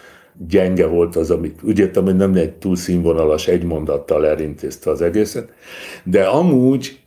gyenge 0.49 0.87
volt 0.87 1.17
az, 1.17 1.31
amit 1.31 1.61
úgy 1.63 1.79
értem, 1.79 2.05
hogy 2.05 2.17
nem 2.17 2.35
egy 2.35 2.53
túl 2.53 2.77
színvonalas 2.77 3.49
egy 3.49 3.65
mondattal 3.65 4.27
elintézte 4.27 4.91
az 4.91 5.03
egészet, 5.03 5.53
de 6.05 6.25
amúgy 6.25 7.01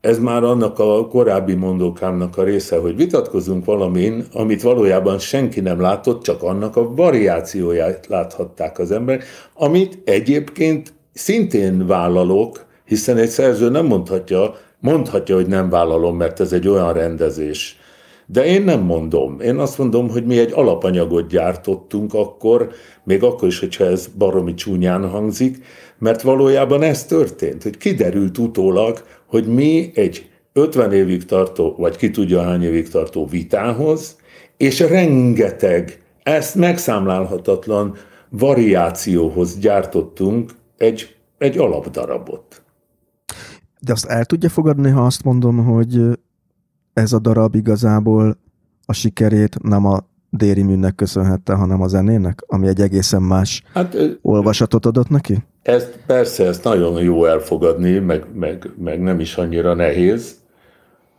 ez 0.00 0.18
már 0.18 0.42
annak 0.42 0.78
a 0.78 1.08
korábbi 1.08 1.54
mondókámnak 1.54 2.36
a 2.36 2.42
része, 2.42 2.76
hogy 2.76 2.96
vitatkozunk 2.96 3.64
valamin, 3.64 4.24
amit 4.32 4.62
valójában 4.62 5.18
senki 5.18 5.60
nem 5.60 5.80
látott, 5.80 6.22
csak 6.22 6.42
annak 6.42 6.76
a 6.76 6.94
variációját 6.94 8.06
láthatták 8.06 8.78
az 8.78 8.90
emberek, 8.90 9.24
amit 9.54 9.98
egyébként 10.04 10.92
szintén 11.12 11.86
vállalok, 11.86 12.66
hiszen 12.84 13.16
egy 13.16 13.28
szerző 13.28 13.68
nem 13.68 13.86
mondhatja, 13.86 14.54
mondhatja, 14.80 15.34
hogy 15.34 15.46
nem 15.46 15.68
vállalom, 15.68 16.16
mert 16.16 16.40
ez 16.40 16.52
egy 16.52 16.68
olyan 16.68 16.92
rendezés. 16.92 17.78
De 18.26 18.44
én 18.44 18.62
nem 18.62 18.80
mondom. 18.80 19.40
Én 19.40 19.56
azt 19.56 19.78
mondom, 19.78 20.08
hogy 20.08 20.24
mi 20.24 20.38
egy 20.38 20.52
alapanyagot 20.52 21.28
gyártottunk 21.28 22.14
akkor, 22.14 22.70
még 23.04 23.22
akkor 23.22 23.48
is, 23.48 23.58
hogyha 23.58 23.84
ez 23.84 24.06
baromi 24.18 24.54
csúnyán 24.54 25.08
hangzik, 25.08 25.64
mert 25.98 26.22
valójában 26.22 26.82
ez 26.82 27.04
történt, 27.04 27.62
hogy 27.62 27.76
kiderült 27.76 28.38
utólag, 28.38 29.02
hogy 29.26 29.46
mi 29.46 29.90
egy 29.94 30.28
50 30.52 30.92
évig 30.92 31.24
tartó, 31.24 31.74
vagy 31.78 31.96
ki 31.96 32.10
tudja 32.10 32.42
hány 32.42 32.62
évig 32.62 32.88
tartó 32.88 33.26
vitához, 33.26 34.16
és 34.56 34.80
rengeteg, 34.80 36.02
ezt 36.22 36.54
megszámlálhatatlan 36.54 37.96
variációhoz 38.28 39.58
gyártottunk 39.58 40.50
egy, 40.76 41.16
egy 41.38 41.58
alapdarabot. 41.58 42.59
De 43.80 43.92
azt 43.92 44.06
el 44.06 44.24
tudja 44.24 44.48
fogadni, 44.48 44.90
ha 44.90 45.04
azt 45.04 45.24
mondom, 45.24 45.64
hogy 45.64 46.18
ez 46.92 47.12
a 47.12 47.18
darab 47.18 47.54
igazából 47.54 48.36
a 48.86 48.92
sikerét 48.92 49.62
nem 49.62 49.86
a 49.86 49.98
Déri 50.30 50.62
Műnek 50.62 50.94
köszönhette, 50.94 51.54
hanem 51.54 51.80
a 51.80 51.88
zenének, 51.88 52.42
ami 52.46 52.68
egy 52.68 52.80
egészen 52.80 53.22
más 53.22 53.62
hát, 53.72 53.96
olvasatot 54.22 54.86
adott 54.86 55.08
neki? 55.08 55.38
Ezt 55.62 55.98
persze, 56.06 56.46
ezt 56.46 56.64
nagyon 56.64 57.02
jó 57.02 57.24
elfogadni, 57.24 57.98
meg, 57.98 58.24
meg, 58.34 58.70
meg 58.78 59.00
nem 59.00 59.20
is 59.20 59.36
annyira 59.36 59.74
nehéz. 59.74 60.38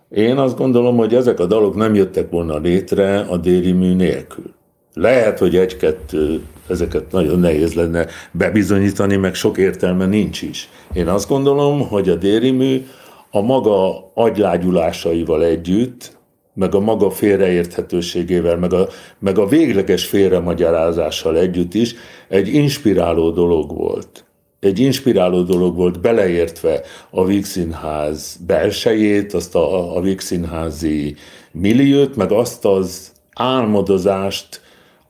Én 0.09 0.37
azt 0.37 0.57
gondolom, 0.57 0.97
hogy 0.97 1.15
ezek 1.15 1.39
a 1.39 1.45
dalok 1.45 1.75
nem 1.75 1.93
jöttek 1.93 2.29
volna 2.29 2.57
létre 2.57 3.19
a 3.19 3.37
Déri 3.37 3.71
Mű 3.71 3.95
nélkül. 3.95 4.53
Lehet, 4.93 5.39
hogy 5.39 5.55
egy-kettő, 5.55 6.41
ezeket 6.71 7.11
nagyon 7.11 7.39
nehéz 7.39 7.73
lenne 7.73 8.07
bebizonyítani, 8.31 9.15
meg 9.15 9.33
sok 9.33 9.57
értelme 9.57 10.05
nincs 10.05 10.41
is. 10.41 10.69
Én 10.93 11.07
azt 11.07 11.27
gondolom, 11.27 11.87
hogy 11.87 12.09
a 12.09 12.15
Déri 12.15 12.51
Mű 12.51 12.85
a 13.31 13.41
maga 13.41 14.11
agylágyulásaival 14.13 15.43
együtt 15.43 16.19
meg 16.53 16.75
a 16.75 16.79
maga 16.79 17.09
félreérthetőségével, 17.09 18.57
meg 18.57 18.73
a, 18.73 18.87
meg 19.19 19.37
a 19.37 19.47
végleges 19.47 20.05
félremagyarázással 20.05 21.37
együtt 21.37 21.73
is 21.73 21.95
egy 22.27 22.53
inspiráló 22.53 23.29
dolog 23.29 23.75
volt. 23.75 24.25
Egy 24.59 24.79
inspiráló 24.79 25.41
dolog 25.41 25.75
volt 25.75 26.01
beleértve 26.01 26.81
a 27.09 27.25
Víg 27.25 27.45
Színház 27.45 28.39
belsejét, 28.45 29.33
azt 29.33 29.55
a, 29.55 29.95
a 29.97 30.01
Víg 30.01 30.19
Színházi 30.19 31.15
milliót, 31.51 32.15
meg 32.15 32.31
azt 32.31 32.65
az 32.65 33.11
álmodozást 33.33 34.61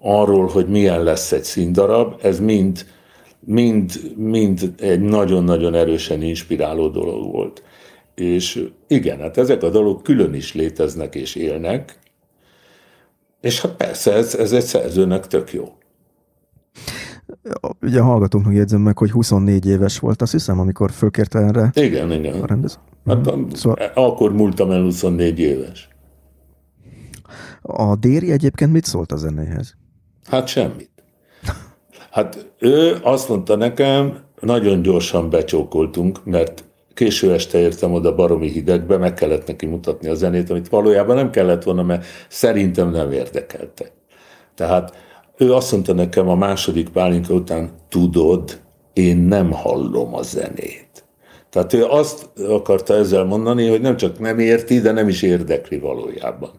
arról, 0.01 0.47
hogy 0.47 0.67
milyen 0.67 1.03
lesz 1.03 1.31
egy 1.31 1.43
színdarab, 1.43 2.19
ez 2.21 2.39
mind, 2.39 2.85
mind, 3.39 4.13
mind 4.15 4.73
egy 4.79 5.01
nagyon-nagyon 5.01 5.73
erősen 5.73 6.21
inspiráló 6.21 6.87
dolog 6.87 7.31
volt. 7.31 7.63
És 8.15 8.67
igen, 8.87 9.19
hát 9.19 9.37
ezek 9.37 9.63
a 9.63 9.69
dolgok 9.69 10.03
külön 10.03 10.33
is 10.33 10.53
léteznek 10.53 11.15
és 11.15 11.35
élnek, 11.35 11.99
és 13.41 13.61
hát 13.61 13.75
persze 13.75 14.13
ez, 14.13 14.35
ez 14.35 14.51
egy 14.51 14.63
szerzőnek 14.63 15.27
tök 15.27 15.53
jó. 15.53 15.75
Ugye 17.81 17.99
a 17.99 18.03
hallgatóknak 18.03 18.53
jegyzem 18.53 18.81
meg, 18.81 18.97
hogy 18.97 19.11
24 19.11 19.65
éves 19.65 19.99
volt, 19.99 20.21
azt 20.21 20.31
hiszem, 20.31 20.59
amikor 20.59 20.91
fölkérte 20.91 21.39
erre 21.39 21.71
igen, 21.73 22.11
igen. 22.11 22.41
a 22.41 22.45
rendező. 22.45 22.75
Hát, 23.05 23.27
a, 23.27 23.45
szóval... 23.53 23.91
Akkor 23.93 24.33
múltam 24.33 24.71
el 24.71 24.81
24 24.81 25.39
éves. 25.39 25.89
A 27.61 27.95
Déri 27.95 28.31
egyébként 28.31 28.71
mit 28.71 28.85
szólt 28.85 29.11
a 29.11 29.17
zenéhez? 29.17 29.75
Hát 30.31 30.47
semmit. 30.47 30.89
Hát 32.11 32.51
ő 32.59 32.99
azt 33.01 33.29
mondta 33.29 33.55
nekem, 33.55 34.19
nagyon 34.39 34.81
gyorsan 34.81 35.29
becsókoltunk, 35.29 36.25
mert 36.25 36.63
késő 36.93 37.33
este 37.33 37.59
értem 37.59 37.93
oda 37.93 38.15
baromi 38.15 38.49
hidegbe, 38.49 38.97
meg 38.97 39.13
kellett 39.13 39.47
neki 39.47 39.65
mutatni 39.65 40.09
a 40.09 40.13
zenét, 40.13 40.49
amit 40.49 40.69
valójában 40.69 41.15
nem 41.15 41.29
kellett 41.29 41.63
volna, 41.63 41.83
mert 41.83 42.05
szerintem 42.27 42.89
nem 42.89 43.11
érdekelte. 43.11 43.85
Tehát 44.55 44.93
ő 45.37 45.53
azt 45.53 45.71
mondta 45.71 45.93
nekem 45.93 46.29
a 46.29 46.35
második 46.35 46.89
pálinka 46.89 47.33
után, 47.33 47.69
tudod, 47.89 48.61
én 48.93 49.17
nem 49.17 49.51
hallom 49.51 50.15
a 50.15 50.21
zenét. 50.21 51.05
Tehát 51.49 51.73
ő 51.73 51.85
azt 51.85 52.29
akarta 52.49 52.93
ezzel 52.93 53.23
mondani, 53.23 53.69
hogy 53.69 53.81
nem 53.81 53.97
csak 53.97 54.19
nem 54.19 54.39
érti, 54.39 54.79
de 54.79 54.91
nem 54.91 55.07
is 55.07 55.21
érdekli 55.21 55.79
valójában. 55.79 56.51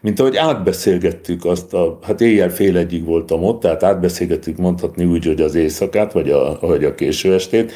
Mint 0.00 0.20
ahogy 0.20 0.36
átbeszélgettük 0.36 1.44
azt 1.44 1.74
a, 1.74 1.98
hát 2.02 2.20
éjjel 2.20 2.50
fél 2.50 2.76
egyig 2.76 3.04
voltam 3.04 3.44
ott, 3.44 3.60
tehát 3.60 3.82
átbeszélgettük 3.82 4.56
mondhatni 4.56 5.04
úgy, 5.04 5.26
hogy 5.26 5.40
az 5.40 5.54
éjszakát, 5.54 6.12
vagy 6.12 6.30
a, 6.30 6.58
vagy 6.60 6.84
a 6.84 6.94
késő 6.94 7.34
estét, 7.34 7.72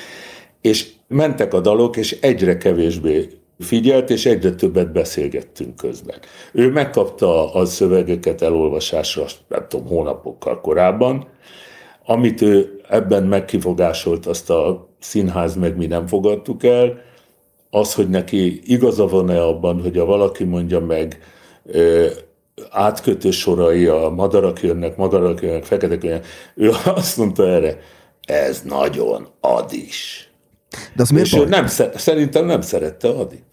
és 0.61 0.89
mentek 1.09 1.55
a 1.55 1.61
dalok, 1.61 1.97
és 1.97 2.17
egyre 2.21 2.57
kevésbé 2.57 3.29
figyelt, 3.59 4.11
és 4.11 4.27
egyre 4.27 4.55
többet 4.55 4.93
beszélgettünk 4.93 5.77
közben. 5.77 6.19
Ő 6.53 6.71
megkapta 6.71 7.53
a 7.55 7.65
szövegeket 7.65 8.43
elolvasásra, 8.43 9.25
nem 9.49 9.67
tudom, 9.69 9.87
hónapokkal 9.87 10.61
korábban, 10.61 11.27
amit 12.07 12.43
ő 12.43 12.81
ebben 12.89 13.23
megkifogásolt, 13.23 14.27
azt 14.27 14.51
a 14.51 14.89
színház 14.99 15.57
meg 15.57 15.77
mi 15.77 15.87
nem 15.87 16.07
fogadtuk 16.07 16.65
el, 16.65 17.01
az, 17.71 17.95
hogy 17.95 18.09
neki 18.09 18.61
igaza 18.65 19.07
van-e 19.07 19.43
abban, 19.43 19.83
hogy 19.83 19.99
a 19.99 20.05
valaki 20.05 20.45
mondja 20.45 20.81
meg, 20.81 21.19
átkötő 22.71 23.31
sorai, 23.31 23.87
a 23.87 24.13
madarak 24.17 24.63
jönnek, 24.63 24.97
madarak 24.97 25.43
jönnek, 25.43 25.65
feketek 25.65 26.03
jönnek, 26.03 26.27
ő 26.55 26.71
azt 26.85 27.17
mondta 27.17 27.49
erre, 27.49 27.79
ez 28.27 28.63
nagyon 28.65 29.29
adis. 29.41 30.29
De 30.95 31.03
az 31.03 31.11
miért 31.11 31.27
És 31.27 31.35
ő 31.35 31.45
nem, 31.45 31.67
szerintem 31.95 32.45
nem 32.45 32.61
szerette 32.61 33.09
Adit. 33.09 33.45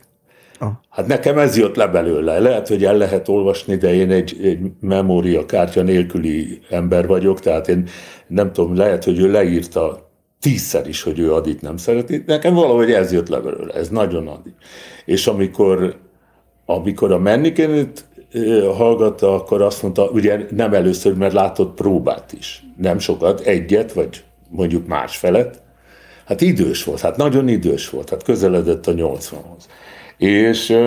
Ah. 0.59 0.69
Hát 0.89 1.07
nekem 1.07 1.37
ez 1.37 1.57
jött 1.57 1.75
le 1.75 1.87
belőle. 1.87 2.39
Lehet, 2.39 2.67
hogy 2.67 2.85
el 2.85 2.97
lehet 2.97 3.27
olvasni, 3.27 3.75
de 3.75 3.93
én 3.93 4.11
egy, 4.11 4.39
egy 4.43 4.59
memóriakártya 4.79 5.81
nélküli 5.81 6.59
ember 6.69 7.07
vagyok, 7.07 7.39
tehát 7.39 7.67
én 7.67 7.87
nem 8.27 8.51
tudom, 8.51 8.75
lehet, 8.75 9.03
hogy 9.03 9.19
ő 9.19 9.31
leírta 9.31 10.09
tízszer 10.39 10.87
is, 10.87 11.01
hogy 11.01 11.19
ő 11.19 11.33
Adit 11.33 11.61
nem 11.61 11.77
szereti. 11.77 12.23
Nekem 12.25 12.53
valahogy 12.53 12.91
ez 12.91 13.11
jött 13.11 13.27
le 13.27 13.39
belőle, 13.39 13.73
ez 13.73 13.89
nagyon 13.89 14.27
Adit. 14.27 14.55
És 15.05 15.27
amikor, 15.27 15.99
amikor 16.65 17.11
a 17.11 17.19
Mennikenét 17.19 18.05
hallgatta, 18.77 19.33
akkor 19.33 19.61
azt 19.61 19.81
mondta, 19.81 20.09
ugye 20.09 20.45
nem 20.49 20.73
először, 20.73 21.13
mert 21.13 21.33
látott 21.33 21.75
próbát 21.75 22.33
is. 22.33 22.63
Nem 22.77 22.99
sokat, 22.99 23.39
egyet, 23.39 23.93
vagy 23.93 24.23
mondjuk 24.49 24.87
más 24.87 25.17
felet. 25.17 25.61
Hát 26.25 26.41
idős 26.41 26.83
volt, 26.83 26.99
hát 26.99 27.17
nagyon 27.17 27.47
idős 27.47 27.89
volt, 27.89 28.09
hát 28.09 28.23
közeledett 28.23 28.87
a 28.87 28.93
80-hoz. 28.93 29.67
És 30.17 30.77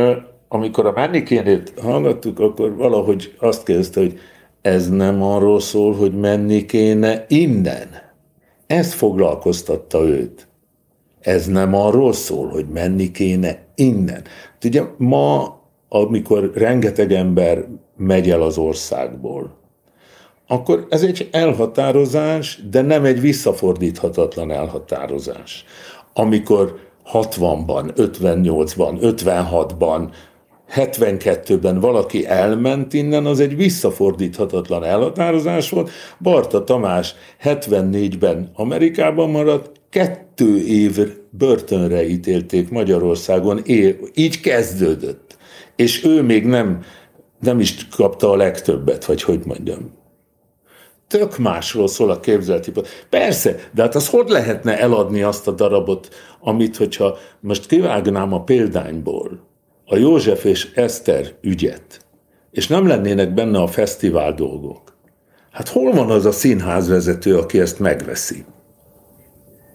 amikor 0.49 0.87
a 0.87 0.93
Mennikénét 0.93 1.73
hallgattuk, 1.83 2.41
akkor 2.41 2.77
valahogy 2.77 3.35
azt 3.39 3.63
kezdte, 3.63 4.01
hogy 4.01 4.19
ez 4.63 4.91
nem 4.91 5.23
arról 5.23 5.61
szól, 5.61 5.95
hogy 5.95 6.13
menni 6.13 6.65
kéne 6.65 7.25
innen. 7.29 7.89
Ez 8.67 8.93
foglalkoztatta 8.93 10.03
őt. 10.03 10.49
Ez 11.21 11.47
nem 11.47 11.75
arról 11.75 12.13
szól, 12.13 12.49
hogy 12.49 12.67
menni 12.69 13.11
kéne 13.11 13.65
innen. 13.75 14.23
Ugye 14.65 14.83
ma, 14.97 15.59
amikor 15.97 16.51
rengeteg 16.55 17.13
ember 17.13 17.65
megy 17.97 18.31
el 18.31 18.43
az 18.43 18.59
országból, 18.59 19.57
akkor 20.47 20.87
ez 20.91 21.03
egy 21.03 21.29
elhatározás, 21.33 22.61
de 22.71 22.83
nem 22.83 23.05
egy 23.05 23.21
visszafordíthatatlan 23.21 24.51
elhatározás. 24.51 25.65
Amikor 26.13 26.79
60-ban, 27.13 27.93
58-ban, 27.97 28.99
56-ban, 29.01 30.09
72-ben 30.75 31.81
valaki 31.81 32.27
elment 32.27 32.93
innen, 32.93 33.27
az 33.27 33.41
egy 33.41 33.57
visszafordíthatatlan 33.57 34.85
elhatározás 34.85 35.71
volt. 35.71 35.91
Barta 36.21 36.65
Tamás 36.65 37.15
74-ben 37.43 38.51
Amerikában 38.55 39.31
maradt, 39.31 39.71
kettő 39.91 40.59
év 40.67 40.99
börtönre 41.31 42.09
ítélték 42.09 42.71
Magyarországon, 42.71 43.61
így 44.15 44.41
kezdődött. 44.41 45.24
És 45.77 46.05
ő 46.05 46.23
még 46.23 46.47
nem, 46.47 46.83
nem 47.41 47.61
is 47.61 47.89
kapta 47.89 48.31
a 48.31 48.37
legtöbbet, 48.37 49.05
vagy 49.05 49.23
hogy 49.23 49.41
mondjam 49.45 50.03
tök 51.19 51.39
másról 51.39 51.89
szól 51.89 52.11
a 52.11 52.21
képzeleti 52.21 52.73
Persze, 53.09 53.57
de 53.73 53.83
hát 53.83 53.95
az 53.95 54.09
hogy 54.09 54.29
lehetne 54.29 54.79
eladni 54.79 55.23
azt 55.23 55.49
a 55.49 55.51
darabot, 55.51 56.09
amit, 56.41 56.77
hogyha 56.77 57.19
most 57.41 57.67
kivágnám 57.67 58.33
a 58.33 58.43
példányból 58.43 59.41
a 59.87 59.97
József 59.97 60.45
és 60.45 60.73
Eszter 60.75 61.35
ügyet, 61.41 62.07
és 62.51 62.67
nem 62.67 62.87
lennének 62.87 63.35
benne 63.35 63.59
a 63.59 63.67
fesztivál 63.67 64.35
dolgok, 64.35 64.97
hát 65.51 65.69
hol 65.69 65.93
van 65.93 66.11
az 66.11 66.25
a 66.25 66.33
színházvezető, 66.33 67.37
aki 67.37 67.61
ezt 67.61 67.79
megveszi? 67.79 68.45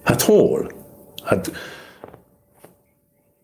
Hát 0.04 0.22
hol? 0.22 0.72
Hát 1.24 1.52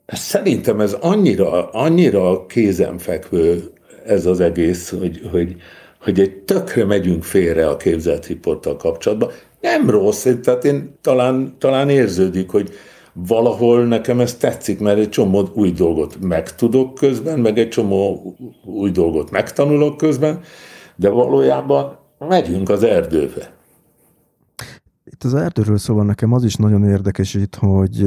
szerintem 0.05 0.79
ez 0.79 0.93
annyira, 0.93 1.69
annyira 1.69 2.45
kézenfekvő 2.45 3.63
ez 4.05 4.25
az 4.25 4.39
egész, 4.39 4.89
hogy, 4.89 5.21
hogy, 5.31 5.55
hogy 6.01 6.19
egy 6.19 6.35
tökre 6.35 6.85
megyünk 6.85 7.23
félre 7.23 7.69
a 7.69 7.77
képzelt 7.77 8.25
riporttal 8.25 8.77
kapcsolatban. 8.77 9.29
Nem 9.61 9.89
rossz, 9.89 10.27
tehát 10.43 10.65
én 10.65 10.97
talán, 11.01 11.55
talán 11.57 11.89
érződik, 11.89 12.49
hogy 12.49 12.73
valahol 13.13 13.85
nekem 13.85 14.19
ez 14.19 14.35
tetszik, 14.35 14.79
mert 14.79 14.99
egy 14.99 15.09
csomó 15.09 15.49
új 15.53 15.71
dolgot 15.71 16.17
megtudok 16.21 16.93
közben, 16.93 17.39
meg 17.39 17.57
egy 17.57 17.69
csomó 17.69 18.35
új 18.65 18.91
dolgot 18.91 19.31
megtanulok 19.31 19.97
közben, 19.97 20.41
de 20.95 21.09
valójában 21.09 21.97
megyünk 22.19 22.69
az 22.69 22.83
erdőbe. 22.83 23.53
Itt 25.03 25.23
az 25.23 25.33
erdőről 25.33 25.77
szóval 25.77 26.05
nekem 26.05 26.33
az 26.33 26.43
is 26.43 26.55
nagyon 26.55 26.83
érdekes 26.83 27.33
itt, 27.33 27.55
hogy, 27.55 28.05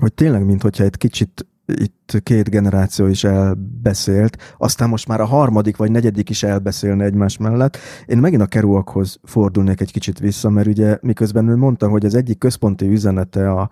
hogy 0.00 0.14
tényleg, 0.14 0.44
mintha 0.44 0.84
egy 0.84 0.96
kicsit 0.96 1.46
itt 1.74 2.20
két 2.22 2.50
generáció 2.50 3.06
is 3.06 3.24
elbeszélt, 3.24 4.54
aztán 4.58 4.88
most 4.88 5.08
már 5.08 5.20
a 5.20 5.24
harmadik 5.24 5.76
vagy 5.76 5.90
negyedik 5.90 6.30
is 6.30 6.42
elbeszélne 6.42 7.04
egymás 7.04 7.36
mellett. 7.36 7.76
Én 8.06 8.18
megint 8.18 8.42
a 8.42 8.46
Kerouakhoz 8.46 9.18
fordulnék 9.24 9.80
egy 9.80 9.92
kicsit 9.92 10.18
vissza, 10.18 10.50
mert 10.50 10.66
ugye 10.66 10.98
miközben 11.00 11.48
ő 11.48 11.56
mondta, 11.56 11.88
hogy 11.88 12.04
az 12.04 12.14
egyik 12.14 12.38
központi 12.38 12.86
üzenete 12.86 13.50
a, 13.50 13.70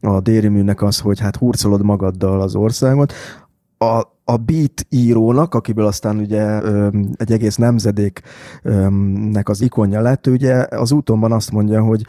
a 0.00 0.20
dériműnek 0.20 0.82
az, 0.82 0.98
hogy 0.98 1.20
hát 1.20 1.36
hurcolod 1.36 1.82
magaddal 1.82 2.40
az 2.40 2.54
országot, 2.54 3.12
a, 3.84 4.02
a 4.24 4.36
beat 4.36 4.86
írónak, 4.88 5.54
akiből 5.54 5.86
aztán 5.86 6.18
ugye 6.18 6.60
egy 7.16 7.32
egész 7.32 7.56
nemzedéknek 7.56 9.48
az 9.48 9.60
ikonja 9.60 10.00
lett, 10.00 10.26
ugye 10.26 10.66
az 10.70 10.92
útonban 10.92 11.32
azt 11.32 11.50
mondja, 11.50 11.82
hogy 11.82 12.06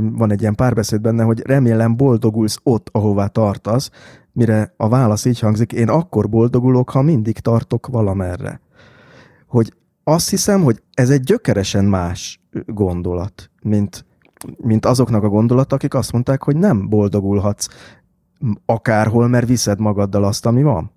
van 0.00 0.30
egy 0.30 0.40
ilyen 0.40 0.54
párbeszéd 0.54 1.00
benne, 1.00 1.22
hogy 1.22 1.46
remélem 1.46 1.96
boldogulsz 1.96 2.58
ott, 2.62 2.88
ahová 2.92 3.26
tartasz, 3.26 3.90
mire 4.32 4.74
a 4.76 4.88
válasz 4.88 5.24
így 5.24 5.40
hangzik, 5.40 5.72
én 5.72 5.88
akkor 5.88 6.28
boldogulok, 6.28 6.90
ha 6.90 7.02
mindig 7.02 7.38
tartok 7.38 7.86
valamerre. 7.86 8.60
Hogy 9.46 9.72
azt 10.04 10.30
hiszem, 10.30 10.62
hogy 10.62 10.82
ez 10.94 11.10
egy 11.10 11.22
gyökeresen 11.22 11.84
más 11.84 12.40
gondolat, 12.66 13.50
mint, 13.62 14.04
mint 14.56 14.86
azoknak 14.86 15.22
a 15.22 15.28
gondolat, 15.28 15.72
akik 15.72 15.94
azt 15.94 16.12
mondták, 16.12 16.42
hogy 16.42 16.56
nem 16.56 16.88
boldogulhatsz 16.88 17.68
akárhol, 18.66 19.28
mert 19.28 19.46
viszed 19.48 19.80
magaddal 19.80 20.24
azt, 20.24 20.46
ami 20.46 20.62
van. 20.62 20.96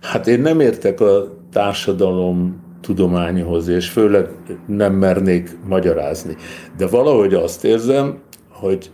Hát 0.00 0.26
én 0.26 0.40
nem 0.40 0.60
értek 0.60 1.00
a 1.00 1.38
társadalom 1.52 2.64
tudományhoz, 2.80 3.68
és 3.68 3.88
főleg 3.88 4.28
nem 4.66 4.94
mernék 4.94 5.58
magyarázni. 5.68 6.36
De 6.76 6.86
valahogy 6.86 7.34
azt 7.34 7.64
érzem, 7.64 8.18
hogy, 8.50 8.90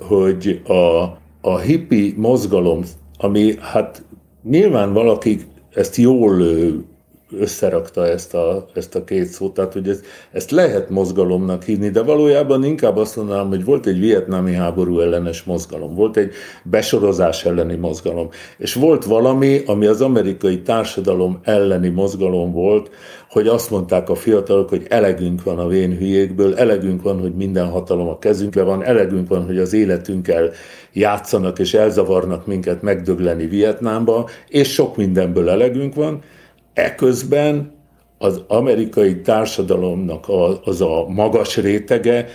hogy 0.00 0.62
a, 0.66 1.02
a 1.40 1.58
hippi 1.58 2.14
mozgalom 2.16 2.82
ami 3.18 3.54
hát 3.60 4.04
nyilván 4.42 4.92
valaki 4.92 5.40
ezt 5.74 5.96
jól 5.96 6.42
összerakta 7.32 8.06
ezt 8.06 8.34
a, 8.34 8.66
ezt 8.74 8.94
a 8.94 9.04
két 9.04 9.26
szót, 9.26 9.54
tehát 9.54 9.72
hogy 9.72 9.88
ez, 9.88 10.00
ezt 10.32 10.50
lehet 10.50 10.90
mozgalomnak 10.90 11.62
hívni, 11.62 11.88
de 11.90 12.02
valójában 12.02 12.64
inkább 12.64 12.96
azt 12.96 13.16
mondanám, 13.16 13.48
hogy 13.48 13.64
volt 13.64 13.86
egy 13.86 14.00
vietnámi 14.00 14.54
háború 14.54 15.00
ellenes 15.00 15.42
mozgalom, 15.42 15.94
volt 15.94 16.16
egy 16.16 16.32
besorozás 16.62 17.44
elleni 17.44 17.74
mozgalom, 17.74 18.28
és 18.58 18.74
volt 18.74 19.04
valami, 19.04 19.62
ami 19.66 19.86
az 19.86 20.00
amerikai 20.00 20.62
társadalom 20.62 21.38
elleni 21.42 21.88
mozgalom 21.88 22.52
volt, 22.52 22.90
hogy 23.30 23.46
azt 23.46 23.70
mondták 23.70 24.08
a 24.08 24.14
fiatalok, 24.14 24.68
hogy 24.68 24.86
elegünk 24.88 25.42
van 25.42 25.58
a 25.58 25.66
vén 25.66 25.96
hülyékből, 25.96 26.56
elegünk 26.56 27.02
van, 27.02 27.20
hogy 27.20 27.34
minden 27.34 27.68
hatalom 27.68 28.08
a 28.08 28.18
kezünkbe 28.18 28.62
van, 28.62 28.84
elegünk 28.84 29.28
van, 29.28 29.46
hogy 29.46 29.58
az 29.58 29.72
életünkkel 29.72 30.50
játszanak 30.92 31.58
és 31.58 31.74
elzavarnak 31.74 32.46
minket 32.46 32.82
megdögleni 32.82 33.46
Vietnámba, 33.46 34.28
és 34.48 34.72
sok 34.72 34.96
mindenből 34.96 35.50
elegünk 35.50 35.94
van, 35.94 36.22
Eközben 36.78 37.72
az 38.18 38.42
amerikai 38.46 39.20
társadalomnak 39.20 40.26
az 40.64 40.80
a 40.80 41.06
magas 41.08 41.56
rétege, 41.56 42.28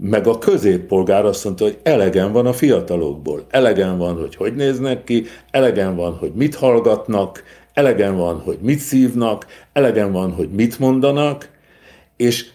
meg 0.00 0.26
a 0.26 0.38
középpolgár 0.38 1.24
azt 1.24 1.44
mondta, 1.44 1.64
hogy 1.64 1.78
elegen 1.82 2.32
van 2.32 2.46
a 2.46 2.52
fiatalokból. 2.52 3.44
Elegen 3.50 3.98
van, 3.98 4.18
hogy 4.18 4.34
hogy 4.34 4.54
néznek 4.54 5.04
ki, 5.04 5.24
elegen 5.50 5.96
van, 5.96 6.12
hogy 6.16 6.32
mit 6.34 6.54
hallgatnak, 6.54 7.42
elegen 7.74 8.16
van, 8.16 8.40
hogy 8.40 8.58
mit 8.60 8.78
szívnak, 8.78 9.46
elegen 9.72 10.12
van, 10.12 10.32
hogy 10.32 10.48
mit 10.50 10.78
mondanak, 10.78 11.50
és 12.16 12.46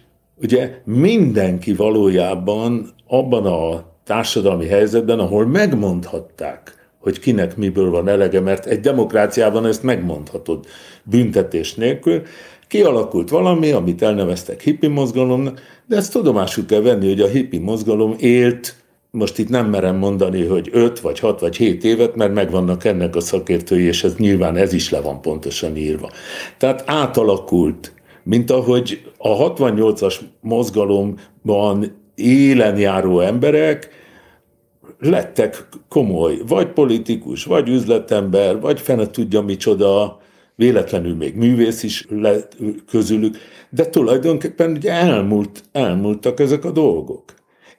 ugye 0.42 0.82
mindenki 0.84 1.74
valójában 1.74 2.90
abban 3.08 3.46
a 3.46 3.84
társadalmi 4.04 4.68
helyzetben, 4.68 5.20
ahol 5.20 5.46
megmondhatták, 5.46 6.76
hogy 7.06 7.20
kinek 7.20 7.58
miből 7.58 7.90
van 7.90 8.08
elege, 8.08 8.40
mert 8.40 8.66
egy 8.66 8.80
demokráciában 8.80 9.66
ezt 9.66 9.84
megmondhatod 9.84 10.66
büntetés 11.06 11.74
nélkül. 11.74 12.22
Kialakult 12.68 13.30
valami, 13.30 13.72
amit 13.72 14.02
elneveztek 14.02 14.62
hippi 14.62 14.88
mozgalomnak, 14.88 15.62
de 15.88 15.96
ezt 15.96 16.12
tudomásul 16.12 16.66
kell 16.66 16.82
venni, 16.82 17.08
hogy 17.08 17.22
a 17.22 17.28
hippi 17.28 17.58
mozgalom 17.58 18.16
élt 18.20 18.76
most 19.16 19.38
itt 19.38 19.50
nem 19.50 19.70
merem 19.70 19.96
mondani, 19.96 20.46
hogy 20.46 20.70
5 20.72 21.00
vagy 21.00 21.20
6 21.20 21.40
vagy 21.40 21.56
7 21.56 21.84
évet, 21.84 22.16
mert 22.16 22.34
megvannak 22.34 22.86
ennek 22.86 23.16
a 23.16 23.20
szakértői, 23.20 23.84
és 23.84 24.04
ez 24.04 24.16
nyilván 24.16 24.56
ez 24.56 24.74
is 24.74 24.90
le 24.90 25.02
van 25.02 25.22
pontosan 25.22 25.76
írva. 25.78 26.10
Tehát 26.58 26.84
átalakult, 26.86 27.94
mint 28.24 28.52
ahogy 28.52 29.12
a 29.18 29.54
68-as 29.54 30.16
mozgalomban 30.42 31.98
élen 32.16 32.78
járó 32.78 33.20
emberek 33.20 33.90
lettek 35.00 35.68
komoly, 35.90 36.38
vagy 36.48 36.68
politikus, 36.68 37.44
vagy 37.44 37.70
üzletember, 37.70 38.60
vagy 38.60 38.80
fene 38.80 39.08
tudja 39.08 39.42
micsoda, 39.42 40.20
véletlenül 40.56 41.16
még 41.16 41.36
művész 41.36 41.84
is 41.84 42.06
lett 42.10 42.58
közülük, 42.90 43.38
de 43.70 43.90
tulajdonképpen 43.90 44.72
ugye 44.72 44.92
elmúlt, 44.92 45.64
elmúltak 45.72 46.40
ezek 46.40 46.66
a 46.66 46.72
dolgok. 46.72 47.24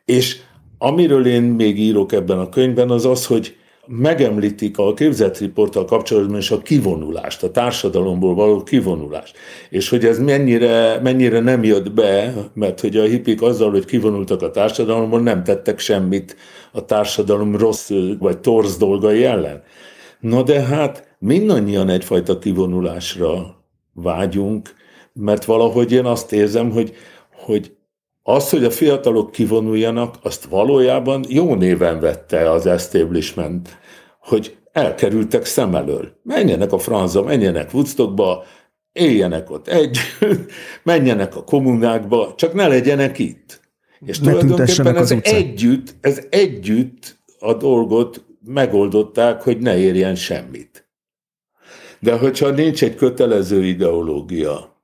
És 0.05 0.37
Amiről 0.79 1.27
én 1.27 1.43
még 1.43 1.79
írok 1.79 2.13
ebben 2.13 2.39
a 2.39 2.49
könyvben, 2.49 2.91
az 2.91 3.05
az, 3.05 3.27
hogy 3.27 3.57
megemlítik 3.87 4.79
a 4.79 4.95
képzettriporttal 4.95 5.85
kapcsolatban 5.85 6.39
is 6.39 6.51
a 6.51 6.59
kivonulást, 6.59 7.43
a 7.43 7.51
társadalomból 7.51 8.35
való 8.35 8.63
kivonulást. 8.63 9.37
És 9.71 9.89
hogy 9.89 10.05
ez 10.05 10.19
mennyire, 10.19 11.01
mennyire 11.03 11.41
nem 11.41 11.65
jött 11.65 11.93
be, 11.93 12.35
mert 12.55 12.81
hogy 12.81 12.97
a 12.97 13.03
hippik 13.03 13.43
azzal, 13.43 13.71
hogy 13.71 13.85
kivonultak 13.85 14.43
a 14.43 14.51
társadalomból, 14.51 15.21
nem 15.21 15.45
tettek 15.45 15.79
semmit 15.79 16.37
a 16.73 16.85
társadalom 16.85 17.57
rossz 17.57 17.91
vagy 18.19 18.39
torz 18.39 18.77
dolgai 18.77 19.25
ellen. 19.25 19.63
Na 20.21 20.43
de 20.43 20.61
hát 20.61 21.16
mindannyian 21.27 21.89
egyfajta 21.89 22.39
kivonulásra 22.39 23.65
vágyunk, 23.93 24.75
mert 25.13 25.45
valahogy 25.45 25.93
én 25.93 26.05
azt 26.05 26.33
érzem, 26.33 26.71
hogy, 26.71 26.95
hogy 27.33 27.77
az, 28.23 28.51
hogy 28.51 28.65
a 28.65 28.71
fiatalok 28.71 29.31
kivonuljanak, 29.31 30.15
azt 30.23 30.45
valójában 30.45 31.25
jó 31.29 31.55
néven 31.55 32.01
vette 32.01 32.51
az 32.51 32.67
establishment, 32.67 33.79
hogy 34.21 34.57
elkerültek 34.73 35.45
szem 35.45 35.75
elől. 35.75 36.13
Menjenek 36.23 36.73
a 36.73 36.79
franza, 36.79 37.23
menjenek 37.23 37.75
Woodstockba, 37.75 38.45
éljenek 38.93 39.51
ott 39.51 39.69
együtt, 39.69 40.51
menjenek 40.83 41.37
a 41.37 41.45
kommunákba, 41.45 42.35
csak 42.37 42.55
ne 42.55 42.69
legyenek 42.69 43.19
itt. 43.19 43.61
És 44.07 44.19
ne 44.19 44.31
tulajdonképpen 44.31 44.97
ez 44.97 45.15
együtt, 45.23 45.95
ez 46.01 46.27
együtt 46.31 47.19
a 47.39 47.55
dolgot 47.55 48.25
megoldották, 48.45 49.43
hogy 49.43 49.59
ne 49.59 49.79
érjen 49.79 50.15
semmit. 50.15 50.86
De 52.01 52.19
hogyha 52.19 52.51
nincs 52.51 52.83
egy 52.83 52.95
kötelező 52.95 53.65
ideológia, 53.65 54.83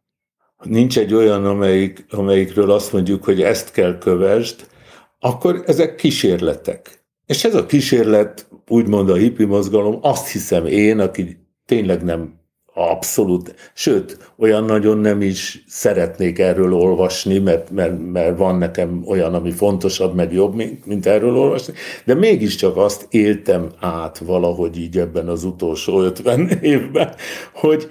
nincs 0.62 0.98
egy 0.98 1.14
olyan, 1.14 1.47
amelyik, 1.47 2.06
amelyikről 2.10 2.70
azt 2.70 2.93
mondjuk, 2.93 3.24
hogy 3.24 3.43
ezt 3.43 3.72
kell 3.72 3.98
kövesd, 3.98 4.66
akkor 5.18 5.62
ezek 5.66 5.94
kísérletek. 5.94 7.05
És 7.26 7.44
ez 7.44 7.55
a 7.55 7.66
kísérlet, 7.66 8.48
úgymond 8.68 9.10
a 9.10 9.14
hippi 9.14 9.44
mozgalom, 9.44 9.98
azt 10.01 10.28
hiszem 10.28 10.66
én, 10.66 10.98
aki 10.98 11.47
tényleg 11.66 12.02
nem 12.05 12.40
abszolút, 12.74 13.55
sőt, 13.74 14.32
olyan 14.39 14.65
nagyon 14.65 14.99
nem 14.99 15.23
is 15.23 15.65
szeretnék 15.69 16.39
erről 16.39 16.74
olvasni, 16.74 17.39
mert, 17.39 17.70
mert, 17.70 18.12
mert 18.12 18.39
van 18.39 18.59
nekem 18.59 19.03
olyan, 19.07 19.35
ami 19.35 19.51
fontosabb, 19.51 20.15
meg 20.15 20.32
jobb, 20.32 20.55
mint, 20.55 20.86
mint 20.86 21.07
erről 21.07 21.36
olvasni, 21.36 21.73
de 22.05 22.15
mégiscsak 22.15 22.77
azt 22.77 23.07
éltem 23.11 23.69
át 23.81 24.19
valahogy 24.19 24.78
így 24.78 24.99
ebben 24.99 25.28
az 25.28 25.44
utolsó 25.44 26.01
50 26.01 26.49
évben, 26.49 27.15
hogy, 27.53 27.90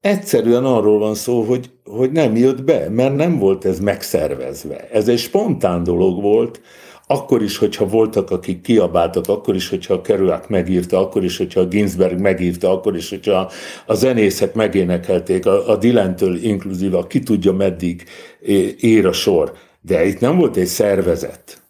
Egyszerűen 0.00 0.64
arról 0.64 0.98
van 0.98 1.14
szó, 1.14 1.42
hogy, 1.42 1.70
hogy 1.84 2.12
nem 2.12 2.36
jött 2.36 2.62
be, 2.62 2.88
mert 2.90 3.16
nem 3.16 3.38
volt 3.38 3.64
ez 3.64 3.80
megszervezve. 3.80 4.88
Ez 4.92 5.08
egy 5.08 5.18
spontán 5.18 5.82
dolog 5.82 6.22
volt, 6.22 6.60
akkor 7.06 7.42
is, 7.42 7.56
hogyha 7.56 7.86
voltak, 7.86 8.30
akik 8.30 8.60
kiabáltak, 8.60 9.28
akkor 9.28 9.54
is, 9.54 9.68
hogyha 9.68 9.94
a 9.94 10.00
Kerouac 10.00 10.48
megírta, 10.48 10.98
akkor 10.98 11.24
is, 11.24 11.36
hogyha 11.36 11.60
a 11.60 11.66
Ginsberg 11.66 12.20
megírta, 12.20 12.70
akkor 12.70 12.96
is, 12.96 13.10
hogyha 13.10 13.50
a 13.86 13.94
zenészek 13.94 14.54
megénekelték, 14.54 15.46
a, 15.46 15.68
a 15.70 15.76
Dylentől 15.76 16.36
inkluzíva, 16.36 17.06
ki 17.06 17.20
tudja 17.20 17.52
meddig 17.52 18.04
ér 18.80 19.06
a 19.06 19.12
sor. 19.12 19.52
De 19.80 20.06
itt 20.06 20.20
nem 20.20 20.36
volt 20.36 20.56
egy 20.56 20.66
szervezet. 20.66 21.62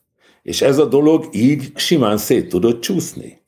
És 0.42 0.62
ez 0.62 0.78
a 0.78 0.86
dolog 0.86 1.28
így 1.32 1.72
simán 1.74 2.16
szét 2.16 2.48
tudott 2.48 2.80
csúszni. 2.80 3.44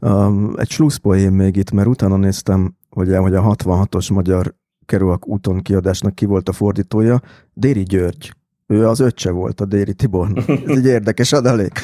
Um, 0.00 0.54
egy 0.56 0.70
slusszpoém 0.70 1.34
még 1.34 1.56
itt, 1.56 1.70
mert 1.70 1.88
utána 1.88 2.16
néztem 2.16 2.76
hogy, 2.96 3.16
hogy 3.16 3.34
a 3.34 3.42
66-os 3.42 4.12
magyar 4.12 4.54
kerülak 4.86 5.28
úton 5.28 5.62
kiadásnak 5.62 6.14
ki 6.14 6.24
volt 6.24 6.48
a 6.48 6.52
fordítója, 6.52 7.20
Déri 7.52 7.82
György. 7.82 8.32
Ő 8.66 8.86
az 8.86 9.00
öccse 9.00 9.30
volt 9.30 9.60
a 9.60 9.64
Déri 9.64 9.94
Tibor. 9.94 10.28
Ez 10.66 10.76
egy 10.76 10.86
érdekes 10.86 11.32
adalék. 11.32 11.80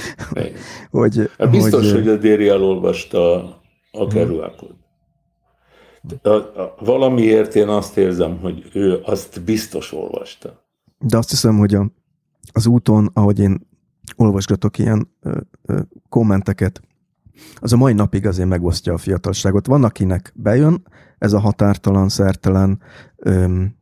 hogy, 0.91 1.31
hát 1.39 1.51
biztos, 1.51 1.93
hogy, 1.93 1.93
hogy 1.93 2.09
a 2.09 2.17
Déri 2.17 2.49
elolvasta 2.49 3.35
a 3.93 4.07
kerülakot. 4.07 4.75
Valamiért 6.79 7.55
én 7.55 7.69
azt 7.69 7.97
érzem, 7.97 8.39
hogy 8.39 8.71
ő 8.73 9.01
azt 9.05 9.43
biztos 9.45 9.93
olvasta. 9.93 10.65
De 10.99 11.17
azt 11.17 11.31
hiszem, 11.31 11.59
hogy 11.59 11.75
a, 11.75 11.91
az 12.53 12.67
úton, 12.67 13.11
ahogy 13.13 13.39
én 13.39 13.67
olvasgatok 14.17 14.79
ilyen 14.79 15.09
ö, 15.21 15.41
ö, 15.67 15.81
kommenteket, 16.09 16.81
az 17.57 17.73
a 17.73 17.77
mai 17.77 17.93
napig 17.93 18.27
azért 18.27 18.49
megosztja 18.49 18.93
a 18.93 18.99
fiatalságot. 18.99 19.67
Van, 19.67 19.85
akinek 19.85 20.33
bejön 20.35 20.83
ez 21.19 21.33
a 21.33 21.41
határtalan, 21.41 22.09
szertelen 22.09 22.81
öm, 23.17 23.75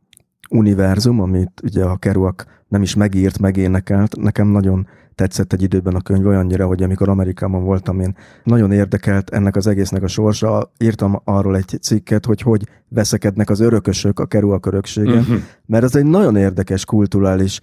univerzum, 0.49 1.19
amit 1.19 1.61
ugye 1.63 1.83
a 1.83 1.97
Kerouac 1.97 2.43
nem 2.71 2.81
is 2.81 2.95
megírt, 2.95 3.39
megénekelt. 3.39 4.15
Nekem 4.15 4.47
nagyon 4.47 4.87
tetszett 5.15 5.53
egy 5.53 5.63
időben 5.63 5.95
a 5.95 6.01
könyv 6.01 6.27
olyannyira, 6.27 6.67
hogy 6.67 6.83
amikor 6.83 7.09
Amerikában 7.09 7.63
voltam, 7.63 7.99
én 7.99 8.15
nagyon 8.43 8.71
érdekelt 8.71 9.29
ennek 9.29 9.55
az 9.55 9.67
egésznek 9.67 10.03
a 10.03 10.07
sorsa. 10.07 10.71
Írtam 10.77 11.21
arról 11.23 11.55
egy 11.55 11.77
cikket, 11.81 12.25
hogy 12.25 12.41
hogy 12.41 12.67
veszekednek 12.87 13.49
az 13.49 13.59
örökösök 13.59 14.19
a 14.19 14.25
Kerouac 14.25 14.67
örökségen, 14.67 15.17
uh-huh. 15.17 15.39
mert 15.65 15.83
ez 15.83 15.95
egy 15.95 16.05
nagyon 16.05 16.35
érdekes 16.35 16.85
kulturális 16.85 17.59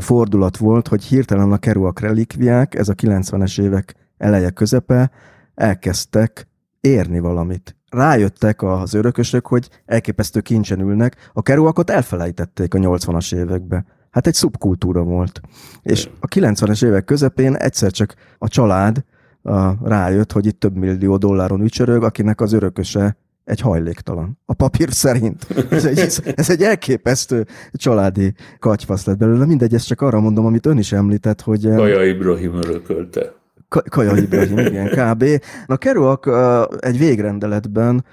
fordulat 0.00 0.56
volt, 0.56 0.88
hogy 0.88 1.04
hirtelen 1.04 1.52
a 1.52 1.58
Kerouac 1.58 2.00
relikviák, 2.00 2.74
ez 2.74 2.88
a 2.88 2.94
90-es 2.94 3.60
évek 3.60 3.94
eleje 4.18 4.50
közepe, 4.50 5.10
elkezdtek 5.54 6.48
érni 6.80 7.18
valamit. 7.18 7.76
Rájöttek 7.88 8.62
az 8.62 8.94
örökösök, 8.94 9.46
hogy 9.46 9.68
elképesztő 9.86 10.40
kincsen 10.40 10.80
ülnek, 10.80 11.16
a 11.32 11.42
keruakot 11.42 11.90
elfelejtették 11.90 12.74
a 12.74 12.78
80-as 12.78 13.34
évekbe. 13.34 13.84
Hát 14.10 14.26
egy 14.26 14.34
szubkultúra 14.34 15.02
volt. 15.02 15.40
És 15.82 16.08
a 16.20 16.26
90-es 16.26 16.84
évek 16.84 17.04
közepén 17.04 17.54
egyszer 17.54 17.90
csak 17.90 18.14
a 18.38 18.48
család 18.48 19.04
a, 19.42 19.88
rájött, 19.88 20.32
hogy 20.32 20.46
itt 20.46 20.60
több 20.60 20.76
millió 20.76 21.16
dolláron 21.16 21.60
ücsörög, 21.62 22.02
akinek 22.02 22.40
az 22.40 22.52
örököse 22.52 23.16
egy 23.44 23.60
hajléktalan. 23.60 24.38
A 24.44 24.54
papír 24.54 24.92
szerint. 24.92 25.46
Ez 25.70 25.84
egy, 25.84 25.98
ez 26.34 26.50
egy 26.50 26.62
elképesztő 26.62 27.46
családi 27.72 28.34
katyfasz 28.58 29.04
lett 29.04 29.18
belőle. 29.18 29.44
Mindegy, 29.44 29.74
ezt 29.74 29.86
csak 29.86 30.00
arra 30.00 30.20
mondom, 30.20 30.46
amit 30.46 30.66
ön 30.66 30.78
is 30.78 30.92
említett, 30.92 31.40
hogy... 31.40 31.74
Kaja 31.74 32.04
Ibrahim 32.04 32.54
örökölte. 32.54 33.32
Kaja 33.68 34.16
Ibrahim, 34.16 34.58
igen, 34.58 34.86
kb. 34.86 35.24
A 35.66 35.76
Kerouac 35.76 36.26
egy 36.80 36.98
végrendeletben 36.98 38.04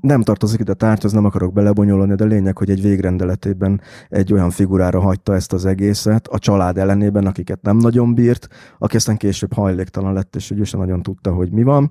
nem 0.00 0.22
tartozik 0.22 0.60
ide 0.60 0.74
tárgy, 0.74 1.04
az 1.04 1.12
nem 1.12 1.24
akarok 1.24 1.52
belebonyolni, 1.52 2.14
de 2.14 2.24
lényeg, 2.24 2.58
hogy 2.58 2.70
egy 2.70 2.82
végrendeletében 2.82 3.80
egy 4.08 4.32
olyan 4.32 4.50
figurára 4.50 5.00
hagyta 5.00 5.34
ezt 5.34 5.52
az 5.52 5.66
egészet, 5.66 6.28
a 6.28 6.38
család 6.38 6.78
ellenében, 6.78 7.26
akiket 7.26 7.62
nem 7.62 7.76
nagyon 7.76 8.14
bírt, 8.14 8.48
aki 8.78 8.96
aztán 8.96 9.16
később 9.16 9.52
hajléktalan 9.52 10.12
lett, 10.12 10.36
és 10.36 10.50
ő 10.50 10.64
sem 10.64 10.80
nagyon 10.80 11.02
tudta, 11.02 11.32
hogy 11.32 11.50
mi 11.50 11.62
van. 11.62 11.90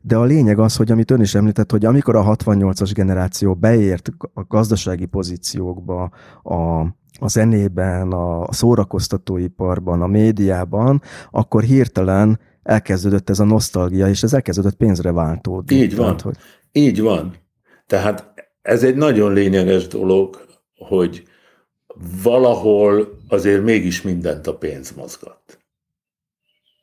De 0.00 0.16
a 0.16 0.24
lényeg 0.24 0.58
az, 0.58 0.76
hogy 0.76 0.90
amit 0.90 1.10
ön 1.10 1.20
is 1.20 1.34
említett, 1.34 1.70
hogy 1.70 1.84
amikor 1.84 2.16
a 2.16 2.24
68-as 2.24 2.90
generáció 2.94 3.54
beért 3.54 4.10
a 4.34 4.44
gazdasági 4.48 5.06
pozíciókba, 5.06 6.10
a 6.42 6.86
a 7.22 7.28
zenében, 7.28 8.12
a 8.12 8.52
szórakoztatóiparban, 8.52 10.02
a 10.02 10.06
médiában, 10.06 11.02
akkor 11.30 11.62
hirtelen 11.62 12.38
elkezdődött 12.62 13.30
ez 13.30 13.40
a 13.40 13.44
nosztalgia, 13.44 14.08
és 14.08 14.22
ez 14.22 14.34
elkezdődött 14.34 14.76
pénzre 14.76 15.12
váltódni. 15.12 15.76
Így 15.76 15.96
van. 15.96 16.04
Tehát, 16.04 16.20
hogy... 16.20 16.36
Így 16.72 17.00
van. 17.00 17.34
Tehát 17.86 18.32
ez 18.62 18.82
egy 18.82 18.94
nagyon 18.94 19.32
lényeges 19.32 19.86
dolog, 19.86 20.46
hogy 20.76 21.22
valahol 22.22 23.18
azért 23.28 23.62
mégis 23.62 24.02
mindent 24.02 24.46
a 24.46 24.56
pénz 24.56 24.90
mozgat. 24.90 25.58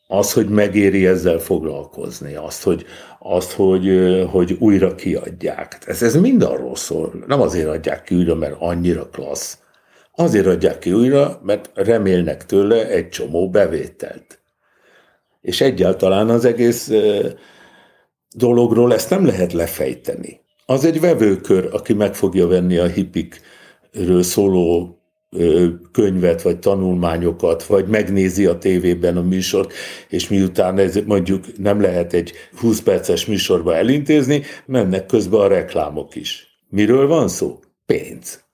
Az, 0.07 0.33
hogy 0.33 0.49
megéri 0.49 1.07
ezzel 1.07 1.39
foglalkozni, 1.39 2.35
azt, 2.35 2.63
hogy, 2.63 2.85
azt, 3.19 3.51
hogy, 3.51 3.89
hogy 4.31 4.55
újra 4.59 4.95
kiadják. 4.95 5.77
Ez, 5.85 6.03
ez 6.03 6.15
mind 6.15 6.41
arról 6.41 6.75
szól. 6.75 7.23
Nem 7.27 7.41
azért 7.41 7.67
adják 7.67 8.03
ki 8.03 8.15
újra, 8.15 8.35
mert 8.35 8.55
annyira 8.59 9.09
klassz, 9.09 9.57
Azért 10.19 10.45
adják 10.45 10.79
ki 10.79 10.93
újra, 10.93 11.39
mert 11.43 11.71
remélnek 11.73 12.45
tőle 12.45 12.87
egy 12.87 13.09
csomó 13.09 13.49
bevételt. 13.49 14.39
És 15.41 15.61
egyáltalán 15.61 16.29
az 16.29 16.45
egész 16.45 16.91
dologról 18.37 18.93
ezt 18.93 19.09
nem 19.09 19.25
lehet 19.25 19.53
lefejteni. 19.53 20.39
Az 20.65 20.85
egy 20.85 20.99
vevőkör, 20.99 21.69
aki 21.71 21.93
meg 21.93 22.15
fogja 22.15 22.47
venni 22.47 22.77
a 22.77 22.85
hippikről 22.85 24.23
szóló 24.23 24.91
könyvet, 25.91 26.41
vagy 26.41 26.59
tanulmányokat, 26.59 27.63
vagy 27.65 27.87
megnézi 27.87 28.45
a 28.45 28.57
tévében 28.57 29.17
a 29.17 29.21
műsort, 29.21 29.73
és 30.09 30.27
miután 30.27 30.77
ez 30.77 30.95
mondjuk 31.05 31.57
nem 31.57 31.81
lehet 31.81 32.13
egy 32.13 32.33
20 32.59 32.81
perces 32.81 33.25
műsorba 33.25 33.75
elintézni, 33.75 34.43
mennek 34.65 35.05
közben 35.05 35.39
a 35.39 35.47
reklámok 35.47 36.15
is. 36.15 36.47
Miről 36.69 37.07
van 37.07 37.27
szó? 37.27 37.59
Pénz. 37.85 38.45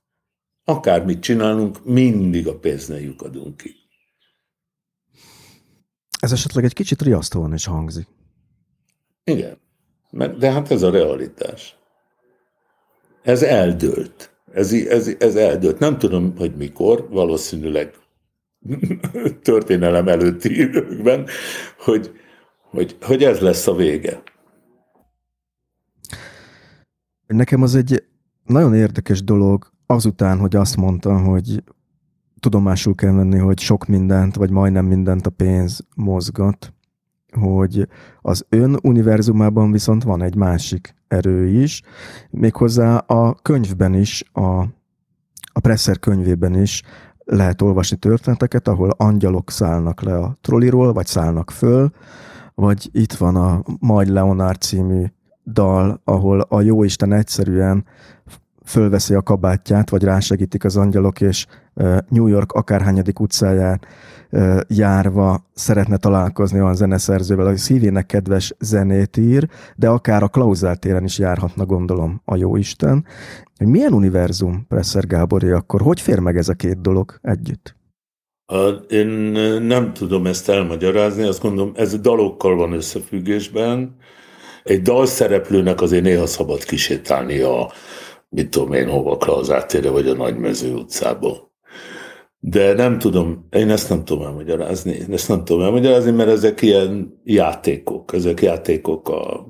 Akármit 0.64 1.20
csinálunk, 1.20 1.86
mindig 1.86 2.48
a 2.48 2.60
pénznél 2.60 3.00
lyukadunk 3.00 3.58
ki. 3.58 3.76
Ez 6.20 6.32
esetleg 6.32 6.64
egy 6.64 6.74
kicsit 6.74 7.02
riasztóan 7.02 7.54
is 7.54 7.66
hangzik. 7.66 8.08
Igen, 9.24 9.58
de 10.14 10.52
hát 10.52 10.72
ez 10.72 10.82
a 10.82 10.92
realitás. 10.92 11.78
Ez 13.24 13.44
eldőlt. 13.44 14.32
Ez, 14.54 14.74
ez, 14.74 15.16
ez 15.20 15.36
eldőlt. 15.36 15.80
Nem 15.80 15.98
tudom, 15.98 16.34
hogy 16.38 16.56
mikor, 16.56 17.08
valószínűleg 17.10 17.94
történelem 19.42 20.08
előtti 20.08 20.60
időkben, 20.60 21.28
hogy, 21.78 22.12
hogy, 22.70 22.98
hogy 23.02 23.24
ez 23.24 23.40
lesz 23.40 23.68
a 23.68 23.76
vége. 23.76 24.24
Nekem 27.28 27.62
az 27.62 27.76
egy 27.76 28.04
nagyon 28.46 28.74
érdekes 28.74 29.24
dolog 29.24 29.72
azután, 29.86 30.40
hogy 30.40 30.56
azt 30.56 30.78
mondta, 30.78 31.20
hogy 31.20 31.64
tudomásul 32.40 32.96
kell 32.96 33.12
venni, 33.12 33.38
hogy 33.38 33.60
sok 33.60 33.86
mindent, 33.86 34.36
vagy 34.36 34.50
majdnem 34.50 34.86
mindent 34.86 35.26
a 35.26 35.30
pénz 35.30 35.86
mozgat, 35.96 36.74
hogy 37.34 37.88
az 38.22 38.46
ön 38.50 38.80
univerzumában 38.82 39.72
viszont 39.72 40.04
van 40.04 40.22
egy 40.22 40.36
másik 40.36 40.96
erő 41.08 41.48
is, 41.48 41.82
méghozzá 42.30 42.98
a 42.98 43.34
könyvben 43.42 43.94
is, 43.94 44.24
a, 44.32 44.60
a 45.54 45.60
Presser 45.62 46.00
könyvében 46.00 46.62
is 46.62 46.84
lehet 47.26 47.62
olvasni 47.62 47.98
történeteket, 47.98 48.68
ahol 48.68 48.90
angyalok 48.98 49.52
szállnak 49.52 50.02
le 50.02 50.18
a 50.18 50.38
trolliról, 50.42 50.94
vagy 50.94 51.06
szállnak 51.06 51.52
föl, 51.52 51.92
vagy 52.56 52.90
itt 52.92 53.14
van 53.14 53.36
a 53.36 53.64
Majd 53.80 54.08
Leonard 54.08 54.62
című 54.62 55.06
dal, 55.46 56.02
ahol 56.04 56.40
a 56.40 56.62
jóisten 56.62 57.14
egyszerűen 57.14 57.86
fölveszi 58.66 59.14
a 59.14 59.22
kabátját, 59.22 59.90
vagy 59.90 60.04
rásegítik 60.04 60.64
az 60.64 60.78
angyalok, 60.78 61.22
és 61.22 61.46
New 62.08 62.28
York 62.28 62.52
akárhányadik 62.52 63.20
utcáján 63.20 63.82
járva 64.68 65.46
szeretne 65.54 65.98
találkozni 65.98 66.62
olyan 66.62 66.76
zeneszerzővel, 66.76 67.46
aki 67.46 67.58
szívének 67.58 68.06
kedves 68.06 68.54
zenét 68.60 69.18
ír, 69.18 69.48
de 69.76 69.90
akár 69.90 70.24
a 70.24 70.28
Klauzál 70.28 70.76
téren 70.76 71.04
is 71.04 71.20
járhatna, 71.20 71.66
gondolom, 71.66 72.22
a 72.26 72.36
jóisten. 72.36 73.06
Milyen 73.66 73.94
univerzum, 73.94 74.66
Presser 74.68 75.08
Gábori, 75.08 75.50
akkor 75.50 75.82
hogy 75.82 76.02
fér 76.02 76.20
meg 76.20 76.38
ez 76.38 76.50
a 76.50 76.54
két 76.54 76.82
dolog 76.82 77.20
együtt? 77.22 77.76
Én 78.90 79.08
nem 79.62 79.94
tudom 79.94 80.26
ezt 80.26 80.50
elmagyarázni, 80.50 81.24
azt 81.24 81.42
gondolom, 81.42 81.72
ez 81.76 82.00
dalokkal 82.00 82.56
van 82.56 82.74
összefüggésben. 82.74 83.96
Egy 84.64 84.82
dalszereplőnek 84.82 85.82
azért 85.82 86.04
néha 86.04 86.26
szabad 86.26 86.64
kisétálni 86.64 87.40
a, 87.40 87.72
mit 88.30 88.50
tudom 88.50 88.74
én, 88.74 88.90
hova 88.90 89.18
Klauzátére 89.18 89.90
vagy 89.90 90.08
a 90.08 90.14
Nagymező 90.14 90.74
utcába. 90.74 91.53
De 92.46 92.74
nem 92.74 93.00
tudom, 93.00 93.48
én 93.52 93.70
ezt 93.70 93.90
nem 93.90 94.04
tudom 94.04 94.24
elmagyarázni. 94.24 94.92
Én 94.92 95.14
ezt 95.14 95.28
nem 95.28 95.44
tudom 95.44 95.64
elmagyarázni, 95.64 96.12
mert 96.12 96.30
ezek 96.30 96.62
ilyen 96.62 97.22
játékok. 97.24 98.14
Ezek 98.14 98.42
játékok 98.42 99.10
a, 99.10 99.48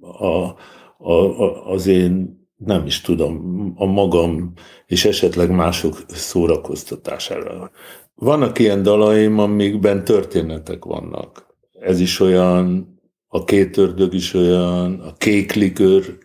a, 0.00 0.56
a, 0.98 1.12
a, 1.12 1.70
az 1.70 1.86
én 1.86 2.38
nem 2.56 2.86
is 2.86 3.00
tudom, 3.00 3.72
a 3.76 3.84
magam 3.84 4.52
és 4.86 5.04
esetleg 5.04 5.50
mások 5.50 6.04
szórakoztatására. 6.06 7.70
Vannak 8.14 8.58
ilyen 8.58 8.82
dalaim, 8.82 9.38
amikben 9.38 10.04
történetek 10.04 10.84
vannak. 10.84 11.46
Ez 11.80 12.00
is 12.00 12.20
olyan, 12.20 12.94
a 13.26 13.44
két 13.44 13.76
ördög 13.76 14.14
is 14.14 14.34
olyan, 14.34 15.00
a 15.00 15.12
kék 15.12 15.52
likőr 15.52 16.18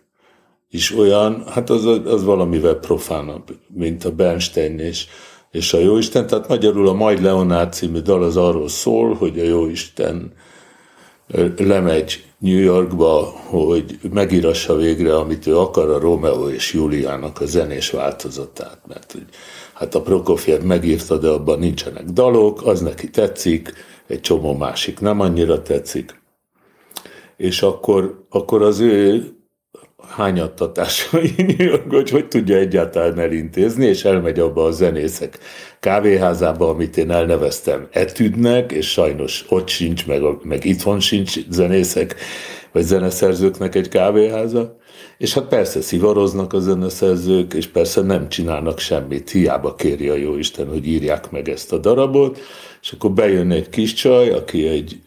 is 0.68 0.96
olyan, 0.96 1.44
hát 1.46 1.70
az, 1.70 1.84
az 1.86 2.24
valamivel 2.24 2.74
profánabb, 2.74 3.58
mint 3.68 4.04
a 4.04 4.14
Bernstein 4.14 4.78
és, 4.78 5.06
és 5.54 5.72
a 5.72 5.78
Jóisten. 5.78 6.26
Tehát 6.26 6.48
magyarul 6.48 6.88
a 6.88 6.92
Majd 6.92 7.22
Leonard 7.22 7.72
című 7.72 7.98
dal 7.98 8.22
az 8.22 8.36
arról 8.36 8.68
szól, 8.68 9.14
hogy 9.14 9.38
a 9.38 9.44
Jóisten 9.44 10.32
lemegy 11.56 12.24
New 12.38 12.58
Yorkba, 12.58 13.22
hogy 13.46 13.98
megírassa 14.12 14.76
végre, 14.76 15.16
amit 15.16 15.46
ő 15.46 15.58
akar, 15.58 15.90
a 15.90 15.98
Romeo 15.98 16.48
és 16.48 16.72
Juliának 16.72 17.40
a 17.40 17.46
zenés 17.46 17.90
változatát, 17.90 18.78
mert 18.86 19.12
hogy, 19.12 19.26
hát 19.72 19.94
a 19.94 20.02
Prokofiev 20.02 20.62
megírta, 20.62 21.18
de 21.18 21.28
abban 21.28 21.58
nincsenek 21.58 22.04
dalok, 22.04 22.66
az 22.66 22.80
neki 22.80 23.10
tetszik, 23.10 23.72
egy 24.06 24.20
csomó 24.20 24.56
másik 24.56 25.00
nem 25.00 25.20
annyira 25.20 25.62
tetszik. 25.62 26.22
És 27.36 27.62
akkor, 27.62 28.26
akkor 28.28 28.62
az 28.62 28.80
ő 28.80 29.33
hányattatásai, 30.08 31.34
hogy 31.88 32.10
hogy 32.10 32.28
tudja 32.28 32.56
egyáltalán 32.56 33.18
elintézni, 33.18 33.86
és 33.86 34.04
elmegy 34.04 34.38
abba 34.38 34.64
a 34.64 34.70
zenészek 34.70 35.38
kávéházába, 35.80 36.68
amit 36.68 36.96
én 36.96 37.10
elneveztem 37.10 37.88
etüdnek, 37.90 38.72
és 38.72 38.90
sajnos 38.90 39.44
ott 39.48 39.68
sincs, 39.68 40.06
meg, 40.06 40.22
meg 40.42 40.64
itthon 40.64 41.00
sincs 41.00 41.48
zenészek, 41.48 42.14
vagy 42.72 42.82
zeneszerzőknek 42.82 43.74
egy 43.74 43.88
kávéháza. 43.88 44.76
És 45.18 45.34
hát 45.34 45.44
persze 45.44 45.80
szivaroznak 45.80 46.52
a 46.52 46.60
zeneszerzők, 46.60 47.54
és 47.54 47.66
persze 47.66 48.00
nem 48.00 48.28
csinálnak 48.28 48.78
semmit, 48.78 49.30
hiába 49.30 49.74
kéri 49.74 50.08
a 50.08 50.14
Jóisten, 50.14 50.68
hogy 50.68 50.86
írják 50.86 51.30
meg 51.30 51.48
ezt 51.48 51.72
a 51.72 51.78
darabot, 51.78 52.38
és 52.82 52.92
akkor 52.92 53.12
bejön 53.12 53.50
egy 53.50 53.68
kis 53.68 53.92
csaj, 53.92 54.30
aki 54.30 54.66
egy 54.66 55.00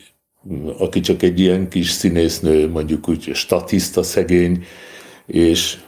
aki 0.78 1.00
csak 1.00 1.22
egy 1.24 1.40
ilyen 1.40 1.70
kis 1.70 1.90
színésznő, 1.90 2.70
mondjuk 2.70 3.10
úgy 3.10 3.30
statiszta 3.34 4.04
szegény, 4.04 4.66
és, 5.28 5.80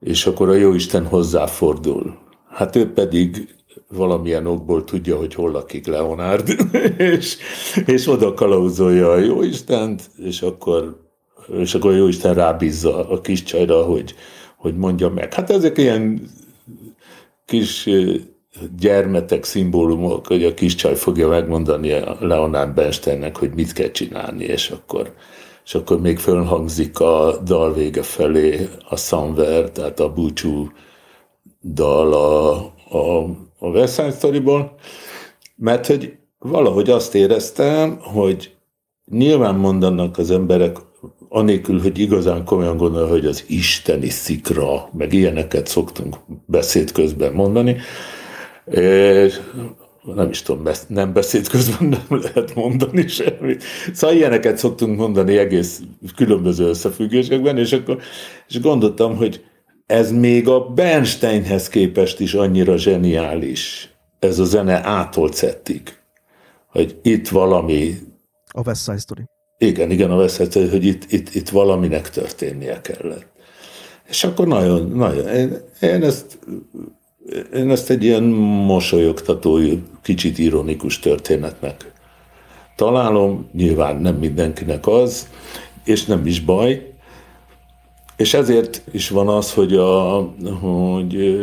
és 0.00 0.26
akkor 0.26 0.48
a 0.48 0.54
Jóisten 0.54 1.06
hozzáfordul. 1.06 2.18
Hát 2.48 2.76
ő 2.76 2.92
pedig 2.92 3.54
valamilyen 3.88 4.46
okból 4.46 4.84
tudja, 4.84 5.16
hogy 5.16 5.34
hol 5.34 5.50
lakik 5.50 5.86
Leonard, 5.86 6.56
és, 6.96 7.36
és 7.86 8.08
oda 8.08 8.34
kalauzolja 8.34 9.10
a 9.10 9.18
Jóistent, 9.18 10.10
és 10.16 10.42
akkor, 10.42 11.04
és 11.58 11.74
akkor 11.74 11.90
a 11.90 11.96
Jóisten 11.96 12.34
rábízza 12.34 13.08
a 13.08 13.20
kis 13.20 13.42
csajra, 13.42 13.82
hogy, 13.84 14.14
hogy 14.56 14.76
mondja 14.76 15.08
meg. 15.08 15.34
Hát 15.34 15.50
ezek 15.50 15.78
ilyen 15.78 16.30
kis 17.44 17.88
gyermetek 18.78 19.44
szimbólumok, 19.44 20.26
hogy 20.26 20.44
a 20.44 20.54
kis 20.54 20.74
csaj 20.74 20.94
fogja 20.94 21.28
megmondani 21.28 21.92
a 21.92 22.16
Leonard 22.20 22.74
Bernsteinnek, 22.74 23.36
hogy 23.36 23.50
mit 23.54 23.72
kell 23.72 23.90
csinálni, 23.90 24.44
és 24.44 24.70
akkor 24.70 25.14
és 25.66 25.74
akkor 25.74 26.00
még 26.00 26.18
fölhangzik 26.18 27.00
a 27.00 27.40
dal 27.44 27.74
vége 27.74 28.02
felé 28.02 28.68
a 28.88 28.96
Somewhere, 28.96 29.68
tehát 29.68 30.00
a 30.00 30.12
búcsú 30.12 30.70
dal 31.62 32.12
a, 32.12 32.54
a, 32.98 33.24
a 33.58 33.86
Story-ból, 33.86 34.74
mert 35.56 35.86
hogy 35.86 36.16
valahogy 36.38 36.90
azt 36.90 37.14
éreztem, 37.14 37.98
hogy 38.00 38.54
nyilván 39.10 39.54
mondanak 39.54 40.18
az 40.18 40.30
emberek, 40.30 40.76
anélkül, 41.28 41.80
hogy 41.80 41.98
igazán 41.98 42.44
komolyan 42.44 42.76
gondol, 42.76 43.08
hogy 43.08 43.26
az 43.26 43.44
isteni 43.48 44.08
szikra, 44.08 44.88
meg 44.92 45.12
ilyeneket 45.12 45.66
szoktunk 45.66 46.16
beszéd 46.46 46.92
közben 46.92 47.32
mondani, 47.32 47.76
és 48.70 49.40
nem 50.14 50.30
is 50.30 50.42
tudom, 50.42 50.68
nem 50.88 51.12
beszéd 51.12 51.48
közben 51.48 51.88
nem 51.88 52.20
lehet 52.20 52.54
mondani 52.54 53.08
semmit. 53.08 53.62
Szóval 53.92 54.16
ilyeneket 54.16 54.58
szoktunk 54.58 54.98
mondani 54.98 55.36
egész 55.36 55.80
különböző 56.16 56.68
összefüggésekben, 56.68 57.58
és 57.58 57.72
akkor 57.72 57.98
és 58.48 58.60
gondoltam, 58.60 59.16
hogy 59.16 59.44
ez 59.86 60.12
még 60.12 60.48
a 60.48 60.60
Bernsteinhez 60.60 61.68
képest 61.68 62.20
is 62.20 62.34
annyira 62.34 62.76
zseniális, 62.76 63.94
ez 64.18 64.38
a 64.38 64.44
zene 64.44 64.86
ától 64.86 65.30
hogy 66.66 66.98
itt 67.02 67.28
valami... 67.28 67.94
A 68.46 68.60
West 68.66 68.82
Side 68.82 68.98
Story. 68.98 69.22
Igen, 69.58 69.90
igen, 69.90 70.10
a 70.10 70.16
West 70.16 70.34
Side 70.34 70.50
Story, 70.50 70.68
hogy 70.68 70.84
itt, 70.84 71.12
itt, 71.12 71.34
itt 71.34 71.48
valaminek 71.48 72.10
történnie 72.10 72.80
kellett. 72.80 73.26
És 74.08 74.24
akkor 74.24 74.46
nagyon, 74.46 74.90
nagyon, 74.90 75.28
én, 75.28 75.56
én 75.80 76.02
ezt 76.02 76.38
én 77.54 77.70
ezt 77.70 77.90
egy 77.90 78.04
ilyen 78.04 78.22
mosolyogtató, 78.22 79.58
kicsit 80.02 80.38
ironikus 80.38 80.98
történetnek 80.98 81.92
találom, 82.76 83.48
nyilván 83.52 83.96
nem 83.96 84.14
mindenkinek 84.14 84.86
az, 84.86 85.28
és 85.84 86.04
nem 86.04 86.26
is 86.26 86.40
baj, 86.40 86.92
és 88.16 88.34
ezért 88.34 88.82
is 88.90 89.08
van 89.08 89.28
az, 89.28 89.52
hogy, 89.52 89.74
a, 89.74 90.20
hogy 90.60 91.38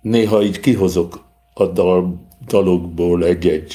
néha 0.00 0.42
így 0.42 0.60
kihozok 0.60 1.24
a 1.54 1.66
dal, 1.66 2.20
dalokból 2.46 3.24
egy-egy 3.24 3.74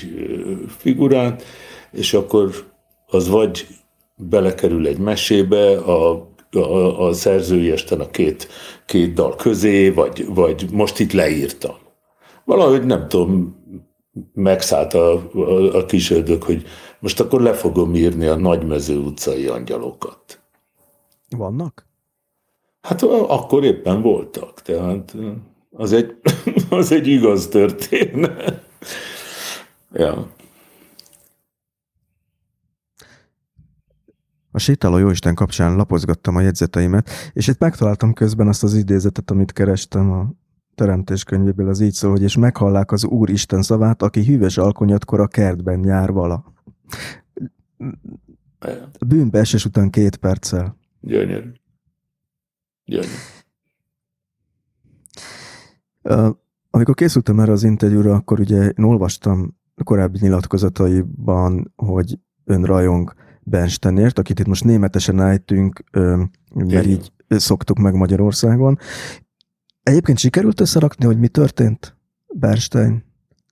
figurát, 0.77 1.43
és 1.91 2.13
akkor 2.13 2.71
az 3.07 3.29
vagy 3.29 3.67
belekerül 4.15 4.87
egy 4.87 4.97
mesébe, 4.97 5.77
a 5.77 6.29
a, 6.55 7.07
a 7.07 7.13
szerzői 7.13 7.71
esten 7.71 7.99
a 7.99 8.09
két, 8.09 8.47
két 8.85 9.13
dal 9.13 9.35
közé, 9.35 9.89
vagy, 9.89 10.25
vagy 10.33 10.65
most 10.71 10.99
itt 10.99 11.11
leírtam. 11.11 11.75
Valahogy 12.45 12.85
nem 12.85 13.07
tudom, 13.07 13.59
megszállt 14.33 14.93
a, 14.93 15.11
a, 15.33 15.75
a 15.75 15.85
kis 15.85 16.11
ördög, 16.11 16.43
hogy 16.43 16.65
most 16.99 17.19
akkor 17.19 17.41
le 17.41 17.53
fogom 17.53 17.95
írni 17.95 18.25
a 18.25 18.35
Nagymező 18.35 18.97
utcai 18.97 19.47
angyalokat. 19.47 20.41
Vannak? 21.29 21.87
Hát 22.81 23.01
akkor 23.03 23.63
éppen 23.63 24.01
voltak, 24.01 24.61
tehát 24.61 25.15
az 25.71 25.93
egy, 25.93 26.15
az 26.69 26.91
egy 26.91 27.07
igaz 27.07 27.47
történet. 27.47 28.61
ja. 29.93 30.27
A 34.51 34.59
sétáló 34.59 34.97
Jóisten 34.97 35.35
kapcsán 35.35 35.75
lapozgattam 35.75 36.35
a 36.35 36.41
jegyzeteimet, 36.41 37.09
és 37.33 37.47
itt 37.47 37.59
megtaláltam 37.59 38.13
közben 38.13 38.47
azt 38.47 38.63
az 38.63 38.73
idézetet, 38.73 39.31
amit 39.31 39.51
kerestem 39.51 40.11
a 40.11 40.31
teremtés 40.75 41.23
könyvéből, 41.23 41.67
az 41.67 41.79
így 41.79 41.93
szól, 41.93 42.11
hogy 42.11 42.21
és 42.21 42.35
meghallák 42.35 42.91
az 42.91 43.05
Úr 43.05 43.29
Isten 43.29 43.61
szavát, 43.61 44.01
aki 44.01 44.25
hűvös 44.25 44.57
alkonyatkor 44.57 45.19
a 45.19 45.27
kertben 45.27 45.83
jár 45.83 46.11
vala. 46.11 46.53
Bűnbeesés 49.07 49.65
után 49.65 49.89
két 49.89 50.15
perccel. 50.15 50.77
Gyönyörű. 50.99 51.51
Gyönyörű. 52.85 53.11
amikor 56.69 56.95
készültem 56.95 57.39
erre 57.39 57.51
az 57.51 57.63
interjúra, 57.63 58.13
akkor 58.13 58.39
ugye 58.39 58.65
én 58.65 58.83
olvastam 58.83 59.57
korábbi 59.83 60.17
nyilatkozataiban, 60.21 61.73
hogy 61.75 62.19
ön 62.43 62.63
rajong 62.63 63.13
Bernsteinért, 63.43 64.19
akit 64.19 64.39
itt 64.39 64.47
most 64.47 64.63
németesen 64.63 65.21
ejtünk, 65.21 65.83
mert 66.53 66.85
így 66.85 67.11
szoktuk 67.27 67.77
meg 67.77 67.93
Magyarországon. 67.93 68.77
Egyébként 69.83 70.17
sikerült 70.17 70.59
összerakni, 70.59 71.05
hogy 71.05 71.19
mi 71.19 71.27
történt 71.27 71.97
Bernstein 72.27 73.05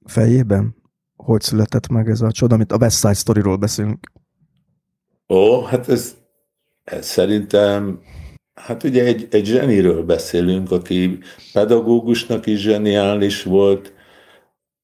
fejében? 0.06 0.76
Hogy 1.16 1.42
született 1.42 1.88
meg 1.88 2.10
ez 2.10 2.22
a 2.22 2.32
csoda, 2.32 2.56
amit 2.56 2.72
a 2.72 2.78
West 2.78 2.98
Side 2.98 3.14
Story-ról 3.14 3.58
beszélünk? 3.58 4.12
Ó, 5.28 5.62
hát 5.62 5.90
ez, 5.90 6.16
ez 6.84 7.06
szerintem, 7.06 8.00
hát 8.54 8.84
ugye 8.84 9.04
egy, 9.04 9.28
egy 9.32 9.46
zseniről 9.46 10.04
beszélünk, 10.04 10.72
aki 10.72 11.20
pedagógusnak 11.54 12.46
is 12.46 12.60
zseniális 12.60 13.44
volt, 13.44 13.94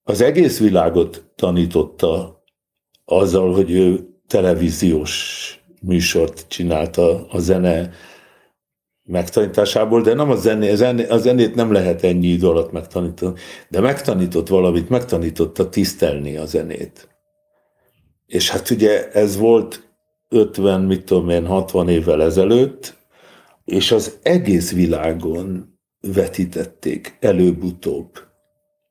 az 0.03 0.21
egész 0.21 0.59
világot 0.59 1.31
tanította 1.35 2.43
azzal, 3.05 3.53
hogy 3.53 3.71
ő 3.71 4.14
televíziós 4.27 5.59
műsort 5.81 6.45
csinálta 6.47 7.27
a 7.27 7.39
zene 7.39 7.89
megtanításából, 9.03 10.01
de 10.01 10.13
nem 10.13 10.29
a, 10.29 10.35
zené, 10.35 10.75
zené, 10.75 11.07
a 11.07 11.17
zenét 11.17 11.55
nem 11.55 11.71
lehet 11.71 12.03
ennyi 12.03 12.27
idő 12.27 12.47
alatt 12.47 12.71
megtanítani, 12.71 13.39
de 13.69 13.79
megtanított 13.79 14.47
valamit, 14.47 14.89
megtanította 14.89 15.69
tisztelni 15.69 16.37
a 16.37 16.45
zenét. 16.45 17.09
És 18.25 18.49
hát 18.49 18.69
ugye 18.69 19.11
ez 19.11 19.37
volt 19.37 19.89
50, 20.29 20.81
mit 20.81 21.05
tudom 21.05 21.29
én, 21.29 21.45
60 21.45 21.89
évvel 21.89 22.23
ezelőtt, 22.23 22.95
és 23.65 23.91
az 23.91 24.17
egész 24.21 24.73
világon 24.73 25.77
vetítették 26.01 27.17
előbb-utóbb 27.19 28.19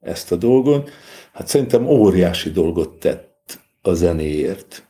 ezt 0.00 0.32
a 0.32 0.36
dolgot. 0.36 0.90
Hát 1.32 1.46
szerintem 1.46 1.86
óriási 1.86 2.50
dolgot 2.50 2.98
tett 2.98 3.58
a 3.82 3.92
zenéért. 3.92 4.88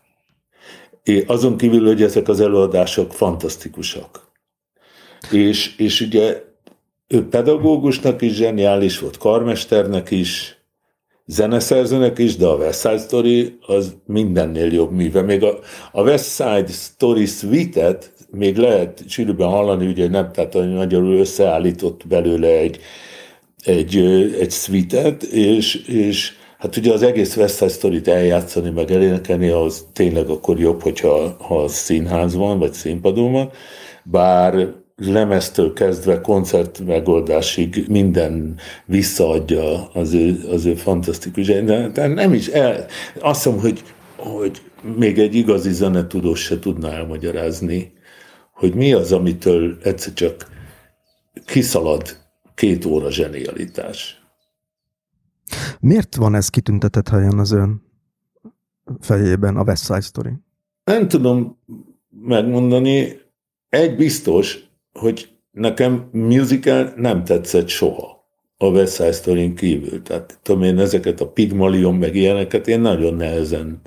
Azon 1.27 1.57
kívül, 1.57 1.87
hogy 1.87 2.03
ezek 2.03 2.29
az 2.29 2.41
előadások 2.41 3.13
fantasztikusak. 3.13 4.33
És, 5.31 5.77
és 5.77 6.01
ugye 6.01 6.43
ő 7.09 7.29
pedagógusnak 7.29 8.23
is 8.23 8.33
zseniális 8.33 8.99
volt, 8.99 9.17
karmesternek 9.17 10.11
is, 10.11 10.59
zeneszerzőnek 11.27 12.19
is, 12.19 12.37
de 12.37 12.47
a 12.47 12.57
West 12.57 12.81
Side 12.81 12.99
Story 12.99 13.59
az 13.67 13.97
mindennél 14.07 14.73
jobb 14.73 14.91
műve. 14.91 15.23
Még 15.23 15.43
a, 15.43 15.59
a 15.93 16.03
West 16.03 16.35
Side 16.35 16.73
Story 16.73 17.27
suite 17.27 17.99
még 18.31 18.57
lehet 18.57 19.05
sűrűbben 19.09 19.49
hallani, 19.49 19.87
ugye 19.87 20.09
nem, 20.09 20.33
tehát 20.33 20.55
a 20.55 20.65
magyarul 20.65 21.15
összeállított 21.15 22.07
belőle 22.07 22.49
egy, 22.49 22.79
egy, 23.65 23.97
egy 24.41 24.51
suite 24.51 25.09
és, 25.31 25.75
és 25.75 26.33
Hát 26.59 26.77
ugye 26.77 26.93
az 26.93 27.03
egész 27.03 27.37
West 27.37 27.57
Side 27.57 27.71
Story-t 27.71 28.09
eljátszani, 28.09 28.71
meg 28.71 28.91
elénekelni, 28.91 29.49
az 29.49 29.87
tényleg 29.93 30.29
akkor 30.29 30.59
jobb, 30.59 30.83
hogyha 30.83 31.37
ha 31.39 31.69
színház 31.69 32.35
van, 32.35 32.59
vagy 32.59 32.73
színpadon 32.73 33.33
van, 33.33 33.51
bár 34.03 34.73
lemeztől 34.97 35.73
kezdve 35.73 36.21
koncert 36.21 36.81
megoldásig 36.87 37.85
minden 37.89 38.59
visszaadja 38.87 39.89
az 39.93 40.13
ő, 40.13 40.49
az 40.51 40.65
ő 40.65 40.75
fantasztikus, 40.75 41.47
de, 41.47 41.89
de 41.89 42.07
nem 42.07 42.33
is 42.33 42.49
el, 42.49 42.87
azt 43.21 43.45
hiszem, 43.45 43.59
hogy, 43.59 43.83
hogy 44.17 44.63
még 44.97 45.19
egy 45.19 45.35
igazi 45.35 45.73
zenetudós 45.73 46.41
se 46.41 46.59
tudná 46.59 46.91
elmagyarázni, 46.91 47.93
hogy 48.53 48.75
mi 48.75 48.93
az, 48.93 49.13
amitől 49.13 49.79
egyszer 49.83 50.13
csak 50.13 50.47
kiszalad 51.47 52.17
két 52.55 52.85
óra 52.85 53.11
zsenialitás. 53.11 54.24
Miért 55.81 56.15
van 56.15 56.35
ez 56.35 56.49
kitüntetett 56.49 57.09
helyen 57.09 57.39
az 57.39 57.53
ön 57.53 57.83
fejében, 59.01 59.57
a 59.57 59.63
West 59.63 59.85
Side 59.85 60.01
Story? 60.01 60.33
Nem 60.85 61.09
tudom 61.09 61.59
megmondani. 62.21 63.21
Egy 63.69 63.97
biztos, 63.97 64.59
hogy 64.93 65.29
nekem 65.51 66.09
musical 66.13 66.93
nem 66.97 67.25
tetszett 67.25 67.69
soha 67.69 68.15
a 68.57 68.67
West 68.67 68.95
Side 68.95 69.13
story 69.13 69.55
kívül. 69.55 70.03
Tehát 70.03 70.39
tudom 70.43 70.63
én 70.63 70.79
ezeket 70.79 71.21
a 71.21 71.29
Pygmalion 71.29 71.95
meg 71.95 72.15
ilyeneket 72.15 72.69
én 72.69 72.81
nagyon 72.81 73.15
nehezen 73.15 73.81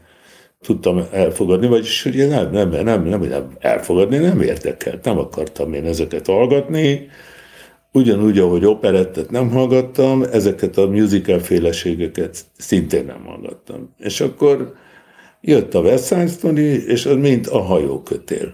tudtam 0.61 1.01
elfogadni, 1.11 1.67
vagyis 1.67 2.03
hogy 2.03 2.27
nem, 2.27 2.51
nem, 2.51 2.69
nem, 2.69 2.83
nem, 2.83 3.03
nem 3.03 3.55
elfogadni, 3.59 4.17
nem 4.17 4.41
érdekelt, 4.41 5.03
nem 5.03 5.17
akartam 5.17 5.73
én 5.73 5.85
ezeket 5.85 6.25
hallgatni, 6.25 7.07
Ugyanúgy, 7.91 8.39
ahogy 8.39 8.65
operettet 8.65 9.29
nem 9.29 9.49
hallgattam, 9.49 10.23
ezeket 10.23 10.77
a 10.77 10.87
musical 10.87 11.39
féleségeket 11.39 12.45
szintén 12.57 13.05
nem 13.05 13.25
hallgattam. 13.25 13.93
És 13.97 14.21
akkor 14.21 14.73
jött 15.41 15.73
a 15.73 15.81
West 15.81 16.05
Side 16.05 16.27
Story, 16.27 16.85
és 16.85 17.05
az 17.05 17.15
mind 17.15 17.47
a 17.51 17.57
hajókötél. 17.57 18.53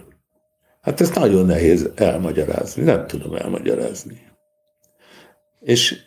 Hát 0.80 1.00
ezt 1.00 1.14
nagyon 1.14 1.46
nehéz 1.46 1.90
elmagyarázni, 1.94 2.82
nem 2.82 3.06
tudom 3.06 3.34
elmagyarázni. 3.34 4.18
És, 5.60 6.04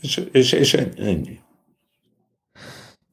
és, 0.00 0.16
és, 0.32 0.52
és 0.52 0.74
ennyi. 0.96 1.38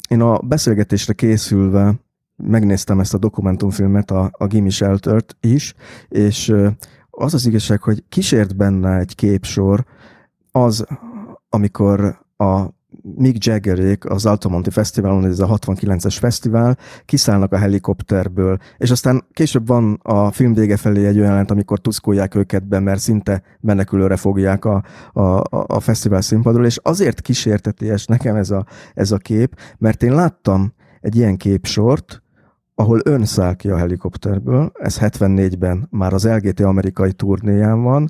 Én 0.10 0.22
a 0.22 0.40
beszélgetésre 0.40 1.14
készülve 1.14 1.94
megnéztem 2.36 3.00
ezt 3.00 3.14
a 3.14 3.18
dokumentumfilmet, 3.18 4.12
a, 4.12 4.30
a 4.32 4.48
Gimme 4.48 4.70
Sheltert 4.70 5.38
is, 5.42 5.74
és 6.10 6.54
az 7.22 7.34
az 7.34 7.46
igazság, 7.46 7.82
hogy 7.82 8.04
kísért 8.10 8.56
benne 8.56 8.98
egy 8.98 9.16
képsor, 9.16 9.86
az, 10.52 10.86
amikor 11.50 12.20
a 12.38 12.66
Mick 13.16 13.46
Jaggerék 13.46 14.06
az 14.06 14.26
Altamonti 14.26 14.70
Fesztiválon, 14.70 15.26
ez 15.26 15.40
a 15.40 15.48
69-es 15.48 16.16
fesztivál, 16.20 16.78
kiszállnak 17.06 17.54
a 17.54 17.58
helikopterből, 17.58 18.58
és 18.78 18.92
aztán 18.92 19.24
később 19.34 19.68
van 19.68 20.00
a 20.04 20.32
film 20.32 20.54
vége 20.54 20.78
felé 20.78 21.06
egy 21.06 21.18
olyan 21.18 21.30
jelent, 21.30 21.52
amikor 21.52 21.80
tuszkolják 21.80 22.36
őket 22.36 22.68
be, 22.68 22.80
mert 22.80 23.00
szinte 23.00 23.44
menekülőre 23.60 24.16
fogják 24.16 24.66
a, 24.66 24.84
a, 25.14 25.42
a 25.50 25.80
fesztivál 25.80 26.22
színpadról, 26.22 26.66
és 26.66 26.80
azért 26.84 27.22
kísérteties 27.22 28.06
nekem 28.06 28.36
ez 28.36 28.50
a, 28.50 28.66
ez 28.94 29.12
a 29.12 29.18
kép, 29.18 29.56
mert 29.78 30.04
én 30.04 30.14
láttam 30.14 30.74
egy 31.02 31.16
ilyen 31.16 31.38
képsort, 31.38 32.21
ahol 32.82 33.02
ön 33.04 33.26
száll 33.26 33.54
ki 33.54 33.70
a 33.70 33.78
helikopterből, 33.78 34.72
ez 34.74 34.98
74-ben 35.00 35.88
már 35.90 36.14
az 36.14 36.28
LGT 36.28 36.60
amerikai 36.60 37.14
turnéján 37.14 37.84
van, 37.84 38.10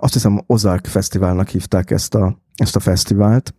azt 0.00 0.12
hiszem 0.12 0.40
Ozark 0.46 0.86
Fesztiválnak 0.86 1.48
hívták 1.48 1.90
ezt 1.90 2.14
a, 2.14 2.38
ezt 2.54 2.76
a 2.76 2.80
fesztivált. 2.80 3.54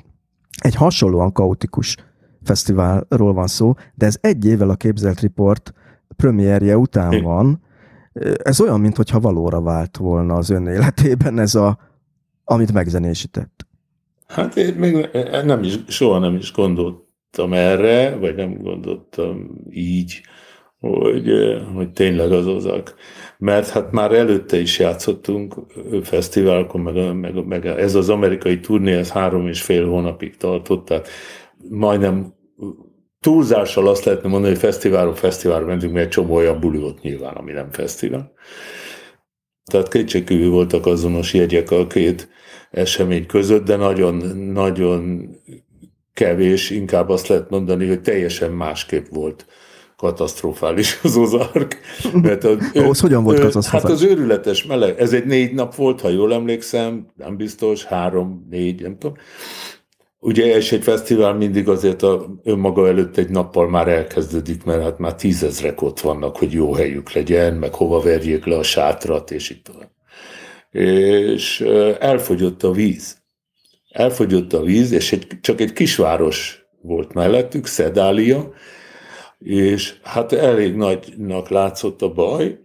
Egy 0.57 0.75
hasonlóan 0.75 1.31
kaotikus 1.31 1.97
fesztiválról 2.43 3.33
van 3.33 3.47
szó, 3.47 3.73
de 3.95 4.05
ez 4.05 4.17
egy 4.21 4.45
évvel 4.45 4.69
a 4.69 4.75
képzelt 4.75 5.19
riport 5.19 5.73
premierje 6.15 6.77
után 6.77 7.21
van. 7.21 7.61
Ez 8.43 8.61
olyan, 8.61 8.79
mintha 8.79 9.19
valóra 9.19 9.61
vált 9.61 9.97
volna 9.97 10.33
az 10.33 10.49
ön 10.49 10.67
életében 10.67 11.39
ez 11.39 11.55
a, 11.55 11.77
amit 12.43 12.73
megzenésített. 12.73 13.67
Hát 14.27 14.55
én 14.57 14.73
még 14.73 15.09
nem 15.45 15.63
is, 15.63 15.79
soha 15.87 16.19
nem 16.19 16.35
is 16.35 16.53
gondolt 16.53 17.02
gondoltam 17.35 17.53
erre, 17.53 18.15
vagy 18.15 18.35
nem 18.35 18.61
gondoltam 18.61 19.49
így, 19.69 20.21
hogy, 20.79 21.31
hogy 21.75 21.91
tényleg 21.91 22.31
az 22.31 22.47
ozak. 22.47 22.95
Mert 23.37 23.69
hát 23.69 23.91
már 23.91 24.11
előtte 24.11 24.57
is 24.59 24.79
játszottunk 24.79 25.55
fesztiválokon, 26.03 26.81
meg, 26.81 27.15
meg, 27.15 27.45
meg 27.45 27.65
ez 27.65 27.95
az 27.95 28.09
amerikai 28.09 28.59
turné, 28.59 28.93
ez 28.93 29.11
három 29.11 29.47
és 29.47 29.61
fél 29.61 29.87
hónapig 29.87 30.37
tartott, 30.37 30.85
tehát 30.85 31.07
majdnem 31.69 32.33
túlzással 33.19 33.87
azt 33.87 34.05
lehetne 34.05 34.29
mondani, 34.29 34.51
hogy 34.51 34.61
fesztiválról 34.61 35.15
fesztiválra 35.15 35.65
mentünk, 35.65 35.93
mert 35.93 36.05
egy 36.05 36.11
csomó 36.11 36.33
olyan 36.33 36.59
buli 36.59 36.77
volt 36.77 37.01
nyilván, 37.01 37.33
ami 37.33 37.51
nem 37.51 37.71
fesztivál. 37.71 38.31
Tehát 39.71 39.87
kétségkívül 39.87 40.49
voltak 40.49 40.85
azonos 40.85 41.33
jegyek 41.33 41.71
a 41.71 41.87
két 41.87 42.29
esemény 42.71 43.25
között, 43.25 43.65
de 43.65 43.75
nagyon, 43.75 44.15
nagyon 44.37 45.29
kevés, 46.13 46.69
inkább 46.69 47.09
azt 47.09 47.27
lehet 47.27 47.49
mondani, 47.49 47.87
hogy 47.87 48.01
teljesen 48.01 48.51
másképp 48.51 49.05
volt 49.09 49.45
katasztrofális 49.95 50.99
az 51.03 51.17
Ozark. 51.17 51.77
Mert 52.21 52.43
a, 52.43 52.57
Ahhoz 52.73 52.99
hogyan 52.99 53.23
volt 53.23 53.39
katasztrofális? 53.39 53.83
Hát 53.83 53.91
az 53.91 54.03
őrületes 54.03 54.65
meleg, 54.65 54.99
ez 54.99 55.13
egy 55.13 55.25
négy 55.25 55.53
nap 55.53 55.75
volt, 55.75 56.01
ha 56.01 56.09
jól 56.09 56.33
emlékszem, 56.33 57.07
nem 57.15 57.37
biztos, 57.37 57.83
három, 57.83 58.47
négy, 58.49 58.81
nem 58.81 58.97
tudom. 58.97 59.15
Ugye 60.19 60.55
és 60.55 60.71
egy 60.71 60.83
fesztivál 60.83 61.33
mindig 61.33 61.69
azért 61.69 62.01
a 62.01 62.39
önmaga 62.43 62.87
előtt 62.87 63.17
egy 63.17 63.29
nappal 63.29 63.69
már 63.69 63.87
elkezdődik, 63.87 64.63
mert 64.63 64.81
hát 64.81 64.97
már 64.97 65.15
tízezrek 65.15 65.81
ott 65.81 65.99
vannak, 65.99 66.37
hogy 66.37 66.51
jó 66.51 66.73
helyük 66.73 67.11
legyen, 67.11 67.53
meg 67.53 67.73
hova 67.73 67.99
verjék 67.99 68.45
le 68.45 68.57
a 68.57 68.63
sátrat, 68.63 69.31
és 69.31 69.49
itt 69.49 69.63
tovább. 69.63 69.91
És 70.71 71.61
elfogyott 71.99 72.63
a 72.63 72.71
víz. 72.71 73.22
Elfogyott 73.93 74.53
a 74.53 74.61
víz, 74.61 74.91
és 74.91 75.11
egy, 75.11 75.27
csak 75.41 75.61
egy 75.61 75.73
kisváros 75.73 76.65
volt 76.81 77.13
mellettük, 77.13 77.65
Szedália, 77.65 78.53
és 79.39 79.99
hát 80.03 80.31
elég 80.31 80.75
nagynak 80.75 81.49
látszott 81.49 82.01
a 82.01 82.13
baj, 82.13 82.59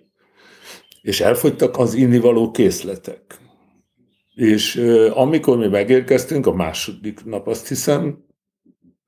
és 1.03 1.21
elfogytak 1.21 1.79
az 1.79 1.95
innivaló 1.95 2.51
készletek. 2.51 3.39
És 4.35 4.77
amikor 5.15 5.59
mi 5.59 5.67
megérkeztünk, 5.67 6.47
a 6.47 6.55
második 6.55 7.25
nap 7.25 7.47
azt 7.47 7.69
hiszem, 7.69 8.25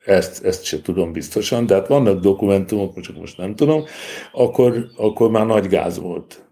ezt, 0.05 0.45
ezt 0.45 0.65
se 0.65 0.81
tudom 0.81 1.13
biztosan, 1.13 1.67
de 1.67 1.75
hát 1.75 1.87
vannak 1.87 2.21
dokumentumok, 2.21 3.01
csak 3.01 3.17
most 3.17 3.37
nem 3.37 3.55
tudom, 3.55 3.85
akkor, 4.33 4.87
akkor 4.97 5.31
már 5.31 5.47
nagy 5.47 5.67
gáz 5.67 5.99
volt. 5.99 6.49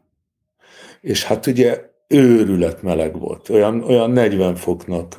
És 1.00 1.24
hát 1.24 1.46
ugye 1.46 1.80
őrület 2.08 2.82
meleg 2.82 3.18
volt, 3.18 3.48
olyan, 3.48 3.82
olyan 3.82 4.10
40 4.10 4.54
foknak 4.54 5.16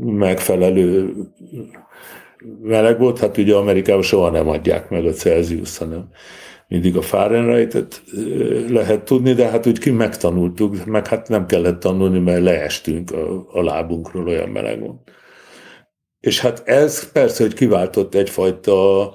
megfelelő 0.00 1.12
meleg 2.62 2.98
volt, 2.98 3.18
hát 3.18 3.38
ugye 3.38 3.54
Amerikában 3.54 4.02
soha 4.02 4.30
nem 4.30 4.48
adják 4.48 4.90
meg 4.90 5.04
a 5.04 5.12
Celsius, 5.12 5.78
hanem 5.78 6.08
mindig 6.68 6.96
a 6.96 7.02
Fahrenheit-et 7.02 8.02
lehet 8.68 9.04
tudni, 9.04 9.32
de 9.32 9.48
hát 9.48 9.66
úgy 9.66 9.78
ki 9.78 9.90
megtanultuk, 9.90 10.84
meg 10.84 11.06
hát 11.06 11.28
nem 11.28 11.46
kellett 11.46 11.80
tanulni, 11.80 12.18
mert 12.18 12.42
leestünk 12.42 13.10
a, 13.10 13.46
a 13.52 13.62
lábunkról, 13.62 14.26
olyan 14.26 14.48
meleg 14.48 14.80
volt. 14.80 15.10
És 16.20 16.40
hát 16.40 16.62
ez 16.64 17.12
persze, 17.12 17.42
hogy 17.42 17.54
kiváltott 17.54 18.14
egyfajta 18.14 19.12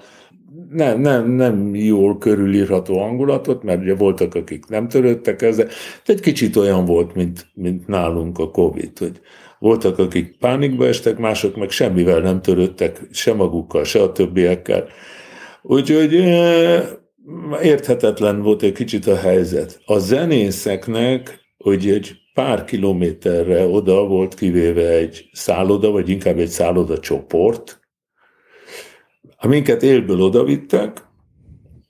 nem, 0.69 0.99
nem, 0.99 1.29
nem 1.29 1.75
jól 1.75 2.17
körülírható 2.17 2.97
hangulatot, 2.97 3.63
mert 3.63 3.81
ugye 3.81 3.95
voltak, 3.95 4.35
akik 4.35 4.67
nem 4.67 4.87
törődtek 4.87 5.41
ezzel, 5.41 5.67
de 6.05 6.13
egy 6.13 6.19
kicsit 6.19 6.55
olyan 6.55 6.85
volt, 6.85 7.15
mint, 7.15 7.47
mint 7.53 7.87
nálunk 7.87 8.39
a 8.39 8.51
Covid, 8.51 8.97
hogy 8.97 9.19
voltak, 9.59 9.99
akik 9.99 10.37
pánikba 10.37 10.85
estek, 10.85 11.17
mások 11.17 11.55
meg 11.55 11.69
semmivel 11.69 12.19
nem 12.19 12.41
törődtek, 12.41 13.01
se 13.11 13.33
magukkal, 13.33 13.83
se 13.83 14.01
a 14.01 14.11
többiekkel. 14.11 14.87
Úgyhogy 15.61 16.13
érthetetlen 17.61 18.41
volt 18.41 18.61
egy 18.61 18.73
kicsit 18.73 19.07
a 19.07 19.15
helyzet. 19.15 19.81
A 19.85 19.97
zenészeknek, 19.97 21.39
hogy 21.57 21.89
egy 21.89 22.11
pár 22.33 22.63
kilométerre 22.63 23.65
oda 23.65 24.07
volt 24.07 24.33
kivéve 24.33 24.89
egy 24.89 25.29
szálloda, 25.31 25.91
vagy 25.91 26.09
inkább 26.09 26.37
egy 26.37 26.47
szálloda 26.47 26.99
csoport, 26.99 27.79
minket 29.47 29.83
élből 29.83 30.21
odavittek, 30.21 31.05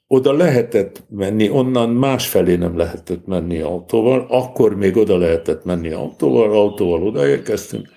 oda 0.07 0.33
lehetett 0.33 1.03
menni, 1.09 1.49
onnan 1.49 1.89
másfelé 1.89 2.55
nem 2.55 2.77
lehetett 2.77 3.25
menni 3.25 3.59
autóval, 3.59 4.25
akkor 4.29 4.75
még 4.75 4.97
oda 4.97 5.17
lehetett 5.17 5.65
menni 5.65 5.91
autóval, 5.91 6.51
autóval 6.51 7.03
odaérkeztünk, 7.03 7.87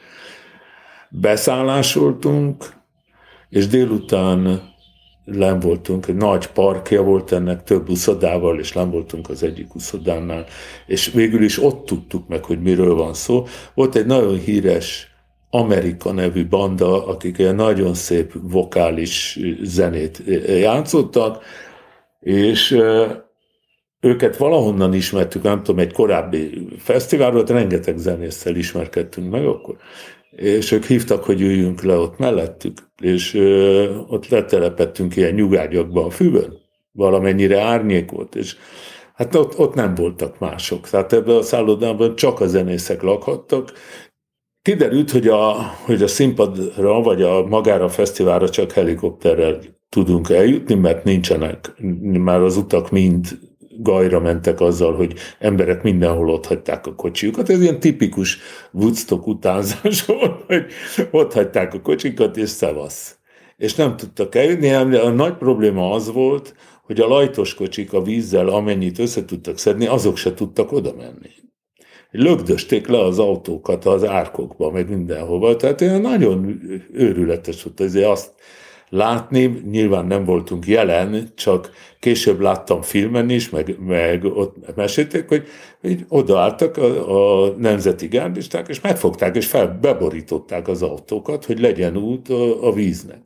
beszállásoltunk, 1.10 2.76
és 3.48 3.66
délután 3.66 4.62
len 5.24 5.60
voltunk, 5.60 6.06
egy 6.06 6.14
nagy 6.14 6.46
parkja 6.46 7.02
volt 7.02 7.32
ennek 7.32 7.62
több 7.62 7.88
uszodával, 7.88 8.58
és 8.58 8.72
len 8.72 8.90
voltunk 8.90 9.28
az 9.28 9.42
egyik 9.42 9.74
uszodánál, 9.74 10.46
és 10.86 11.12
végül 11.12 11.42
is 11.42 11.62
ott 11.62 11.84
tudtuk 11.84 12.28
meg, 12.28 12.44
hogy 12.44 12.62
miről 12.62 12.94
van 12.94 13.14
szó. 13.14 13.46
Volt 13.74 13.94
egy 13.94 14.06
nagyon 14.06 14.38
híres 14.38 15.07
Amerika 15.50 16.12
nevű 16.12 16.46
banda, 16.46 17.06
akik 17.06 17.38
egy 17.38 17.54
nagyon 17.54 17.94
szép 17.94 18.32
vokális 18.42 19.38
zenét 19.62 20.22
játszottak, 20.46 21.44
és 22.20 22.78
őket 24.00 24.36
valahonnan 24.36 24.94
ismertük, 24.94 25.42
nem 25.42 25.62
tudom, 25.62 25.80
egy 25.80 25.92
korábbi 25.92 26.68
fesztiválról, 26.78 27.44
rengeteg 27.44 27.96
zenésszel 27.96 28.56
ismerkedtünk 28.56 29.30
meg 29.30 29.46
akkor, 29.46 29.76
és 30.30 30.72
ők 30.72 30.84
hívtak, 30.84 31.24
hogy 31.24 31.40
üljünk 31.40 31.82
le 31.82 31.96
ott 31.96 32.18
mellettük, 32.18 32.78
és 33.02 33.34
ott 34.08 34.28
letelepettünk 34.28 35.16
ilyen 35.16 35.34
nyugágyakban 35.34 36.04
a 36.04 36.10
fűbön, 36.10 36.58
valamennyire 36.92 37.60
árnyék 37.60 38.10
volt, 38.10 38.34
és 38.34 38.56
hát 39.14 39.34
ott, 39.34 39.58
ott 39.58 39.74
nem 39.74 39.94
voltak 39.94 40.38
mások. 40.38 40.88
Tehát 40.88 41.12
ebben 41.12 41.36
a 41.36 41.42
szállodában 41.42 42.16
csak 42.16 42.40
a 42.40 42.46
zenészek 42.46 43.02
lakhattak, 43.02 43.72
Kiderült, 44.62 45.10
hogy 45.10 45.28
a, 45.28 45.52
hogy 45.84 46.02
a 46.02 46.06
színpadra, 46.06 47.00
vagy 47.00 47.22
a 47.22 47.46
magára 47.46 47.84
a 47.84 47.88
fesztiválra 47.88 48.48
csak 48.48 48.72
helikopterrel 48.72 49.58
tudunk 49.88 50.30
eljutni, 50.30 50.74
mert 50.74 51.04
nincsenek, 51.04 51.72
már 52.02 52.40
az 52.40 52.56
utak 52.56 52.90
mind 52.90 53.38
gajra 53.80 54.20
mentek 54.20 54.60
azzal, 54.60 54.94
hogy 54.94 55.14
emberek 55.38 55.82
mindenhol 55.82 56.30
ott 56.30 56.46
hagyták 56.46 56.86
a 56.86 56.94
kocsiukat. 56.94 57.48
Ez 57.48 57.60
ilyen 57.60 57.80
tipikus 57.80 58.38
Woodstock 58.72 59.26
utánzás 59.26 60.04
volt, 60.04 60.42
hogy 60.46 60.66
ott 61.10 61.32
hagyták 61.32 61.74
a 61.74 61.80
kocsikat, 61.80 62.36
és 62.36 62.48
szevasz. 62.48 63.18
És 63.56 63.74
nem 63.74 63.96
tudtak 63.96 64.34
eljutni, 64.34 64.72
a 64.72 65.10
nagy 65.10 65.36
probléma 65.36 65.90
az 65.90 66.12
volt, 66.12 66.54
hogy 66.82 67.00
a 67.00 67.06
lajtos 67.06 67.54
kocsik 67.54 67.92
a 67.92 68.02
vízzel, 68.02 68.48
amennyit 68.48 68.98
össze 68.98 69.24
tudtak 69.24 69.58
szedni, 69.58 69.86
azok 69.86 70.16
se 70.16 70.34
tudtak 70.34 70.72
oda 70.72 70.94
menni 70.96 71.30
lögdösték 72.10 72.86
le 72.86 73.00
az 73.00 73.18
autókat 73.18 73.84
az 73.84 74.04
árkokba, 74.04 74.70
meg 74.70 74.88
mindenhova. 74.88 75.56
Tehát 75.56 75.80
olyan 75.80 76.00
nagyon 76.00 76.60
őrületes 76.92 77.62
volt 77.62 77.80
azért 77.80 78.06
azt 78.06 78.32
látni, 78.88 79.62
nyilván 79.70 80.06
nem 80.06 80.24
voltunk 80.24 80.66
jelen, 80.66 81.28
csak 81.34 81.70
később 82.00 82.40
láttam 82.40 82.82
filmen 82.82 83.30
is, 83.30 83.50
meg, 83.50 83.76
meg 83.86 84.24
ott 84.24 84.76
mesélték, 84.76 85.28
hogy, 85.28 85.46
hogy 85.80 86.04
odaálltak 86.08 86.76
a, 86.76 87.44
a 87.44 87.54
nemzeti 87.58 88.06
gárdisták, 88.06 88.68
és 88.68 88.80
megfogták, 88.80 89.36
és 89.36 89.46
fel, 89.46 89.78
beborították 89.80 90.68
az 90.68 90.82
autókat, 90.82 91.44
hogy 91.44 91.60
legyen 91.60 91.96
út 91.96 92.28
a, 92.28 92.66
a 92.66 92.72
víznek. 92.72 93.20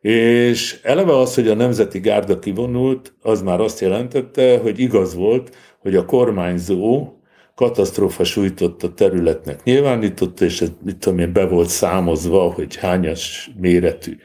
És 0.00 0.80
eleve 0.82 1.18
az, 1.18 1.34
hogy 1.34 1.48
a 1.48 1.54
nemzeti 1.54 1.98
gárda 1.98 2.38
kivonult, 2.38 3.12
az 3.22 3.42
már 3.42 3.60
azt 3.60 3.80
jelentette, 3.80 4.58
hogy 4.58 4.78
igaz 4.78 5.14
volt, 5.14 5.56
hogy 5.78 5.96
a 5.96 6.04
kormányzó 6.04 7.17
katasztrófa 7.58 8.24
sújtott 8.24 8.94
területnek 8.94 9.62
nyilvánította, 9.62 10.44
és 10.44 10.60
ez 10.60 10.70
mit 10.84 10.96
tudom 10.96 11.18
én, 11.18 11.32
be 11.32 11.46
volt 11.46 11.68
számozva, 11.68 12.52
hogy 12.52 12.76
hányas 12.76 13.50
méretű 13.56 14.16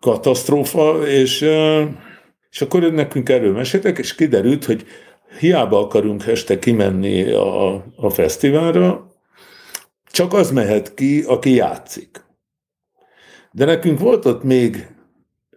katasztrófa, 0.00 1.06
és, 1.06 1.40
és 2.50 2.60
akkor 2.60 2.92
nekünk 2.92 3.28
erről 3.28 3.52
meséltek, 3.52 3.98
és 3.98 4.14
kiderült, 4.14 4.64
hogy 4.64 4.86
hiába 5.38 5.78
akarunk 5.78 6.26
este 6.26 6.58
kimenni 6.58 7.30
a, 7.32 7.74
a 7.96 8.10
fesztiválra, 8.10 9.12
csak 10.10 10.32
az 10.32 10.50
mehet 10.50 10.94
ki, 10.94 11.22
aki 11.26 11.54
játszik. 11.54 12.24
De 13.52 13.64
nekünk 13.64 13.98
volt 13.98 14.24
ott 14.24 14.42
még, 14.42 14.86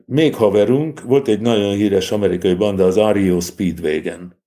még 0.05 0.35
haverunk, 0.35 1.01
volt 1.01 1.27
egy 1.27 1.41
nagyon 1.41 1.73
híres 1.73 2.11
amerikai 2.11 2.53
banda, 2.53 2.85
az 2.85 2.97
Ario 2.97 3.39
Speedwagon 3.39 4.40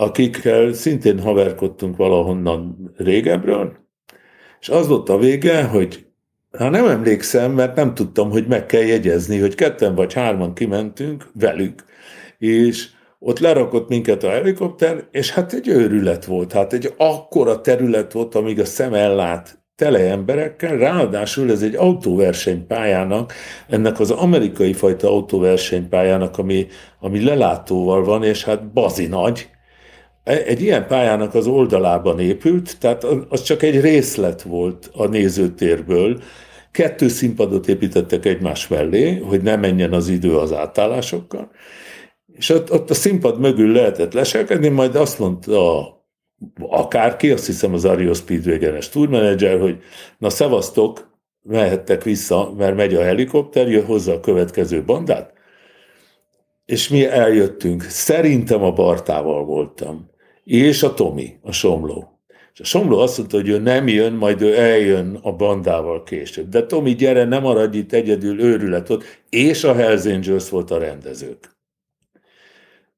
akikkel 0.00 0.72
szintén 0.72 1.20
haverkodtunk 1.20 1.96
valahonnan 1.96 2.92
régebről, 2.96 3.76
és 4.60 4.68
az 4.68 4.88
volt 4.88 5.08
a 5.08 5.18
vége, 5.18 5.62
hogy 5.64 6.06
hát 6.58 6.70
nem 6.70 6.86
emlékszem, 6.86 7.52
mert 7.52 7.76
nem 7.76 7.94
tudtam, 7.94 8.30
hogy 8.30 8.46
meg 8.46 8.66
kell 8.66 8.82
jegyezni, 8.82 9.38
hogy 9.38 9.54
ketten 9.54 9.94
vagy 9.94 10.12
hárman 10.12 10.54
kimentünk 10.54 11.30
velük, 11.34 11.84
és 12.38 12.88
ott 13.18 13.38
lerakott 13.38 13.88
minket 13.88 14.22
a 14.24 14.30
helikopter, 14.30 15.04
és 15.10 15.30
hát 15.30 15.52
egy 15.52 15.68
őrület 15.68 16.24
volt, 16.24 16.52
hát 16.52 16.72
egy 16.72 16.94
akkora 16.96 17.60
terület 17.60 18.12
volt, 18.12 18.34
amíg 18.34 18.60
a 18.60 18.64
szem 18.64 18.94
ellát 18.94 19.58
tele 19.76 20.10
emberekkel, 20.10 20.76
ráadásul 20.76 21.50
ez 21.50 21.62
egy 21.62 21.74
autóversenypályának, 21.74 23.32
ennek 23.68 24.00
az 24.00 24.10
amerikai 24.10 24.72
fajta 24.72 25.08
autóversenypályának, 25.08 26.38
ami, 26.38 26.66
ami 27.00 27.24
lelátóval 27.24 28.04
van, 28.04 28.22
és 28.24 28.44
hát 28.44 28.72
bazi 28.72 29.06
nagy, 29.06 29.48
egy 30.30 30.60
ilyen 30.60 30.86
pályának 30.86 31.34
az 31.34 31.46
oldalában 31.46 32.20
épült, 32.20 32.78
tehát 32.78 33.06
az 33.28 33.42
csak 33.42 33.62
egy 33.62 33.80
részlet 33.80 34.42
volt 34.42 34.90
a 34.92 35.06
nézőtérből, 35.06 36.20
Kettő 36.70 37.08
színpadot 37.08 37.68
építettek 37.68 38.24
egymás 38.24 38.68
mellé, 38.68 39.16
hogy 39.16 39.42
ne 39.42 39.56
menjen 39.56 39.92
az 39.92 40.08
idő 40.08 40.36
az 40.36 40.52
átállásokkal, 40.52 41.50
és 42.32 42.48
ott, 42.48 42.72
ott 42.72 42.90
a 42.90 42.94
színpad 42.94 43.40
mögül 43.40 43.72
lehetett 43.72 44.12
leselkedni, 44.12 44.68
majd 44.68 44.96
azt 44.96 45.18
mondta 45.18 45.88
akárki, 46.60 47.30
azt 47.30 47.46
hiszem 47.46 47.74
az 47.74 47.84
Ario 47.84 48.14
Speedwagon-es 48.14 48.88
tourmanager, 48.88 49.60
hogy 49.60 49.78
na 50.18 50.30
szevasztok, 50.30 51.18
mehettek 51.42 52.02
vissza, 52.02 52.52
mert 52.56 52.76
megy 52.76 52.94
a 52.94 53.02
helikopter, 53.02 53.68
jön 53.68 53.84
hozzá 53.84 54.12
a 54.12 54.20
következő 54.20 54.84
bandát, 54.84 55.32
és 56.64 56.88
mi 56.88 57.06
eljöttünk. 57.06 57.82
Szerintem 57.82 58.62
a 58.62 58.72
Bartával 58.72 59.44
voltam. 59.44 60.09
És 60.50 60.82
a 60.82 60.94
Tomi, 60.94 61.38
a 61.42 61.52
Somló. 61.52 62.20
És 62.52 62.60
a 62.60 62.64
Somló 62.64 62.98
azt 62.98 63.18
mondta, 63.18 63.36
hogy 63.36 63.48
ő 63.48 63.58
nem 63.58 63.88
jön, 63.88 64.12
majd 64.12 64.42
ő 64.42 64.58
eljön 64.58 65.18
a 65.22 65.32
bandával 65.32 66.02
később. 66.02 66.48
De 66.48 66.66
Tomi, 66.66 66.94
gyere, 66.94 67.24
nem 67.24 67.42
maradj 67.42 67.78
itt 67.78 67.92
egyedül, 67.92 68.40
őrület 68.40 68.90
ott. 68.90 69.04
És 69.28 69.64
a 69.64 69.74
Hells 69.74 70.04
Angels 70.04 70.48
volt 70.48 70.70
a 70.70 70.78
rendezők. 70.78 71.56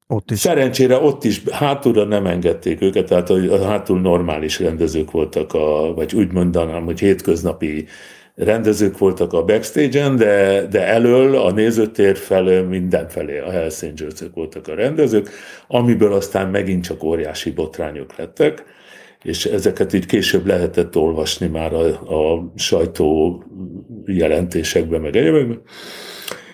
Ott 0.07 0.31
is. 0.31 0.39
Szerencsére 0.39 0.97
ott 0.97 1.23
is 1.23 1.41
hátulra 1.51 2.03
nem 2.03 2.25
engedték 2.25 2.81
őket, 2.81 3.07
tehát 3.07 3.29
a 3.29 3.65
hátul 3.65 4.01
normális 4.01 4.59
rendezők 4.59 5.11
voltak, 5.11 5.53
a, 5.53 5.93
vagy 5.95 6.15
úgy 6.15 6.31
mondanám, 6.31 6.85
hogy 6.85 6.99
hétköznapi 6.99 7.85
rendezők 8.35 8.97
voltak 8.97 9.33
a 9.33 9.43
backstage-en, 9.43 10.15
de, 10.15 10.65
de 10.69 10.87
elől, 10.87 11.35
a 11.35 11.51
nézőtér 11.51 12.17
felől 12.17 12.67
mindenfelé 12.67 13.39
a 13.39 13.51
Hells 13.51 13.83
angels 13.83 14.19
voltak 14.33 14.67
a 14.67 14.75
rendezők, 14.75 15.29
amiből 15.67 16.13
aztán 16.13 16.49
megint 16.49 16.83
csak 16.83 17.03
óriási 17.03 17.51
botrányok 17.51 18.15
lettek, 18.15 18.63
és 19.23 19.45
ezeket 19.45 19.93
így 19.93 20.05
később 20.05 20.45
lehetett 20.45 20.95
olvasni 20.95 21.47
már 21.47 21.73
a, 21.73 21.85
a 21.89 22.51
sajtó 22.55 23.43
jelentésekben, 24.05 25.01
meg 25.01 25.15
egyébként. 25.15 25.59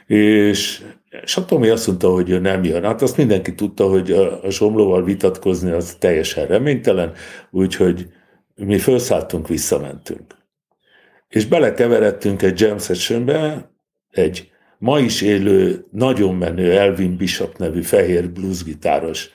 És, 0.07 0.81
és 1.23 1.38
a 1.38 1.45
Tomi 1.45 1.69
azt 1.69 1.88
mondta, 1.88 2.10
hogy 2.10 2.30
ő 2.30 2.39
nem 2.39 2.64
jön. 2.64 2.84
Hát 2.84 3.01
azt 3.01 3.18
mindenki 3.18 3.56
tudta, 3.56 3.88
hogy 3.88 4.11
a 4.11 4.49
Zsomlóval 4.49 5.03
vitatkozni 5.03 5.72
az 5.72 5.95
teljesen 5.99 6.47
reménytelen, 6.47 7.11
úgyhogy 7.51 8.07
mi 8.56 8.77
felszálltunk, 8.77 9.47
visszamentünk 9.47 10.39
és 11.30 11.45
belekeveredtünk 11.45 12.41
egy 12.41 12.60
jam 12.60 12.77
sessionbe, 12.77 13.72
egy 14.10 14.49
ma 14.77 14.99
is 14.99 15.22
élő, 15.22 15.85
nagyon 15.91 16.35
menő 16.35 16.77
Elvin 16.77 17.18
Bishop 17.18 17.57
nevű 17.57 17.81
fehér 17.81 18.30
bluesgitáros. 18.30 19.30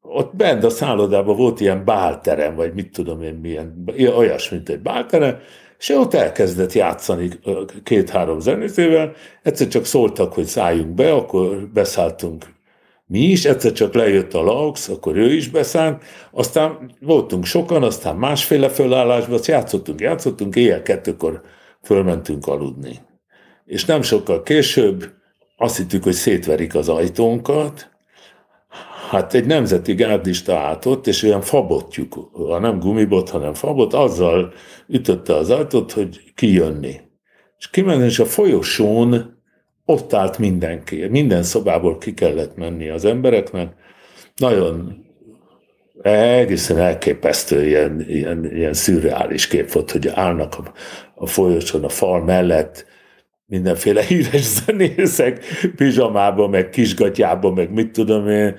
Ott 0.00 0.36
bent 0.36 0.64
a 0.64 0.70
szállodában 0.70 1.36
volt 1.36 1.60
ilyen 1.60 1.84
bálterem, 1.84 2.54
vagy 2.54 2.74
mit 2.74 2.92
tudom 2.92 3.22
én 3.22 3.34
milyen, 3.34 3.84
olyas, 4.16 4.48
mint 4.48 4.68
egy 4.68 4.80
bálterem, 4.80 5.38
és 5.78 5.88
ott 5.88 6.14
elkezdett 6.14 6.72
játszani 6.72 7.28
két-három 7.82 8.40
zenészével, 8.40 9.12
egyszer 9.42 9.68
csak 9.68 9.84
szóltak, 9.84 10.32
hogy 10.32 10.44
szálljunk 10.44 10.94
be, 10.94 11.12
akkor 11.12 11.68
beszálltunk 11.72 12.44
mi 13.12 13.20
is, 13.20 13.44
egyszer 13.44 13.72
csak 13.72 13.94
lejött 13.94 14.34
a 14.34 14.42
Laux, 14.42 14.88
akkor 14.88 15.16
ő 15.16 15.32
is 15.32 15.48
beszállt, 15.48 16.02
aztán 16.30 16.92
voltunk 17.00 17.44
sokan, 17.44 17.82
aztán 17.82 18.16
másféle 18.16 18.68
fölállásban, 18.68 19.34
azt 19.34 19.46
játszottunk, 19.46 20.00
játszottunk, 20.00 20.56
éjjel 20.56 20.82
kettőkor 20.82 21.40
fölmentünk 21.82 22.46
aludni. 22.46 23.00
És 23.64 23.84
nem 23.84 24.02
sokkal 24.02 24.42
később 24.42 25.12
azt 25.56 25.76
hittük, 25.76 26.02
hogy 26.02 26.12
szétverik 26.12 26.74
az 26.74 26.88
ajtónkat, 26.88 27.90
hát 29.10 29.34
egy 29.34 29.46
nemzeti 29.46 29.94
gárdista 29.94 30.58
állt 30.58 30.86
ott, 30.86 31.06
és 31.06 31.22
olyan 31.22 31.40
fabotjuk, 31.40 32.30
nem 32.60 32.78
gumibot, 32.78 33.30
hanem 33.30 33.54
fabot, 33.54 33.94
azzal 33.94 34.52
ütötte 34.88 35.34
az 35.34 35.50
ajtót, 35.50 35.92
hogy 35.92 36.32
kijönni. 36.34 37.00
És 37.58 37.70
kimenni, 37.70 38.04
és 38.04 38.18
a 38.18 38.24
folyosón 38.24 39.41
ott 39.84 40.12
állt 40.12 40.38
mindenki, 40.38 41.06
minden 41.06 41.42
szobából 41.42 41.98
ki 41.98 42.14
kellett 42.14 42.56
menni 42.56 42.88
az 42.88 43.04
embereknek. 43.04 43.74
Nagyon 44.36 45.04
egészen 46.02 46.78
elképesztő 46.78 47.66
ilyen, 47.66 48.04
ilyen, 48.08 48.54
ilyen 48.54 48.72
szürreális 48.72 49.46
kép 49.46 49.72
volt, 49.72 49.90
hogy 49.90 50.08
állnak 50.08 50.54
a, 50.58 50.72
a 51.14 51.26
folyosón, 51.26 51.84
a 51.84 51.88
fal 51.88 52.24
mellett, 52.24 52.86
mindenféle 53.46 54.02
híres 54.02 54.42
zenészek, 54.42 55.44
pizsamában, 55.76 56.50
meg 56.50 56.68
kisgatyában, 56.68 57.52
meg 57.52 57.72
mit 57.72 57.90
tudom 57.90 58.28
én, 58.28 58.56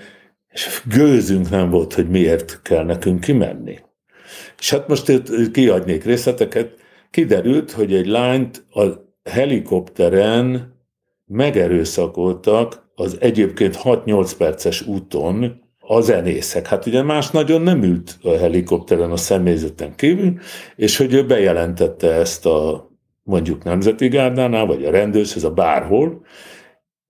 és 0.50 0.82
gőzünk 0.96 1.50
nem 1.50 1.70
volt, 1.70 1.94
hogy 1.94 2.10
miért 2.10 2.62
kell 2.62 2.84
nekünk 2.84 3.20
kimenni. 3.20 3.80
És 4.60 4.70
hát 4.70 4.88
most 4.88 5.10
itt 5.10 5.52
kiadnék 5.52 6.04
részleteket, 6.04 6.76
kiderült, 7.12 7.72
hogy 7.72 7.94
egy 7.94 8.08
lányt 8.08 8.66
a 8.70 8.84
helikopteren 9.30 10.73
megerőszakoltak 11.34 12.92
az 12.96 13.18
egyébként 13.20 13.80
6-8 13.84 14.32
perces 14.38 14.88
úton 14.88 15.62
a 15.80 16.02
zenészek. 16.02 16.68
Hát 16.68 16.86
ugye 16.86 17.02
más 17.02 17.32
nagyon 17.32 17.62
nem 17.62 17.84
ült 17.84 18.18
a 18.22 18.30
helikopteren 18.30 19.12
a 19.12 19.18
személyzeten 19.18 19.96
kívül, 19.96 20.34
és 20.76 20.98
hogy 20.98 21.14
ő 21.14 21.26
bejelentette 21.26 22.12
ezt 22.12 22.46
a 22.46 22.92
mondjuk 23.24 23.64
Nemzeti 23.64 24.08
Gárdánál, 24.08 24.66
vagy 24.66 24.86
a 24.86 24.92
rendőrhez, 24.92 25.44
a 25.44 25.52
bárhol, 25.52 26.26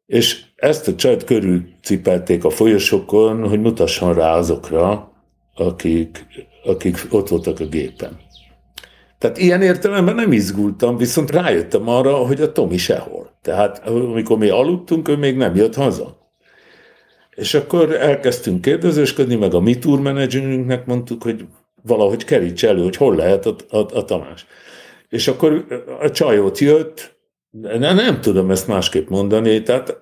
és 0.06 0.46
ezt 0.56 0.88
a 0.88 0.96
csajt 0.96 1.24
körül 1.24 1.64
cipelték 1.82 2.44
a 2.44 2.50
folyosokon, 2.50 3.48
hogy 3.50 3.62
mutasson 3.62 4.14
rá 4.14 4.36
azokra, 4.36 5.12
akik, 5.56 6.26
akik 6.64 7.08
ott 7.10 7.28
voltak 7.28 7.60
a 7.60 7.66
gépen. 7.66 8.20
Tehát 9.24 9.38
ilyen 9.38 9.62
értelemben 9.62 10.16
nem 10.16 10.32
izgultam, 10.32 10.98
viszont 10.98 11.32
rájöttem 11.32 11.88
arra, 11.88 12.16
hogy 12.16 12.42
a 12.42 12.52
Tomi 12.52 12.78
sehol. 12.78 13.38
Tehát 13.42 13.88
amikor 13.88 14.38
mi 14.38 14.50
aludtunk, 14.50 15.08
ő 15.08 15.16
még 15.16 15.38
nem 15.38 15.56
jött 15.56 15.76
haza. 15.76 16.18
És 17.36 17.54
akkor 17.54 17.96
elkezdtünk 17.96 18.62
kérdezősködni, 18.62 19.36
meg 19.36 19.54
a 19.54 19.60
mi 19.60 19.78
tour 19.78 20.00
managerünknek 20.00 20.86
mondtuk, 20.86 21.24
hogy 21.24 21.46
valahogy 21.82 22.26
keríts 22.26 22.66
elő, 22.66 22.84
hogy 22.84 22.96
hol 22.96 23.16
lehet 23.16 23.46
a, 23.46 23.56
a, 23.70 23.78
a 23.78 24.06
Tamás. 24.06 24.46
És 25.10 25.28
akkor 25.28 25.66
a 26.02 26.10
csajot 26.12 26.60
jött, 26.60 27.16
nem, 27.52 27.96
nem 27.96 28.22
tudom 28.22 28.52
ezt 28.52 28.68
másképp 28.68 29.10
mondani, 29.10 29.62
tehát 29.62 29.98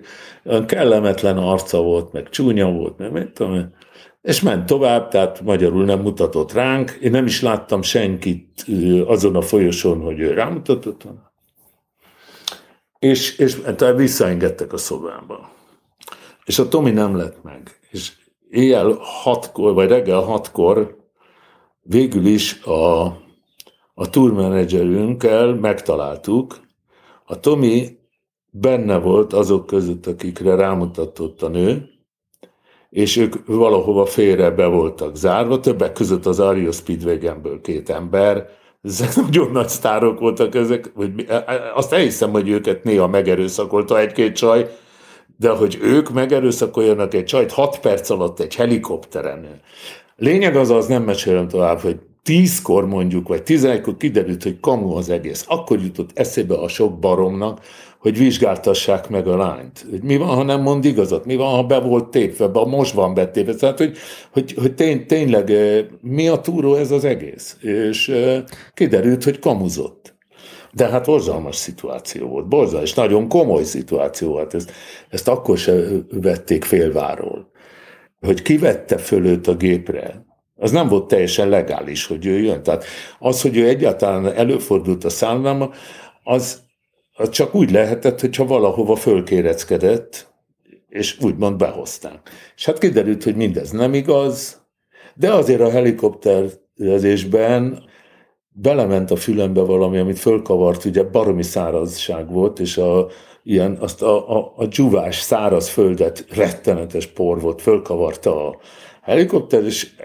kellemetlen 0.66 1.38
arca 1.38 1.82
volt, 1.82 2.12
meg 2.12 2.30
csúnya 2.30 2.72
volt, 2.72 2.98
meg 2.98 3.12
mit 3.12 3.34
tudom 3.34 3.74
és 4.22 4.42
ment 4.42 4.66
tovább, 4.66 5.08
tehát 5.08 5.42
magyarul 5.42 5.86
nem 5.86 6.00
mutatott 6.00 6.52
ránk. 6.52 6.90
Én 7.02 7.12
nem 7.12 7.26
is 7.26 7.42
láttam 7.42 7.82
senkit 7.82 8.66
azon 9.06 9.36
a 9.36 9.42
folyosón, 9.42 10.02
hogy 10.02 10.20
ő 10.20 10.34
rámutatott. 10.34 11.04
És, 13.00 13.38
és 13.38 13.62
tehát 13.76 13.96
visszaengedtek 13.96 14.74
a 14.74 14.78
szobába. 14.78 15.52
És 16.46 16.60
a 16.60 16.68
Tomi 16.68 16.92
nem 16.92 17.16
lett 17.16 17.44
meg. 17.44 17.80
És 17.90 18.12
éjjel 18.50 18.98
hatkor, 19.00 19.74
vagy 19.74 19.88
reggel 19.88 20.20
hatkor 20.20 20.98
végül 21.82 22.26
is 22.26 22.62
a, 22.62 23.06
a 23.94 24.10
tourmanagerünkkel 24.10 25.54
megtaláltuk. 25.54 26.60
A 27.26 27.40
Tomi 27.40 28.00
benne 28.50 28.98
volt 28.98 29.34
azok 29.34 29.66
között, 29.66 30.08
akikre 30.08 30.56
rámutatott 30.56 31.42
a 31.42 31.48
nő, 31.48 31.90
és 32.92 33.18
ők 33.18 33.36
valahova 33.46 34.06
félre 34.06 34.50
be 34.50 34.66
voltak 34.66 35.16
zárva, 35.16 35.60
többek 35.60 35.94
között 35.94 36.26
az 36.26 36.40
Ario 36.40 36.72
Speedwagonből 36.72 37.62
két 37.62 37.90
ember, 37.90 38.48
ezek 38.84 39.16
nagyon 39.16 39.52
nagy 39.52 39.70
sztárok 39.70 40.20
voltak 40.20 40.56
ezek, 40.56 40.92
hogy 40.96 41.26
e, 41.28 41.34
e, 41.34 41.72
azt 41.76 41.94
elhiszem, 41.94 42.32
hogy 42.32 42.50
őket 42.50 42.84
néha 42.84 43.08
megerőszakolta 43.08 44.00
egy-két 44.00 44.36
csaj, 44.36 44.70
de 45.38 45.50
hogy 45.50 45.78
ők 45.82 46.10
megerőszakoljanak 46.10 47.14
egy 47.14 47.26
csajt 47.26 47.52
6 47.52 47.80
perc 47.80 48.10
alatt 48.10 48.40
egy 48.40 48.56
helikopteren. 48.56 49.62
Lényeg 50.16 50.56
az 50.56 50.70
az, 50.70 50.88
nem 50.88 51.04
mesélem 51.04 51.48
tovább, 51.48 51.80
hogy 51.80 52.00
tízkor 52.24 52.88
mondjuk, 52.88 53.28
vagy 53.28 53.44
tizenegykor 53.44 53.98
kiderült, 53.98 54.44
hogy 54.44 54.60
kamu 54.60 54.96
az 54.96 55.10
egész. 55.10 55.46
Akkor 55.48 55.80
jutott 55.80 56.10
eszébe 56.14 56.56
a 56.56 56.68
sok 56.68 57.00
baromnak, 57.00 57.60
hogy 58.02 58.18
vizsgáltassák 58.18 59.10
meg 59.10 59.28
a 59.28 59.38
lányt. 59.38 59.86
Hogy 59.90 60.04
mi 60.04 60.18
van, 60.18 60.28
ha 60.28 60.44
nem 60.44 60.62
mond 60.62 60.86
igazat? 60.86 61.26
Mi 61.26 61.36
van, 61.36 61.56
ha 61.56 61.64
be 61.64 61.80
volt 61.80 62.10
tépve, 62.10 62.48
be, 62.48 62.66
most 62.66 62.94
van 62.94 63.14
betépve? 63.14 63.54
Tehát, 63.54 63.78
hogy, 63.78 63.98
hogy, 64.32 64.54
hogy 64.54 64.76
tény, 64.76 65.06
tényleg 65.06 65.52
mi 66.02 66.28
a 66.28 66.42
túró 66.42 66.76
ez 66.76 66.92
az 66.92 67.06
egész? 67.06 67.58
És 67.62 68.12
kiderült, 68.74 69.24
hogy 69.24 69.40
kamuzott. 69.40 70.16
De 70.74 70.88
hát 70.88 71.06
borzalmas 71.06 71.56
szituáció 71.56 72.28
volt, 72.28 72.48
borzalmas, 72.48 72.94
nagyon 72.94 73.28
komoly 73.28 73.64
szituáció 73.64 74.30
volt. 74.30 74.54
Ezt, 74.54 74.72
ezt 75.10 75.28
akkor 75.28 75.58
se 75.58 75.74
vették 76.12 76.64
félváról. 76.64 77.52
Hogy 78.20 78.42
kivette 78.42 78.98
föl 78.98 79.26
őt 79.26 79.48
a 79.48 79.56
gépre, 79.56 80.26
az 80.56 80.72
nem 80.72 80.88
volt 80.88 81.08
teljesen 81.08 81.50
legális, 81.50 82.06
hogy 82.06 82.26
ő 82.26 82.40
jön. 82.40 82.64
Tehát 82.64 82.84
az, 83.20 83.42
hogy 83.42 83.58
ő 83.58 83.68
egyáltalán 83.68 84.34
előfordult 84.34 85.04
a 85.04 85.10
szállámba, 85.10 85.74
az, 86.24 86.70
az 87.22 87.30
csak 87.30 87.56
úgy 87.56 87.72
lehetett, 87.72 88.20
hogyha 88.20 88.46
valahova 88.46 88.96
fölkéreckedett, 88.96 90.34
és 90.90 91.18
úgymond 91.22 91.58
behozták. 91.58 92.30
És 92.56 92.66
hát 92.66 92.78
kiderült, 92.78 93.24
hogy 93.24 93.36
mindez 93.36 93.72
nem 93.72 93.94
igaz, 93.94 94.62
de 95.16 95.34
azért 95.34 95.62
a 95.62 95.70
helikopterezésben 95.70 97.84
belement 98.50 99.12
a 99.12 99.16
fülembe 99.16 99.62
valami, 99.62 99.98
amit 99.98 100.20
fölkavart, 100.20 100.86
ugye 100.86 101.04
baromi 101.04 101.44
szárazság 101.44 102.32
volt, 102.32 102.60
és 102.60 102.78
a, 102.78 103.08
ilyen, 103.44 103.78
azt 103.80 104.02
a, 104.02 104.38
a, 104.38 104.54
a 104.56 104.66
dzsuvás 104.66 105.20
száraz 105.20 105.70
földet 105.70 106.26
rettenetes 106.30 107.08
por 107.08 107.42
volt, 107.42 107.62
fölkavarta 107.62 108.48
a 108.48 108.58
helikopter, 109.02 109.64
és, 109.64 109.96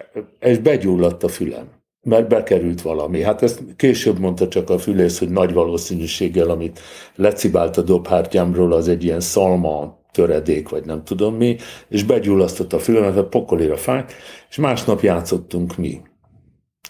és 0.41 0.59
begyulladt 0.59 1.23
a 1.23 1.29
fülem 1.29 1.76
mert 2.07 2.28
bekerült 2.28 2.83
valami. 2.83 3.23
Hát 3.23 3.43
ezt 3.43 3.62
később 3.77 4.19
mondta 4.19 4.49
csak 4.49 4.70
a 4.70 4.78
fülész, 4.78 5.19
hogy 5.19 5.28
nagy 5.28 5.53
valószínűséggel, 5.53 6.51
amit 6.51 6.81
lecibált 7.15 7.77
a 7.77 7.83
dobhártyámról, 7.83 8.73
az 8.73 8.89
egy 8.89 9.05
ilyen 9.05 9.20
szalma 9.20 9.99
töredék, 10.12 10.69
vagy 10.69 10.85
nem 10.85 11.05
tudom 11.05 11.35
mi, 11.35 11.57
és 11.89 12.05
begyullasztott 12.05 12.73
a 12.73 12.78
fülemet, 12.78 13.16
a 13.16 13.28
pokolira 13.28 13.77
fájt, 13.77 14.12
és 14.49 14.57
másnap 14.57 15.01
játszottunk 15.01 15.77
mi. 15.77 16.01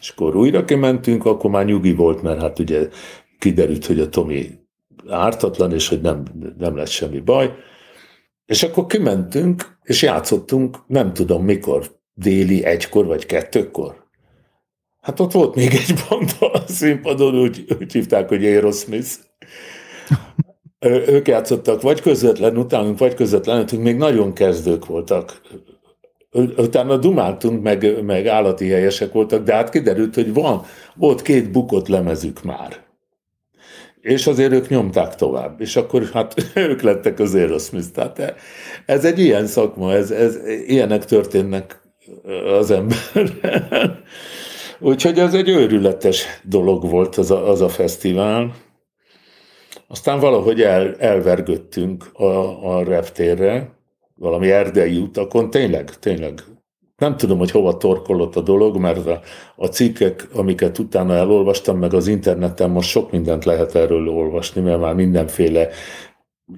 És 0.01 0.09
akkor 0.09 0.37
újra 0.37 0.65
kimentünk, 0.65 1.25
akkor 1.25 1.51
már 1.51 1.65
nyugi 1.65 1.95
volt, 1.95 2.23
mert 2.23 2.41
hát 2.41 2.59
ugye 2.59 2.89
kiderült, 3.39 3.87
hogy 3.87 4.01
a 4.01 4.09
Tomi 4.09 4.51
ártatlan, 5.09 5.73
és 5.73 5.89
hogy 5.89 6.01
nem, 6.01 6.23
nem 6.59 6.77
lesz 6.77 6.91
semmi 6.91 7.21
baj. 7.21 7.55
És 8.47 8.63
akkor 8.63 8.87
kimentünk, 8.87 9.79
és 9.83 10.03
játszottunk, 10.03 10.77
nem 10.87 11.13
tudom 11.13 11.45
mikor, 11.45 11.91
déli 12.15 12.65
egykor 12.65 13.07
vagy 13.07 13.27
kettőkor. 13.27 14.06
Hát 15.07 15.21
ott 15.21 15.33
volt 15.33 15.55
még 15.55 15.73
egy 15.73 15.95
banda 16.09 16.51
a 16.53 16.63
színpadon, 16.69 17.39
úgy, 17.39 17.65
úgy 17.81 17.93
hívták, 17.93 18.29
hogy 18.29 18.45
Aerosmith. 18.45 19.11
Ők 21.07 21.29
játszottak 21.29 21.83
vagy 21.83 22.01
közvetlen 22.01 22.57
utánunk, 22.57 22.99
vagy 22.99 23.15
közvetlen, 23.15 23.69
még 23.79 23.97
nagyon 23.97 24.33
kezdők 24.33 24.87
voltak. 24.87 25.41
Utána 26.57 26.97
dumáltunk, 26.97 27.63
meg, 27.63 28.05
meg 28.05 28.27
állati 28.27 28.69
helyesek 28.69 29.13
voltak, 29.13 29.45
de 29.45 29.55
hát 29.55 29.71
kiderült, 29.71 30.15
hogy 30.15 30.33
van, 30.33 30.63
volt 30.95 31.23
két 31.23 31.51
bukott 31.51 31.89
lemezük 31.89 32.43
már. 32.43 32.77
És 34.01 34.27
azért 34.27 34.53
ők 34.53 34.69
nyomták 34.69 35.15
tovább, 35.15 35.61
és 35.61 35.77
akkor 35.77 36.03
hát 36.13 36.35
ők 36.55 36.83
lettek 36.83 37.19
az 37.19 37.35
Aerosmith. 37.35 37.89
Tehát 37.89 38.35
ez 38.87 39.05
egy 39.05 39.19
ilyen 39.19 39.47
szakma, 39.47 39.93
ez, 39.93 40.11
ez, 40.11 40.39
ilyenek 40.67 41.05
történnek 41.05 41.81
az 42.59 42.71
emberrel. 42.71 44.05
Úgyhogy 44.81 45.19
ez 45.19 45.35
egy 45.35 45.49
őrületes 45.49 46.27
dolog 46.43 46.91
volt 46.91 47.17
az 47.17 47.31
a, 47.31 47.49
az 47.49 47.61
a 47.61 47.69
fesztivál. 47.69 48.55
Aztán 49.89 50.21
valahogy 50.21 50.63
el, 50.63 50.95
elvergöttünk 50.99 52.05
a, 52.13 52.75
a 52.77 52.85
reptérre, 52.85 53.71
valami 54.15 54.51
erdei 54.51 54.97
utakon, 54.97 55.51
tényleg, 55.51 55.91
tényleg. 55.99 56.43
Nem 56.97 57.17
tudom, 57.17 57.39
hogy 57.39 57.51
hova 57.51 57.77
torkolott 57.77 58.37
a 58.37 58.41
dolog, 58.41 58.77
mert 58.77 59.07
a, 59.07 59.21
a 59.57 59.67
cikkek, 59.67 60.29
amiket 60.33 60.79
utána 60.79 61.15
elolvastam, 61.15 61.79
meg 61.79 61.95
az 61.95 62.07
interneten 62.07 62.71
most 62.71 62.89
sok 62.89 63.11
mindent 63.11 63.45
lehet 63.45 63.75
erről 63.75 64.09
olvasni, 64.09 64.61
mert 64.61 64.81
már 64.81 64.95
mindenféle 64.95 65.69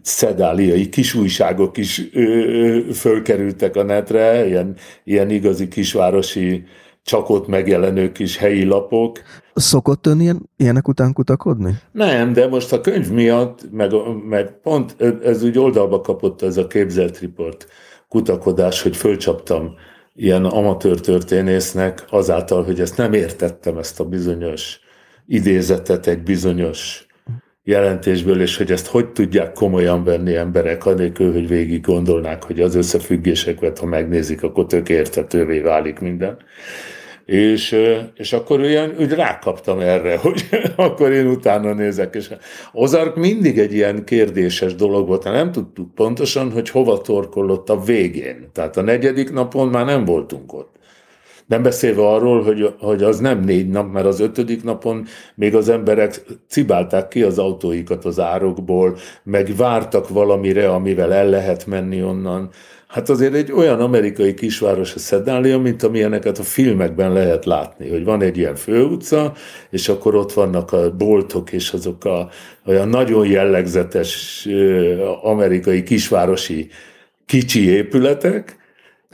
szedáliai 0.03 0.89
kis 0.89 1.15
újságok 1.15 1.77
is 1.77 2.03
ö, 2.13 2.21
ö, 2.23 2.93
fölkerültek 2.93 3.77
a 3.77 3.83
netre, 3.83 4.47
ilyen, 4.47 4.77
ilyen 5.05 5.31
igazi 5.31 5.69
kisvárosi 5.69 6.65
csak 7.09 7.29
ott 7.29 7.47
megjelenő 7.47 8.13
kis 8.13 8.37
helyi 8.37 8.65
lapok. 8.65 9.19
Szokott 9.55 10.07
ön 10.07 10.21
ilyen, 10.21 10.51
ilyenek 10.57 10.89
után 10.89 11.13
kutakodni? 11.13 11.75
Nem, 11.93 12.33
de 12.33 12.49
most 12.49 12.73
a 12.73 12.81
könyv 12.81 13.11
miatt, 13.11 13.71
meg, 13.71 13.93
meg 14.29 14.61
pont 14.63 14.97
ez 15.23 15.43
úgy 15.43 15.59
oldalba 15.59 16.01
kapott 16.01 16.43
ez 16.43 16.57
a 16.57 16.67
képzelt 16.67 17.21
report 17.21 17.67
kutakodás, 18.09 18.83
hogy 18.83 18.97
fölcsaptam 18.97 19.75
ilyen 20.15 20.45
amatőr 20.45 21.01
történésznek 21.01 22.05
azáltal, 22.11 22.65
hogy 22.65 22.81
ezt 22.81 22.97
nem 22.97 23.13
értettem, 23.13 23.79
ezt 23.79 24.01
a 24.01 24.05
bizonyos 24.05 24.81
idézetet 25.27 26.07
egy 26.07 26.23
bizonyos 26.23 27.07
jelentésből, 27.69 28.41
és 28.41 28.57
hogy 28.57 28.73
ezt 28.73 28.87
hogy 28.87 29.09
tudják 29.09 29.53
komolyan 29.53 30.05
venni 30.05 30.35
emberek, 30.35 30.87
anélkül, 30.87 31.33
hogy 31.33 31.49
végig 31.49 31.81
gondolnák, 31.81 32.45
hogy 32.45 32.61
az 32.61 32.75
összefüggéseket, 32.75 33.79
ha 33.79 33.87
megnézik, 33.87 34.43
akkor 34.43 34.67
tök 34.67 34.89
értetővé 34.89 35.59
válik 35.59 35.99
minden. 35.99 36.37
És, 37.29 37.77
és 38.15 38.33
akkor 38.33 38.61
olyan, 38.61 38.95
úgy 38.99 39.11
rákaptam 39.11 39.81
erre, 39.81 40.17
hogy 40.23 40.49
akkor 40.77 41.13
én 41.13 41.27
utána 41.27 41.73
nézek. 41.73 42.15
És 42.15 42.31
Ozark 42.73 43.17
mindig 43.17 43.59
egy 43.59 43.73
ilyen 43.73 44.05
kérdéses 44.05 44.75
dolog 44.75 45.07
volt, 45.07 45.25
nem 45.25 45.53
tudtuk 45.53 45.95
pontosan, 45.95 46.53
hogy 46.53 46.71
hova 46.71 47.01
torkollott 47.01 47.71
a 47.71 47.81
végén. 47.81 48.51
Tehát 48.53 48.77
a 48.77 48.83
negyedik 48.83 49.33
napon 49.33 49.69
már 49.69 49.85
nem 49.85 50.05
voltunk 50.05 50.53
ott. 50.53 50.77
Nem 51.47 51.63
beszélve 51.63 52.09
arról, 52.09 52.43
hogy, 52.43 52.75
hogy 52.79 53.03
az 53.03 53.19
nem 53.19 53.41
négy 53.41 53.69
nap, 53.69 53.93
mert 53.93 54.07
az 54.07 54.21
ötödik 54.21 54.65
napon 54.65 55.07
még 55.35 55.55
az 55.55 55.69
emberek 55.69 56.23
cibálták 56.49 57.09
ki 57.09 57.23
az 57.23 57.39
autóikat 57.39 58.05
az 58.05 58.21
árokból, 58.21 58.97
meg 59.23 59.57
vártak 59.57 60.09
valamire, 60.09 60.71
amivel 60.71 61.13
el 61.13 61.29
lehet 61.29 61.67
menni 61.67 62.03
onnan. 62.03 62.51
Hát 62.89 63.09
azért 63.09 63.35
egy 63.35 63.53
olyan 63.53 63.81
amerikai 63.81 64.35
kisváros 64.35 64.95
a 64.95 64.99
Szedália, 64.99 65.59
mint 65.59 65.83
amilyeneket 65.83 66.39
a 66.39 66.43
filmekben 66.43 67.13
lehet 67.13 67.45
látni, 67.45 67.89
hogy 67.89 68.05
van 68.05 68.23
egy 68.23 68.37
ilyen 68.37 68.55
főutca, 68.55 69.33
és 69.71 69.89
akkor 69.89 70.15
ott 70.15 70.33
vannak 70.33 70.73
a 70.73 70.97
boltok, 70.97 71.53
és 71.53 71.73
azok 71.73 72.05
a 72.05 72.29
olyan 72.67 72.89
nagyon 72.89 73.27
jellegzetes 73.27 74.47
amerikai 75.23 75.83
kisvárosi 75.83 76.69
kicsi 77.27 77.69
épületek. 77.69 78.57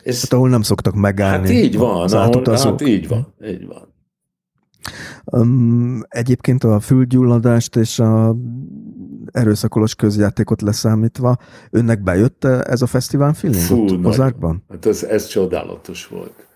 És 0.03 0.21
hát 0.21 0.33
ahol 0.33 0.49
nem 0.49 0.63
szoktak 0.63 0.95
megállni. 0.95 1.47
Hát 1.47 1.65
így 1.65 1.77
van, 1.77 2.13
ahol, 2.13 2.43
hát 2.57 2.81
így 2.81 3.09
van, 3.09 3.35
így 3.45 3.67
van. 3.67 3.93
Um, 5.25 6.03
egyébként 6.09 6.65
a 6.65 6.81
fülgyulladást 6.81 7.77
és 7.77 7.99
a 7.99 8.37
erőszakolos 9.35 9.94
közjátékot 9.94 10.62
leszámítva, 10.62 11.36
önnek 11.70 12.02
bejött 12.02 12.44
ez 12.44 12.82
a 12.82 12.86
fesztivál 12.86 13.32
feeling 13.32 13.62
Fú, 13.62 14.02
Kozárkban? 14.02 14.65
Hát 14.69 14.86
ez, 14.86 15.02
ez 15.02 15.27
csodálatos 15.27 16.06
volt. 16.06 16.47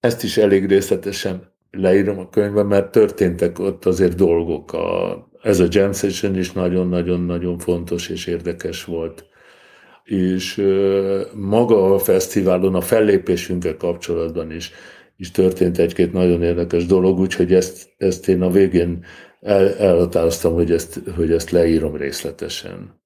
Ezt 0.00 0.22
is 0.22 0.36
elég 0.36 0.66
részletesen 0.66 1.52
leírom 1.70 2.18
a 2.18 2.28
könyvben, 2.28 2.66
mert 2.66 2.90
történtek 2.90 3.58
ott 3.58 3.84
azért 3.84 4.14
dolgok. 4.14 4.72
A, 4.72 5.28
ez 5.42 5.60
a 5.60 5.66
jam 5.70 5.92
session 5.92 6.36
is 6.36 6.52
nagyon-nagyon-nagyon 6.52 7.58
fontos 7.58 8.08
és 8.08 8.26
érdekes 8.26 8.84
volt. 8.84 9.24
És 10.04 10.62
maga 11.34 11.94
a 11.94 11.98
fesztiválon, 11.98 12.74
a 12.74 12.80
fellépésünkkel 12.80 13.76
kapcsolatban 13.76 14.52
is, 14.52 14.72
is 15.16 15.30
történt 15.30 15.78
egy-két 15.78 16.12
nagyon 16.12 16.42
érdekes 16.42 16.86
dolog, 16.86 17.18
úgyhogy 17.18 17.52
ezt, 17.52 17.88
ezt 17.96 18.28
én 18.28 18.42
a 18.42 18.50
végén 18.50 19.04
el, 19.44 19.74
elhatároztam, 19.74 20.54
hogy 20.54 20.72
ezt, 20.72 21.00
hogy 21.16 21.32
ezt 21.32 21.50
leírom 21.50 21.96
részletesen. 21.96 23.02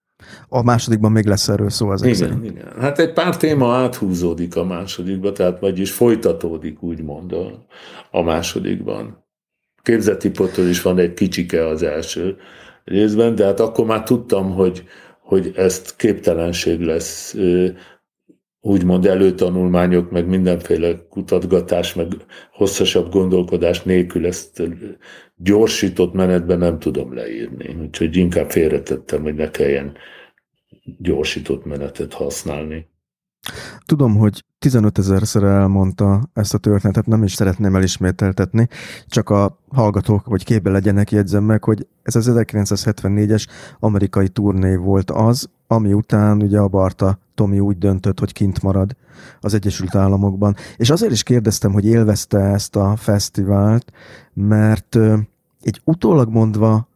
A 0.48 0.62
másodikban 0.62 1.12
még 1.12 1.26
lesz 1.26 1.48
erről 1.48 1.70
szó 1.70 1.88
az 1.88 2.02
igen, 2.02 2.14
szerint. 2.14 2.44
igen. 2.44 2.72
Hát 2.80 2.98
egy 2.98 3.12
pár 3.12 3.36
téma 3.36 3.74
áthúzódik 3.74 4.56
a 4.56 4.64
másodikba, 4.64 5.32
tehát 5.32 5.60
vagyis 5.60 5.92
folytatódik 5.92 6.82
úgymond 6.82 7.32
a, 7.32 7.66
a 8.10 8.22
másodikban. 8.22 9.26
Képzeti 9.82 10.30
is 10.56 10.82
van 10.82 10.98
egy 10.98 11.14
kicsike 11.14 11.66
az 11.66 11.82
első 11.82 12.36
részben, 12.84 13.34
de 13.34 13.44
hát 13.44 13.60
akkor 13.60 13.86
már 13.86 14.02
tudtam, 14.02 14.50
hogy, 14.50 14.84
hogy 15.20 15.52
ezt 15.56 15.96
képtelenség 15.96 16.80
lesz 16.80 17.36
úgymond 18.60 19.06
előtanulmányok, 19.06 20.10
meg 20.10 20.26
mindenféle 20.26 21.06
kutatgatás, 21.08 21.94
meg 21.94 22.06
hosszasabb 22.52 23.10
gondolkodás 23.10 23.82
nélkül 23.82 24.26
ezt 24.26 24.62
gyorsított 25.38 26.12
menetben 26.12 26.58
nem 26.58 26.78
tudom 26.78 27.14
leírni. 27.14 27.74
Úgyhogy 27.74 28.16
inkább 28.16 28.50
félretettem, 28.50 29.22
hogy 29.22 29.34
ne 29.34 29.50
kelljen 29.50 29.96
gyorsított 30.98 31.64
menetet 31.64 32.12
használni. 32.12 32.88
Tudom, 33.86 34.16
hogy 34.16 34.44
15 34.58 34.98
ezerszer 34.98 35.42
elmondta 35.42 36.30
ezt 36.32 36.54
a 36.54 36.58
történetet, 36.58 37.06
nem 37.06 37.22
is 37.22 37.34
szeretném 37.34 37.76
elismételtetni, 37.76 38.68
csak 39.06 39.30
a 39.30 39.58
hallgatók, 39.68 40.24
hogy 40.24 40.44
képbe 40.44 40.70
legyenek, 40.70 41.10
jegyzem 41.10 41.44
meg, 41.44 41.64
hogy 41.64 41.86
ez 42.02 42.16
az 42.16 42.30
1974-es 42.34 43.46
amerikai 43.78 44.28
turné 44.28 44.76
volt 44.76 45.10
az, 45.10 45.50
ami 45.66 45.92
után 45.92 46.42
ugye 46.42 46.58
a 46.58 46.68
Barta 46.68 47.18
Tomi 47.34 47.60
úgy 47.60 47.78
döntött, 47.78 48.18
hogy 48.18 48.32
kint 48.32 48.62
marad 48.62 48.96
az 49.40 49.54
Egyesült 49.54 49.94
Államokban. 49.94 50.56
És 50.76 50.90
azért 50.90 51.12
is 51.12 51.22
kérdeztem, 51.22 51.72
hogy 51.72 51.86
élvezte 51.86 52.38
ezt 52.38 52.76
a 52.76 52.96
fesztivált, 52.96 53.92
mert 54.34 54.96
egy 55.60 55.80
utólag 55.84 56.28
mondva 56.28 56.88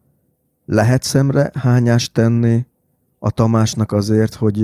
lehet 0.65 1.03
szemre 1.03 1.51
hányást 1.53 2.13
tenni 2.13 2.65
a 3.19 3.31
Tamásnak 3.31 3.91
azért, 3.91 4.33
hogy 4.33 4.63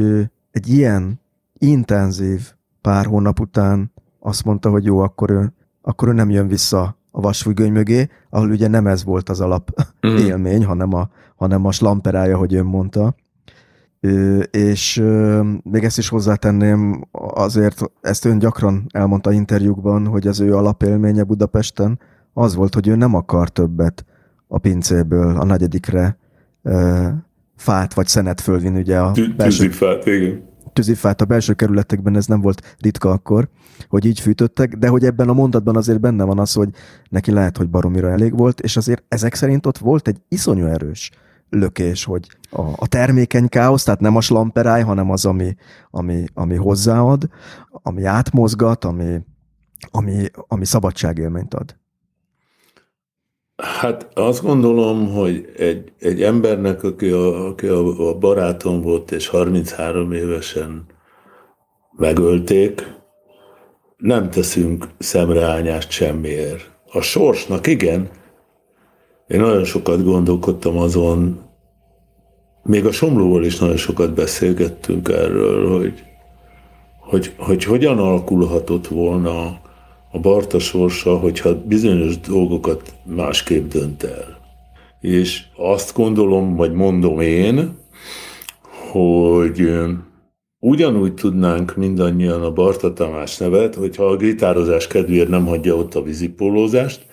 egy 0.51 0.67
ilyen 0.67 1.19
intenzív 1.59 2.53
pár 2.81 3.05
hónap 3.05 3.39
után 3.39 3.91
azt 4.19 4.45
mondta, 4.45 4.69
hogy 4.69 4.85
jó, 4.85 4.99
akkor 4.99 5.29
ő, 5.29 5.53
akkor 5.81 6.07
ő 6.07 6.11
nem 6.11 6.29
jön 6.29 6.47
vissza 6.47 6.97
a 7.11 7.21
vasfüggöny 7.21 7.71
mögé, 7.71 8.09
ahol 8.29 8.49
ugye 8.49 8.67
nem 8.67 8.87
ez 8.87 9.03
volt 9.03 9.29
az 9.29 9.41
alap 9.41 9.69
mm. 10.07 10.15
élmény, 10.27 10.65
hanem 10.65 10.93
a, 10.93 11.09
hanem 11.35 11.65
a 11.65 11.71
slamperája, 11.71 12.37
hogy 12.37 12.55
ön 12.55 12.65
mondta. 12.65 13.15
Ö, 13.99 14.39
és 14.39 14.97
ö, 14.97 15.41
még 15.63 15.83
ezt 15.83 15.97
is 15.97 16.09
hozzátenném, 16.09 17.07
azért 17.11 17.81
ezt 18.01 18.25
ön 18.25 18.39
gyakran 18.39 18.85
elmondta 18.91 19.31
interjúkban, 19.31 20.07
hogy 20.07 20.27
az 20.27 20.39
ő 20.39 20.55
alapélménye 20.55 21.23
Budapesten 21.23 21.99
az 22.33 22.55
volt, 22.55 22.73
hogy 22.73 22.87
ő 22.87 22.95
nem 22.95 23.15
akar 23.15 23.49
többet 23.49 24.05
a 24.47 24.57
pincéből 24.57 25.39
a 25.39 25.43
negyedikre 25.43 26.17
ö, 26.63 27.07
fát 27.55 27.93
vagy 27.93 28.07
szenet 28.07 28.41
fölvinni, 28.41 28.79
ugye 28.79 28.99
a 28.99 29.11
belső... 29.37 29.63
Tűzifát, 29.63 30.05
igen 30.05 30.48
tűzifát 30.73 31.21
a 31.21 31.25
belső 31.25 31.53
kerületekben 31.53 32.15
ez 32.15 32.25
nem 32.25 32.41
volt 32.41 32.75
ritka 32.79 33.09
akkor, 33.09 33.49
hogy 33.87 34.05
így 34.05 34.19
fűtöttek, 34.19 34.75
de 34.75 34.87
hogy 34.87 35.05
ebben 35.05 35.29
a 35.29 35.33
mondatban 35.33 35.75
azért 35.75 35.99
benne 35.99 36.23
van 36.23 36.39
az, 36.39 36.53
hogy 36.53 36.69
neki 37.09 37.31
lehet, 37.31 37.57
hogy 37.57 37.69
baromira 37.69 38.09
elég 38.09 38.37
volt, 38.37 38.59
és 38.59 38.77
azért 38.77 39.03
ezek 39.07 39.33
szerint 39.33 39.65
ott 39.65 39.77
volt 39.77 40.07
egy 40.07 40.21
iszonyú 40.27 40.65
erős 40.65 41.11
lökés, 41.49 42.03
hogy 42.03 42.27
a, 42.49 42.61
a 42.61 42.87
termékeny 42.87 43.47
káosz, 43.47 43.83
tehát 43.83 43.99
nem 43.99 44.15
a 44.15 44.21
slamperáj, 44.21 44.81
hanem 44.81 45.11
az, 45.11 45.25
ami, 45.25 45.55
ami, 45.89 46.25
ami 46.33 46.55
hozzáad, 46.55 47.29
ami 47.71 48.03
átmozgat, 48.03 48.85
ami, 48.85 49.21
ami, 49.91 50.25
ami 50.47 50.65
szabadságélményt 50.65 51.53
ad. 51.53 51.77
Hát 53.61 54.07
azt 54.13 54.43
gondolom, 54.43 55.13
hogy 55.13 55.53
egy, 55.57 55.91
egy 55.99 56.21
embernek, 56.21 56.83
aki, 56.83 57.09
a, 57.09 57.47
aki 57.47 57.67
a, 57.67 58.09
a 58.09 58.17
barátom 58.17 58.81
volt, 58.81 59.11
és 59.11 59.27
33 59.27 60.11
évesen 60.11 60.85
megölték, 61.97 62.97
nem 63.97 64.29
teszünk 64.29 64.87
szemreányást 64.97 65.91
semmiért. 65.91 66.71
A 66.91 67.01
sorsnak 67.01 67.67
igen. 67.67 68.09
Én 69.27 69.39
nagyon 69.39 69.63
sokat 69.63 70.03
gondolkodtam 70.03 70.77
azon, 70.77 71.39
még 72.63 72.85
a 72.85 72.91
Somlóval 72.91 73.43
is 73.43 73.59
nagyon 73.59 73.77
sokat 73.77 74.13
beszélgettünk 74.13 75.09
erről, 75.09 75.77
hogy, 75.79 76.03
hogy, 76.99 77.33
hogy 77.37 77.63
hogyan 77.63 77.97
alakulhatott 77.97 78.87
volna 78.87 79.59
a 80.11 80.19
Barta 80.19 80.59
sorsa, 80.59 81.17
hogyha 81.17 81.61
bizonyos 81.65 82.19
dolgokat 82.19 82.93
másképp 83.05 83.69
dönt 83.71 84.03
el. 84.03 84.37
És 85.01 85.43
azt 85.55 85.95
gondolom, 85.95 86.55
vagy 86.55 86.73
mondom 86.73 87.19
én, 87.19 87.77
hogy 88.91 89.69
ugyanúgy 90.59 91.13
tudnánk 91.13 91.75
mindannyian 91.75 92.43
a 92.43 92.51
Barta 92.51 92.93
Tamás 92.93 93.37
nevet, 93.37 93.75
hogyha 93.75 94.03
a 94.03 94.15
gitározás 94.15 94.87
kedvéért 94.87 95.29
nem 95.29 95.45
hagyja 95.45 95.75
ott 95.75 95.95
a 95.95 96.03
vízipólózást, 96.03 97.05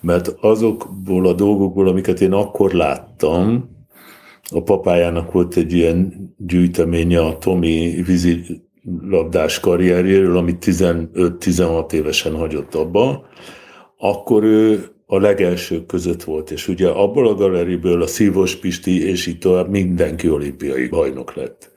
mert 0.00 0.28
azokból 0.40 1.26
a 1.26 1.32
dolgokból, 1.32 1.88
amiket 1.88 2.20
én 2.20 2.32
akkor 2.32 2.72
láttam, 2.72 3.70
a 4.50 4.62
papájának 4.62 5.32
volt 5.32 5.56
egy 5.56 5.72
ilyen 5.72 6.12
gyűjteménye 6.38 7.20
a 7.20 7.38
Tomi 7.38 8.02
vízi 8.06 8.62
labdás 9.08 9.60
karrierjéről, 9.60 10.36
amit 10.36 10.64
15-16 10.66 11.92
évesen 11.92 12.34
hagyott 12.34 12.74
abba, 12.74 13.26
akkor 13.98 14.44
ő 14.44 14.84
a 15.06 15.18
legelsők 15.18 15.86
között 15.86 16.22
volt, 16.22 16.50
és 16.50 16.68
ugye 16.68 16.88
abból 16.88 17.28
a 17.28 17.34
galeriből 17.34 18.02
a 18.02 18.06
Szívos 18.06 18.56
Pisti 18.56 19.08
és 19.08 19.26
itt 19.26 19.40
tovább 19.40 19.68
mindenki 19.68 20.30
olimpiai 20.30 20.88
bajnok 20.88 21.34
lett. 21.34 21.70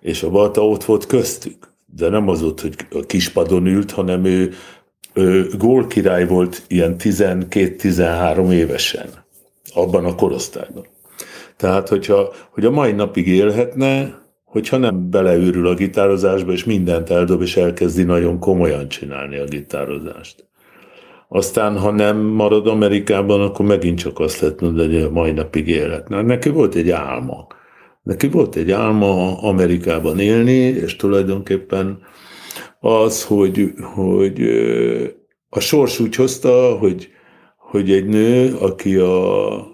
És 0.00 0.22
a 0.22 0.30
Balta 0.30 0.66
ott 0.68 0.84
volt 0.84 1.06
köztük, 1.06 1.72
de 1.86 2.08
nem 2.08 2.28
az 2.28 2.42
ott, 2.42 2.60
hogy 2.60 2.74
a 2.90 3.00
kispadon 3.06 3.66
ült, 3.66 3.90
hanem 3.90 4.24
ő, 4.24 4.52
ő 5.14 5.48
gólkirály 5.58 6.26
volt 6.26 6.62
ilyen 6.68 6.96
12-13 6.98 8.52
évesen, 8.52 9.08
abban 9.74 10.04
a 10.04 10.14
korosztályban. 10.14 10.86
Tehát, 11.56 11.88
hogyha, 11.88 12.32
hogy 12.50 12.64
a 12.64 12.70
mai 12.70 12.92
napig 12.92 13.28
élhetne, 13.28 14.21
hogyha 14.52 14.76
nem 14.76 15.10
beleőrül 15.10 15.66
a 15.66 15.74
gitározásba, 15.74 16.52
és 16.52 16.64
mindent 16.64 17.10
eldob, 17.10 17.42
és 17.42 17.56
elkezdi 17.56 18.02
nagyon 18.02 18.38
komolyan 18.38 18.88
csinálni 18.88 19.36
a 19.38 19.44
gitározást. 19.44 20.48
Aztán, 21.28 21.78
ha 21.78 21.90
nem 21.90 22.16
marad 22.18 22.66
Amerikában, 22.66 23.40
akkor 23.40 23.66
megint 23.66 23.98
csak 23.98 24.18
azt 24.18 24.40
lehet 24.40 24.60
mondani, 24.60 24.94
hogy 24.94 25.02
a 25.02 25.10
mai 25.10 25.32
napig 25.32 25.68
élet. 25.68 26.08
Na, 26.08 26.22
neki 26.22 26.48
volt 26.48 26.74
egy 26.74 26.90
álma. 26.90 27.46
Neki 28.02 28.28
volt 28.28 28.56
egy 28.56 28.70
álma 28.70 29.38
Amerikában 29.40 30.18
élni, 30.18 30.52
és 30.52 30.96
tulajdonképpen 30.96 31.98
az, 32.80 33.24
hogy, 33.24 33.74
hogy 33.94 34.42
a 35.48 35.60
sors 35.60 36.00
úgy 36.00 36.14
hozta, 36.14 36.76
hogy, 36.78 37.08
hogy 37.56 37.90
egy 37.90 38.06
nő, 38.06 38.54
aki 38.54 38.96
a 38.96 39.71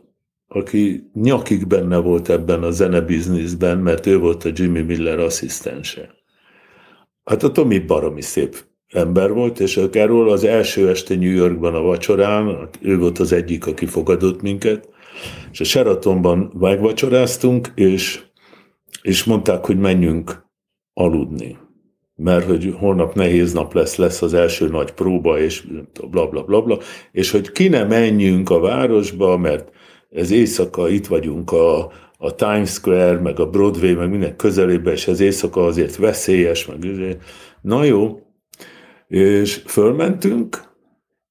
aki 0.49 1.11
nyakig 1.15 1.67
benne 1.67 1.97
volt 1.97 2.29
ebben 2.29 2.63
a 2.63 2.71
zenebizniszben, 2.71 3.79
mert 3.79 4.07
ő 4.07 4.19
volt 4.19 4.45
a 4.45 4.51
Jimmy 4.55 4.81
Miller 4.81 5.19
asszisztense. 5.19 6.15
Hát 7.25 7.43
a 7.43 7.53
Tommy 7.53 7.79
baromi 7.79 8.23
szép 8.23 8.67
ember 8.89 9.33
volt, 9.33 9.61
és 9.61 9.77
erről 9.77 10.31
az 10.31 10.45
első 10.45 10.89
este 10.89 11.15
New 11.15 11.31
Yorkban 11.31 11.75
a 11.75 11.81
vacsorán, 11.81 12.69
ő 12.81 12.99
volt 12.99 13.19
az 13.19 13.33
egyik, 13.33 13.67
aki 13.67 13.87
fogadott 13.87 14.43
minket, 14.43 14.89
és 15.53 15.61
a 15.61 15.65
Sheratonban 15.65 16.53
megvacsoráztunk, 16.59 17.73
és, 17.75 18.23
és 19.03 19.25
mondták, 19.25 19.65
hogy 19.65 19.79
menjünk 19.79 20.47
aludni. 20.93 21.57
Mert 22.15 22.47
hogy 22.47 22.75
holnap 22.79 23.15
nehéz 23.15 23.53
nap 23.53 23.75
lesz, 23.75 23.97
lesz 23.97 24.23
az 24.23 24.35
első 24.35 24.69
nagy 24.69 24.93
próba, 24.93 25.39
és 25.39 25.67
bla 26.11 26.27
bla 26.27 26.43
bla 26.43 26.63
bla, 26.63 26.79
és 27.13 27.31
hogy 27.31 27.53
ki 27.53 27.69
ne 27.69 27.85
menjünk 27.85 28.51
a 28.51 28.61
városba, 28.61 29.37
mert 29.37 29.71
ez 30.11 30.31
éjszaka 30.31 30.89
itt 30.89 31.07
vagyunk 31.07 31.53
a, 31.53 31.93
a 32.19 32.35
Times 32.35 32.71
Square, 32.71 33.21
meg 33.21 33.41
a 33.41 33.51
Broadway, 33.51 33.95
meg 33.95 34.11
minden 34.11 34.37
közelében, 34.37 34.93
és 34.93 35.09
ez 35.09 35.21
éjszaka 35.21 35.65
azért 35.65 35.97
veszélyes, 35.97 36.67
meg 36.67 37.19
na 37.61 37.85
jó, 37.85 38.21
és 39.09 39.63
fölmentünk, 39.67 40.63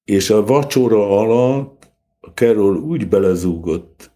és 0.03 0.29
a 0.29 0.45
vacsora 0.45 1.19
alatt 1.19 1.91
a 2.19 2.29
Carol 2.29 2.75
úgy 2.77 3.07
belezúgott 3.07 4.11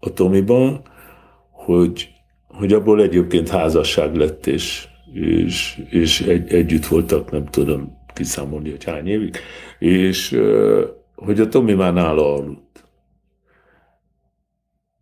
a 0.00 0.12
Tomiba, 0.12 0.82
hogy, 1.50 2.08
hogy 2.48 2.72
abból 2.72 3.02
egyébként 3.02 3.48
házasság 3.48 4.16
lett, 4.16 4.46
és, 4.46 4.88
és, 5.12 5.82
és 5.90 6.20
egy, 6.20 6.52
együtt 6.52 6.86
voltak, 6.86 7.30
nem 7.30 7.46
tudom 7.46 7.98
kiszámolni, 8.14 8.70
hogy 8.70 8.84
hány 8.84 9.06
évig, 9.06 9.36
és 9.78 10.40
hogy 11.14 11.40
a 11.40 11.48
Tomi 11.48 11.72
már 11.72 11.92
nála 11.92 12.34
aludt. 12.34 12.63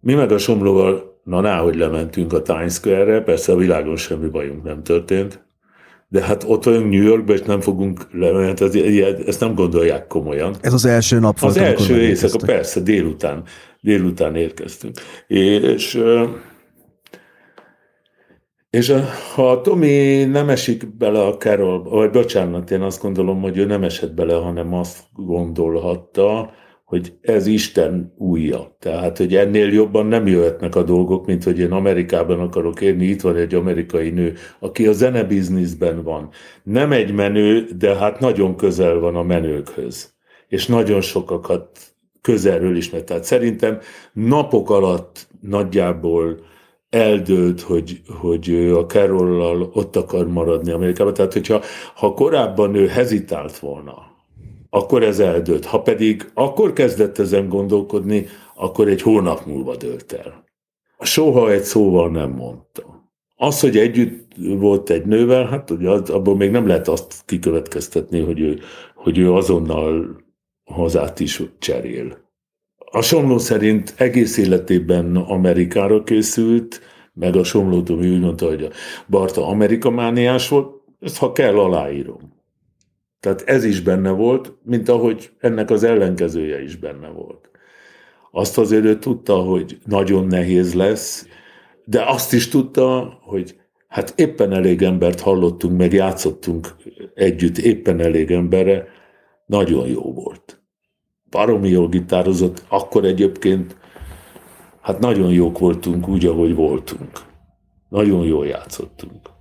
Mi 0.05 0.15
meg 0.15 0.33
a 0.33 0.39
Somlóval, 0.39 1.21
na 1.25 1.41
náhogy 1.41 1.77
lementünk 1.77 2.33
a 2.33 2.43
Times 2.43 2.73
Square-re, 2.73 3.21
persze 3.21 3.53
a 3.53 3.57
világon 3.57 3.97
semmi 3.97 4.29
bajunk 4.29 4.63
nem 4.63 4.83
történt, 4.83 5.45
de 6.09 6.23
hát 6.23 6.45
ott 6.47 6.65
vagyunk 6.65 6.91
New 6.91 7.03
Yorkban, 7.03 7.37
és 7.37 7.43
nem 7.43 7.61
fogunk 7.61 8.07
lemenni, 8.13 9.01
ez, 9.01 9.17
ezt 9.27 9.41
nem 9.41 9.55
gondolják 9.55 10.07
komolyan. 10.07 10.55
Ez 10.61 10.73
az 10.73 10.85
első 10.85 11.19
nap 11.19 11.39
volt, 11.39 11.57
Az 11.57 11.63
első 11.63 12.01
éjszaka, 12.01 12.47
persze, 12.47 12.81
délután, 12.81 13.43
délután 13.81 14.37
érkeztünk. 14.37 14.95
És, 15.27 16.03
és 18.71 18.95
ha 19.35 19.51
a 19.51 19.61
Tomi 19.61 20.25
nem 20.25 20.49
esik 20.49 20.97
bele 20.97 21.23
a 21.23 21.37
Carol, 21.37 21.83
vagy 21.83 22.11
bocsánat, 22.11 22.71
én 22.71 22.81
azt 22.81 23.03
gondolom, 23.03 23.41
hogy 23.41 23.59
ő 23.59 23.65
nem 23.65 23.83
esett 23.83 24.15
bele, 24.15 24.35
hanem 24.35 24.75
azt 24.75 24.99
gondolhatta, 25.13 26.53
hogy 26.93 27.13
ez 27.21 27.47
Isten 27.47 28.13
újja. 28.17 28.77
Tehát, 28.79 29.17
hogy 29.19 29.35
ennél 29.35 29.73
jobban 29.73 30.07
nem 30.07 30.27
jöhetnek 30.27 30.77
a 30.77 30.83
dolgok, 30.83 31.27
mint 31.27 31.45
hogy 31.45 31.59
én 31.59 31.73
Amerikában 31.73 32.41
akarok 32.41 32.81
érni. 32.81 33.05
Itt 33.05 33.21
van 33.21 33.37
egy 33.37 33.55
amerikai 33.55 34.11
nő, 34.11 34.35
aki 34.59 34.87
a 34.87 34.93
zenebizniszben 34.93 36.03
van. 36.03 36.29
Nem 36.63 36.93
egy 36.93 37.13
menő, 37.13 37.67
de 37.79 37.97
hát 37.97 38.21
nagyon 38.21 38.57
közel 38.57 38.99
van 38.99 39.17
a 39.17 39.23
menőkhöz. 39.23 40.15
És 40.49 40.67
nagyon 40.67 41.01
sokakat 41.01 41.79
közelről 42.21 42.77
ismert. 42.77 43.05
Tehát 43.05 43.25
szerintem 43.25 43.79
napok 44.13 44.71
alatt 44.71 45.29
nagyjából 45.41 46.41
eldőlt, 46.91 47.61
hogy, 47.61 48.01
hogy 48.21 48.49
ő 48.49 48.77
a 48.77 48.87
Carrollal 48.87 49.71
ott 49.73 49.97
akar 49.97 50.29
maradni 50.29 50.71
Amerikában. 50.71 51.15
Tehát, 51.15 51.33
hogyha 51.33 51.63
ha 51.95 52.15
korábban 52.15 52.75
ő 52.75 52.87
hezitált 52.87 53.59
volna, 53.59 54.12
akkor 54.75 55.03
ez 55.03 55.19
eldőlt. 55.19 55.65
Ha 55.65 55.83
pedig 55.83 56.31
akkor 56.35 56.73
kezdett 56.73 57.19
ezen 57.19 57.49
gondolkodni, 57.49 58.27
akkor 58.55 58.89
egy 58.89 59.03
hónap 59.03 59.47
múlva 59.47 59.77
dőlt 59.77 60.13
el. 60.13 60.45
Soha 61.01 61.51
egy 61.51 61.63
szóval 61.63 62.11
nem 62.11 62.31
mondta. 62.31 63.11
Az, 63.37 63.61
hogy 63.61 63.77
együtt 63.77 64.33
volt 64.37 64.91
egy 64.91 65.05
nővel, 65.05 65.45
hát 65.45 65.71
ugye 65.71 65.89
abból 65.91 66.37
még 66.37 66.51
nem 66.51 66.67
lehet 66.67 66.89
azt 66.89 67.23
kikövetkeztetni, 67.27 68.21
hogy 68.21 68.41
ő, 68.41 68.59
hogy 68.95 69.19
ő 69.19 69.33
azonnal 69.33 70.21
hazát 70.65 71.21
is 71.21 71.43
cserél. 71.59 72.19
A 72.77 73.03
Somló 73.03 73.39
szerint 73.39 73.95
egész 73.97 74.37
életében 74.37 75.17
Amerikára 75.17 76.03
készült, 76.03 76.81
meg 77.13 77.37
a 77.37 77.45
Somlótól 77.45 77.99
úgy 77.99 78.21
mondta, 78.21 78.47
hogy 78.47 78.63
a 78.63 78.71
Barta 79.09 79.47
amerikamániás 79.47 80.49
volt, 80.49 80.81
ezt 81.01 81.19
ha 81.19 81.33
kell 81.33 81.59
aláírom. 81.59 82.42
Tehát 83.23 83.43
ez 83.43 83.65
is 83.65 83.81
benne 83.81 84.11
volt, 84.11 84.53
mint 84.63 84.89
ahogy 84.89 85.31
ennek 85.39 85.71
az 85.71 85.83
ellenkezője 85.83 86.63
is 86.63 86.77
benne 86.77 87.09
volt. 87.09 87.51
Azt 88.31 88.59
azért 88.59 88.85
ő 88.85 88.99
tudta, 88.99 89.37
hogy 89.37 89.79
nagyon 89.87 90.27
nehéz 90.27 90.75
lesz, 90.75 91.27
de 91.85 92.03
azt 92.07 92.33
is 92.33 92.49
tudta, 92.49 93.19
hogy 93.21 93.61
hát 93.89 94.13
éppen 94.17 94.53
elég 94.53 94.83
embert 94.83 95.21
hallottunk, 95.21 95.79
meg 95.79 95.93
játszottunk 95.93 96.77
együtt, 97.15 97.59
éppen 97.59 98.01
elég 98.01 98.31
emberre, 98.31 98.87
nagyon 99.47 99.89
jó 99.89 100.13
volt. 100.13 100.63
baromi 101.31 101.69
jól 101.69 101.89
gitározott, 101.89 102.65
akkor 102.69 103.05
egyébként 103.05 103.77
hát 104.81 104.99
nagyon 104.99 105.33
jók 105.33 105.59
voltunk 105.59 106.09
úgy, 106.09 106.27
ahogy 106.27 106.55
voltunk. 106.55 107.11
Nagyon 107.89 108.25
jól 108.25 108.47
játszottunk. 108.47 109.32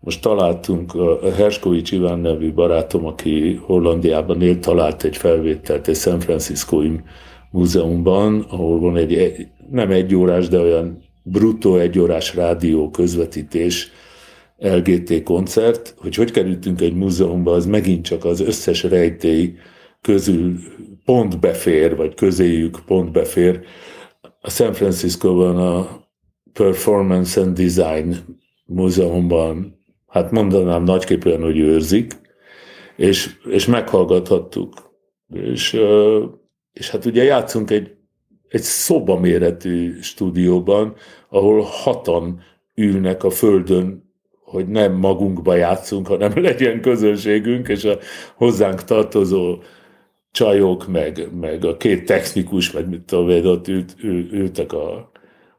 Most 0.00 0.22
találtunk, 0.22 0.94
a 0.94 1.32
Herskovics 1.32 1.92
Iván 1.92 2.18
nevű 2.18 2.52
barátom, 2.52 3.06
aki 3.06 3.54
Hollandiában 3.54 4.42
él, 4.42 4.58
talált 4.58 5.04
egy 5.04 5.16
felvételt 5.16 5.88
egy 5.88 5.96
San 5.96 6.20
Francisco-i 6.20 7.00
múzeumban, 7.50 8.46
ahol 8.48 8.80
van 8.80 8.96
egy, 8.96 9.46
nem 9.70 9.90
egy 9.90 10.14
órás, 10.14 10.48
de 10.48 10.58
olyan 10.58 11.02
bruttó 11.22 11.76
egy 11.76 11.98
órás 11.98 12.34
rádió 12.34 12.90
közvetítés, 12.90 13.90
LGT 14.58 15.22
koncert, 15.22 15.94
hogy 15.98 16.14
hogy 16.14 16.30
kerültünk 16.30 16.80
egy 16.80 16.94
múzeumba, 16.94 17.52
az 17.52 17.66
megint 17.66 18.04
csak 18.04 18.24
az 18.24 18.40
összes 18.40 18.82
rejtély 18.82 19.54
közül 20.00 20.58
pont 21.04 21.40
befér, 21.40 21.96
vagy 21.96 22.14
közéjük 22.14 22.78
pont 22.86 23.12
befér. 23.12 23.60
A 24.40 24.50
San 24.50 24.72
Francisco-ban 24.72 25.56
a 25.56 26.04
Performance 26.52 27.40
and 27.40 27.60
Design 27.60 28.14
múzeumban, 28.66 29.79
hát 30.10 30.30
mondanám 30.30 30.82
nagyképpen, 30.82 31.42
hogy 31.42 31.58
őrzik, 31.58 32.20
és, 32.96 33.36
és 33.48 33.66
meghallgathattuk. 33.66 34.72
És, 35.32 35.80
és 36.72 36.90
hát 36.90 37.04
ugye 37.04 37.22
játszunk 37.22 37.70
egy, 37.70 37.94
egy 38.48 38.62
szobaméretű 38.62 40.00
stúdióban, 40.00 40.94
ahol 41.28 41.60
hatan 41.60 42.40
ülnek 42.74 43.24
a 43.24 43.30
földön 43.30 44.08
hogy 44.50 44.68
nem 44.68 44.92
magunkba 44.92 45.54
játszunk, 45.54 46.06
hanem 46.06 46.32
legyen 46.42 46.80
közönségünk, 46.80 47.68
és 47.68 47.84
a 47.84 47.98
hozzánk 48.36 48.84
tartozó 48.84 49.58
csajok, 50.30 50.88
meg, 50.88 51.28
meg 51.40 51.64
a 51.64 51.76
két 51.76 52.04
technikus, 52.04 52.72
meg 52.72 52.88
mit 52.88 53.00
tudom 53.00 53.28
én, 53.28 53.46
ott 53.46 53.68
ült, 53.68 53.96
ül, 54.02 54.32
ültek 54.32 54.72
a, 54.72 55.09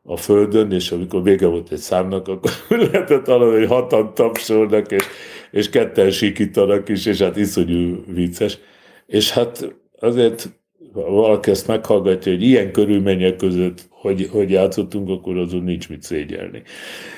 a 0.04 0.18
földön, 0.18 0.72
és 0.72 0.92
amikor 0.92 1.24
vége 1.24 1.48
volt 1.48 1.72
egy 1.72 1.78
számnak, 1.78 2.28
akkor 2.28 2.52
lehetett 2.92 3.26
hallani, 3.26 3.58
hogy 3.58 3.68
hatan 3.68 4.14
tapsolnak, 4.14 4.92
és, 4.92 5.04
és 5.52 5.70
ketten 5.70 6.12
sikítanak 6.12 6.90
is, 6.90 7.06
és 7.06 7.22
hát 7.22 7.38
iszonyú 7.38 8.04
vicces. 8.08 8.58
És 9.06 9.32
hát 9.32 9.76
azért 10.00 10.50
ha 10.94 11.12
valaki 11.12 11.50
ezt 11.50 11.68
meghallgatja, 11.68 12.32
hogy 12.32 12.44
ilyen 12.44 12.72
körülmények 12.72 13.36
között, 13.36 13.88
hogy, 13.90 14.30
hogy 14.32 14.50
játszottunk, 14.50 15.10
akkor 15.10 15.38
azon 15.38 15.64
nincs 15.64 15.90
mit 15.90 16.02
szégyelni. 16.02 16.64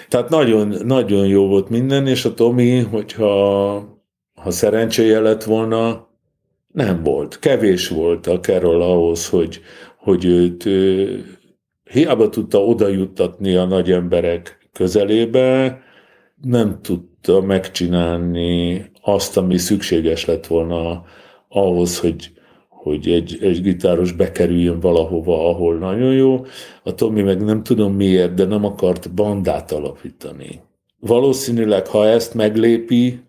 Tehát 0.09 0.29
nagyon, 0.29 0.75
nagyon 0.85 1.27
jó 1.27 1.47
volt 1.47 1.69
minden, 1.69 2.07
és 2.07 2.25
a 2.25 2.33
Tomi, 2.33 2.77
hogyha 2.79 3.91
ha 4.35 4.51
szerencséje 4.51 5.19
lett 5.19 5.43
volna, 5.43 6.07
nem 6.67 7.03
volt. 7.03 7.39
Kevés 7.39 7.87
volt 7.87 8.27
a 8.27 8.39
Carol 8.39 8.81
ahhoz, 8.81 9.29
hogy, 9.29 9.61
hogy 9.97 10.25
őt 10.25 10.65
hiába 11.93 12.29
tudta 12.29 12.65
oda 12.65 12.87
juttatni 12.87 13.55
a 13.55 13.65
nagy 13.65 13.91
emberek 13.91 14.69
közelébe, 14.71 15.81
nem 16.41 16.79
tudta 16.81 17.41
megcsinálni 17.41 18.85
azt, 19.01 19.37
ami 19.37 19.57
szükséges 19.57 20.25
lett 20.25 20.47
volna 20.47 21.03
ahhoz, 21.47 21.99
hogy, 21.99 22.31
hogy 22.69 23.07
egy, 23.07 23.37
egy 23.41 23.61
gitáros 23.61 24.11
bekerüljön 24.11 24.79
valahova, 24.79 25.49
ahol 25.49 25.77
nagyon 25.77 26.13
jó. 26.13 26.45
A 26.83 26.93
Tomi 26.93 27.21
meg 27.21 27.43
nem 27.43 27.63
tudom 27.63 27.93
miért, 27.93 28.33
de 28.33 28.45
nem 28.45 28.65
akart 28.65 29.13
bandát 29.13 29.71
alapítani. 29.71 30.61
Valószínűleg, 30.99 31.87
ha 31.87 32.07
ezt 32.07 32.33
meglépi, 32.33 33.19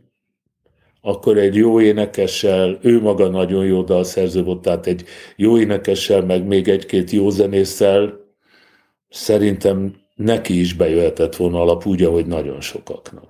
akkor 1.01 1.39
egy 1.39 1.55
jó 1.55 1.81
énekessel, 1.81 2.78
ő 2.82 3.01
maga 3.01 3.28
nagyon 3.28 3.65
jó 3.65 3.82
dalszerző 3.82 4.43
volt, 4.43 4.61
tehát 4.61 4.86
egy 4.86 5.05
jó 5.36 5.59
énekessel, 5.59 6.23
meg 6.23 6.47
még 6.47 6.69
egy-két 6.69 7.11
jó 7.11 7.31
zenésszel 7.31 8.23
szerintem 9.15 9.95
neki 10.15 10.61
is 10.61 10.74
bejöhetett 10.74 11.36
volna 11.36 11.61
alap, 11.61 11.86
úgy, 11.86 12.03
ahogy 12.03 12.27
nagyon 12.27 12.61
sokaknak. 12.61 13.28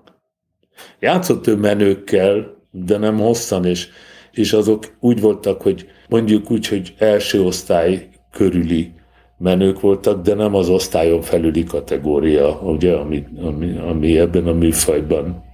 Játszott 1.01 1.47
ő 1.47 1.57
menőkkel, 1.57 2.57
de 2.71 2.99
nem 2.99 3.19
hosszan, 3.19 3.65
és, 3.65 3.89
és 4.33 4.53
azok 4.53 4.97
úgy 5.01 5.21
voltak, 5.21 5.63
hogy 5.63 5.87
mondjuk 6.09 6.51
úgy, 6.51 6.69
hogy 6.69 6.95
első 6.99 7.43
osztály 7.43 8.09
körüli 8.31 8.93
menők 9.39 9.81
voltak, 9.81 10.23
de 10.23 10.35
nem 10.35 10.55
az 10.55 10.69
osztályon 10.69 11.23
felüli 11.23 11.65
kategória, 11.65 12.59
ugye, 12.59 12.95
ami, 12.95 13.25
ami, 13.43 13.77
ami 13.77 14.19
ebben 14.19 14.47
a 14.47 14.53
műfajban 14.53 15.45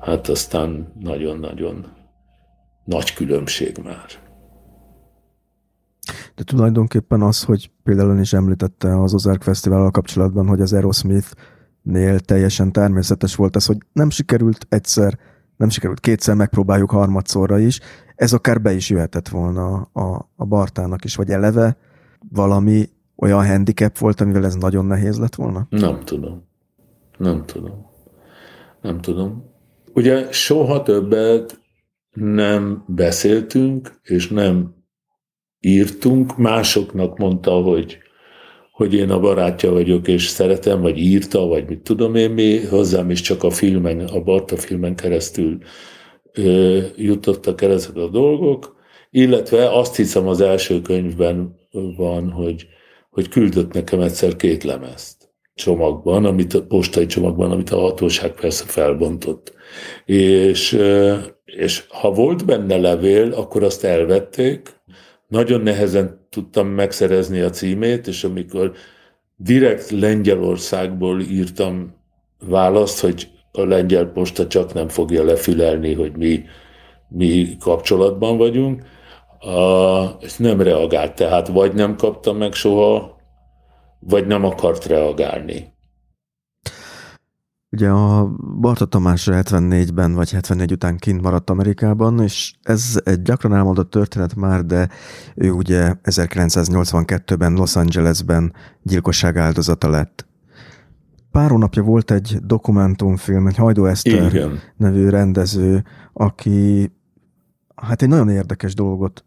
hát 0.00 0.28
aztán 0.28 0.92
nagyon-nagyon 1.00 1.92
nagy 2.84 3.12
különbség 3.12 3.76
már. 3.82 4.06
De 6.34 6.42
tulajdonképpen 6.42 7.22
az, 7.22 7.42
hogy 7.42 7.70
például 7.82 8.10
ön 8.10 8.20
is 8.20 8.32
említette 8.32 9.00
az 9.02 9.14
Ozark 9.14 9.42
Fesztivállal 9.42 9.90
kapcsolatban, 9.90 10.46
hogy 10.46 10.60
az 10.60 10.72
Aerosmith-nél 10.72 12.20
teljesen 12.20 12.72
természetes 12.72 13.34
volt 13.34 13.56
az, 13.56 13.66
hogy 13.66 13.78
nem 13.92 14.10
sikerült 14.10 14.66
egyszer, 14.68 15.18
nem 15.56 15.68
sikerült 15.68 16.00
kétszer, 16.00 16.34
megpróbáljuk 16.34 16.90
harmadszorra 16.90 17.58
is, 17.58 17.80
ez 18.16 18.32
akár 18.32 18.60
be 18.60 18.72
is 18.72 18.90
jöhetett 18.90 19.28
volna 19.28 19.88
a, 19.92 20.30
a 20.36 20.44
Bartának 20.44 21.04
is, 21.04 21.16
vagy 21.16 21.30
eleve 21.30 21.76
valami 22.32 22.88
olyan 23.16 23.46
handicap 23.46 23.98
volt, 23.98 24.20
amivel 24.20 24.44
ez 24.44 24.54
nagyon 24.54 24.84
nehéz 24.86 25.18
lett 25.18 25.34
volna? 25.34 25.66
Nem 25.70 26.00
tudom. 26.04 26.44
Nem 27.18 27.44
tudom. 27.46 27.86
Nem 28.80 29.00
tudom. 29.00 29.44
Ugye 29.94 30.32
soha 30.32 30.82
többet 30.82 31.60
nem 32.12 32.84
beszéltünk, 32.86 34.00
és 34.02 34.28
nem 34.28 34.73
írtunk. 35.64 36.36
Másoknak 36.36 37.18
mondta, 37.18 37.50
hogy, 37.50 37.98
hogy 38.72 38.94
én 38.94 39.10
a 39.10 39.20
barátja 39.20 39.72
vagyok, 39.72 40.08
és 40.08 40.26
szeretem, 40.26 40.80
vagy 40.80 40.98
írta, 40.98 41.46
vagy 41.46 41.68
mit 41.68 41.80
tudom 41.80 42.14
én 42.14 42.30
mi. 42.30 42.58
Hozzám 42.58 43.10
is 43.10 43.20
csak 43.20 43.42
a 43.42 43.50
filmen, 43.50 44.00
a 44.00 44.20
Barta 44.20 44.56
filmen 44.56 44.96
keresztül 44.96 45.58
ö, 46.32 46.80
jutottak 46.96 47.62
el 47.62 47.72
ezek 47.72 47.96
a 47.96 48.08
dolgok. 48.08 48.76
Illetve 49.10 49.78
azt 49.78 49.96
hiszem 49.96 50.28
az 50.28 50.40
első 50.40 50.80
könyvben 50.80 51.54
van, 51.96 52.30
hogy, 52.30 52.66
hogy 53.10 53.28
küldött 53.28 53.72
nekem 53.72 54.00
egyszer 54.00 54.36
két 54.36 54.64
lemezt 54.64 55.24
csomagban, 55.54 56.24
amit 56.24 56.54
a 56.54 56.62
postai 56.62 57.06
csomagban, 57.06 57.50
amit 57.50 57.70
a 57.70 57.78
hatóság 57.80 58.32
persze 58.32 58.64
felbontott. 58.66 59.52
És, 60.04 60.78
és 61.44 61.84
ha 61.88 62.10
volt 62.10 62.44
benne 62.46 62.76
levél, 62.76 63.32
akkor 63.32 63.62
azt 63.62 63.84
elvették. 63.84 64.82
Nagyon 65.28 65.60
nehezen 65.60 66.26
tudtam 66.30 66.66
megszerezni 66.66 67.40
a 67.40 67.50
címét, 67.50 68.06
és 68.06 68.24
amikor 68.24 68.72
direkt 69.36 69.90
Lengyelországból 69.90 71.20
írtam 71.20 71.94
választ, 72.46 73.00
hogy 73.00 73.28
a 73.52 73.64
lengyel 73.64 74.06
posta 74.06 74.46
csak 74.46 74.72
nem 74.72 74.88
fogja 74.88 75.24
lefülelni, 75.24 75.94
hogy 75.94 76.16
mi, 76.16 76.44
mi 77.08 77.56
kapcsolatban 77.60 78.36
vagyunk, 78.36 78.82
a, 79.38 80.04
és 80.20 80.36
nem 80.36 80.60
reagált, 80.60 81.14
tehát 81.14 81.48
vagy 81.48 81.74
nem 81.74 81.96
kaptam 81.96 82.36
meg 82.36 82.52
soha, 82.52 83.16
vagy 83.98 84.26
nem 84.26 84.44
akart 84.44 84.86
reagálni. 84.86 85.73
Ugye 87.74 87.88
a 87.88 88.34
Barta 88.60 88.84
Tamás 88.84 89.28
74-ben 89.30 90.14
vagy 90.14 90.30
74 90.30 90.72
után 90.72 90.96
kint 90.96 91.22
maradt 91.22 91.50
Amerikában, 91.50 92.20
és 92.20 92.52
ez 92.62 93.00
egy 93.04 93.22
gyakran 93.22 93.54
elmondott 93.54 93.90
történet 93.90 94.34
már, 94.34 94.64
de 94.64 94.88
ő 95.34 95.50
ugye 95.50 95.94
1982-ben 96.02 97.52
Los 97.52 97.76
Angelesben 97.76 98.52
gyilkosság 98.82 99.36
áldozata 99.36 99.88
lett. 99.88 100.26
Pár 101.30 101.50
hónapja 101.50 101.82
volt 101.82 102.10
egy 102.10 102.38
dokumentumfilm, 102.42 103.46
egy 103.46 103.56
Hajdó 103.56 103.86
Eszter 103.86 104.34
Igen. 104.34 104.58
nevű 104.76 105.08
rendező, 105.08 105.84
aki 106.12 106.90
hát 107.74 108.02
egy 108.02 108.08
nagyon 108.08 108.28
érdekes 108.28 108.74
dolgot 108.74 109.24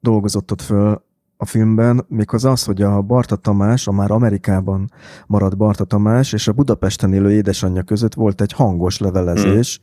dolgozott 0.00 0.52
ott 0.52 0.62
föl 0.62 1.02
a 1.36 1.46
filmben, 1.46 2.04
méghozzá 2.08 2.50
az, 2.50 2.64
hogy 2.64 2.82
a 2.82 3.02
Barta 3.02 3.36
Tamás, 3.36 3.86
a 3.86 3.92
már 3.92 4.10
Amerikában 4.10 4.90
maradt 5.26 5.56
Barta 5.56 5.84
Tamás 5.84 6.32
és 6.32 6.48
a 6.48 6.52
Budapesten 6.52 7.12
élő 7.12 7.32
édesanyja 7.32 7.82
között 7.82 8.14
volt 8.14 8.40
egy 8.40 8.52
hangos 8.52 8.98
levelezés 8.98 9.80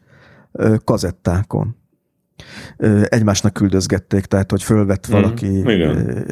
hmm. 0.51 0.77
kazettákon. 0.83 1.75
Egymásnak 3.03 3.53
küldözgették, 3.53 4.25
tehát, 4.25 4.51
hogy 4.51 4.63
fölvett 4.63 5.05
hmm. 5.05 5.21
valaki 5.21 5.61
hmm. 5.61 6.23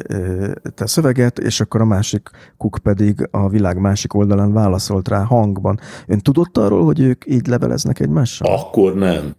te 0.74 0.86
szöveget, 0.86 1.38
és 1.38 1.60
akkor 1.60 1.80
a 1.80 1.84
másik 1.84 2.30
kuk 2.56 2.78
pedig 2.82 3.28
a 3.30 3.48
világ 3.48 3.78
másik 3.78 4.14
oldalán 4.14 4.52
válaszolt 4.52 5.08
rá 5.08 5.22
hangban. 5.22 5.78
Ön 6.06 6.18
tudott 6.18 6.58
arról, 6.58 6.84
hogy 6.84 7.00
ők 7.00 7.24
így 7.26 7.46
leveleznek 7.46 8.00
egymással? 8.00 8.54
Akkor 8.54 8.94
nem. 8.94 9.34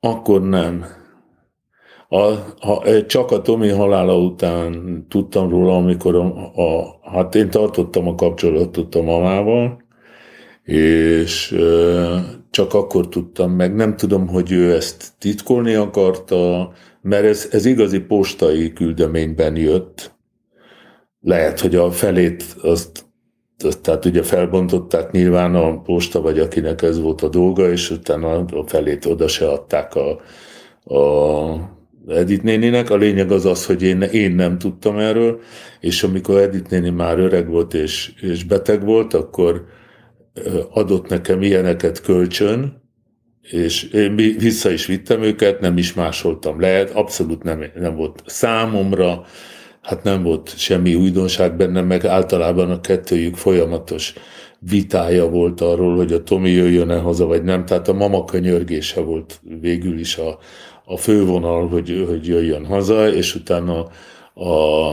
Akkor 0.00 0.42
nem 0.42 0.84
a, 2.08 2.20
a, 2.70 3.06
csak 3.06 3.30
a 3.30 3.42
Tomi 3.42 3.68
halála 3.68 4.18
után 4.18 5.04
tudtam 5.08 5.48
róla, 5.48 5.76
amikor 5.76 6.14
a, 6.14 6.52
a, 6.54 6.98
hát 7.02 7.34
én 7.34 7.50
tartottam 7.50 8.08
a 8.08 8.14
kapcsolatot 8.14 8.94
a 8.94 9.02
mamával, 9.02 9.84
és 10.62 11.52
e, 11.52 12.36
csak 12.50 12.74
akkor 12.74 13.08
tudtam 13.08 13.50
meg. 13.50 13.74
Nem 13.74 13.96
tudom, 13.96 14.28
hogy 14.28 14.52
ő 14.52 14.74
ezt 14.74 15.12
titkolni 15.18 15.74
akarta, 15.74 16.72
mert 17.02 17.24
ez, 17.24 17.48
ez 17.50 17.64
igazi 17.64 18.00
postai 18.00 18.72
küldeményben 18.72 19.56
jött. 19.56 20.14
Lehet, 21.20 21.60
hogy 21.60 21.74
a 21.74 21.90
felét 21.90 22.56
azt, 22.62 23.04
azt 23.64 23.82
tehát 23.82 24.04
ugye 24.04 24.22
felbontották 24.22 25.10
nyilván 25.10 25.54
a 25.54 25.80
posta, 25.80 26.20
vagy 26.20 26.38
akinek 26.38 26.82
ez 26.82 27.00
volt 27.00 27.22
a 27.22 27.28
dolga, 27.28 27.70
és 27.70 27.90
utána 27.90 28.44
a 28.44 28.66
felét 28.66 29.06
oda 29.06 29.28
se 29.28 29.48
adták 29.48 29.92
a, 29.94 30.20
a 30.94 31.75
Edith 32.08 32.42
néninek. 32.42 32.90
A 32.90 32.96
lényeg 32.96 33.30
az 33.30 33.44
az, 33.44 33.66
hogy 33.66 33.82
én, 33.82 34.00
én 34.02 34.34
nem 34.34 34.58
tudtam 34.58 34.98
erről, 34.98 35.40
és 35.80 36.02
amikor 36.02 36.40
Edith 36.40 36.70
néni 36.70 36.90
már 36.90 37.18
öreg 37.18 37.48
volt 37.48 37.74
és, 37.74 38.12
és 38.20 38.44
beteg 38.44 38.84
volt, 38.84 39.14
akkor 39.14 39.64
adott 40.70 41.08
nekem 41.08 41.42
ilyeneket 41.42 42.00
kölcsön, 42.00 42.84
és 43.42 43.82
én 43.82 44.16
vissza 44.16 44.70
is 44.70 44.86
vittem 44.86 45.22
őket, 45.22 45.60
nem 45.60 45.78
is 45.78 45.94
másoltam 45.94 46.60
le, 46.60 46.80
abszolút 46.80 47.42
nem, 47.42 47.64
nem 47.74 47.96
volt 47.96 48.22
számomra, 48.26 49.24
hát 49.82 50.02
nem 50.02 50.22
volt 50.22 50.58
semmi 50.58 50.94
újdonság 50.94 51.56
benne, 51.56 51.80
meg 51.80 52.04
általában 52.04 52.70
a 52.70 52.80
kettőjük 52.80 53.36
folyamatos 53.36 54.14
vitája 54.58 55.28
volt 55.28 55.60
arról, 55.60 55.96
hogy 55.96 56.12
a 56.12 56.22
Tomi 56.22 56.50
jöjjön-e 56.50 56.98
haza, 56.98 57.26
vagy 57.26 57.42
nem. 57.42 57.64
Tehát 57.64 57.88
a 57.88 57.92
mama 57.92 58.24
könyörgése 58.24 59.00
volt 59.00 59.40
végül 59.60 59.98
is 59.98 60.16
a, 60.16 60.38
a 60.88 60.96
fővonal, 60.96 61.68
hogy, 61.68 62.04
hogy 62.08 62.26
jöjjön 62.26 62.66
haza, 62.66 63.08
és 63.08 63.34
utána 63.34 63.86
a, 64.34 64.92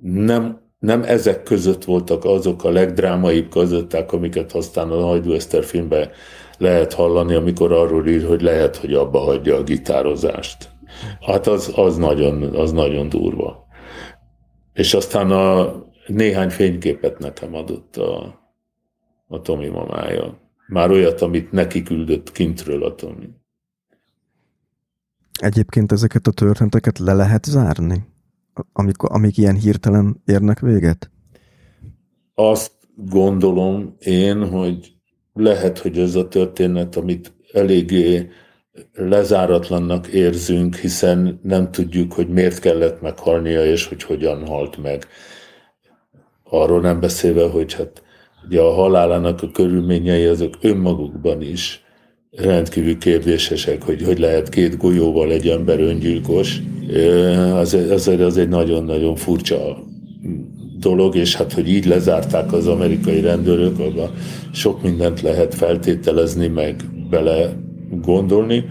nem, 0.00 0.60
nem 0.78 1.02
ezek 1.02 1.42
között 1.42 1.84
voltak 1.84 2.24
azok 2.24 2.64
a 2.64 2.70
legdrámaibb 2.70 3.48
közöttek, 3.48 4.12
amiket 4.12 4.52
aztán 4.52 4.90
a 4.90 5.00
Hajdú 5.00 5.32
Eszter 5.32 5.64
filmben 5.64 6.10
lehet 6.58 6.92
hallani, 6.92 7.34
amikor 7.34 7.72
arról 7.72 8.06
ír, 8.06 8.26
hogy 8.26 8.42
lehet, 8.42 8.76
hogy 8.76 8.94
abba 8.94 9.18
hagyja 9.18 9.56
a 9.56 9.62
gitározást. 9.62 10.68
Hát 11.20 11.46
az, 11.46 11.72
az, 11.76 11.96
nagyon, 11.96 12.42
az 12.42 12.72
nagyon 12.72 13.08
durva. 13.08 13.66
És 14.72 14.94
aztán 14.94 15.30
a 15.30 15.74
néhány 16.06 16.50
fényképet 16.50 17.18
nekem 17.18 17.54
adott 17.54 17.96
a, 17.96 18.40
a 19.28 19.40
Tomi 19.40 19.68
mamája. 19.68 20.40
Már 20.68 20.90
olyat, 20.90 21.20
amit 21.20 21.52
neki 21.52 21.82
küldött 21.82 22.32
kintről 22.32 22.84
a 22.84 22.94
Tomi. 22.94 23.28
Egyébként 25.40 25.92
ezeket 25.92 26.26
a 26.26 26.30
történeteket 26.30 26.98
le 26.98 27.12
lehet 27.12 27.44
zárni? 27.44 28.04
Amikor, 28.72 29.08
amik 29.12 29.36
ilyen 29.36 29.54
hirtelen 29.56 30.22
érnek 30.24 30.60
véget? 30.60 31.10
Azt 32.34 32.72
gondolom 32.96 33.96
én, 33.98 34.48
hogy 34.48 34.92
lehet, 35.32 35.78
hogy 35.78 35.98
ez 35.98 36.14
a 36.14 36.28
történet, 36.28 36.96
amit 36.96 37.32
eléggé 37.52 38.30
lezáratlannak 38.94 40.06
érzünk, 40.06 40.74
hiszen 40.76 41.40
nem 41.42 41.70
tudjuk, 41.70 42.12
hogy 42.12 42.28
miért 42.28 42.58
kellett 42.58 43.00
meghalnia, 43.00 43.64
és 43.64 43.86
hogy 43.86 44.02
hogyan 44.02 44.46
halt 44.46 44.76
meg. 44.76 45.06
Arról 46.44 46.80
nem 46.80 47.00
beszélve, 47.00 47.48
hogy 47.48 47.74
hát 47.74 48.02
ugye 48.44 48.60
a 48.60 48.72
halálának 48.72 49.42
a 49.42 49.50
körülményei 49.50 50.24
azok 50.24 50.54
önmagukban 50.60 51.42
is 51.42 51.81
rendkívül 52.36 52.98
kérdésesek, 52.98 53.82
hogy 53.82 54.02
hogy 54.02 54.18
lehet 54.18 54.48
két 54.48 54.76
golyóval 54.76 55.32
egy 55.32 55.48
ember 55.48 55.80
öngyilkos. 55.80 56.60
Az, 57.54 57.74
az, 57.90 58.08
az 58.08 58.36
egy 58.36 58.48
nagyon-nagyon 58.48 59.16
furcsa 59.16 59.82
dolog, 60.78 61.16
és 61.16 61.36
hát, 61.36 61.52
hogy 61.52 61.68
így 61.68 61.86
lezárták 61.86 62.52
az 62.52 62.66
amerikai 62.66 63.20
rendőrök, 63.20 63.78
abban 63.78 64.10
sok 64.52 64.82
mindent 64.82 65.20
lehet 65.20 65.54
feltételezni, 65.54 66.46
meg 66.46 66.84
bele 67.10 67.56
gondolni. 68.00 68.64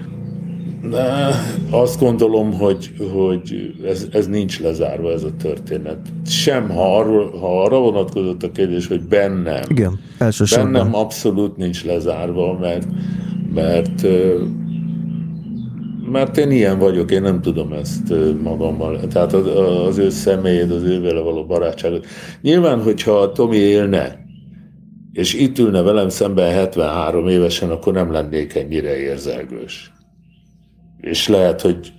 De 0.90 1.30
azt 1.70 2.00
gondolom, 2.00 2.54
hogy, 2.54 2.92
hogy 3.14 3.74
ez, 3.86 4.08
ez 4.12 4.28
nincs 4.28 4.60
lezárva 4.60 5.12
ez 5.12 5.24
a 5.24 5.32
történet. 5.42 5.98
Sem, 6.26 6.70
ha, 6.70 6.98
arról, 6.98 7.38
ha 7.40 7.64
arra 7.64 7.80
vonatkozott 7.80 8.44
a 8.44 8.52
kérdés, 8.52 8.88
hogy 8.88 9.02
bennem. 9.02 9.64
Igen, 9.68 10.00
elsősorban. 10.18 10.72
Bennem 10.72 10.96
abszolút 10.96 11.58
nincs 11.58 11.86
lezárva, 11.86 12.58
mert, 12.60 12.88
mert 13.53 14.06
mert 16.11 16.38
én 16.38 16.52
ilyen 16.52 16.80
vagyok, 16.80 17.11
én 17.11 17.22
nem 17.22 17.41
tudom 17.41 17.73
ezt 17.73 18.14
magammal. 18.41 18.99
Tehát 19.07 19.34
az, 19.34 19.48
az 19.88 19.98
ő 19.98 20.10
személyed, 20.10 20.72
az 20.72 20.84
ővele 20.84 21.19
való 21.19 21.45
barátságot. 21.45 22.06
Nyilván, 22.41 22.82
hogyha 22.82 23.11
a 23.11 23.32
Tomi 23.32 23.57
élne, 23.57 24.26
és 25.14 25.34
itt 25.34 25.60
ülne 25.60 25.82
velem 25.82 26.10
szemben 26.10 26.52
73 26.52 27.28
évesen, 27.28 27.69
akkor 27.69 27.94
nem 27.94 28.11
lennék 28.11 28.56
ennyire 28.56 28.98
érzelgős. 28.98 29.91
És 31.02 31.28
lehet, 31.28 31.61
hogy 31.61 31.91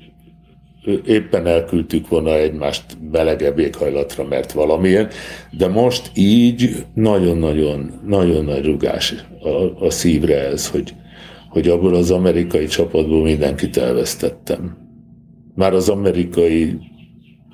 éppen 1.06 1.46
elküldtük 1.46 2.08
volna 2.08 2.34
egymást 2.34 2.84
melegebb 3.12 3.58
éghajlatra, 3.58 4.24
mert 4.24 4.52
valamilyen, 4.52 5.08
de 5.50 5.68
most 5.68 6.10
így 6.14 6.84
nagyon-nagyon, 6.94 8.00
nagyon 8.06 8.44
nagy 8.44 8.64
rugás 8.64 9.14
a, 9.42 9.84
a 9.84 9.90
szívre 9.90 10.48
ez, 10.48 10.68
hogy, 10.68 10.94
hogy 11.52 11.68
abból 11.68 11.94
az 11.94 12.10
amerikai 12.10 12.66
csapatból 12.66 13.22
mindenkit 13.22 13.76
elvesztettem. 13.76 14.76
Már 15.54 15.74
az 15.74 15.88
amerikai, 15.88 16.78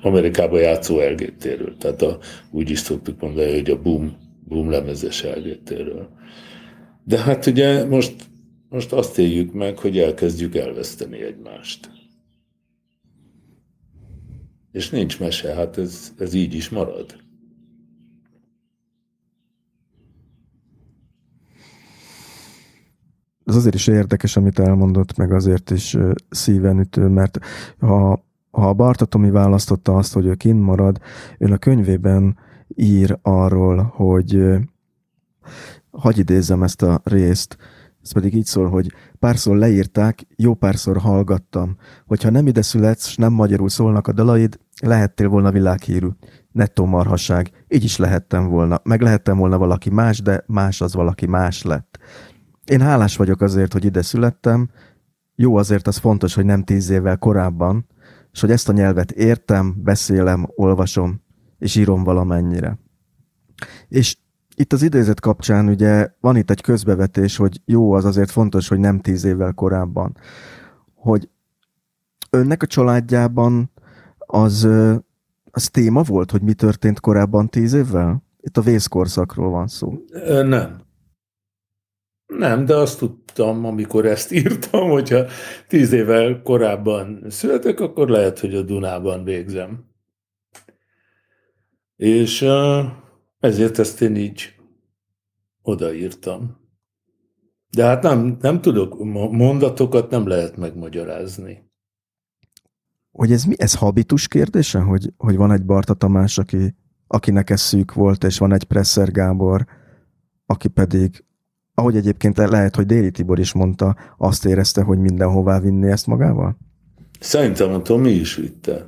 Amerikába 0.01 0.59
játszó 0.59 0.99
elgétéről. 0.99 1.75
Tehát 1.77 2.01
a, 2.01 2.17
úgy 2.51 2.69
is 2.69 2.79
szoktuk 2.79 3.21
mondani, 3.21 3.51
hogy 3.51 3.69
a 3.69 3.81
boom, 3.81 4.17
boom 4.47 4.69
lemezes 4.69 5.23
elgétéről. 5.23 6.09
De 7.03 7.17
hát 7.17 7.45
ugye 7.45 7.85
most, 7.85 8.13
most 8.69 8.93
azt 8.93 9.17
éljük 9.17 9.53
meg, 9.53 9.77
hogy 9.77 9.97
elkezdjük 9.97 10.55
elveszteni 10.55 11.21
egymást. 11.21 11.89
És 14.71 14.89
nincs 14.89 15.19
mese, 15.19 15.53
hát 15.53 15.77
ez, 15.77 16.13
ez 16.17 16.33
így 16.33 16.53
is 16.53 16.69
marad. 16.69 17.15
Ez 23.49 23.55
azért 23.55 23.75
is 23.75 23.87
érdekes, 23.87 24.37
amit 24.37 24.59
elmondott, 24.59 25.17
meg 25.17 25.33
azért 25.33 25.69
is 25.69 25.97
szíven 26.29 26.79
ütő, 26.79 27.07
mert 27.07 27.39
ha, 27.79 28.23
ha 28.51 28.69
a 28.69 28.73
Barta 28.73 29.05
Tomi 29.05 29.29
választotta 29.29 29.95
azt, 29.95 30.13
hogy 30.13 30.25
ő 30.25 30.35
kint 30.35 30.61
marad, 30.61 30.99
ön 31.37 31.51
a 31.51 31.57
könyvében 31.57 32.37
ír 32.75 33.17
arról, 33.21 33.93
hogy 33.95 34.57
hagy 35.91 36.17
idézem 36.17 36.63
ezt 36.63 36.81
a 36.81 37.01
részt, 37.03 37.57
ez 38.03 38.11
pedig 38.11 38.35
így 38.35 38.45
szól, 38.45 38.69
hogy 38.69 38.93
párszor 39.19 39.57
leírták, 39.57 40.25
jó 40.35 40.53
párszor 40.53 40.97
hallgattam, 40.97 41.75
hogyha 42.05 42.29
nem 42.29 42.47
ide 42.47 42.61
születsz, 42.61 43.07
s 43.07 43.15
nem 43.15 43.33
magyarul 43.33 43.69
szólnak 43.69 44.07
a 44.07 44.11
dalaid, 44.11 44.59
lehettél 44.81 45.27
volna 45.27 45.51
világhírű. 45.51 46.07
Nettó 46.51 46.85
marhaság. 46.85 47.51
Így 47.67 47.83
is 47.83 47.97
lehettem 47.97 48.47
volna. 48.47 48.81
Meg 48.83 49.01
lehettem 49.01 49.37
volna 49.37 49.57
valaki 49.57 49.89
más, 49.89 50.21
de 50.21 50.43
más 50.47 50.81
az 50.81 50.93
valaki 50.93 51.25
más 51.25 51.63
lett. 51.63 51.99
Én 52.69 52.81
hálás 52.81 53.17
vagyok 53.17 53.41
azért, 53.41 53.73
hogy 53.73 53.85
ide 53.85 54.01
születtem. 54.01 54.69
Jó 55.35 55.55
azért 55.55 55.87
az 55.87 55.97
fontos, 55.97 56.33
hogy 56.33 56.45
nem 56.45 56.63
tíz 56.63 56.89
évvel 56.89 57.17
korábban, 57.17 57.87
és 58.31 58.41
hogy 58.41 58.51
ezt 58.51 58.69
a 58.69 58.73
nyelvet 58.73 59.11
értem, 59.11 59.75
beszélem, 59.83 60.47
olvasom, 60.55 61.21
és 61.59 61.75
írom 61.75 62.03
valamennyire. 62.03 62.77
És 63.87 64.17
itt 64.55 64.73
az 64.73 64.81
idézet 64.81 65.19
kapcsán 65.19 65.67
ugye 65.67 66.09
van 66.19 66.35
itt 66.35 66.49
egy 66.49 66.61
közbevetés, 66.61 67.37
hogy 67.37 67.61
jó, 67.65 67.91
az 67.91 68.05
azért 68.05 68.31
fontos, 68.31 68.67
hogy 68.67 68.79
nem 68.79 68.99
tíz 68.99 69.23
évvel 69.23 69.53
korábban. 69.53 70.17
Hogy 70.93 71.29
önnek 72.29 72.63
a 72.63 72.67
családjában 72.67 73.71
az, 74.17 74.67
az 75.51 75.69
téma 75.69 76.01
volt, 76.01 76.31
hogy 76.31 76.41
mi 76.41 76.53
történt 76.53 76.99
korábban 76.99 77.49
tíz 77.49 77.73
évvel? 77.73 78.23
Itt 78.41 78.57
a 78.57 78.61
vészkorszakról 78.61 79.49
van 79.49 79.67
szó. 79.67 79.93
Nem. 80.43 80.87
Nem, 82.37 82.65
de 82.65 82.75
azt 82.75 82.99
tudtam, 82.99 83.65
amikor 83.65 84.05
ezt 84.05 84.31
írtam, 84.31 84.89
hogyha 84.89 85.25
tíz 85.67 85.91
évvel 85.91 86.41
korábban 86.41 87.25
születek, 87.29 87.79
akkor 87.79 88.09
lehet, 88.09 88.39
hogy 88.39 88.55
a 88.55 88.61
Dunában 88.61 89.23
végzem. 89.23 89.85
És 91.95 92.45
ezért 93.39 93.79
ezt 93.79 94.01
én 94.01 94.15
így 94.15 94.55
odaírtam. 95.61 96.57
De 97.69 97.85
hát 97.85 98.03
nem, 98.03 98.37
nem 98.41 98.61
tudok, 98.61 99.03
mondatokat 99.31 100.09
nem 100.09 100.27
lehet 100.27 100.57
megmagyarázni. 100.57 101.69
Hogy 103.11 103.31
ez 103.31 103.43
mi? 103.43 103.55
Ez 103.57 103.75
habitus 103.75 104.27
kérdése? 104.27 104.79
Hogy, 104.79 105.13
hogy 105.17 105.35
van 105.35 105.51
egy 105.51 105.65
Barta 105.65 105.93
Tamás, 105.93 106.37
aki, 106.37 106.75
akinek 107.07 107.49
ez 107.49 107.61
szűk 107.61 107.93
volt, 107.93 108.23
és 108.23 108.37
van 108.37 108.53
egy 108.53 108.63
Presser 108.63 109.11
Gábor, 109.11 109.65
aki 110.45 110.67
pedig 110.67 111.23
ahogy 111.79 111.95
egyébként 111.95 112.37
lehet, 112.37 112.75
hogy 112.75 112.85
Déli 112.85 113.11
Tibor 113.11 113.39
is 113.39 113.53
mondta, 113.53 113.95
azt 114.17 114.45
érezte, 114.45 114.81
hogy 114.81 114.97
mindenhová 114.97 115.59
vinni 115.59 115.91
ezt 115.91 116.07
magával? 116.07 116.57
Szerintem 117.19 117.73
a 117.73 117.81
Tomi 117.81 118.11
is 118.11 118.35
vitte. 118.35 118.87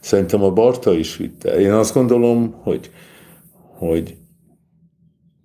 Szerintem 0.00 0.42
a 0.42 0.50
Barta 0.50 0.92
is 0.92 1.16
vitte. 1.16 1.60
Én 1.60 1.72
azt 1.72 1.94
gondolom, 1.94 2.54
hogy, 2.62 2.90
hogy 3.56 4.16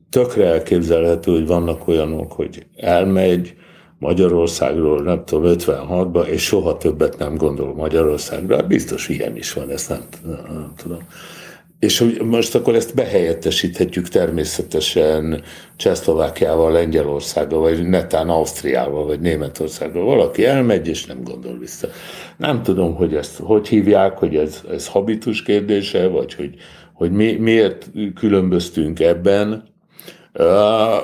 tökre 0.09 0.45
elképzelhető, 0.45 1.31
hogy 1.31 1.47
vannak 1.47 1.87
olyanok, 1.87 2.31
hogy 2.31 2.65
elmegy, 2.75 3.57
Magyarországról, 3.99 5.01
nem 5.01 5.25
tudom, 5.25 5.53
56-ban, 5.57 6.25
és 6.25 6.43
soha 6.43 6.77
többet 6.77 7.17
nem 7.17 7.35
gondol 7.35 7.73
Magyarországra. 7.73 8.55
Hát 8.55 8.67
biztos 8.67 9.09
ilyen 9.09 9.35
is 9.35 9.53
van, 9.53 9.69
ezt 9.69 9.89
nem, 9.89 10.01
nem, 10.25 10.41
nem 10.53 10.73
tudom. 10.75 10.99
És 11.79 11.97
hogy 11.97 12.21
most 12.21 12.55
akkor 12.55 12.75
ezt 12.75 12.95
behelyettesíthetjük 12.95 14.07
természetesen 14.07 15.41
Csehszlovákiával, 15.75 16.71
Lengyelországgal, 16.71 17.59
vagy 17.59 17.87
netán 17.87 18.29
Ausztriával, 18.29 19.05
vagy 19.05 19.19
Németországgal. 19.19 20.05
Valaki 20.05 20.45
elmegy, 20.45 20.87
és 20.87 21.05
nem 21.05 21.23
gondol 21.23 21.57
vissza. 21.57 21.87
Nem 22.37 22.63
tudom, 22.63 22.95
hogy 22.95 23.15
ezt 23.15 23.37
hogy 23.37 23.67
hívják, 23.67 24.17
hogy 24.17 24.35
ez, 24.35 24.63
ez 24.69 24.87
habitus 24.87 25.43
kérdése, 25.43 26.07
vagy 26.07 26.33
hogy, 26.33 26.55
hogy 26.93 27.11
mi, 27.11 27.31
miért 27.31 27.91
különböztünk 28.15 28.99
ebben. 28.99 29.63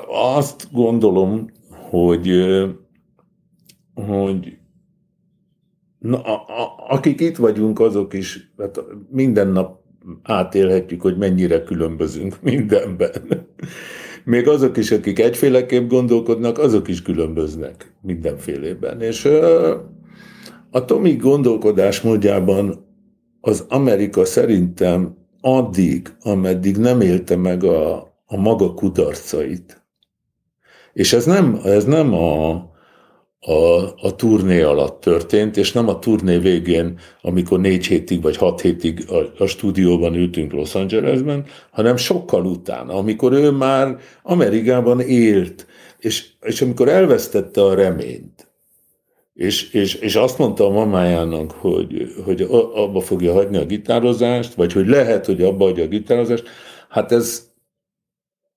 Azt 0.07 0.68
gondolom, 0.72 1.49
hogy, 1.89 2.30
hogy 3.93 4.57
na, 5.99 6.22
a, 6.22 6.34
a, 6.34 6.85
akik 6.88 7.22
itt 7.22 7.35
vagyunk, 7.35 7.80
azok 7.80 8.14
is 8.14 8.53
hát 8.57 8.84
minden 9.10 9.47
nap 9.47 9.84
átélhetjük, 10.23 11.02
hogy 11.02 11.18
mennyire 11.18 11.64
különbözünk 11.64 12.41
mindenben. 12.52 13.48
Még 14.23 14.48
azok 14.48 14.77
is, 14.77 14.91
akik 14.91 15.19
egyféleképp 15.19 15.90
gondolkodnak, 15.90 16.57
azok 16.57 16.88
is 16.88 17.02
különböznek 17.02 17.94
mindenfélében. 18.02 19.02
És 19.02 19.26
a 20.72 20.86
Tomi 20.86 21.15
gondolkodásmódjában 21.15 22.86
az 23.41 23.65
Amerika 23.69 24.26
szerintem 24.26 25.18
addig, 25.41 26.15
ameddig 26.22 26.77
nem 26.77 27.02
élte 27.02 27.36
meg 27.36 27.64
a, 27.64 27.95
a 28.26 28.38
maga 28.38 28.73
kudarcait. 28.73 29.86
És 30.94 31.14
ez 31.14 31.26
nem, 31.26 31.60
ez 31.64 31.86
nem 31.86 32.14
a, 32.14 32.52
a, 33.45 33.93
a 34.01 34.15
turné 34.15 34.61
alatt 34.61 35.01
történt, 35.01 35.57
és 35.57 35.72
nem 35.72 35.88
a 35.88 35.99
turné 35.99 36.38
végén, 36.38 36.99
amikor 37.22 37.59
négy 37.59 37.85
hétig 37.85 38.22
vagy 38.22 38.38
hat 38.38 38.61
hétig 38.61 39.05
a, 39.09 39.43
a 39.43 39.45
stúdióban 39.45 40.15
ültünk 40.15 40.51
Los 40.51 40.76
Angelesben, 40.76 41.45
hanem 41.72 41.97
sokkal 41.97 42.45
utána, 42.45 42.93
amikor 42.93 43.34
ő 43.34 43.51
már 43.51 43.97
Amerikában 44.23 44.99
élt, 44.99 45.67
és, 45.99 46.26
és 46.41 46.61
amikor 46.61 46.89
elvesztette 46.89 47.63
a 47.63 47.73
reményt, 47.73 48.51
és, 49.34 49.72
és, 49.72 49.95
és 49.95 50.15
azt 50.15 50.38
mondta 50.38 50.65
a 50.65 50.72
mamájának, 50.72 51.51
hogy, 51.51 52.13
hogy 52.26 52.41
abba 52.73 53.01
fogja 53.01 53.34
hagyni 53.34 53.57
a 53.57 53.65
gitározást, 53.65 54.53
vagy 54.53 54.73
hogy 54.73 54.88
lehet, 54.88 55.26
hogy 55.26 55.41
abba 55.41 55.65
hagyja 55.65 55.84
a 55.84 55.88
gitározást, 55.88 56.47
hát 56.89 57.11
ez, 57.11 57.53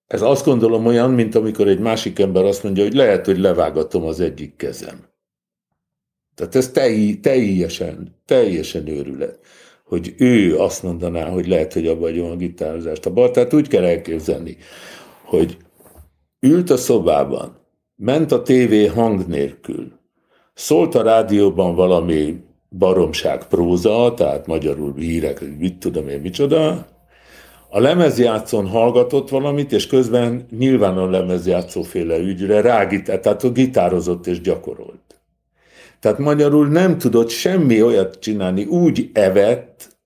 ez 0.09 0.23
azt 0.23 0.45
gondolom 0.45 0.87
olyan, 0.87 1.11
mint 1.11 1.35
amikor 1.35 1.69
egy 1.69 1.79
másik 1.79 2.19
ember 2.19 2.45
azt 2.45 2.63
mondja, 2.63 2.83
hogy 2.83 2.95
lehet, 2.95 3.27
hogy 3.27 3.39
levágatom 3.39 4.05
az 4.05 4.21
egyik 4.21 4.57
kezem. 4.57 5.07
Tehát 6.35 6.55
ez 6.55 6.71
teljesen, 7.21 8.17
teljesen 8.25 8.87
őrület, 8.87 9.39
hogy 9.85 10.15
ő 10.19 10.59
azt 10.59 10.83
mondaná, 10.83 11.29
hogy 11.29 11.47
lehet, 11.47 11.73
hogy 11.73 11.87
abba 11.87 12.07
a 12.07 12.37
gitározást. 12.37 13.07
A 13.07 13.13
bal, 13.13 13.31
tehát 13.31 13.55
úgy 13.55 13.69
kell 13.69 13.85
elképzelni, 13.85 14.57
hogy 15.25 15.57
ült 16.41 16.71
a 16.71 16.77
szobában, 16.77 17.57
ment 17.97 18.33
a 18.33 18.43
tévé 18.43 18.87
hang 18.87 19.27
nélkül, 19.27 19.99
Szólt 20.59 20.95
a 20.95 21.03
rádióban 21.03 21.75
valami 21.75 22.45
baromság 22.71 23.47
próza, 23.47 24.15
tehát 24.17 24.47
magyarul 24.47 24.95
hírek, 24.95 25.59
mit 25.59 25.79
tudom 25.79 26.09
én, 26.09 26.21
micsoda. 26.21 26.87
A 27.71 27.81
lemezjátszón 27.81 28.67
hallgatott 28.67 29.29
valamit, 29.29 29.73
és 29.73 29.87
közben 29.87 30.47
nyilván 30.59 30.99
a 30.99 31.11
lemezjátszóféle 31.11 32.19
ügyre 32.19 32.61
rágitál, 32.61 33.21
tehát 33.21 33.53
gitározott 33.53 34.27
és 34.27 34.41
gyakorolt. 34.41 35.21
Tehát 36.01 36.19
magyarul 36.19 36.69
nem 36.69 36.99
tudott 36.99 37.31
semmi 37.31 37.83
olyat 37.83 38.19
csinálni, 38.19 38.65
úgy 38.65 39.11
evett, 39.13 39.97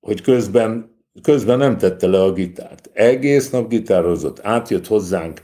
hogy 0.00 0.20
közben, 0.20 0.96
közben 1.22 1.58
nem 1.58 1.78
tette 1.78 2.06
le 2.06 2.22
a 2.22 2.32
gitárt. 2.32 2.90
Egész 2.92 3.50
nap 3.50 3.68
gitározott, 3.68 4.40
átjött 4.42 4.86
hozzánk 4.86 5.40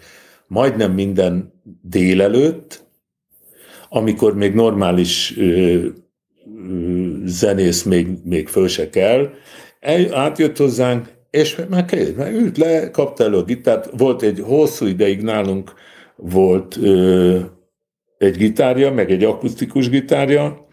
majdnem 0.47 0.93
minden 0.93 1.53
délelőtt, 1.83 2.85
amikor 3.89 4.35
még 4.37 4.55
normális 4.55 5.39
ö, 5.39 5.43
ö, 5.45 5.87
zenész 7.25 7.83
még, 7.83 8.09
még 8.25 8.49
föl 8.49 8.69
se 8.69 8.91
kell, 8.91 9.31
el, 9.81 10.15
átjött 10.15 10.57
hozzánk, 10.57 11.12
és 11.33 11.61
már 11.69 11.85
kellett, 11.85 12.17
már 12.17 12.33
ült 12.33 12.59
le, 12.59 12.91
kapta 12.91 13.25
elő 13.25 13.37
a 13.37 13.45
gitárt, 13.45 13.91
volt 13.99 14.23
egy 14.23 14.41
hosszú 14.41 14.87
ideig 14.87 15.23
nálunk 15.23 15.73
volt 16.17 16.77
ö, 16.77 17.41
egy 18.19 18.37
gitárja, 18.37 18.93
meg 18.93 19.11
egy 19.11 19.25
akusztikus 19.25 19.89
gitárja, 19.89 20.67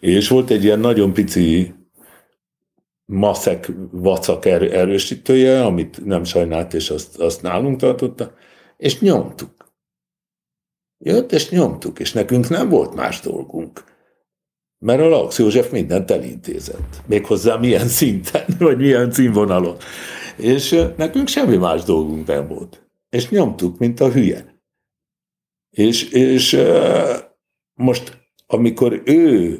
és 0.00 0.28
volt 0.28 0.50
egy 0.50 0.64
ilyen 0.64 0.78
nagyon 0.78 1.12
pici 1.12 1.74
maszek 3.04 3.70
vacak 3.90 4.44
erősítője, 4.44 5.64
amit 5.64 6.04
nem 6.04 6.24
sajnált, 6.24 6.74
és 6.74 6.90
azt, 6.90 7.18
azt 7.18 7.42
nálunk 7.42 7.80
tartotta, 7.80 8.34
és 8.76 9.00
nyomtuk. 9.00 9.72
Jött, 10.98 11.32
és 11.32 11.50
nyomtuk, 11.50 11.98
és 11.98 12.12
nekünk 12.12 12.48
nem 12.48 12.68
volt 12.68 12.94
más 12.94 13.20
dolgunk. 13.20 13.61
Mert 14.82 15.00
a 15.00 15.08
Lax 15.08 15.38
József 15.38 15.70
mindent 15.70 16.10
elintézett. 16.10 17.02
Méghozzá 17.06 17.56
milyen 17.56 17.88
szinten, 17.98 18.44
vagy 18.58 18.76
milyen 18.76 19.10
címvonalon. 19.10 19.76
És 20.36 20.84
nekünk 20.96 21.28
semmi 21.28 21.56
más 21.56 21.82
dolgunk 21.82 22.26
nem 22.26 22.48
volt. 22.48 22.86
És 23.10 23.28
nyomtuk, 23.28 23.78
mint 23.78 24.00
a 24.00 24.10
hülye. 24.10 24.60
És, 25.70 26.10
és 26.10 26.60
most, 27.74 28.20
amikor 28.46 29.02
ő 29.04 29.58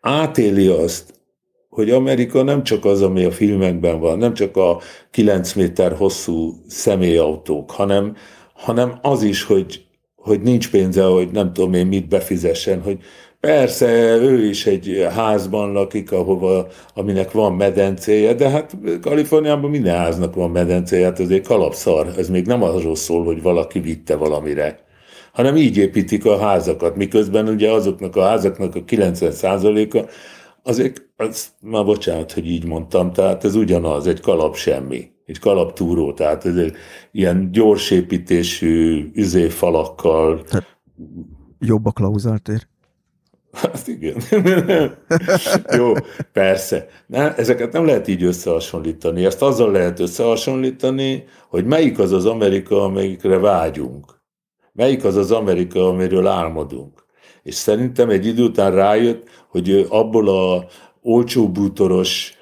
átéli 0.00 0.66
azt, 0.66 1.20
hogy 1.68 1.90
Amerika 1.90 2.42
nem 2.42 2.62
csak 2.62 2.84
az, 2.84 3.02
ami 3.02 3.24
a 3.24 3.30
filmekben 3.30 4.00
van, 4.00 4.18
nem 4.18 4.34
csak 4.34 4.56
a 4.56 4.80
9 5.10 5.52
méter 5.52 5.96
hosszú 5.96 6.54
személyautók, 6.66 7.70
hanem, 7.70 8.16
hanem 8.54 8.98
az 9.02 9.22
is, 9.22 9.42
hogy 9.42 9.88
hogy 10.20 10.40
nincs 10.40 10.70
pénze, 10.70 11.04
hogy 11.04 11.30
nem 11.30 11.52
tudom 11.52 11.74
én 11.74 11.86
mit 11.86 12.08
befizessen, 12.08 12.82
hogy 12.82 12.98
persze 13.40 14.16
ő 14.16 14.44
is 14.44 14.66
egy 14.66 15.06
házban 15.14 15.72
lakik, 15.72 16.12
ahova, 16.12 16.66
aminek 16.94 17.30
van 17.30 17.52
medencéje, 17.52 18.34
de 18.34 18.48
hát 18.48 18.76
Kaliforniában 19.00 19.70
minden 19.70 19.96
háznak 19.96 20.34
van 20.34 20.50
medencéje, 20.50 21.04
hát 21.04 21.18
azért 21.18 21.46
kalapszar, 21.46 22.12
ez 22.16 22.28
még 22.28 22.46
nem 22.46 22.62
arról 22.62 22.94
szól, 22.94 23.24
hogy 23.24 23.42
valaki 23.42 23.80
vitte 23.80 24.16
valamire, 24.16 24.78
hanem 25.32 25.56
így 25.56 25.76
építik 25.76 26.24
a 26.24 26.38
házakat, 26.38 26.96
miközben 26.96 27.48
ugye 27.48 27.70
azoknak 27.70 28.16
a 28.16 28.22
házaknak 28.22 28.74
a 28.74 28.84
90%-a 28.84 30.10
azért, 30.62 31.08
az, 31.16 31.48
már 31.60 31.84
bocsánat, 31.84 32.32
hogy 32.32 32.50
így 32.50 32.64
mondtam, 32.64 33.12
tehát 33.12 33.44
ez 33.44 33.54
ugyanaz, 33.54 34.06
egy 34.06 34.20
kalap 34.20 34.56
semmi 34.56 35.10
egy 35.30 35.38
kalaptúró, 35.38 36.12
tehát 36.12 36.44
ez 36.44 36.56
egy 36.56 36.76
ilyen 37.12 37.50
gyorsépítésű 37.52 39.10
üzéfalakkal. 39.14 40.42
Hát, 40.50 40.78
jobb 41.58 41.86
a 41.86 41.90
klauzáltér? 41.90 42.66
Hát 43.52 43.86
igen. 43.86 44.16
Jó, 45.78 45.92
persze. 46.32 46.86
Ne, 47.06 47.34
ezeket 47.34 47.72
nem 47.72 47.84
lehet 47.84 48.08
így 48.08 48.22
összehasonlítani. 48.22 49.24
Ezt 49.24 49.42
azzal 49.42 49.70
lehet 49.70 50.00
összehasonlítani, 50.00 51.24
hogy 51.48 51.64
melyik 51.64 51.98
az 51.98 52.12
az 52.12 52.26
Amerika, 52.26 52.82
amelyikre 52.82 53.38
vágyunk. 53.38 54.20
Melyik 54.72 55.04
az 55.04 55.16
az 55.16 55.32
Amerika, 55.32 55.88
amiről 55.88 56.26
álmodunk. 56.26 57.04
És 57.42 57.54
szerintem 57.54 58.10
egy 58.10 58.26
idő 58.26 58.42
után 58.42 58.74
rájött, 58.74 59.28
hogy 59.48 59.86
abból 59.88 60.28
a 60.28 60.66
olcsó 61.02 61.48
bútoros, 61.48 62.38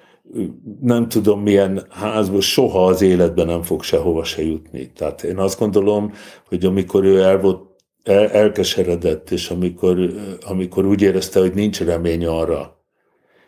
nem 0.80 1.09
tudom 1.09 1.40
milyen 1.40 1.86
házból 1.90 2.40
soha 2.40 2.85
az 2.85 3.02
életben 3.02 3.47
nem 3.47 3.62
fog 3.62 3.82
sehova 3.82 4.24
se 4.24 4.43
jutni. 4.43 4.93
Tehát 4.93 5.22
én 5.22 5.39
azt 5.39 5.59
gondolom, 5.59 6.12
hogy 6.48 6.64
amikor 6.64 7.05
ő 7.05 7.22
el 7.22 7.40
volt 7.40 7.68
elkeseredett, 8.04 9.30
és 9.30 9.50
amikor, 9.50 10.10
amikor 10.40 10.84
úgy 10.84 11.02
érezte, 11.02 11.40
hogy 11.40 11.54
nincs 11.54 11.80
remény 11.80 12.26
arra, 12.26 12.84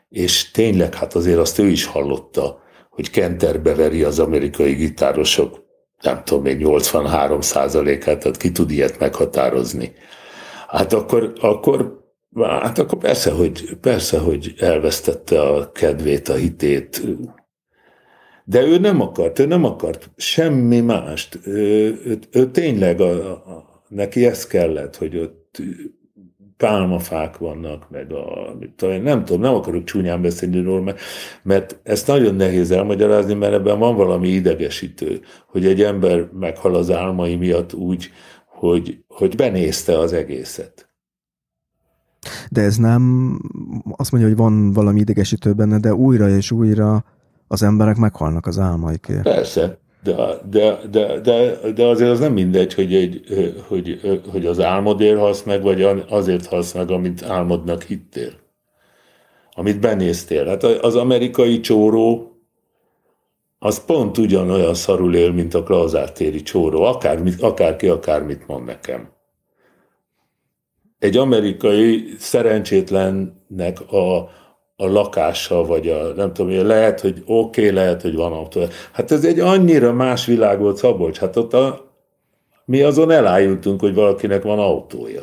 és 0.09 0.51
tényleg 0.51 0.95
hát 0.95 1.15
azért 1.15 1.39
azt 1.39 1.59
ő 1.59 1.67
is 1.67 1.85
hallotta, 1.85 2.63
hogy 2.91 3.11
kenterbe 3.11 3.75
veri 3.75 4.03
az 4.03 4.19
amerikai 4.19 4.73
gitárosok, 4.73 5.65
nem 6.03 6.25
tudom 6.25 6.43
még 6.43 6.59
83 6.59 7.41
százalékát, 7.41 8.19
tehát 8.19 8.37
ki 8.37 8.53
tud 8.53 8.71
ilyet 8.71 8.99
meghatározni. 8.99 9.93
Hát 10.69 10.93
akkor, 10.93 11.33
akkor 11.41 11.99
Hát 12.37 12.79
akkor 12.79 12.99
persze, 12.99 13.31
hogy, 13.31 13.77
persze, 13.81 14.19
hogy 14.19 14.55
elvesztette 14.59 15.43
a 15.43 15.73
kedvét, 15.73 16.29
a 16.29 16.35
hitét. 16.35 17.03
De 18.45 18.63
ő 18.63 18.79
nem 18.79 19.01
akart, 19.01 19.39
ő 19.39 19.47
nem 19.47 19.65
akart 19.65 20.11
semmi 20.17 20.81
mást. 20.81 21.39
Ő, 21.45 22.01
ő, 22.05 22.19
ő 22.31 22.51
tényleg, 22.51 23.01
a, 23.01 23.31
a, 23.31 23.70
neki 23.91 24.27
ez 24.27 24.47
kellett, 24.47 24.97
hogy 24.97 25.17
ott 25.17 25.63
pálmafák 26.57 27.39
vannak, 27.39 27.91
meg 27.91 28.13
a, 28.13 28.55
mit 28.59 29.03
nem 29.03 29.25
tudom, 29.25 29.41
nem 29.41 29.55
akarok 29.55 29.85
csúnyán 29.85 30.23
beszélni 30.23 30.63
róla, 30.63 30.83
mert, 30.83 31.01
mert 31.43 31.81
ezt 31.83 32.07
nagyon 32.07 32.35
nehéz 32.35 32.71
elmagyarázni, 32.71 33.35
mert 33.35 33.53
ebben 33.53 33.79
van 33.79 33.97
valami 33.97 34.29
idegesítő, 34.29 35.21
hogy 35.47 35.67
egy 35.67 35.83
ember 35.83 36.29
meghal 36.33 36.75
az 36.75 36.91
álmai 36.91 37.37
miatt 37.37 37.75
úgy, 37.75 38.11
hogy, 38.47 39.05
hogy 39.09 39.37
benézte 39.37 39.99
az 39.99 40.13
egészet. 40.13 40.89
De 42.51 42.61
ez 42.61 42.77
nem 42.77 43.35
azt 43.97 44.13
mondja, 44.13 44.29
hogy 44.31 44.39
van 44.39 44.73
valami 44.73 45.01
idegesítő 45.01 45.53
benne, 45.53 45.79
de 45.79 45.95
újra 45.95 46.29
és 46.29 46.51
újra 46.51 47.05
az 47.49 47.63
emberek 47.63 47.97
meghalnak 47.97 48.47
az 48.47 48.59
álmaikért. 48.59 49.23
Persze, 49.23 49.79
de, 50.03 50.41
de, 50.51 50.81
de, 50.91 51.21
de, 51.21 51.57
de 51.73 51.85
azért 51.85 52.11
az 52.11 52.19
nem 52.19 52.33
mindegy, 52.33 52.75
hogy, 52.75 52.95
egy, 52.95 53.25
hogy, 53.69 54.01
hogy 54.31 54.47
az 54.47 54.61
álmodért 54.61 55.19
halsz 55.19 55.43
meg, 55.43 55.63
vagy 55.63 55.83
azért 56.09 56.47
halsz 56.47 56.73
meg, 56.73 56.91
amit 56.91 57.23
álmodnak 57.23 57.83
hittél. 57.83 58.33
Amit 59.53 59.81
benéztél. 59.81 60.47
Hát 60.47 60.63
az 60.63 60.97
amerikai 60.97 61.61
csóró 61.61 62.31
az 63.63 63.85
pont 63.85 64.19
ugyanolyan 64.19 64.75
szarul 64.75 65.15
él, 65.15 65.33
mint 65.33 65.55
a 65.55 65.63
klauzátéri 65.63 66.43
csóró, 66.43 66.83
akármit, 66.83 67.43
akárki 67.43 67.89
akármit 67.89 68.47
mond 68.47 68.65
nekem. 68.65 69.13
Egy 70.99 71.17
amerikai 71.17 72.15
szerencsétlennek 72.19 73.93
a, 73.93 74.31
a 74.81 74.87
lakása, 74.87 75.65
vagy 75.65 75.89
a 75.89 76.13
nem 76.17 76.33
tudom, 76.33 76.67
lehet, 76.67 77.01
hogy 77.01 77.23
oké, 77.27 77.61
okay, 77.63 77.75
lehet, 77.75 78.03
hogy 78.03 78.15
van 78.15 78.33
autó. 78.33 78.61
Hát 78.93 79.11
ez 79.11 79.25
egy 79.25 79.41
annyira 79.41 79.93
más 79.93 80.27
világ 80.27 80.61
volt, 80.61 80.77
Szabolcs. 80.77 81.19
Hát 81.19 81.37
ott 81.37 81.55
a, 81.55 81.91
mi 82.65 82.83
azon 82.83 83.11
elájultunk, 83.11 83.81
hogy 83.81 83.95
valakinek 83.95 84.43
van 84.43 84.59
autója. 84.59 85.23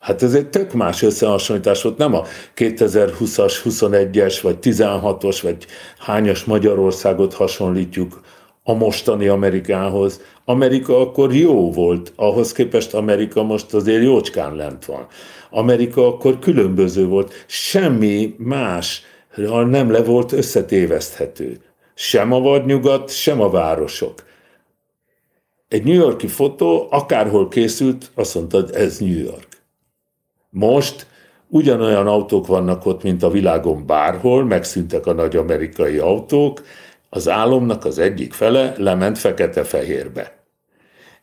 Hát 0.00 0.22
ez 0.22 0.34
egy 0.34 0.48
tök 0.48 0.72
más 0.72 1.02
összehasonlítás 1.02 1.82
volt, 1.82 1.96
nem 1.96 2.14
a 2.14 2.22
2020-as, 2.56 3.54
21-es, 3.64 4.38
vagy 4.42 4.56
16-os, 4.62 5.38
vagy 5.42 5.66
hányas 5.98 6.44
Magyarországot 6.44 7.34
hasonlítjuk 7.34 8.20
a 8.62 8.74
mostani 8.74 9.28
Amerikához. 9.28 10.20
Amerika 10.44 11.00
akkor 11.00 11.34
jó 11.34 11.72
volt, 11.72 12.12
ahhoz 12.16 12.52
képest 12.52 12.94
Amerika 12.94 13.42
most 13.42 13.74
azért 13.74 14.02
jócskán 14.02 14.54
lent 14.54 14.84
van. 14.84 15.06
Amerika 15.50 16.06
akkor 16.06 16.38
különböző 16.38 17.06
volt, 17.06 17.44
semmi 17.46 18.34
más 18.38 19.02
nem 19.46 19.90
le 19.90 20.02
volt 20.02 20.32
összetéveszthető. 20.32 21.60
Sem 21.94 22.32
a 22.32 22.40
vadnyugat, 22.40 23.10
sem 23.10 23.40
a 23.40 23.50
városok. 23.50 24.24
Egy 25.68 25.84
New 25.84 25.94
Yorki 25.94 26.26
fotó 26.26 26.86
akárhol 26.90 27.48
készült, 27.48 28.10
azt 28.14 28.34
mondtad, 28.34 28.70
ez 28.74 28.98
New 28.98 29.18
York. 29.18 29.48
Most 30.50 31.06
ugyanolyan 31.48 32.06
autók 32.06 32.46
vannak 32.46 32.86
ott, 32.86 33.02
mint 33.02 33.22
a 33.22 33.30
világon 33.30 33.86
bárhol, 33.86 34.44
megszűntek 34.44 35.06
a 35.06 35.12
nagy 35.12 35.36
amerikai 35.36 35.98
autók, 35.98 36.62
az 37.08 37.28
álomnak 37.28 37.84
az 37.84 37.98
egyik 37.98 38.32
fele 38.32 38.74
lement 38.76 39.18
fekete-fehérbe. 39.18 40.36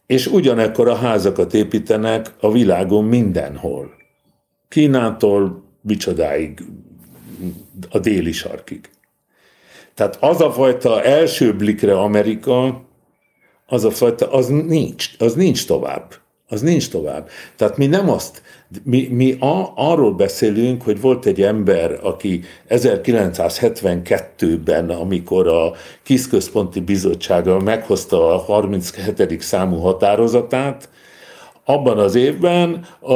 És 0.06 0.28
ugyanekkor 0.28 0.88
a 0.88 0.96
házakat 0.96 1.54
építenek 1.54 2.34
a 2.40 2.52
világon 2.52 3.04
mindenhol. 3.04 3.94
Kínától 4.68 5.64
micsodáig, 5.82 6.60
a 7.90 8.00
déli 8.00 8.32
sarkig. 8.32 8.90
Tehát 9.94 10.18
az 10.20 10.42
a 10.42 10.52
fajta 10.52 11.04
első 11.04 11.56
blikre 11.56 12.00
Amerika, 12.00 12.84
az 13.68 13.86
a 13.86 13.92
fajta, 13.92 14.32
az 14.32 14.48
nincs, 14.48 15.10
az 15.18 15.34
nincs 15.34 15.66
tovább. 15.66 16.14
Az 16.48 16.62
nincs 16.62 16.90
tovább. 16.90 17.30
Tehát 17.56 17.78
mi 17.78 17.86
nem 17.86 18.10
azt, 18.10 18.42
mi, 18.84 19.08
mi 19.12 19.38
a, 19.40 19.72
arról 19.76 20.14
beszélünk, 20.14 20.82
hogy 20.82 21.02
volt 21.02 21.26
egy 21.26 21.42
ember, 21.42 22.00
aki 22.04 22.44
1972-ben, 22.70 24.90
amikor 24.90 25.48
a 25.48 25.72
Kiszközponti 26.04 26.80
Bizottsága 26.80 27.60
meghozta 27.60 28.34
a 28.34 28.38
37. 28.38 29.42
számú 29.42 29.78
határozatát, 29.78 30.90
abban 31.64 31.98
az 31.98 32.16
évben 32.16 32.86
a, 33.00 33.14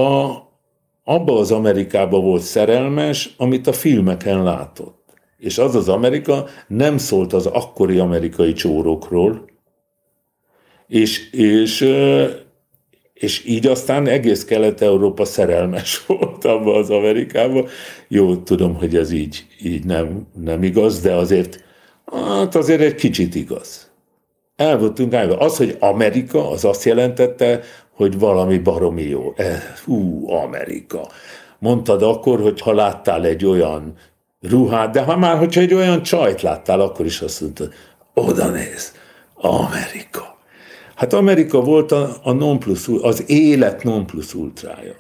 abba 1.10 1.40
az 1.40 1.52
Amerikába 1.52 2.20
volt 2.20 2.42
szerelmes, 2.42 3.34
amit 3.38 3.68
a 3.68 3.74
filmeken 3.74 4.44
látott. 4.44 5.04
És 5.38 5.58
az 5.58 5.76
az 5.76 5.90
Amerika 5.90 6.46
nem 6.68 6.98
szólt 6.98 7.34
az 7.34 7.46
akkori 7.46 7.98
amerikai 7.98 8.54
csórókról, 8.54 9.46
és, 10.88 11.32
és 11.32 11.88
és 13.14 13.46
így 13.46 13.68
aztán 13.68 14.08
egész 14.08 14.46
Kelet-Európa 14.46 15.26
szerelmes 15.26 16.04
volt 16.08 16.46
abba 16.46 16.76
az 16.76 16.90
Amerikába. 16.90 17.66
Jó, 18.08 18.36
tudom, 18.36 18.76
hogy 18.76 18.96
ez 18.96 19.12
így, 19.12 19.46
így 19.64 19.86
nem, 19.86 20.28
nem 20.34 20.64
igaz, 20.64 21.02
de 21.02 21.14
azért, 21.14 21.64
hát 22.06 22.56
azért 22.56 22.82
egy 22.82 22.96
kicsit 22.96 23.36
igaz. 23.36 23.92
El 24.56 24.78
voltunk 24.78 25.14
állva. 25.14 25.38
Az, 25.38 25.58
hogy 25.58 25.76
Amerika, 25.80 26.50
az 26.50 26.66
azt 26.66 26.84
jelentette, 26.84 27.62
hogy 28.00 28.20
valami 28.20 28.58
baromi 28.58 29.02
jó. 29.02 29.34
Hú, 29.86 30.30
Amerika. 30.32 31.08
Mondtad 31.60 32.04
akkor, 32.04 32.42
hogy 32.42 32.62
ha 32.62 32.74
láttál 32.74 33.26
egy 33.26 33.46
olyan 33.46 33.94
ruhát, 34.42 34.92
de 34.92 35.02
ha 35.02 35.18
már, 35.18 35.38
hogyha 35.38 35.62
egy 35.62 35.74
olyan 35.74 36.02
csajt 36.02 36.42
láttál, 36.42 36.80
akkor 36.80 37.06
is 37.06 37.22
azt 37.22 37.42
mondtad, 37.42 37.74
oda 38.14 38.48
néz, 38.50 38.94
Amerika. 39.36 40.38
Hát 40.96 41.14
Amerika 41.14 41.62
volt 41.62 41.92
a, 41.92 42.18
a 42.24 42.32
non 42.32 42.60
plus, 42.60 42.88
az 43.02 43.30
élet 43.30 43.84
non 43.84 44.06
plus 44.06 44.34
ultrája. 44.34 44.96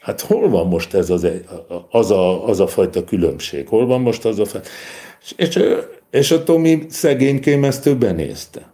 Hát 0.00 0.20
hol 0.20 0.48
van 0.48 0.66
most 0.66 0.94
ez 0.94 1.10
az, 1.10 1.26
az, 1.90 2.10
a, 2.10 2.48
az 2.48 2.60
a 2.60 2.66
fajta 2.66 3.04
különbség? 3.04 3.68
Hol 3.68 3.86
van 3.86 4.00
most 4.00 4.24
az 4.24 4.38
a. 4.38 4.44
És, 5.36 5.58
és 6.10 6.30
a 6.30 6.42
Tomi 6.42 6.86
szegénykém 6.88 7.64
ezt 7.64 7.86
ő 7.86 7.96
benézte. 7.96 8.73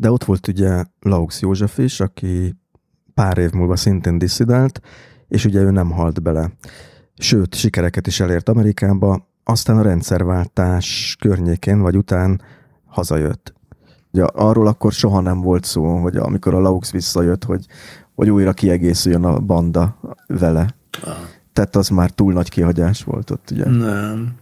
De 0.00 0.10
ott 0.10 0.24
volt 0.24 0.48
ugye 0.48 0.84
Laux 1.00 1.40
József 1.40 1.78
is, 1.78 2.00
aki 2.00 2.56
pár 3.14 3.38
év 3.38 3.50
múlva 3.50 3.76
szintén 3.76 4.18
diszidált, 4.18 4.80
és 5.28 5.44
ugye 5.44 5.60
ő 5.60 5.70
nem 5.70 5.90
halt 5.90 6.22
bele. 6.22 6.52
Sőt, 7.16 7.54
sikereket 7.54 8.06
is 8.06 8.20
elért 8.20 8.48
Amerikába, 8.48 9.28
aztán 9.44 9.78
a 9.78 9.82
rendszerváltás 9.82 11.16
környékén 11.20 11.80
vagy 11.80 11.96
után 11.96 12.40
hazajött. 12.86 13.54
Ugye 14.12 14.24
arról 14.24 14.66
akkor 14.66 14.92
soha 14.92 15.20
nem 15.20 15.40
volt 15.40 15.64
szó, 15.64 15.96
hogy 15.96 16.16
amikor 16.16 16.54
a 16.54 16.60
Laux 16.60 16.90
visszajött, 16.90 17.44
hogy, 17.44 17.66
hogy 18.14 18.30
újra 18.30 18.52
kiegészüljön 18.52 19.24
a 19.24 19.38
banda 19.38 20.00
vele. 20.26 20.74
Tehát 21.52 21.76
az 21.76 21.88
már 21.88 22.10
túl 22.10 22.32
nagy 22.32 22.48
kihagyás 22.48 23.04
volt 23.04 23.30
ott, 23.30 23.50
ugye? 23.50 23.68
Nem. 23.68 24.34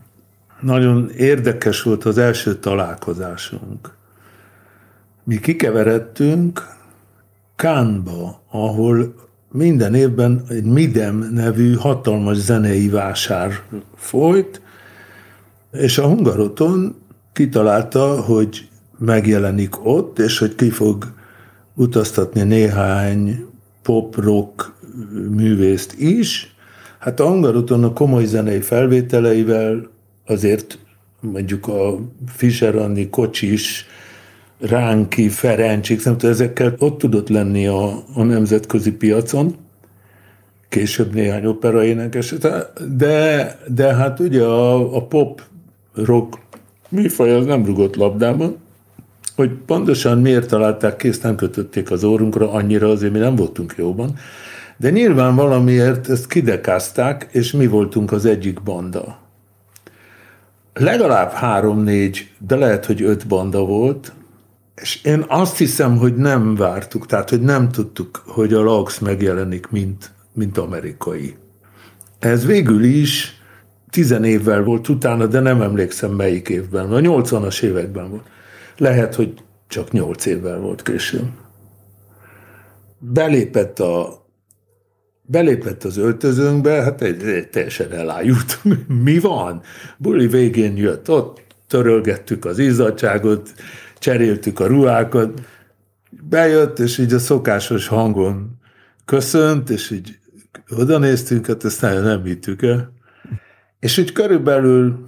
Nagyon 0.60 1.10
érdekes 1.10 1.82
volt 1.82 2.04
az 2.04 2.18
első 2.18 2.58
találkozásunk. 2.58 3.96
Mi 5.28 5.38
kikeveredtünk 5.38 6.62
Kánba, 7.56 8.42
ahol 8.50 9.14
minden 9.52 9.94
évben 9.94 10.44
egy 10.48 10.64
Midem 10.64 11.30
nevű 11.32 11.74
hatalmas 11.74 12.36
zenei 12.36 12.88
vásár 12.88 13.52
folyt, 13.96 14.60
és 15.72 15.98
a 15.98 16.06
Hungaroton 16.06 16.96
kitalálta, 17.32 18.20
hogy 18.20 18.68
megjelenik 18.98 19.86
ott, 19.86 20.18
és 20.18 20.38
hogy 20.38 20.54
ki 20.54 20.70
fog 20.70 21.12
utaztatni 21.74 22.42
néhány 22.42 23.46
pop-rock 23.82 24.72
művészt 25.30 25.94
is. 25.98 26.54
Hát 26.98 27.20
a 27.20 27.28
Hungaroton 27.28 27.84
a 27.84 27.92
komoly 27.92 28.24
zenei 28.24 28.60
felvételeivel 28.60 29.88
azért 30.26 30.78
mondjuk 31.20 31.66
a 31.66 31.98
Fischer 32.26 32.76
Anni, 32.76 33.08
Kocsis, 33.08 33.86
Ránki, 34.60 35.28
Ferencsik, 35.28 36.04
nem 36.04 36.16
tudom, 36.16 36.30
ezekkel 36.34 36.74
ott 36.78 36.98
tudott 36.98 37.28
lenni 37.28 37.66
a, 37.66 38.02
a 38.14 38.22
nemzetközi 38.22 38.92
piacon, 38.92 39.56
később 40.68 41.14
néhány 41.14 41.44
operaénekes, 41.44 42.34
de, 42.96 43.58
de 43.66 43.94
hát 43.94 44.20
ugye 44.20 44.42
a, 44.42 44.96
a 44.96 45.06
pop 45.06 45.42
rock 45.94 46.38
műfaj 46.88 47.32
az 47.34 47.46
nem 47.46 47.64
rugott 47.64 47.96
labdában, 47.96 48.56
hogy 49.36 49.50
pontosan 49.66 50.18
miért 50.18 50.48
találták 50.48 50.96
ki, 50.96 51.08
ezt 51.08 51.22
nem 51.22 51.36
kötötték 51.36 51.90
az 51.90 52.04
órunkra, 52.04 52.52
annyira 52.52 52.88
azért 52.88 53.12
mi 53.12 53.18
nem 53.18 53.36
voltunk 53.36 53.74
jóban, 53.76 54.14
de 54.76 54.90
nyilván 54.90 55.34
valamiért 55.34 56.08
ezt 56.08 56.26
kidekázták, 56.26 57.28
és 57.30 57.52
mi 57.52 57.66
voltunk 57.66 58.12
az 58.12 58.24
egyik 58.24 58.62
banda. 58.62 59.18
Legalább 60.74 61.30
három-négy, 61.30 62.30
de 62.46 62.56
lehet, 62.56 62.84
hogy 62.84 63.02
öt 63.02 63.26
banda 63.26 63.64
volt, 63.64 64.12
és 64.80 65.04
én 65.04 65.24
azt 65.28 65.56
hiszem, 65.56 65.96
hogy 65.96 66.16
nem 66.16 66.54
vártuk, 66.54 67.06
tehát 67.06 67.30
hogy 67.30 67.40
nem 67.40 67.68
tudtuk, 67.68 68.22
hogy 68.26 68.54
a 68.54 68.60
Laux 68.60 68.98
megjelenik, 68.98 69.68
mint, 69.70 70.10
mint 70.32 70.58
amerikai. 70.58 71.36
Ez 72.18 72.46
végül 72.46 72.84
is 72.84 73.40
tizen 73.90 74.24
évvel 74.24 74.62
volt 74.62 74.88
utána, 74.88 75.26
de 75.26 75.40
nem 75.40 75.62
emlékszem 75.62 76.10
melyik 76.10 76.48
évben, 76.48 76.92
a 76.92 76.98
80-as 76.98 77.62
években 77.62 78.10
volt. 78.10 78.26
Lehet, 78.76 79.14
hogy 79.14 79.34
csak 79.68 79.92
nyolc 79.92 80.26
évvel 80.26 80.58
volt 80.58 80.82
később. 80.82 81.28
Belépett 82.98 83.80
a 83.80 84.26
belépett 85.22 85.84
az 85.84 85.96
öltözőnkbe, 85.96 86.70
hát 86.70 87.02
egy, 87.02 87.22
egy 87.22 87.48
teljesen 87.48 87.92
elájult. 87.92 88.60
Mi 89.04 89.18
van? 89.18 89.62
Buli 89.96 90.26
végén 90.26 90.76
jött 90.76 91.10
ott, 91.10 91.40
törölgettük 91.66 92.44
az 92.44 92.58
izzadságot, 92.58 93.52
cseréltük 93.98 94.60
a 94.60 94.66
ruhákat, 94.66 95.40
bejött, 96.10 96.78
és 96.78 96.98
így 96.98 97.12
a 97.12 97.18
szokásos 97.18 97.86
hangon 97.86 98.58
köszönt, 99.04 99.70
és 99.70 99.90
így 99.90 100.18
oda 100.70 100.98
néztünk, 100.98 101.46
hát 101.46 101.64
ezt 101.64 101.80
nagyon 101.80 102.02
nem 102.02 102.24
hittük 102.24 102.62
el. 102.62 102.92
És 103.80 103.98
úgy 103.98 104.12
körülbelül 104.12 105.06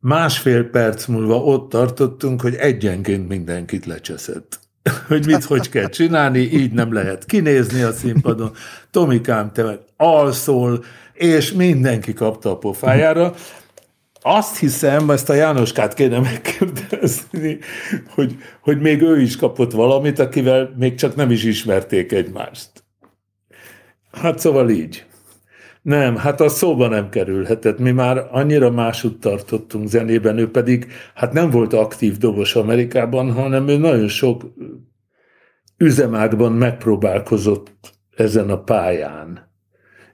másfél 0.00 0.64
perc 0.64 1.06
múlva 1.06 1.36
ott 1.36 1.70
tartottunk, 1.70 2.40
hogy 2.40 2.54
egyenként 2.54 3.28
mindenkit 3.28 3.86
lecseszett. 3.86 4.62
hogy 5.08 5.26
mit, 5.26 5.44
hogy 5.44 5.68
kell 5.68 5.88
csinálni, 5.88 6.38
így 6.38 6.72
nem 6.72 6.92
lehet 6.92 7.24
kinézni 7.24 7.82
a 7.82 7.92
színpadon. 7.92 8.52
Tomikám, 8.90 9.52
te 9.52 9.62
meg 9.62 9.78
alszol, 9.96 10.84
és 11.12 11.52
mindenki 11.52 12.12
kapta 12.12 12.50
a 12.50 12.58
pofájára. 12.58 13.34
Azt 14.26 14.58
hiszem, 14.58 15.10
ezt 15.10 15.28
a 15.28 15.34
Jánoskát 15.34 15.94
kéne 15.94 16.18
megkérdezni, 16.20 17.58
hogy, 18.08 18.36
hogy 18.60 18.80
még 18.80 19.02
ő 19.02 19.20
is 19.20 19.36
kapott 19.36 19.72
valamit, 19.72 20.18
akivel 20.18 20.74
még 20.78 20.94
csak 20.94 21.14
nem 21.14 21.30
is 21.30 21.44
ismerték 21.44 22.12
egymást. 22.12 22.70
Hát 24.12 24.38
szóval 24.38 24.70
így. 24.70 25.06
Nem, 25.82 26.16
hát 26.16 26.40
a 26.40 26.48
szóba 26.48 26.88
nem 26.88 27.08
kerülhetett. 27.08 27.78
Mi 27.78 27.90
már 27.90 28.28
annyira 28.30 28.70
másút 28.70 29.20
tartottunk 29.20 29.88
zenében, 29.88 30.38
ő 30.38 30.50
pedig 30.50 30.86
hát 31.14 31.32
nem 31.32 31.50
volt 31.50 31.72
aktív 31.72 32.16
dobos 32.16 32.54
Amerikában, 32.54 33.32
hanem 33.32 33.68
ő 33.68 33.76
nagyon 33.76 34.08
sok 34.08 34.42
üzemágban 35.76 36.52
megpróbálkozott 36.52 37.72
ezen 38.16 38.50
a 38.50 38.62
pályán. 38.62 39.52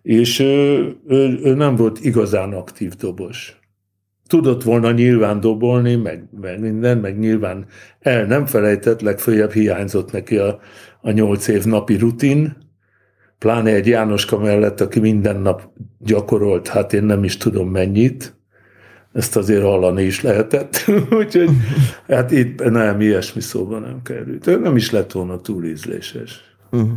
És 0.02 0.38
ő, 0.38 0.96
ő, 1.06 1.38
ő 1.42 1.54
nem 1.54 1.76
volt 1.76 2.04
igazán 2.04 2.52
aktív 2.52 2.94
dobos. 2.94 3.59
Tudott 4.30 4.62
volna 4.62 4.90
nyilván 4.90 5.40
dobolni, 5.40 5.94
meg, 5.94 6.24
meg 6.40 6.60
minden, 6.60 6.98
meg 6.98 7.18
nyilván 7.18 7.66
el 8.00 8.24
nem 8.24 8.46
felejtett, 8.46 9.00
legfőjebb 9.00 9.52
hiányzott 9.52 10.12
neki 10.12 10.36
a, 10.36 10.58
a 11.00 11.10
nyolc 11.10 11.48
év 11.48 11.64
napi 11.64 11.96
rutin, 11.96 12.56
pláne 13.38 13.70
egy 13.70 13.86
Jánoska 13.86 14.38
mellett, 14.38 14.80
aki 14.80 15.00
minden 15.00 15.40
nap 15.40 15.62
gyakorolt, 15.98 16.68
hát 16.68 16.92
én 16.92 17.02
nem 17.02 17.24
is 17.24 17.36
tudom 17.36 17.68
mennyit, 17.68 18.34
ezt 19.12 19.36
azért 19.36 19.62
hallani 19.62 20.02
is 20.02 20.22
lehetett, 20.22 20.84
úgyhogy 21.20 21.50
hát 22.08 22.30
itt 22.30 22.70
nem, 22.70 23.00
ilyesmi 23.00 23.40
szóba 23.40 23.78
nem 23.78 24.02
került. 24.02 24.60
Nem 24.60 24.76
is 24.76 24.90
lett 24.90 25.12
volna 25.12 25.40
túl 25.40 25.64
ízléses. 25.64 26.40
Uh-huh. 26.70 26.90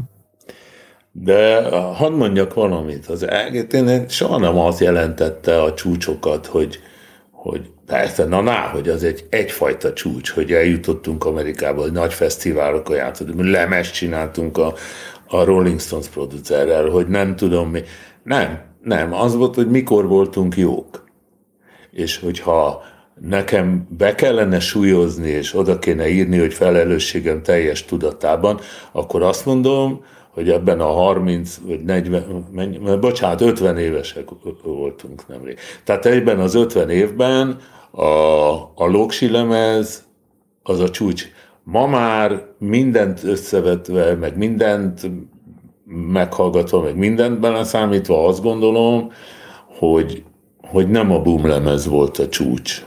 De 1.12 1.70
hadd 1.72 2.12
mondjak 2.12 2.54
valamit, 2.54 3.06
az 3.06 3.28
én 3.72 4.10
soha 4.10 4.38
nem 4.38 4.58
az 4.58 4.82
jelentette 4.82 5.62
a 5.62 5.74
csúcsokat, 5.74 6.46
hogy, 6.46 6.80
hogy 7.44 7.70
persze, 7.86 8.26
na 8.26 8.42
ná, 8.42 8.68
hogy 8.68 8.90
az 8.90 9.04
egy 9.04 9.26
egyfajta 9.30 9.94
csúcs, 9.94 10.30
hogy 10.30 10.52
eljutottunk 10.52 11.26
Amerikába, 11.26 11.82
hogy 11.82 11.92
nagy 11.92 12.14
fesztiválokon 12.14 12.96
játszottunk, 12.96 13.44
lemes 13.44 13.92
csináltunk 13.92 14.58
a, 14.58 14.74
a 15.28 15.44
Rolling 15.44 15.80
Stones 15.80 16.08
producerrel, 16.08 16.90
hogy 16.90 17.08
nem 17.08 17.36
tudom 17.36 17.70
mi. 17.70 17.82
Nem, 18.24 18.62
nem, 18.84 19.14
az 19.14 19.36
volt, 19.36 19.56
hogy 19.56 19.70
mikor 19.70 20.08
voltunk 20.08 20.58
jók. 20.58 21.04
És 21.92 22.20
hogyha 22.20 22.84
nekem 23.22 23.88
be 23.98 24.16
kellene 24.16 24.60
súlyozni, 24.60 25.30
és 25.30 25.56
oda 25.56 25.80
kéne 25.80 26.08
írni, 26.08 26.40
hogy 26.40 26.54
felelősségem 26.54 27.42
teljes 27.42 27.86
tudatában, 27.86 28.60
akkor 28.92 29.22
azt 29.22 29.46
mondom, 29.46 30.06
hogy 30.34 30.50
ebben 30.50 30.80
a 30.80 30.92
30 30.92 31.60
vagy 31.68 31.84
40, 31.84 32.48
mennyi, 32.52 32.78
bocsánat, 33.00 33.42
50 33.42 33.78
évesek 33.78 34.30
voltunk 34.64 35.28
nemrég. 35.28 35.58
Tehát 35.84 36.06
egyben 36.06 36.40
az 36.40 36.56
50 36.56 36.90
évben 36.90 37.58
a, 37.92 38.04
a 38.76 38.86
Loksi 38.86 39.30
lemez 39.30 40.04
az 40.64 40.80
a 40.80 40.90
csúcs 40.90 41.26
Ma 41.64 41.88
már 41.88 42.46
mindent 42.60 43.24
összevetve, 43.24 44.16
meg 44.16 44.38
mindent 44.38 45.12
meghallgatva, 45.86 46.82
meg 46.82 46.98
mindent 46.98 47.40
beleszámítva 47.40 48.28
azt 48.28 48.42
gondolom, 48.42 49.12
hogy, 49.68 50.24
hogy 50.62 50.90
nem 50.90 51.12
a 51.12 51.22
boomlemez 51.22 51.88
volt 51.88 52.18
a 52.18 52.28
csúcs. 52.28 52.86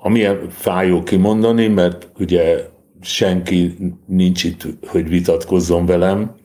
Amilyen 0.00 0.48
fájó 0.50 1.02
kimondani, 1.02 1.66
mert 1.66 2.08
ugye 2.18 2.68
senki 3.00 3.76
nincs 4.06 4.44
itt, 4.44 4.66
hogy 4.86 5.08
vitatkozzon 5.08 5.86
velem, 5.86 6.36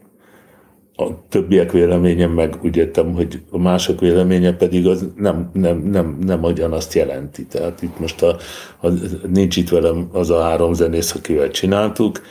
a 0.96 1.28
többiek 1.30 1.72
véleménye 1.72 2.28
meg 2.28 2.58
úgy 2.64 2.78
értem, 2.78 3.14
hogy 3.14 3.42
a 3.52 3.58
mások 3.58 4.00
véleménye 4.00 4.54
pedig 4.54 4.88
az 4.88 5.08
nem, 5.16 5.50
nem, 5.54 5.78
nem, 5.78 6.18
nem 6.26 6.44
ugyanazt 6.44 6.94
jelenti. 6.94 7.46
Tehát 7.46 7.82
itt 7.82 8.00
most 8.00 8.22
a, 8.22 8.38
a, 8.82 8.88
nincs 9.28 9.58
itt 9.58 9.70
velem 9.70 10.10
az 10.12 10.30
a 10.30 10.42
három 10.42 10.74
zenész, 10.74 11.16
akivel 11.16 11.50
csináltuk, 11.50 12.22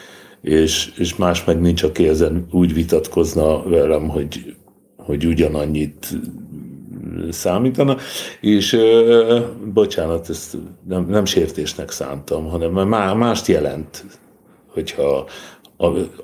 és, 0.41 0.93
és 0.97 1.17
más 1.17 1.45
meg 1.45 1.61
nincs, 1.61 1.83
aki 1.83 2.09
ezen 2.09 2.47
úgy 2.51 2.75
vitatkozna 2.75 3.63
velem, 3.63 4.09
hogy, 4.09 4.57
hogy 4.97 5.27
ugyanannyit 5.27 6.07
számítana, 7.31 7.97
és 8.41 8.79
bocsánat, 9.65 10.29
ezt 10.29 10.57
nem, 10.89 11.07
nem 11.09 11.25
sértésnek 11.25 11.91
szántam, 11.91 12.49
hanem 12.49 12.73
mást 13.19 13.47
jelent, 13.47 14.05
hogyha 14.67 15.29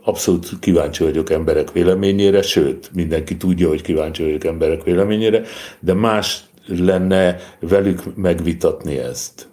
abszolút 0.05 0.59
kíváncsi 0.61 1.05
vagyok 1.05 1.31
emberek 1.31 1.73
véleményére, 1.73 2.43
sőt, 2.43 2.91
mindenki 2.95 3.37
tudja, 3.37 3.69
hogy 3.69 3.83
kíváncsi 3.83 4.23
vagyok 4.23 4.45
emberek 4.45 4.83
véleményére, 4.83 5.43
de 5.81 5.95
más 5.95 6.45
lenne 6.67 7.37
velük 7.61 8.17
megvitatni 8.17 8.99
ezt. 8.99 9.49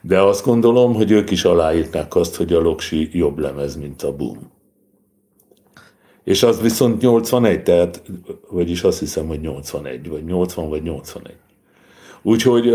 De 0.00 0.20
azt 0.20 0.44
gondolom, 0.44 0.94
hogy 0.94 1.10
ők 1.10 1.30
is 1.30 1.44
aláírták 1.44 2.14
azt, 2.14 2.36
hogy 2.36 2.52
a 2.52 2.60
Loksi 2.60 3.08
jobb 3.12 3.38
lemez, 3.38 3.76
mint 3.76 4.02
a 4.02 4.16
Boom. 4.16 4.50
És 6.24 6.42
az 6.42 6.60
viszont 6.60 7.00
81, 7.00 7.62
tehát, 7.62 8.02
vagyis 8.50 8.82
azt 8.82 8.98
hiszem, 8.98 9.26
hogy 9.26 9.40
81, 9.40 10.08
vagy 10.08 10.24
80, 10.24 10.68
vagy 10.68 10.82
81. 10.82 11.34
Úgyhogy 12.22 12.74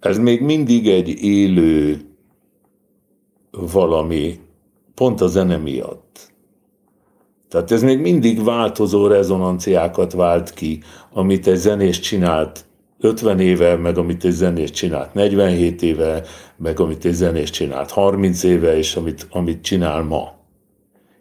ez 0.00 0.18
még 0.18 0.40
mindig 0.40 0.88
egy 0.88 1.08
élő 1.08 2.00
valami, 3.50 4.38
pont 4.94 5.20
a 5.20 5.26
zene 5.26 5.56
miatt. 5.56 6.32
Tehát 7.48 7.70
ez 7.70 7.82
még 7.82 7.98
mindig 7.98 8.44
változó 8.44 9.06
rezonanciákat 9.06 10.12
vált 10.12 10.50
ki, 10.50 10.82
amit 11.12 11.46
egy 11.46 11.56
zenés 11.56 12.00
csinált 12.00 12.64
50 13.00 13.40
éve, 13.40 13.76
meg 13.76 13.98
amit 13.98 14.24
egy 14.24 14.32
zenés 14.32 14.70
csinált 14.70 15.14
47 15.14 15.82
éve, 15.82 16.22
meg 16.56 16.80
amit 16.80 17.04
egy 17.04 17.12
zenés 17.12 17.50
csinált 17.50 17.90
30 17.90 18.42
éve, 18.42 18.76
és 18.76 18.96
amit, 18.96 19.26
amit 19.30 19.62
csinál 19.62 20.02
ma. 20.02 20.33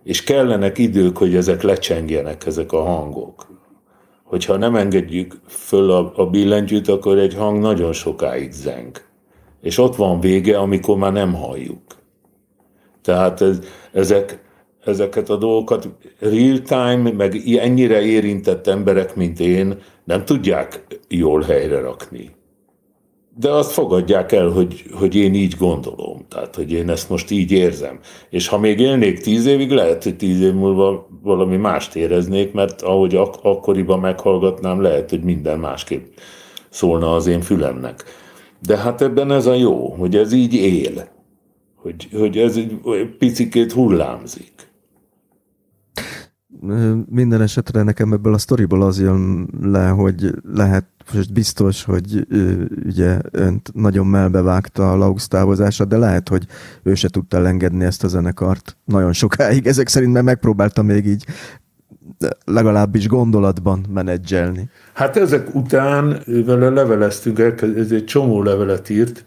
És 0.03 0.23
kellenek 0.23 0.77
idők, 0.77 1.17
hogy 1.17 1.35
ezek 1.35 1.61
lecsengjenek, 1.61 2.45
ezek 2.45 2.71
a 2.71 2.83
hangok. 2.83 3.47
Hogyha 4.23 4.57
nem 4.57 4.75
engedjük 4.75 5.39
föl 5.47 5.91
a, 5.91 6.13
a 6.15 6.25
billentyűt, 6.25 6.87
akkor 6.87 7.17
egy 7.17 7.33
hang 7.33 7.59
nagyon 7.59 7.93
sokáig 7.93 8.51
zeng. 8.51 9.01
És 9.61 9.77
ott 9.77 9.95
van 9.95 10.19
vége, 10.19 10.57
amikor 10.57 10.97
már 10.97 11.11
nem 11.11 11.33
halljuk. 11.33 11.81
Tehát 13.01 13.41
ez, 13.41 13.59
ezek, 13.91 14.43
ezeket 14.85 15.29
a 15.29 15.37
dolgokat 15.37 15.89
real 16.19 16.61
time, 16.61 17.11
meg 17.11 17.35
ennyire 17.57 18.01
érintett 18.01 18.67
emberek, 18.67 19.15
mint 19.15 19.39
én, 19.39 19.81
nem 20.03 20.25
tudják 20.25 20.85
jól 21.07 21.41
helyre 21.41 21.79
rakni. 21.79 22.31
De 23.35 23.49
azt 23.49 23.71
fogadják 23.71 24.31
el, 24.31 24.49
hogy, 24.49 24.83
hogy 24.93 25.15
én 25.15 25.33
így 25.33 25.55
gondolom, 25.57 26.25
tehát 26.29 26.55
hogy 26.55 26.71
én 26.71 26.89
ezt 26.89 27.09
most 27.09 27.31
így 27.31 27.51
érzem. 27.51 27.99
És 28.29 28.47
ha 28.47 28.57
még 28.57 28.79
élnék 28.79 29.19
tíz 29.19 29.45
évig, 29.45 29.71
lehet, 29.71 30.03
hogy 30.03 30.15
tíz 30.15 30.41
év 30.41 30.53
múlva 30.53 31.07
valami 31.21 31.57
mást 31.57 31.95
éreznék, 31.95 32.53
mert 32.53 32.81
ahogy 32.81 33.15
ak- 33.15 33.39
akkoriban 33.43 33.99
meghallgatnám, 33.99 34.81
lehet, 34.81 35.09
hogy 35.09 35.23
minden 35.23 35.59
másképp 35.59 36.05
szólna 36.69 37.15
az 37.15 37.27
én 37.27 37.41
fülemnek. 37.41 38.03
De 38.59 38.77
hát 38.77 39.01
ebben 39.01 39.31
ez 39.31 39.45
a 39.45 39.53
jó, 39.53 39.89
hogy 39.89 40.15
ez 40.15 40.31
így 40.31 40.53
él 40.53 41.11
hogy, 41.83 42.09
hogy 42.11 42.37
ez 42.37 42.57
egy 42.57 42.79
picikét 43.17 43.71
hullámzik. 43.71 44.51
Minden 47.09 47.41
esetre 47.41 47.83
nekem 47.83 48.13
ebből 48.13 48.33
a 48.33 48.37
sztoriból 48.37 48.81
az 48.81 48.99
jön 48.99 49.49
le, 49.61 49.87
hogy 49.87 50.33
lehet, 50.43 50.85
most 51.13 51.33
biztos, 51.33 51.83
hogy 51.83 52.27
ugye 52.85 53.19
önt 53.31 53.71
nagyon 53.73 54.07
melbevágta 54.07 54.91
a 54.91 54.95
Laux 54.95 55.27
távozása, 55.27 55.85
de 55.85 55.97
lehet, 55.97 56.29
hogy 56.29 56.45
ő 56.83 56.93
se 56.93 57.09
tudta 57.09 57.37
elengedni 57.37 57.85
ezt 57.85 58.03
a 58.03 58.07
zenekart 58.07 58.77
nagyon 58.85 59.13
sokáig. 59.13 59.67
Ezek 59.67 59.87
szerint 59.87 60.13
mert 60.13 60.25
megpróbálta 60.25 60.81
még 60.81 61.05
így 61.05 61.25
legalábbis 62.45 63.07
gondolatban 63.07 63.85
menedzselni. 63.93 64.69
Hát 64.93 65.17
ezek 65.17 65.55
után 65.55 66.21
vele 66.45 66.69
leveleztünk, 66.69 67.39
ez 67.39 67.91
egy 67.91 68.05
csomó 68.05 68.43
levelet 68.43 68.89
írt, 68.89 69.25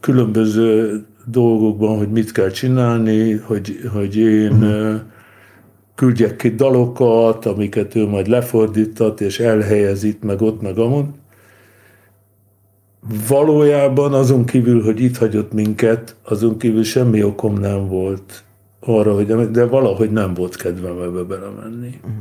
különböző 0.00 1.00
dolgokban, 1.24 1.96
hogy 1.96 2.10
mit 2.10 2.32
kell 2.32 2.50
csinálni, 2.50 3.32
hogy, 3.32 3.80
hogy 3.92 4.16
én 4.16 4.52
uh-huh. 4.52 5.00
Küldjek 5.98 6.36
ki 6.36 6.54
dalokat, 6.54 7.46
amiket 7.46 7.94
ő 7.94 8.06
majd 8.06 8.26
lefordítat, 8.26 9.20
és 9.20 9.40
elhelyez 9.40 10.02
itt, 10.02 10.22
meg 10.22 10.42
ott, 10.42 10.60
meg 10.60 10.78
amon. 10.78 11.14
valójában 13.28 14.14
azon 14.14 14.44
kívül, 14.44 14.82
hogy 14.82 15.00
itt 15.00 15.16
hagyott 15.16 15.52
minket, 15.52 16.16
azon 16.22 16.58
kívül 16.58 16.84
semmi 16.84 17.22
okom 17.22 17.54
nem 17.54 17.88
volt 17.88 18.42
arra, 18.80 19.14
hogy 19.14 19.50
de 19.50 19.64
valahogy 19.64 20.10
nem 20.10 20.34
volt 20.34 20.56
kedvem 20.56 21.02
ebbe 21.02 21.22
belemenni. 21.22 22.00
Uh-huh. 22.04 22.18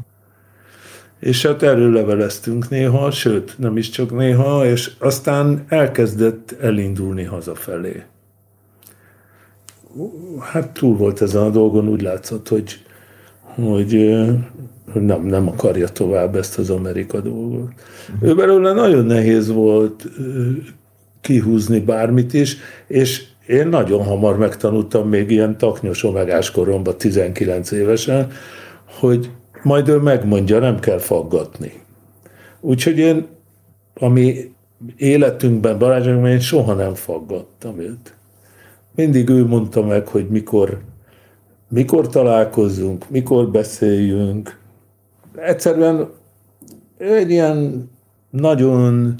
És 1.19 1.45
hát 1.45 1.63
erről 1.63 1.91
leveleztünk 1.91 2.69
néha, 2.69 3.11
sőt, 3.11 3.55
nem 3.57 3.77
is 3.77 3.89
csak 3.89 4.11
néha, 4.11 4.65
és 4.65 4.91
aztán 4.99 5.65
elkezdett 5.67 6.55
elindulni 6.61 7.23
hazafelé. 7.23 8.03
Hát 10.39 10.69
túl 10.69 10.97
volt 10.97 11.21
ezen 11.21 11.41
a 11.41 11.49
dolgon, 11.49 11.87
úgy 11.87 12.01
látszott, 12.01 12.47
hogy, 12.47 12.85
hogy 13.63 14.17
nem, 14.93 15.25
nem 15.25 15.47
akarja 15.47 15.87
tovább 15.87 16.35
ezt 16.35 16.57
az 16.57 16.69
Amerika 16.69 17.19
dolgot. 17.19 17.71
Ő 18.21 18.35
belőle 18.35 18.73
nagyon 18.73 19.05
nehéz 19.05 19.51
volt 19.51 20.09
kihúzni 21.21 21.79
bármit 21.79 22.33
is, 22.33 22.57
és 22.87 23.23
én 23.47 23.67
nagyon 23.67 24.03
hamar 24.03 24.37
megtanultam 24.37 25.09
még 25.09 25.31
ilyen 25.31 25.57
taknyos 25.57 26.03
omegás 26.03 26.51
koromban, 26.51 26.97
19 26.97 27.71
évesen, 27.71 28.31
hogy 28.99 29.31
majd 29.63 29.87
ő 29.87 29.97
megmondja, 29.97 30.59
nem 30.59 30.79
kell 30.79 30.97
faggatni. 30.97 31.71
Úgyhogy 32.59 32.97
én, 32.97 33.27
ami 33.93 34.55
életünkben, 34.97 35.77
barátságban, 35.77 36.29
én 36.29 36.39
soha 36.39 36.73
nem 36.73 36.93
faggattam 36.93 37.79
őt. 37.79 38.15
Mindig 38.95 39.29
ő 39.29 39.45
mondta 39.45 39.85
meg, 39.85 40.07
hogy 40.07 40.27
mikor, 40.29 40.79
mikor 41.69 42.07
találkozunk, 42.07 43.09
mikor 43.09 43.49
beszéljünk. 43.49 44.57
Egyszerűen 45.35 46.09
egy 46.97 47.29
ilyen 47.29 47.89
nagyon 48.29 49.15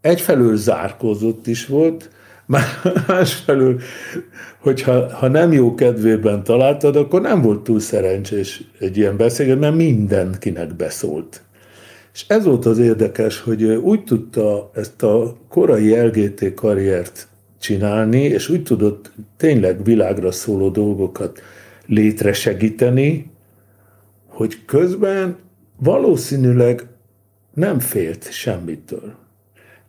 egyfelől 0.00 0.56
zárkózott 0.56 1.46
is 1.46 1.66
volt, 1.66 2.10
másfelől, 3.06 3.80
hogyha 4.58 5.14
ha 5.14 5.28
nem 5.28 5.52
jó 5.52 5.74
kedvében 5.74 6.44
találtad, 6.44 6.96
akkor 6.96 7.20
nem 7.20 7.42
volt 7.42 7.62
túl 7.62 7.80
szerencsés 7.80 8.64
egy 8.78 8.96
ilyen 8.96 9.16
beszélgetés, 9.16 9.60
mert 9.60 9.74
mindenkinek 9.74 10.74
beszólt. 10.74 11.42
És 12.14 12.24
ez 12.28 12.44
volt 12.44 12.66
az 12.66 12.78
érdekes, 12.78 13.40
hogy 13.40 13.64
úgy 13.64 14.04
tudta 14.04 14.70
ezt 14.74 15.02
a 15.02 15.36
korai 15.48 16.00
LGT 16.00 16.54
karriert 16.54 17.28
csinálni, 17.60 18.22
és 18.22 18.48
úgy 18.48 18.62
tudott 18.62 19.12
tényleg 19.36 19.84
világra 19.84 20.32
szóló 20.32 20.68
dolgokat 20.68 21.40
létre 21.90 22.32
segíteni, 22.32 23.30
hogy 24.26 24.64
közben 24.64 25.36
valószínűleg 25.76 26.86
nem 27.54 27.78
félt 27.78 28.32
semmitől. 28.32 29.14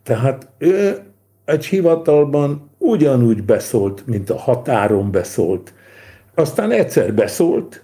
Tehát 0.04 0.50
ő 0.58 1.00
egy 1.46 1.66
hivatalban 1.66 2.70
ugyanúgy 2.78 3.44
beszólt, 3.44 4.08
mint 4.08 4.30
a 4.30 4.38
határon 4.38 5.12
beszólt. 5.12 5.74
Aztán 6.36 6.72
egyszer 6.72 7.14
beszólt, 7.14 7.84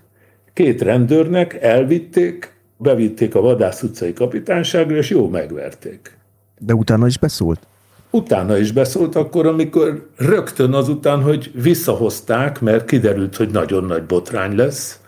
két 0.53 0.81
rendőrnek 0.81 1.53
elvitték, 1.53 2.53
bevitték 2.77 3.35
a 3.35 3.41
Vadász 3.41 3.83
utcai 3.83 4.13
kapitányságra, 4.13 4.95
és 4.95 5.09
jó 5.09 5.27
megverték. 5.27 6.17
De 6.59 6.73
utána 6.73 7.07
is 7.07 7.17
beszólt? 7.17 7.67
Utána 8.09 8.57
is 8.57 8.71
beszólt 8.71 9.15
akkor, 9.15 9.45
amikor 9.45 10.09
rögtön 10.17 10.73
azután, 10.73 11.21
hogy 11.21 11.51
visszahozták, 11.61 12.61
mert 12.61 12.85
kiderült, 12.85 13.35
hogy 13.35 13.49
nagyon 13.49 13.83
nagy 13.83 14.03
botrány 14.03 14.55
lesz, 14.55 14.99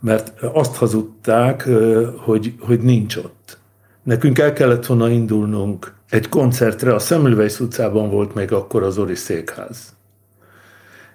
mert 0.00 0.42
azt 0.52 0.76
hazudták, 0.76 1.68
hogy, 2.16 2.54
hogy 2.60 2.80
nincs 2.80 3.16
ott. 3.16 3.58
Nekünk 4.02 4.38
el 4.38 4.52
kellett 4.52 4.86
volna 4.86 5.08
indulnunk 5.08 5.92
egy 6.10 6.28
koncertre, 6.28 6.94
a 6.94 6.98
Semmelweis 6.98 7.60
utcában 7.60 8.10
volt 8.10 8.34
még 8.34 8.52
akkor 8.52 8.82
az 8.82 8.98
Ori 8.98 9.14
székház. 9.14 9.96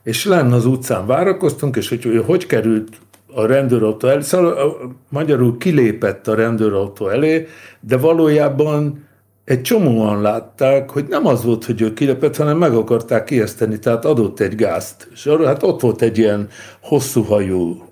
És 0.04 0.26
lenne 0.26 0.56
az 0.56 0.66
utcán 0.66 1.06
várakoztunk, 1.06 1.76
és 1.76 1.90
hogy 1.90 2.24
hogy 2.26 2.46
került 2.46 2.98
a 3.36 3.46
rendőrautó 3.46 4.08
elé, 4.08 4.22
szóval 4.22 4.78
magyarul 5.10 5.58
kilépett 5.58 6.28
a 6.28 6.36
rendőrautó 6.36 7.08
elé, 7.08 7.48
de 7.80 7.98
valójában 7.98 9.08
egy 9.46 9.62
csomóan 9.62 10.22
látták, 10.22 10.90
hogy 10.90 11.06
nem 11.08 11.26
az 11.26 11.44
volt, 11.44 11.66
hogy 11.66 11.82
ő 11.82 11.94
kilépett, 11.94 12.36
hanem 12.36 12.58
meg 12.58 12.74
akarták 12.74 13.32
ijeszteni, 13.32 13.80
tehát 13.80 14.06
adott 14.06 14.40
egy 14.40 14.56
gázt. 14.56 15.08
És 15.14 15.30
hát 15.46 15.64
ott 15.64 15.82
volt 15.82 16.02
egy 16.02 16.18
ilyen 16.18 16.48
hosszú 16.82 17.24
hajú 17.24 17.84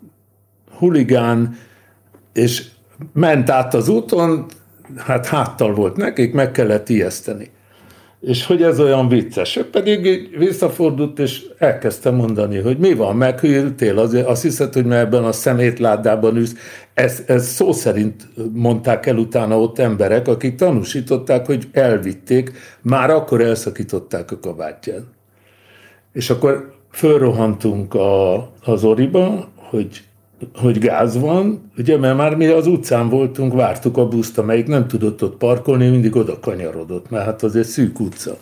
huligán, 0.77 1.57
és 2.33 2.65
ment 3.13 3.49
át 3.49 3.73
az 3.73 3.87
úton, 3.87 4.45
hát 4.97 5.25
háttal 5.25 5.73
volt 5.73 5.95
nekik, 5.95 6.33
meg 6.33 6.51
kellett 6.51 6.89
ijeszteni. 6.89 7.51
És 8.21 8.45
hogy 8.45 8.63
ez 8.63 8.79
olyan 8.79 9.07
vicces. 9.07 9.55
Ő 9.55 9.69
pedig 9.69 10.29
visszafordult, 10.37 11.19
és 11.19 11.45
elkezdte 11.57 12.11
mondani, 12.11 12.57
hogy 12.57 12.77
mi 12.77 12.93
van, 12.93 13.15
meghűltél, 13.15 13.97
azért 13.97 14.27
azt 14.27 14.41
hiszed, 14.41 14.73
hogy 14.73 14.85
mert 14.85 15.05
ebben 15.05 15.23
a 15.23 15.31
szemétládában 15.31 16.35
ülsz. 16.35 16.55
Ez, 16.93 17.23
ez 17.27 17.47
szó 17.47 17.71
szerint 17.71 18.27
mondták 18.53 19.05
el 19.05 19.17
utána 19.17 19.59
ott 19.59 19.79
emberek, 19.79 20.27
akik 20.27 20.55
tanúsították, 20.55 21.45
hogy 21.45 21.67
elvitték, 21.71 22.51
már 22.81 23.09
akkor 23.09 23.41
elszakították 23.41 24.31
a 24.31 24.39
kabátját. 24.39 25.03
És 26.13 26.29
akkor 26.29 26.73
fölrohantunk 26.91 27.93
a, 27.93 28.33
az 28.63 28.83
oriba, 28.83 29.49
hogy 29.55 30.03
hogy 30.55 30.77
gáz 30.77 31.19
van, 31.19 31.71
ugye, 31.77 31.97
mert 31.97 32.17
már 32.17 32.35
mi 32.35 32.45
az 32.45 32.67
utcán 32.67 33.09
voltunk, 33.09 33.53
vártuk 33.53 33.97
a 33.97 34.07
buszt, 34.07 34.37
amelyik 34.37 34.67
nem 34.67 34.87
tudott 34.87 35.23
ott 35.23 35.37
parkolni, 35.37 35.89
mindig 35.89 36.15
oda 36.15 36.39
kanyarodott, 36.39 37.09
mert 37.09 37.25
hát 37.25 37.43
az 37.43 37.55
egy 37.55 37.65
szűk 37.65 37.99
utca. 37.99 38.37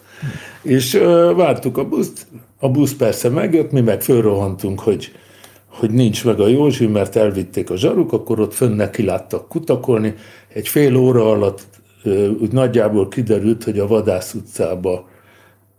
És 0.62 0.94
uh, 0.94 1.36
vártuk 1.36 1.78
a 1.78 1.88
buszt, 1.88 2.28
a 2.60 2.70
busz 2.70 2.94
persze 2.94 3.30
megjött, 3.30 3.72
mi 3.72 3.82
meg 3.82 4.02
fölrohantunk, 4.02 4.80
hogy, 4.80 5.12
hogy 5.68 5.90
nincs 5.90 6.26
meg 6.26 6.40
a 6.40 6.48
Józsi, 6.48 6.88
mert 6.88 7.16
elvitték 7.16 7.70
a 7.70 7.78
zsaruk, 7.78 8.14
akkor 8.14 8.40
ott 8.40 8.54
fönn 8.54 8.76
neki 8.76 9.04
láttak 9.04 9.48
kutakolni. 9.48 10.14
Egy 10.54 10.68
fél 10.68 10.96
óra 10.96 11.30
alatt 11.32 11.68
uh, 12.04 12.30
úgy 12.42 12.52
nagyjából 12.52 13.08
kiderült, 13.08 13.64
hogy 13.64 13.80
a 13.80 13.88
Vadász 13.88 14.34
utcába 14.34 15.08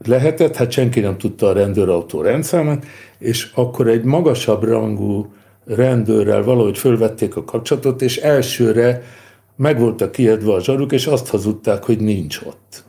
lehetett, 0.05 0.57
hát 0.57 0.71
senki 0.71 1.01
nem 1.01 1.19
tudta 1.19 1.47
a 1.47 1.53
rendőrautó 1.53 2.21
rendszámát, 2.21 2.87
és 3.19 3.51
akkor 3.55 3.89
egy 3.89 4.05
magasabb 4.05 4.65
rangú 4.65 5.33
rendőrrel 5.67 6.43
valahogy 6.43 6.79
fölvették 6.79 7.37
a 7.37 7.45
kapcsolatot, 7.45 8.03
és 8.03 8.17
elsőre 8.17 9.03
meg 9.57 9.79
voltak 9.79 10.13
kiedve 10.13 10.53
a 10.53 10.61
zsaruk, 10.61 10.93
és 10.93 11.07
azt 11.07 11.29
hazudták, 11.29 11.85
hogy 11.85 11.99
nincs 12.01 12.41
ott. 12.47 12.85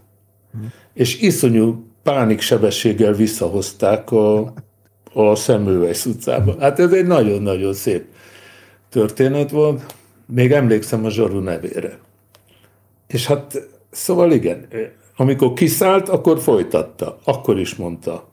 És 0.93 1.21
iszonyú 1.21 1.85
pániksebességgel 2.03 3.13
visszahozták 3.13 4.11
a, 4.11 4.53
a 5.13 5.35
Szemülvejsz 5.35 6.05
utcába. 6.05 6.55
Hát 6.59 6.79
ez 6.79 6.91
egy 6.91 7.05
nagyon-nagyon 7.05 7.73
szép 7.73 8.05
történet 8.89 9.51
volt. 9.51 9.95
Még 10.25 10.51
emlékszem 10.51 11.05
a 11.05 11.09
zsaru 11.09 11.39
nevére. 11.39 11.97
És 13.07 13.25
hát, 13.25 13.67
szóval 13.91 14.31
igen, 14.31 14.67
amikor 15.15 15.53
kiszállt, 15.53 16.09
akkor 16.09 16.39
folytatta. 16.39 17.19
Akkor 17.23 17.59
is 17.59 17.75
mondta. 17.75 18.30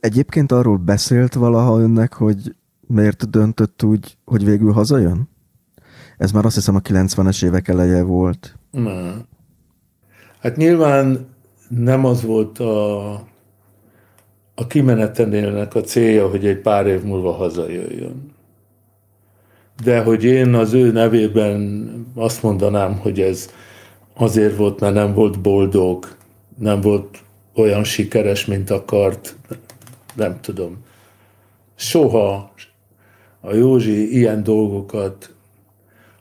Egyébként 0.00 0.52
arról 0.52 0.76
beszélt 0.76 1.34
valaha 1.34 1.80
önnek, 1.80 2.12
hogy 2.12 2.54
miért 2.86 3.30
döntött 3.30 3.82
úgy, 3.82 4.16
hogy 4.24 4.44
végül 4.44 4.72
hazajön? 4.72 5.28
Ez 6.18 6.32
már 6.32 6.44
azt 6.44 6.54
hiszem 6.54 6.74
a 6.74 6.80
90-es 6.80 7.44
évek 7.44 7.68
eleje 7.68 8.02
volt. 8.02 8.58
Nem. 8.70 9.26
Hát 10.40 10.56
nyilván 10.56 11.26
nem 11.68 12.04
az 12.04 12.22
volt 12.22 12.58
a, 12.58 13.10
a 14.54 14.66
kimenetenélnek 14.68 15.74
a 15.74 15.80
célja, 15.80 16.28
hogy 16.28 16.46
egy 16.46 16.58
pár 16.60 16.86
év 16.86 17.02
múlva 17.02 17.32
hazajöjjön. 17.32 18.34
De 19.84 20.02
hogy 20.02 20.24
én 20.24 20.54
az 20.54 20.72
ő 20.72 20.92
nevében 20.92 21.90
azt 22.14 22.42
mondanám, 22.42 22.98
hogy 22.98 23.20
ez 23.20 23.50
azért 24.14 24.56
volt, 24.56 24.80
mert 24.80 24.94
nem 24.94 25.14
volt 25.14 25.40
boldog, 25.40 26.06
nem 26.58 26.80
volt 26.80 27.18
olyan 27.54 27.84
sikeres, 27.84 28.44
mint 28.44 28.70
akart, 28.70 29.36
nem 30.16 30.40
tudom. 30.40 30.76
Soha 31.74 32.52
a 33.40 33.54
Józsi 33.54 34.16
ilyen 34.16 34.42
dolgokat, 34.42 35.34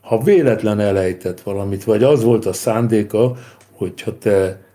ha 0.02 0.24
véletlen 0.24 0.80
elejtett 0.80 1.42
valamit, 1.42 1.84
vagy 1.84 2.04
az 2.04 2.24
volt 2.24 2.46
a 2.46 2.54
szándéka, 2.54 3.36
hogyha 3.72 4.18
te 4.18 4.66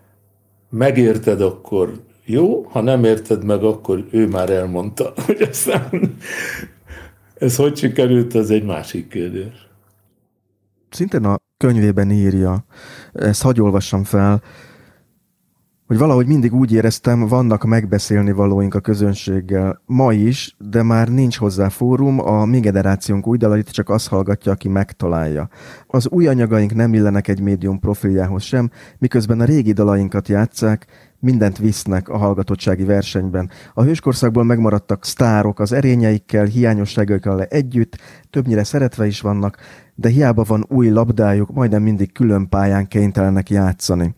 megérted, 0.69 1.41
akkor 1.41 1.99
jó, 2.25 2.61
ha 2.61 2.81
nem 2.81 3.03
érted 3.03 3.43
meg, 3.43 3.63
akkor 3.63 4.07
ő 4.11 4.27
már 4.27 4.49
elmondta, 4.49 5.13
hogy 5.25 5.41
aztán 5.41 6.17
ez 7.33 7.55
hogy 7.55 7.77
sikerült, 7.77 8.33
az 8.33 8.51
egy 8.51 8.63
másik 8.63 9.07
kérdés. 9.07 9.67
Szintén 10.89 11.25
a 11.25 11.35
könyvében 11.57 12.11
írja, 12.11 12.65
ezt 13.13 13.41
hagy 13.41 13.61
olvassam 13.61 14.03
fel, 14.03 14.41
hogy 15.91 15.99
valahogy 15.99 16.27
mindig 16.27 16.53
úgy 16.53 16.73
éreztem, 16.73 17.27
vannak 17.27 17.63
megbeszélni 17.63 18.31
valóink 18.31 18.73
a 18.73 18.79
közönséggel. 18.79 19.81
Ma 19.85 20.13
is, 20.13 20.55
de 20.69 20.83
már 20.83 21.07
nincs 21.07 21.37
hozzá 21.37 21.69
fórum, 21.69 22.19
a 22.19 22.45
mi 22.45 22.59
generációnk 22.59 23.27
új 23.27 23.37
dalait 23.37 23.69
csak 23.69 23.89
azt 23.89 24.07
hallgatja, 24.07 24.51
aki 24.51 24.67
megtalálja. 24.67 25.49
Az 25.87 26.09
új 26.09 26.27
anyagaink 26.27 26.73
nem 26.73 26.93
illenek 26.93 27.27
egy 27.27 27.41
médium 27.41 27.79
profiljához 27.79 28.43
sem, 28.43 28.69
miközben 28.97 29.39
a 29.39 29.45
régi 29.45 29.71
dalainkat 29.71 30.27
játszák, 30.27 30.85
mindent 31.19 31.57
visznek 31.57 32.09
a 32.09 32.17
hallgatottsági 32.17 32.83
versenyben. 32.83 33.49
A 33.73 33.83
hőskorszakból 33.83 34.43
megmaradtak 34.43 35.05
sztárok 35.05 35.59
az 35.59 35.71
erényeikkel, 35.71 36.45
hiányosságaikkal 36.45 37.43
együtt, 37.43 37.97
többnyire 38.29 38.63
szeretve 38.63 39.05
is 39.05 39.21
vannak, 39.21 39.57
de 39.95 40.09
hiába 40.09 40.43
van 40.43 40.65
új 40.67 40.89
labdájuk, 40.89 41.53
majdnem 41.53 41.81
mindig 41.81 42.11
külön 42.11 42.49
pályán 42.49 42.87
kénytelenek 42.87 43.49
játszani. 43.49 44.15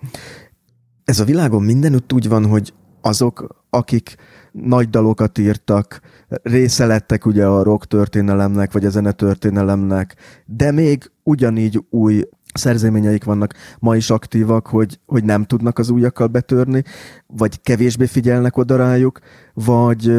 Ez 1.06 1.20
a 1.20 1.24
világon 1.26 1.64
mindenütt 1.64 2.14
úgy 2.14 2.28
van, 2.28 2.46
hogy 2.46 2.74
azok, 3.02 3.66
akik 3.70 4.16
nagy 4.52 4.90
dalokat 4.90 5.38
írtak, 5.38 6.02
része 6.44 6.86
lettek 6.86 7.26
ugye 7.26 7.46
a 7.46 7.64
rock 7.64 7.86
történelemnek, 7.88 8.72
vagy 8.72 8.86
a 8.86 8.90
zene 8.90 9.12
történelemnek, 9.12 10.16
de 10.46 10.72
még 10.72 11.12
ugyanígy 11.24 11.84
új 11.90 12.24
szerzeményeik 12.54 13.24
vannak, 13.24 13.54
ma 13.80 13.96
is 13.96 14.10
aktívak, 14.10 14.68
hogy, 14.68 15.00
hogy 15.06 15.24
nem 15.24 15.44
tudnak 15.44 15.80
az 15.80 15.90
újakkal 15.90 16.28
betörni, 16.28 16.84
vagy 17.28 17.62
kevésbé 17.62 18.06
figyelnek 18.06 18.58
oda 18.58 18.76
rájuk, 18.76 19.20
vagy, 19.54 20.12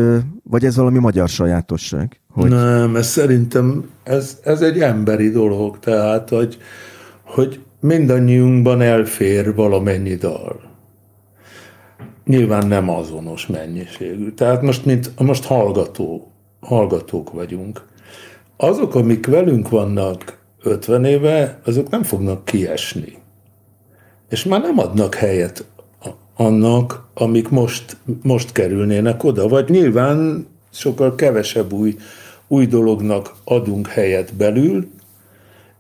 vagy 0.43 0.65
ez 0.65 0.77
valami 0.77 0.99
magyar 0.99 1.29
sajátosság? 1.29 2.21
Hogy... 2.29 2.51
Nem, 2.51 2.97
ez 2.97 3.07
szerintem 3.07 3.91
ez, 4.03 4.39
ez 4.45 4.61
egy 4.61 4.81
emberi 4.81 5.31
dolog, 5.31 5.79
tehát, 5.79 6.29
hogy, 6.29 6.59
hogy 7.23 7.61
mindannyiunkban 7.81 8.81
elfér 8.81 9.55
valamennyi 9.55 10.15
dal. 10.15 10.74
Nyilván 12.27 12.67
nem 12.67 12.91
azonos 12.91 13.47
mennyiségű. 13.47 14.31
Tehát 14.31 14.62
most, 14.62 14.85
mint 14.85 15.19
most 15.19 15.44
hallgató, 15.44 16.31
hallgatók 16.61 17.33
vagyunk. 17.33 17.86
Azok, 18.57 18.94
amik 18.94 19.27
velünk 19.27 19.69
vannak 19.69 20.39
50 20.62 21.05
éve, 21.05 21.61
azok 21.65 21.91
nem 21.91 22.03
fognak 22.03 22.44
kiesni. 22.44 23.19
És 24.28 24.44
már 24.44 24.61
nem 24.61 24.78
adnak 24.78 25.15
helyet 25.15 25.65
annak, 26.36 27.09
amik 27.15 27.49
most, 27.49 27.97
most 28.23 28.53
kerülnének 28.53 29.25
oda, 29.25 29.49
vagy 29.49 29.69
nyilván 29.69 30.47
sokkal 30.70 31.15
kevesebb 31.15 31.73
új, 31.73 31.97
új 32.49 32.67
dolognak 32.67 33.35
adunk 33.44 33.86
helyet 33.86 34.35
belül, 34.35 34.91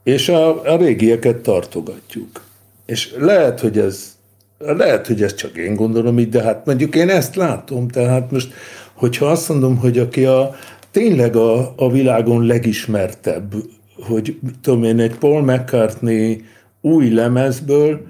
és 0.02 0.28
a, 0.28 0.72
a 0.72 0.76
régieket 0.76 1.36
tartogatjuk. 1.36 2.40
És 2.86 3.14
lehet, 3.18 3.60
hogy 3.60 3.78
ez 3.78 4.13
lehet, 4.58 5.06
hogy 5.06 5.22
ez 5.22 5.34
csak 5.34 5.56
én 5.56 5.74
gondolom 5.74 6.18
így, 6.18 6.28
de 6.28 6.42
hát 6.42 6.66
mondjuk 6.66 6.94
én 6.94 7.08
ezt 7.08 7.36
látom, 7.36 7.88
tehát 7.88 8.30
most, 8.30 8.52
hogyha 8.92 9.26
azt 9.26 9.48
mondom, 9.48 9.76
hogy 9.76 9.98
aki 9.98 10.24
a, 10.24 10.54
tényleg 10.90 11.36
a, 11.36 11.72
a 11.76 11.90
világon 11.90 12.46
legismertebb 12.46 13.54
hogy 14.02 14.38
tudom 14.62 14.84
én, 14.84 15.00
egy 15.00 15.14
Paul 15.14 15.42
McCartney 15.42 16.44
új 16.80 17.10
lemezből, 17.10 18.00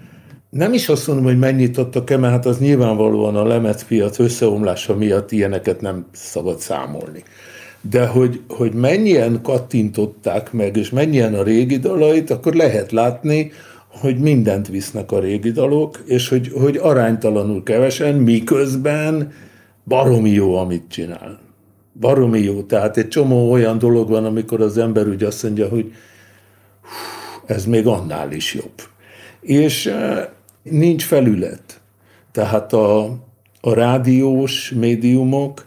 nem 0.50 0.72
is 0.72 0.88
azt 0.88 1.06
mondom, 1.06 1.24
hogy 1.24 1.38
mennyit 1.38 1.78
adtak 1.78 2.10
el, 2.10 2.18
mert 2.18 2.32
hát 2.32 2.46
az 2.46 2.58
nyilvánvalóan 2.58 3.36
a 3.36 3.46
lemezpiac 3.46 4.18
összeomlása 4.18 4.96
miatt 4.96 5.32
ilyeneket 5.32 5.80
nem 5.80 6.06
szabad 6.12 6.58
számolni. 6.58 7.22
De 7.90 8.06
hogy, 8.06 8.40
hogy 8.48 8.72
mennyien 8.72 9.40
kattintották 9.42 10.52
meg, 10.52 10.76
és 10.76 10.90
mennyien 10.90 11.34
a 11.34 11.42
régi 11.42 11.78
dalait, 11.78 12.30
akkor 12.30 12.54
lehet 12.54 12.92
látni, 12.92 13.52
hogy 14.00 14.18
mindent 14.18 14.68
visznek 14.68 15.12
a 15.12 15.18
régi 15.18 15.50
dalok, 15.50 16.02
és 16.04 16.28
hogy, 16.28 16.52
hogy 16.52 16.76
aránytalanul 16.76 17.62
kevesen, 17.62 18.14
miközben 18.14 19.32
baromi 19.84 20.30
jó, 20.30 20.56
amit 20.56 20.84
csinál 20.88 21.42
baromi 22.00 22.40
jó. 22.40 22.62
Tehát 22.62 22.96
egy 22.96 23.08
csomó 23.08 23.50
olyan 23.50 23.78
dolog 23.78 24.08
van, 24.08 24.24
amikor 24.24 24.60
az 24.60 24.78
ember 24.78 25.08
úgy 25.08 25.22
azt 25.22 25.42
mondja, 25.42 25.68
hogy 25.68 25.92
ez 27.46 27.66
még 27.66 27.86
annál 27.86 28.32
is 28.32 28.54
jobb. 28.54 28.82
És 29.40 29.86
eh, 29.86 30.26
nincs 30.62 31.04
felület. 31.04 31.80
Tehát 32.32 32.72
a, 32.72 33.04
a 33.60 33.74
rádiós 33.74 34.70
médiumok 34.70 35.64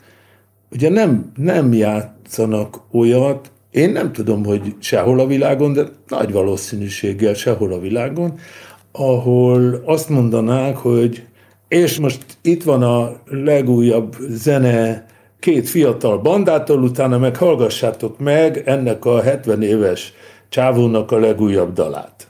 ugye 0.72 0.90
nem, 0.90 1.32
nem 1.36 1.74
játszanak 1.74 2.80
olyat, 2.92 3.52
én 3.78 3.92
nem 3.92 4.12
tudom, 4.12 4.46
hogy 4.46 4.76
sehol 4.80 5.20
a 5.20 5.28
világon, 5.28 5.74
de 5.74 5.84
nagy 6.08 6.32
valószínűséggel 6.32 7.34
sehol 7.34 7.74
a 7.74 7.80
világon, 7.80 8.34
ahol 8.92 9.82
azt 9.86 10.10
mondanák, 10.10 10.78
hogy 10.78 11.24
és 11.68 12.00
most 12.00 12.26
itt 12.42 12.64
van 12.64 12.84
a 12.84 13.16
legújabb 13.30 14.16
zene 14.30 15.06
két 15.40 15.70
fiatal 15.70 16.18
bandától, 16.18 16.82
utána 16.82 17.18
meg 17.18 17.36
hallgassátok 17.36 18.20
meg 18.20 18.64
ennek 18.66 19.06
a 19.06 19.22
70 19.22 19.62
éves 19.62 20.14
csávónak 20.50 21.12
a 21.12 21.20
legújabb 21.20 21.74
dalát. 21.74 22.28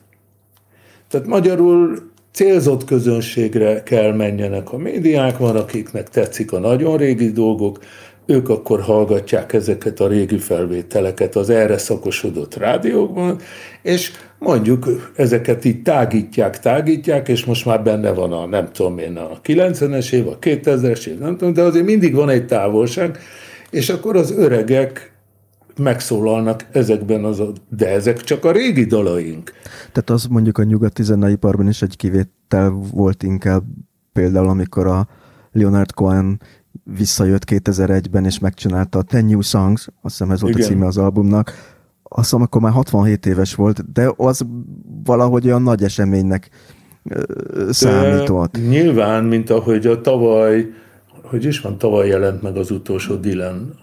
Tehát 1.10 1.28
magyarul 1.28 1.98
célzott 2.32 2.86
közönségre 2.86 3.84
kell 3.84 4.14
menjenek 4.14 4.72
a 4.74 4.78
médiák, 4.78 5.38
van 5.38 5.56
akiknek 5.56 6.10
tetszik 6.10 6.52
a 6.52 6.60
nagyon 6.60 6.98
régi 6.98 7.32
dolgok, 7.32 7.80
ők 8.28 8.50
akkor 8.50 8.82
hallgatják 8.82 9.54
ezeket 9.54 10.00
a 10.00 10.08
régi 10.08 10.38
felvételeket 10.38 11.36
az 11.36 11.50
erre 11.50 11.78
szakosodott 11.78 12.56
rádiókban, 12.56 13.40
és 13.82 14.12
mondjuk 14.40 15.12
ezeket 15.16 15.66
így 15.66 15.82
tágítják, 15.82 16.60
tágítják, 16.60 17.28
és 17.28 17.46
most 17.46 17.66
már 17.66 17.84
benne 17.84 18.12
van 18.12 18.32
a, 18.32 18.46
nem 18.46 18.72
tudom 18.72 18.98
én, 18.98 19.18
a 19.18 19.42
90-es 19.44 20.12
év, 20.12 20.28
a 20.28 20.38
2000-es 20.40 21.06
év, 21.06 21.20
nem 21.20 21.38
tudom, 21.38 21.54
de 21.54 21.62
azért 21.62 21.86
mindig 21.86 22.16
van 22.16 22.30
egy 22.30 22.46
távolság, 22.46 23.18
és 23.70 23.90
akkor 23.90 24.16
az 24.16 24.32
öregek 24.32 25.12
megszólalnak 25.78 26.66
ezekben 26.72 27.24
az, 27.24 27.42
de 27.70 27.90
ezek 27.90 28.22
csak 28.22 28.46
a 28.46 28.52
régi 28.52 28.86
dalaink. 28.86 29.52
Tehát 29.92 30.10
az 30.10 30.26
mondjuk 30.26 30.58
a 30.58 30.64
nyugati 30.64 31.04
zeneiparban 31.04 31.68
is 31.68 31.82
egy 31.82 31.98
kivétel 31.98 32.70
volt 32.94 33.24
inkább 33.24 33.64
például, 34.14 34.48
amikor 34.48 34.88
a 34.88 35.08
Leonard 35.52 35.94
Cohen 35.94 36.42
visszajött 36.84 37.44
2001-ben, 37.46 38.26
és 38.26 38.40
megcsinálta 38.40 39.00
a 39.00 39.02
Ten 39.02 39.26
New 39.26 39.42
Songs, 39.42 39.88
azt 40.02 40.18
hiszem 40.18 40.32
ez 40.32 40.42
volt 40.42 40.54
Igen. 40.54 40.66
a 40.66 40.70
címe 40.70 40.86
az 40.86 40.98
albumnak, 40.98 41.76
azt 42.04 42.30
hiszem 42.30 42.42
akkor 42.42 42.62
már 42.62 42.72
67 42.72 43.26
éves 43.26 43.56
volt, 43.56 43.92
de 43.92 44.14
az 44.16 44.46
valahogy 45.04 45.46
olyan 45.46 45.62
nagy 45.62 45.84
eseménynek 45.84 46.50
számított. 47.70 48.58
De 48.58 48.68
nyilván, 48.68 49.24
mint 49.24 49.50
ahogy 49.50 49.86
a 49.86 50.02
tavaly 50.02 50.70
hogy 51.30 51.46
is 51.46 51.62
van, 51.62 51.78
tavaly 51.78 52.08
jelent 52.08 52.42
meg 52.42 52.58
az 52.58 52.72
utolsó 52.72 53.16
Dylan. 53.16 53.74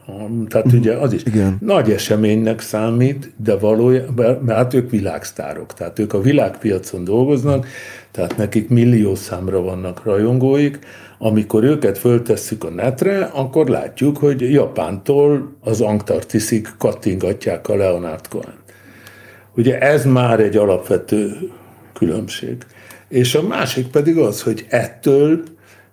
Tehát 0.48 0.66
uh-huh. 0.66 0.80
ugye 0.80 0.92
az 0.92 1.12
is 1.12 1.22
Igen. 1.24 1.56
nagy 1.60 1.90
eseménynek 1.90 2.60
számít, 2.60 3.32
de 3.36 3.56
valójában, 3.56 4.38
mert 4.44 4.58
hát 4.58 4.74
ők 4.74 4.90
világsztárok, 4.90 5.74
tehát 5.74 5.98
ők 5.98 6.12
a 6.12 6.20
világpiacon 6.20 7.04
dolgoznak, 7.04 7.66
tehát 8.10 8.36
nekik 8.36 8.68
millió 8.68 9.14
számra 9.14 9.62
vannak 9.62 10.04
rajongóik. 10.04 10.78
Amikor 11.24 11.64
őket 11.64 11.98
föltesszük 11.98 12.64
a 12.64 12.70
netre, 12.70 13.24
akkor 13.24 13.68
látjuk, 13.68 14.16
hogy 14.16 14.52
Japántól 14.52 15.56
az 15.60 15.80
Antarktiszig 15.80 16.68
kattingatják 16.78 17.68
a 17.68 17.76
Leonard 17.76 18.28
Cohen. 18.28 18.54
Ugye 19.56 19.78
ez 19.78 20.04
már 20.04 20.40
egy 20.40 20.56
alapvető 20.56 21.50
különbség. 21.92 22.56
És 23.08 23.34
a 23.34 23.42
másik 23.42 23.86
pedig 23.86 24.18
az, 24.18 24.42
hogy 24.42 24.66
ettől 24.68 25.42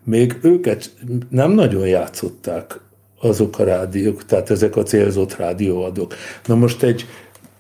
még 0.04 0.38
őket 0.42 0.94
nem 1.30 1.52
nagyon 1.52 1.88
játszották 1.88 2.80
azok 3.22 3.60
a 3.60 3.64
rádiók, 3.64 4.26
tehát 4.26 4.50
ezek 4.50 4.76
a 4.76 4.84
célzott 4.84 5.36
rádióadók. 5.36 6.14
Na 6.46 6.56
most 6.56 6.84
egy, 6.84 7.06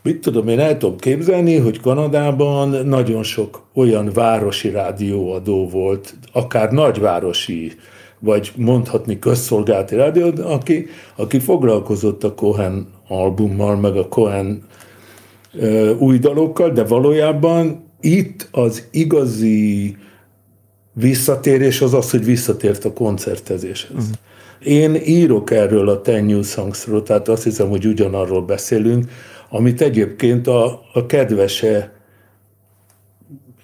mit 0.03 0.22
tudom, 0.22 0.48
én 0.48 0.59
el 0.59 0.77
tudom 0.77 0.98
képzelni, 0.98 1.58
hogy 1.58 1.80
Kanadában 1.80 2.69
nagyon 2.69 3.24
sok 3.24 3.64
olyan 3.74 4.09
városi 4.14 4.69
rádióadó 4.69 5.69
volt, 5.69 6.16
akár 6.31 6.71
nagyvárosi, 6.71 7.71
vagy 8.19 8.51
mondhatni 8.55 9.19
közszolgálati 9.19 9.95
rádió, 9.95 10.31
aki, 10.43 10.87
aki 11.15 11.39
foglalkozott 11.39 12.23
a 12.23 12.33
Cohen 12.33 12.87
albummal, 13.07 13.75
meg 13.75 13.95
a 13.95 14.07
Cohen 14.07 14.63
ö, 15.53 15.95
új 15.95 16.17
dalokkal, 16.17 16.69
de 16.69 16.83
valójában 16.83 17.83
itt 18.01 18.47
az 18.51 18.87
igazi 18.91 19.97
visszatérés 20.93 21.81
az 21.81 21.93
az, 21.93 22.11
hogy 22.11 22.25
visszatért 22.25 22.85
a 22.85 22.93
koncertezéshez. 22.93 23.91
Uh-huh. 23.91 24.15
Én 24.63 24.95
írok 24.95 25.51
erről 25.51 25.89
a 25.89 26.01
Ten 26.01 26.25
New 26.25 26.41
Songsról, 26.41 27.03
tehát 27.03 27.27
azt 27.27 27.43
hiszem, 27.43 27.69
hogy 27.69 27.85
ugyanarról 27.85 28.41
beszélünk, 28.41 29.09
amit 29.49 29.81
egyébként 29.81 30.47
a, 30.47 30.81
a 30.93 31.05
kedvese 31.05 32.00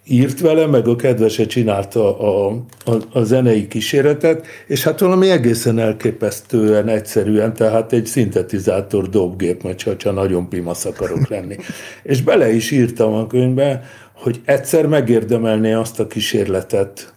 írt 0.08 0.40
vele, 0.40 0.66
meg 0.66 0.88
a 0.88 0.96
kedvese 0.96 1.46
csinálta 1.46 2.20
a, 2.20 2.48
a, 2.86 2.96
a 3.12 3.24
zenei 3.24 3.68
kíséretet, 3.68 4.46
és 4.68 4.84
hát 4.84 5.00
valami 5.00 5.30
egészen 5.30 5.80
elképesztően 5.80 6.88
egyszerűen, 6.88 7.54
tehát 7.54 7.94
egy 7.94 8.06
szintetizátor 8.06 9.10
dobgép, 9.10 9.76
csak, 9.76 9.98
csak 9.98 10.14
nagyon 10.14 10.50
pimasz 10.50 10.86
akarok 10.86 11.28
lenni. 11.28 11.56
és 12.04 12.22
bele 12.22 12.52
is 12.52 12.72
írtam 12.72 13.14
a 13.14 13.28
könyvbe, 13.28 13.84
hogy 14.14 14.42
egyszer 14.46 14.86
megérdemelné 14.86 15.74
azt 15.74 16.00
a 16.00 16.08
kísérletet, 16.08 17.14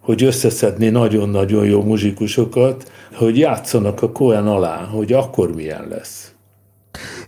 hogy 0.00 0.22
összeszedni 0.22 0.88
nagyon-nagyon 0.88 1.64
jó 1.64 1.82
muzsikusokat, 1.82 2.92
hogy 3.14 3.38
játszanak 3.38 4.02
a 4.02 4.12
Cohen 4.12 4.46
alá, 4.46 4.76
hogy 4.76 5.12
akkor 5.12 5.54
milyen 5.54 5.86
lesz. 5.88 6.32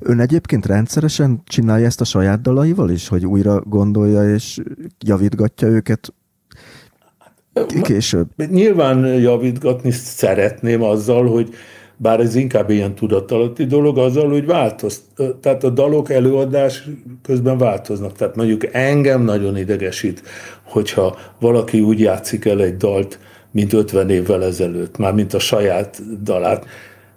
Ön 0.01 0.21
egyébként 0.21 0.67
rendszeresen 0.67 1.43
csinálja 1.45 1.87
ezt 1.87 2.01
a 2.01 2.05
saját 2.05 2.41
dalaival 2.41 2.91
is, 2.91 3.09
hogy 3.09 3.27
újra 3.27 3.61
gondolja 3.61 4.35
és 4.35 4.61
javítgatja 4.99 5.69
őket 5.69 6.13
később? 7.83 8.29
Nyilván 8.51 9.05
javítgatni 9.05 9.91
szeretném 9.91 10.83
azzal, 10.83 11.27
hogy 11.27 11.55
bár 11.97 12.21
ez 12.21 12.35
inkább 12.35 12.71
ilyen 12.71 12.95
tudatalatti 12.95 13.65
dolog, 13.65 13.99
azzal, 13.99 14.31
hogy 14.31 14.47
változ. 14.47 15.03
Tehát 15.41 15.65
a 15.65 15.71
dalok 15.71 16.11
előadás 16.11 16.89
közben 17.23 17.59
változnak. 17.59 18.13
Tehát 18.13 18.37
mondjuk 18.37 18.75
engem 18.75 19.23
nagyon 19.23 19.57
idegesít, 19.57 20.23
hogyha 20.63 21.17
valaki 21.41 21.81
úgy 21.81 22.01
játszik 22.01 22.45
el 22.45 22.63
egy 22.63 22.77
dalt, 22.77 23.19
mint 23.51 23.73
50 23.73 24.11
évvel 24.11 24.45
ezelőtt, 24.45 24.97
már 24.97 25.13
mint 25.13 25.35
a 25.35 25.39
saját 25.39 26.23
dalát. 26.23 26.67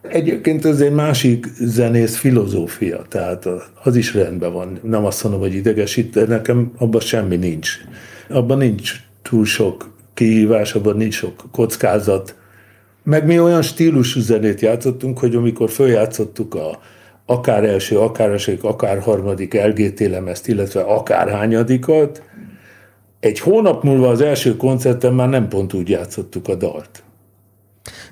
Egyébként 0.09 0.65
ez 0.65 0.81
egy 0.81 0.93
másik 0.93 1.47
zenész 1.59 2.15
filozófia, 2.15 3.05
tehát 3.09 3.47
az 3.83 3.95
is 3.95 4.13
rendben 4.13 4.53
van. 4.53 4.79
Nem 4.81 5.05
azt 5.05 5.23
mondom, 5.23 5.41
hogy 5.41 5.53
idegesít, 5.53 6.13
de 6.13 6.25
nekem 6.25 6.71
abban 6.77 7.01
semmi 7.01 7.35
nincs. 7.35 7.71
Abban 8.29 8.57
nincs 8.57 8.93
túl 9.21 9.45
sok 9.45 9.93
kihívás, 10.13 10.73
abban 10.73 10.97
nincs 10.97 11.13
sok 11.13 11.43
kockázat. 11.51 12.35
Meg 13.03 13.25
mi 13.25 13.39
olyan 13.39 13.61
stílusú 13.61 14.19
zenét 14.19 14.61
játszottunk, 14.61 15.19
hogy 15.19 15.35
amikor 15.35 15.69
följátszottuk 15.69 16.55
a 16.55 16.79
akár 17.25 17.63
első, 17.63 17.99
akár 17.99 18.29
első, 18.29 18.57
akár 18.61 18.99
harmadik 18.99 19.53
LGT 19.53 19.99
lemezt, 19.99 20.47
illetve 20.47 20.81
akár 20.81 21.29
hányadikat, 21.29 22.21
egy 23.19 23.39
hónap 23.39 23.83
múlva 23.83 24.09
az 24.09 24.21
első 24.21 24.57
koncerten 24.57 25.13
már 25.13 25.29
nem 25.29 25.47
pont 25.47 25.73
úgy 25.73 25.89
játszottuk 25.89 26.47
a 26.47 26.55
dalt. 26.55 27.02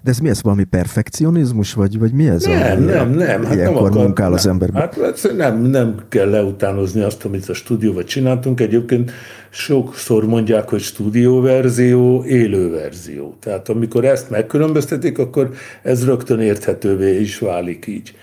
De 0.04 0.10
ez 0.10 0.20
mi 0.20 0.30
ez, 0.30 0.42
valami 0.42 0.64
perfekcionizmus, 0.64 1.74
vagy, 1.74 2.00
vagy 2.00 2.14
mi 2.14 2.28
ez? 2.28 2.44
Nem, 2.44 2.78
a, 2.78 2.80
nem, 2.80 3.10
nem. 3.10 3.44
Hát 3.44 3.56
nem 3.56 3.78
akar, 3.78 3.92
munkál 3.92 4.34
az 4.34 4.48
ember. 4.48 4.70
Hát, 4.74 4.96
hát 4.96 5.34
nem, 5.38 5.62
nem 5.62 5.96
kell 6.10 6.30
leutánozni 6.30 7.02
azt, 7.02 7.26
amit 7.26 7.50
a 7.50 7.54
stúdióban 7.54 8.06
csináltunk. 8.06 8.60
Egyébként 8.60 9.12
sokszor 9.50 10.26
mondják, 10.26 10.70
hogy 10.70 10.80
stúdióverzió, 10.80 12.24
élőverzió. 12.26 13.36
Tehát 13.40 13.70
amikor 13.70 14.06
ezt 14.06 14.30
megkülönböztetik, 14.30 15.18
akkor 15.18 15.54
ez 15.84 16.06
rögtön 16.06 16.40
érthetővé 16.40 17.20
is 17.20 17.40
válik 17.40 17.88
így. 17.88 18.16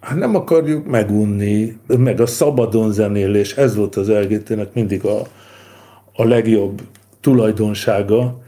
Hát 0.00 0.18
nem 0.18 0.34
akarjuk 0.34 0.86
megunni, 0.86 1.76
meg 1.86 2.20
a 2.20 2.26
szabadon 2.26 2.92
zenélés, 2.92 3.56
ez 3.56 3.74
volt 3.76 3.96
az 3.96 4.08
LGT-nek 4.08 4.74
mindig 4.74 5.04
a, 5.04 5.22
a 6.12 6.24
legjobb 6.24 6.80
tulajdonsága, 7.20 8.40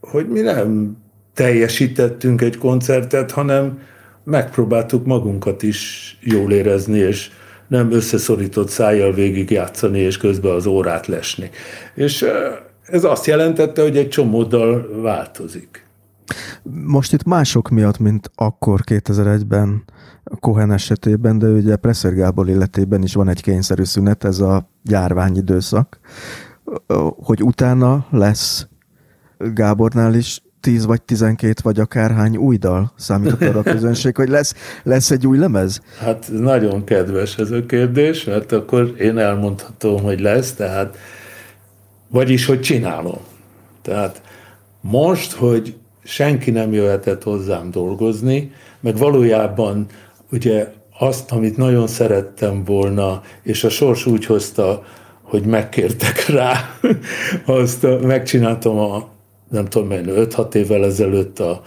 hogy 0.00 0.28
mi 0.28 0.40
nem 0.40 0.96
teljesítettünk 1.36 2.40
egy 2.40 2.58
koncertet, 2.58 3.30
hanem 3.30 3.78
megpróbáltuk 4.24 5.06
magunkat 5.06 5.62
is 5.62 6.18
jól 6.20 6.52
érezni, 6.52 6.98
és 6.98 7.30
nem 7.68 7.92
összeszorított 7.92 8.68
szájjal 8.68 9.12
végig 9.12 9.50
játszani, 9.50 9.98
és 9.98 10.16
közben 10.16 10.54
az 10.54 10.66
órát 10.66 11.06
lesni. 11.06 11.50
És 11.94 12.24
ez 12.82 13.04
azt 13.04 13.26
jelentette, 13.26 13.82
hogy 13.82 13.96
egy 13.96 14.08
csomóddal 14.08 15.00
változik. 15.02 15.86
Most 16.86 17.12
itt 17.12 17.24
mások 17.24 17.68
miatt, 17.68 17.98
mint 17.98 18.30
akkor 18.34 18.80
2001-ben 18.84 19.84
Cohen 20.40 20.72
esetében, 20.72 21.38
de 21.38 21.46
ugye 21.46 21.76
Presser 21.76 22.14
Gábor 22.14 22.48
életében 22.48 23.02
is 23.02 23.14
van 23.14 23.28
egy 23.28 23.42
kényszerű 23.42 23.84
szünet, 23.84 24.24
ez 24.24 24.40
a 24.40 24.70
járványidőszak, 24.84 26.00
hogy 27.16 27.42
utána 27.42 28.06
lesz 28.10 28.66
Gábornál 29.38 30.14
is 30.14 30.42
10 30.66 30.86
vagy 30.86 31.02
12 31.02 31.52
vagy 31.62 31.78
akárhány 31.80 32.36
új 32.36 32.56
dal 32.56 32.92
számított 32.96 33.42
arra 33.42 33.58
a 33.58 33.62
közönség, 33.62 34.16
hogy 34.16 34.28
lesz, 34.28 34.54
lesz 34.82 35.10
egy 35.10 35.26
új 35.26 35.38
lemez? 35.38 35.80
Hát 35.98 36.28
nagyon 36.32 36.84
kedves 36.84 37.38
ez 37.38 37.50
a 37.50 37.66
kérdés, 37.66 38.24
mert 38.24 38.52
akkor 38.52 38.94
én 38.98 39.18
elmondhatom, 39.18 40.02
hogy 40.02 40.20
lesz, 40.20 40.52
tehát 40.52 40.96
vagyis, 42.08 42.46
hogy 42.46 42.60
csinálom. 42.60 43.18
Tehát 43.82 44.22
most, 44.80 45.32
hogy 45.32 45.76
senki 46.04 46.50
nem 46.50 46.72
jöhetett 46.72 47.22
hozzám 47.22 47.70
dolgozni, 47.70 48.52
meg 48.80 48.96
valójában 48.96 49.86
ugye 50.32 50.72
azt, 50.98 51.32
amit 51.32 51.56
nagyon 51.56 51.86
szerettem 51.86 52.64
volna, 52.64 53.22
és 53.42 53.64
a 53.64 53.68
sors 53.68 54.06
úgy 54.06 54.26
hozta, 54.26 54.84
hogy 55.22 55.42
megkértek 55.42 56.26
rá, 56.26 56.78
azt 57.60 57.86
megcsináltam 58.02 58.78
a 58.78 59.14
nem 59.50 59.64
tudom 59.64 59.88
mennyi, 59.88 60.12
5-6 60.14 60.54
évvel 60.54 60.84
ezelőtt 60.84 61.38
a, 61.38 61.62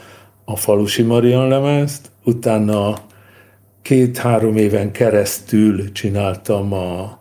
a 0.45 0.55
Falusi 0.55 1.01
Marian 1.01 1.47
lemezt, 1.47 2.11
utána 2.23 2.97
két-három 3.81 4.57
éven 4.57 4.91
keresztül 4.91 5.91
csináltam 5.91 6.73
a, 6.73 7.19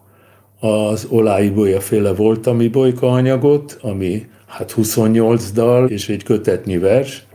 az 0.60 1.06
Olái 1.10 1.78
féle 1.78 2.12
volt, 2.12 2.46
ami 2.46 2.68
bolyka 2.68 3.08
anyagot, 3.08 3.78
ami 3.82 4.26
hát 4.46 4.70
28 4.70 5.50
dal 5.50 5.88
és 5.90 6.08
egy 6.08 6.22
kötetnyi 6.22 6.78
vers, 6.78 7.26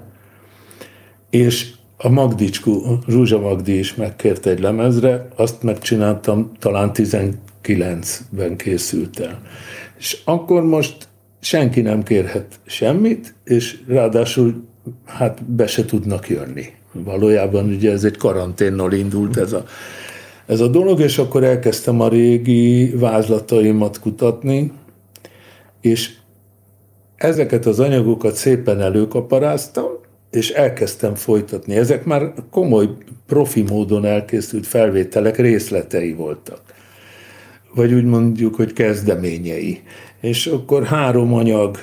és 1.30 1.72
a 1.98 2.10
Magdicskú, 2.10 3.00
Zsuzsa 3.08 3.40
Magdi 3.40 3.78
is 3.78 3.96
megkért 3.96 4.46
egy 4.46 4.60
lemezre, 4.60 5.28
azt 5.36 5.64
megcsináltam, 5.64 6.52
talán 6.60 6.92
19-ben 6.94 8.58
készült 8.58 9.20
el. 9.20 9.42
És 9.98 10.22
akkor 10.26 10.64
most 10.64 11.08
senki 11.44 11.82
nem 11.82 12.04
kérhet 12.04 12.60
semmit, 12.66 13.34
és 13.44 13.80
ráadásul 13.88 14.64
hát 15.06 15.44
be 15.44 15.68
se 15.68 15.86
tudnak 15.86 16.30
jönni. 16.30 16.66
Valójában 16.92 17.70
ugye 17.70 17.92
ez 17.92 18.04
egy 18.04 18.18
karanténnal 18.18 18.92
indult 18.92 19.38
ez 19.38 19.54
a, 19.54 19.66
ez 20.46 20.60
a 20.60 20.68
dolog, 20.68 21.00
és 21.00 21.18
akkor 21.18 21.44
elkezdtem 21.44 22.02
a 22.02 22.08
régi 22.08 22.90
vázlataimat 22.96 24.00
kutatni, 24.00 24.72
és 25.82 26.14
ezeket 27.16 27.66
az 27.66 27.80
anyagokat 27.80 28.36
szépen 28.36 28.82
előkaparáztam, 28.82 29.86
és 30.32 30.50
elkezdtem 30.50 31.16
folytatni. 31.16 31.76
Ezek 31.76 32.06
már 32.06 32.34
komoly, 32.52 32.90
profi 33.28 33.62
módon 33.62 34.06
elkészült 34.06 34.68
felvételek 34.68 35.38
részletei 35.38 36.14
voltak. 36.14 36.62
Vagy 37.76 37.94
úgy 37.94 38.06
mondjuk, 38.06 38.56
hogy 38.56 38.74
kezdeményei 38.74 39.82
és 40.24 40.46
akkor 40.46 40.84
három 40.84 41.34
anyag 41.34 41.80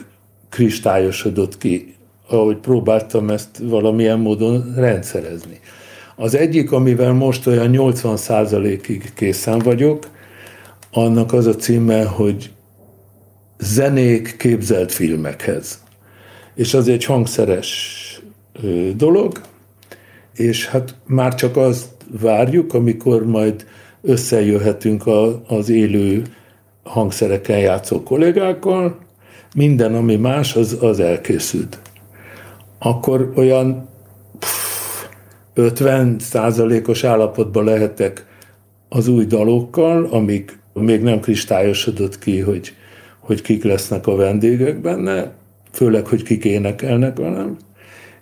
kristályosodott 0.49 1.59
ki, 1.59 1.94
ahogy 2.28 2.57
próbáltam 2.57 3.31
ezt 3.31 3.59
valamilyen 3.62 4.19
módon 4.19 4.75
rendszerezni. 4.77 5.60
Az 6.17 6.35
egyik, 6.35 6.73
amivel 6.73 7.12
most 7.12 7.47
olyan 7.47 7.70
80%-ig 7.73 9.12
készen 9.15 9.59
vagyok, 9.59 10.09
annak 10.93 11.33
az 11.33 11.47
a 11.47 11.55
címe, 11.55 12.05
hogy 12.05 12.51
zenék 13.59 14.36
képzelt 14.36 14.93
filmekhez. 14.93 15.83
És 16.55 16.75
az 16.75 16.89
egy 16.89 17.05
hangszeres 17.05 18.20
dolog, 18.97 19.41
és 20.35 20.67
hát 20.67 20.94
már 21.07 21.35
csak 21.35 21.57
azt 21.57 21.89
várjuk, 22.20 22.75
amikor 22.75 23.27
majd 23.27 23.67
összejöhetünk 24.02 25.05
az 25.47 25.69
élő 25.69 26.23
hangszereken 26.83 27.59
játszó 27.59 28.02
kollégákkal, 28.02 28.99
minden, 29.55 29.94
ami 29.94 30.17
más, 30.17 30.57
az, 30.57 30.76
az 30.81 31.00
elkészült. 31.00 31.78
Akkor 32.78 33.33
olyan 33.36 33.89
pff, 34.39 35.05
50 35.55 36.17
százalékos 36.18 37.05
állapotban 37.05 37.65
lehetek 37.65 38.26
az 38.89 39.09
új 39.09 39.25
dalokkal, 39.25 40.05
amik 40.10 40.59
még 40.73 41.02
nem 41.02 41.20
kristályosodott 41.20 42.18
ki, 42.18 42.39
hogy, 42.39 42.75
hogy 43.18 43.42
kik 43.42 43.65
lesznek 43.65 44.07
a 44.07 44.17
vendégek 44.17 44.81
benne, 44.81 45.33
főleg, 45.73 46.07
hogy 46.07 46.23
kik 46.23 46.44
énekelnek 46.44 47.17
velem. 47.17 47.57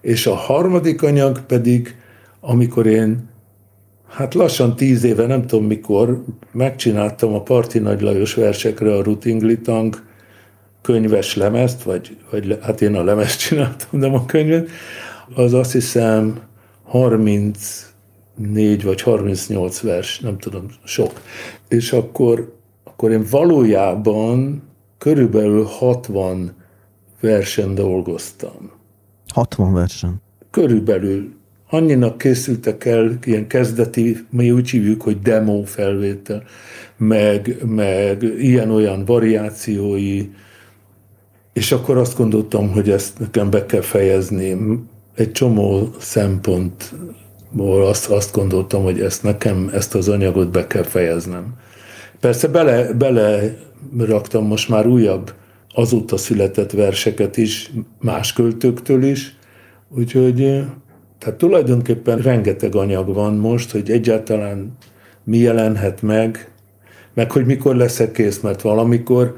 És 0.00 0.26
a 0.26 0.34
harmadik 0.34 1.02
anyag 1.02 1.40
pedig, 1.40 1.96
amikor 2.40 2.86
én 2.86 3.28
Hát 4.08 4.34
lassan 4.34 4.76
tíz 4.76 5.04
éve, 5.04 5.26
nem 5.26 5.46
tudom 5.46 5.66
mikor, 5.66 6.24
megcsináltam 6.52 7.34
a 7.34 7.42
Parti 7.42 7.78
Nagy 7.78 8.00
Lajos 8.00 8.34
versekre 8.34 8.94
a 8.94 9.02
Rutinglitang 9.02 10.02
könyves 10.82 11.36
lemezt, 11.36 11.82
vagy, 11.82 12.16
vagy 12.30 12.58
hát 12.62 12.80
én 12.80 12.94
a 12.94 13.04
lemezt 13.04 13.40
csináltam, 13.48 14.00
nem 14.00 14.14
a 14.14 14.26
könyvet, 14.26 14.68
az 15.34 15.54
azt 15.54 15.72
hiszem 15.72 16.40
34 16.84 18.82
vagy 18.82 19.02
38 19.02 19.80
vers, 19.80 20.20
nem 20.20 20.38
tudom, 20.38 20.66
sok. 20.84 21.12
És 21.68 21.92
akkor, 21.92 22.56
akkor 22.84 23.10
én 23.10 23.24
valójában 23.30 24.62
körülbelül 24.98 25.64
60 25.64 26.54
versen 27.20 27.74
dolgoztam. 27.74 28.70
60 29.34 29.72
versen? 29.72 30.22
Körülbelül 30.50 31.37
annyinak 31.70 32.18
készültek 32.18 32.84
el 32.84 33.18
ilyen 33.24 33.46
kezdeti, 33.46 34.16
mi 34.30 34.50
úgy 34.50 34.70
hívjuk, 34.70 35.02
hogy 35.02 35.20
demo 35.20 35.62
felvétel, 35.62 36.42
meg, 36.96 37.56
meg 37.64 38.22
ilyen-olyan 38.22 39.04
variációi, 39.04 40.28
És 41.52 41.72
akkor 41.72 41.96
azt 41.96 42.16
gondoltam, 42.16 42.70
hogy 42.70 42.90
ezt 42.90 43.18
nekem 43.18 43.50
be 43.50 43.66
kell 43.66 43.80
fejezni. 43.80 44.56
Egy 45.14 45.32
csomó 45.32 45.94
szempontból 45.98 47.86
azt, 47.86 48.10
azt 48.10 48.34
gondoltam, 48.34 48.82
hogy 48.82 49.00
ezt 49.00 49.22
nekem, 49.22 49.70
ezt 49.72 49.94
az 49.94 50.08
anyagot 50.08 50.50
be 50.50 50.66
kell 50.66 50.82
fejeznem. 50.82 51.54
Persze 52.20 52.48
bele, 52.48 52.92
bele 52.92 53.56
raktam 53.98 54.46
most 54.46 54.68
már 54.68 54.86
újabb 54.86 55.34
azóta 55.74 56.16
született 56.16 56.70
verseket 56.70 57.36
is, 57.36 57.72
más 58.00 58.32
költőktől 58.32 59.02
is, 59.04 59.36
úgyhogy 59.88 60.64
tehát 61.18 61.38
tulajdonképpen 61.38 62.18
rengeteg 62.18 62.74
anyag 62.74 63.14
van 63.14 63.34
most, 63.34 63.70
hogy 63.70 63.90
egyáltalán 63.90 64.76
mi 65.24 65.38
jelenhet 65.38 66.02
meg, 66.02 66.50
meg 67.14 67.32
hogy 67.32 67.46
mikor 67.46 67.76
leszek 67.76 68.12
kész, 68.12 68.40
mert 68.40 68.62
valamikor 68.62 69.36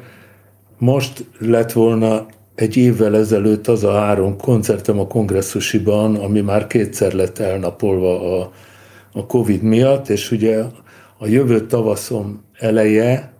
most 0.78 1.25
lett 1.39 1.73
volna 1.73 2.26
egy 2.55 2.76
évvel 2.76 3.17
ezelőtt 3.17 3.68
az 3.68 3.84
a 3.84 3.92
három 3.92 4.36
koncertem 4.36 4.99
a 4.99 5.07
kongresszusiban, 5.07 6.15
ami 6.15 6.41
már 6.41 6.67
kétszer 6.67 7.12
lett 7.12 7.39
elnapolva 7.39 8.41
a, 8.41 8.52
a 9.12 9.26
Covid 9.26 9.62
miatt, 9.62 10.09
és 10.09 10.31
ugye 10.31 10.62
a 11.18 11.26
jövő 11.26 11.67
tavaszom 11.67 12.42
eleje, 12.59 13.33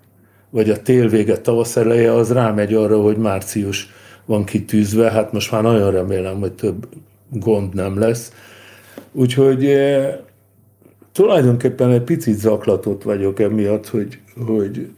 vagy 0.51 0.71
a 0.71 0.83
tél 0.83 1.09
vége, 1.09 1.39
tavasz 1.39 1.77
eleje, 1.77 2.15
az 2.15 2.33
rámegy 2.33 2.75
arra, 2.75 3.01
hogy 3.01 3.17
március 3.17 3.89
van 4.25 4.45
kitűzve, 4.45 5.11
hát 5.11 5.33
most 5.33 5.51
már 5.51 5.63
nagyon 5.63 5.91
remélem, 5.91 6.41
hogy 6.41 6.53
több 6.53 6.89
gond 7.31 7.75
nem 7.75 7.99
lesz. 7.99 8.33
Úgyhogy 9.13 9.65
eh, 9.65 10.19
tulajdonképpen 11.13 11.91
egy 11.91 12.03
picit 12.03 12.39
zaklatott 12.39 13.03
vagyok 13.03 13.41
emiatt, 13.41 13.89
hogy, 13.89 14.21
hogy 14.47 14.91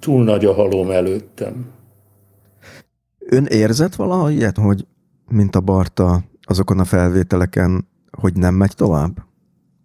túl 0.00 0.24
nagy 0.24 0.44
a 0.44 0.52
halom 0.52 0.90
előttem. 0.90 1.66
Ön 3.18 3.44
érzett 3.44 3.94
valaha 3.94 4.30
ilyet, 4.30 4.56
hogy 4.56 4.86
mint 5.28 5.56
a 5.56 5.60
Barta 5.60 6.22
azokon 6.42 6.78
a 6.78 6.84
felvételeken, 6.84 7.88
hogy 8.10 8.34
nem 8.34 8.54
megy 8.54 8.74
tovább? 8.74 9.24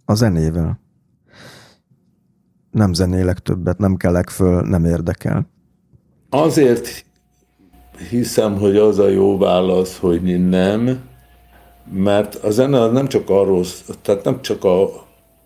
A 0.06 0.16
zenével? 0.16 0.80
Nem 2.72 2.93
zenélek 2.93 3.40
többet, 3.40 3.77
nem 3.77 3.95
kelek 3.95 4.30
föl, 4.30 4.61
nem 4.61 4.85
érdekel. 4.85 5.50
Azért 6.30 7.06
hiszem, 8.09 8.58
hogy 8.58 8.76
az 8.76 9.00
a 9.00 9.08
jó 9.08 9.38
válasz, 9.38 9.98
hogy 9.98 10.50
nem, 10.50 11.00
mert 11.91 12.35
a 12.35 12.51
zene 12.51 12.88
nem 12.88 13.07
csak 13.07 13.30
arról, 13.30 13.66
tehát 14.01 14.24
nem 14.24 14.41
csak 14.41 14.64
a, 14.64 14.83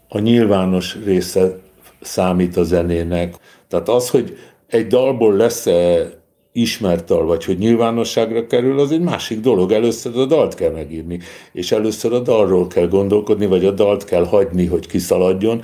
a 0.10 0.20
nyilvános 0.20 0.98
része 1.06 1.60
számít 2.02 2.58
a 2.58 2.64
zenének. 2.64 3.36
Tehát 3.68 3.90
az, 3.90 4.10
hogy 4.10 4.38
egy 4.68 4.88
dalból 4.88 5.34
lesz-e 5.36 6.10
ismert 6.52 7.06
dal, 7.06 7.26
vagy 7.26 7.46
hogy 7.46 7.58
nyilvánosságra 7.58 8.48
kerül, 8.48 8.80
az 8.80 8.92
egy 8.92 9.02
másik 9.02 9.40
dolog. 9.40 9.72
Először 9.72 10.18
a 10.18 10.26
dalt 10.26 10.56
kell 10.56 10.72
megírni, 10.72 11.20
és 11.54 11.72
először 11.72 12.14
a 12.14 12.20
dalról 12.20 12.68
kell 12.68 12.88
gondolkodni, 12.88 13.46
vagy 13.46 13.66
a 13.66 13.72
dalt 13.72 14.04
kell 14.04 14.26
hagyni, 14.26 14.66
hogy 14.66 14.88
kiszaladjon. 14.88 15.62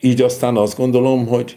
Így 0.00 0.22
aztán 0.22 0.56
azt 0.56 0.76
gondolom, 0.76 1.26
hogy, 1.26 1.56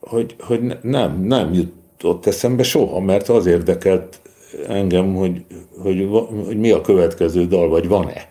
hogy, 0.00 0.34
hogy 0.38 0.60
nem, 0.82 1.22
nem 1.22 1.52
jutott 1.52 2.26
eszembe 2.26 2.62
soha, 2.62 3.00
mert 3.00 3.28
az 3.28 3.46
érdekelt 3.46 4.20
engem, 4.68 5.14
hogy, 5.14 5.44
hogy, 5.82 6.08
hogy 6.46 6.58
mi 6.58 6.70
a 6.70 6.80
következő 6.80 7.46
dal, 7.46 7.68
vagy 7.68 7.88
van-e. 7.88 8.28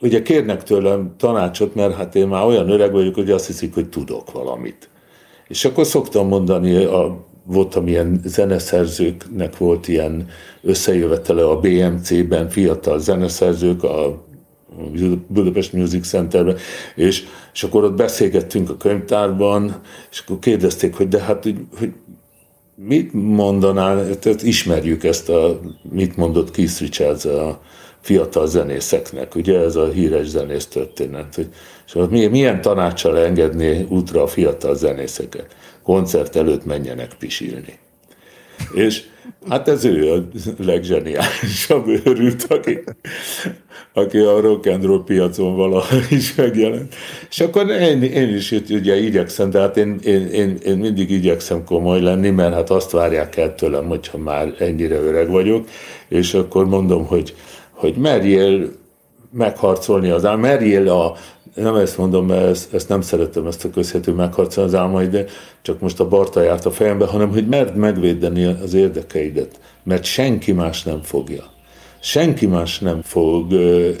Ugye 0.00 0.22
kérnek 0.22 0.62
tőlem 0.62 1.14
tanácsot, 1.18 1.74
mert 1.74 1.94
hát 1.94 2.14
én 2.14 2.26
már 2.26 2.44
olyan 2.44 2.70
öreg 2.70 2.92
vagyok, 2.92 3.14
hogy 3.14 3.30
azt 3.30 3.46
hiszik, 3.46 3.74
hogy 3.74 3.88
tudok 3.88 4.32
valamit. 4.32 4.88
És 5.48 5.64
akkor 5.64 5.86
szoktam 5.86 6.28
mondani, 6.28 6.84
a, 6.84 7.24
voltam 7.44 7.88
ilyen 7.88 8.20
zeneszerzőknek 8.24 9.56
volt 9.56 9.88
ilyen 9.88 10.28
összejövetele 10.62 11.44
a 11.44 11.60
BMC-ben, 11.60 12.48
fiatal 12.48 12.98
zeneszerzők, 12.98 13.82
a 13.82 14.24
Budapest 15.26 15.72
Music 15.72 16.06
Centerben, 16.06 16.56
és, 16.94 17.24
és 17.52 17.62
akkor 17.62 17.84
ott 17.84 17.96
beszélgettünk 17.96 18.70
a 18.70 18.76
könyvtárban, 18.76 19.80
és 20.10 20.18
akkor 20.18 20.38
kérdezték, 20.38 20.94
hogy 20.94 21.08
de 21.08 21.20
hát, 21.20 21.42
hogy, 21.42 21.56
hogy 21.78 21.92
mit 22.76 23.12
mondanál, 23.12 24.18
tehát 24.18 24.42
ismerjük 24.42 25.04
ezt 25.04 25.28
a, 25.28 25.60
mit 25.90 26.16
mondott 26.16 26.50
Keith 26.50 26.80
Richards 26.80 27.24
a 27.24 27.60
fiatal 28.00 28.46
zenészeknek, 28.46 29.34
ugye 29.34 29.58
ez 29.58 29.76
a 29.76 29.88
híres 29.88 30.26
zenész 30.26 30.66
történet, 30.66 31.34
hogy 31.34 31.48
és 32.10 32.28
milyen 32.30 32.60
tanácsal 32.60 33.18
engedni 33.18 33.86
útra 33.88 34.22
a 34.22 34.26
fiatal 34.26 34.74
zenészeket? 34.74 35.56
Koncert 35.82 36.36
előtt 36.36 36.64
menjenek 36.64 37.14
pisilni. 37.18 37.78
És 38.74 39.02
hát 39.48 39.68
ez 39.68 39.84
ő 39.84 40.12
a 40.12 40.24
legzseniálisabb 40.58 41.88
őrült, 41.88 42.46
aki, 42.48 42.78
aki 43.92 44.18
a 44.18 44.40
rock 44.40 44.66
and 44.66 45.04
piacon 45.04 45.56
valaha 45.56 45.96
is 46.10 46.34
megjelent. 46.34 46.94
És 47.30 47.40
akkor 47.40 47.70
én, 47.70 48.02
én 48.02 48.34
is 48.34 48.54
ugye 48.70 48.96
igyekszem, 48.96 49.50
de 49.50 49.60
hát 49.60 49.76
én, 49.76 49.98
én, 50.04 50.26
én, 50.26 50.58
én 50.64 50.76
mindig 50.78 51.10
igyekszem 51.10 51.64
komoly 51.64 52.00
lenni, 52.00 52.30
mert 52.30 52.54
hát 52.54 52.70
azt 52.70 52.90
várják 52.90 53.36
el 53.36 53.54
tőlem, 53.54 53.86
hogyha 53.86 54.18
már 54.18 54.54
ennyire 54.58 54.96
öreg 54.96 55.30
vagyok, 55.30 55.68
és 56.08 56.34
akkor 56.34 56.66
mondom, 56.66 57.06
hogy, 57.06 57.34
hogy 57.70 57.94
merjél 57.94 58.72
megharcolni 59.32 60.10
az 60.10 60.24
állam, 60.24 60.40
merjél 60.40 60.88
a, 60.88 61.16
nem 61.56 61.74
ezt 61.74 61.98
mondom, 61.98 62.26
mert 62.26 62.46
ezt, 62.46 62.74
ezt 62.74 62.88
nem 62.88 63.00
szeretem, 63.00 63.46
ezt 63.46 63.64
a 63.64 63.70
közhető 63.70 64.12
megharcolni 64.12 64.68
az 64.68 64.78
álmaid, 64.78 65.10
de 65.10 65.24
csak 65.62 65.80
most 65.80 66.00
a 66.00 66.08
Barta 66.08 66.42
járt 66.42 66.66
a 66.66 66.70
fejembe, 66.70 67.06
hanem 67.06 67.30
hogy 67.30 67.46
merd 67.46 67.76
megvédeni 67.76 68.44
az 68.44 68.74
érdekeidet, 68.74 69.60
mert 69.82 70.04
senki 70.04 70.52
más 70.52 70.82
nem 70.82 71.02
fogja. 71.02 71.44
Senki 72.00 72.46
más 72.46 72.78
nem 72.78 73.02
fog 73.02 73.52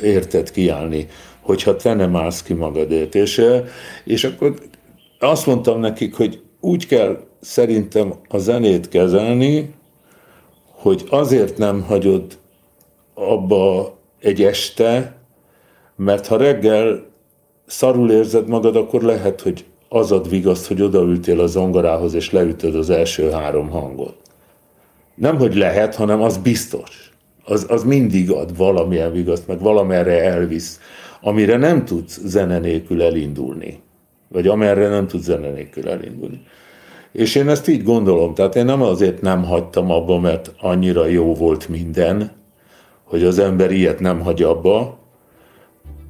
érted 0.02 0.50
kiállni, 0.50 1.08
hogyha 1.40 1.76
te 1.76 1.94
nem 1.94 2.16
állsz 2.16 2.42
ki 2.42 2.52
magadért. 2.52 3.14
És, 3.14 3.42
és 4.04 4.24
akkor 4.24 4.54
azt 5.18 5.46
mondtam 5.46 5.80
nekik, 5.80 6.14
hogy 6.14 6.42
úgy 6.60 6.86
kell 6.86 7.18
szerintem 7.40 8.14
a 8.28 8.38
zenét 8.38 8.88
kezelni, 8.88 9.74
hogy 10.70 11.04
azért 11.10 11.58
nem 11.58 11.82
hagyod 11.82 12.38
abba 13.14 13.96
egy 14.20 14.42
este, 14.42 15.16
mert 15.96 16.26
ha 16.26 16.36
reggel 16.36 17.14
szarul 17.66 18.10
érzed 18.10 18.48
magad, 18.48 18.76
akkor 18.76 19.02
lehet, 19.02 19.40
hogy 19.40 19.64
az 19.88 20.12
ad 20.12 20.28
vigaszt, 20.28 20.66
hogy 20.66 20.82
odaültél 20.82 21.40
a 21.40 21.46
zongorához, 21.46 22.14
és 22.14 22.30
leütöd 22.30 22.74
az 22.74 22.90
első 22.90 23.30
három 23.30 23.68
hangot. 23.68 24.16
Nem, 25.14 25.36
hogy 25.36 25.54
lehet, 25.54 25.94
hanem 25.94 26.22
az 26.22 26.36
biztos. 26.36 27.10
Az, 27.44 27.66
az 27.68 27.84
mindig 27.84 28.30
ad 28.30 28.56
valamilyen 28.56 29.12
vigaszt, 29.12 29.46
meg 29.46 29.60
valamerre 29.60 30.22
elvisz, 30.22 30.80
amire 31.20 31.56
nem 31.56 31.84
tudsz 31.84 32.20
zene 32.24 32.58
nélkül 32.58 33.02
elindulni. 33.02 33.82
Vagy 34.28 34.46
amerre 34.46 34.88
nem 34.88 35.06
tudsz 35.06 35.24
zene 35.24 35.50
nélkül 35.50 35.88
elindulni. 35.88 36.40
És 37.12 37.34
én 37.34 37.48
ezt 37.48 37.68
így 37.68 37.82
gondolom, 37.82 38.34
tehát 38.34 38.56
én 38.56 38.64
nem 38.64 38.82
azért 38.82 39.20
nem 39.20 39.44
hagytam 39.44 39.90
abba, 39.90 40.18
mert 40.18 40.52
annyira 40.60 41.06
jó 41.06 41.34
volt 41.34 41.68
minden, 41.68 42.30
hogy 43.04 43.24
az 43.24 43.38
ember 43.38 43.70
ilyet 43.70 44.00
nem 44.00 44.20
hagy 44.20 44.42
abba, 44.42 44.98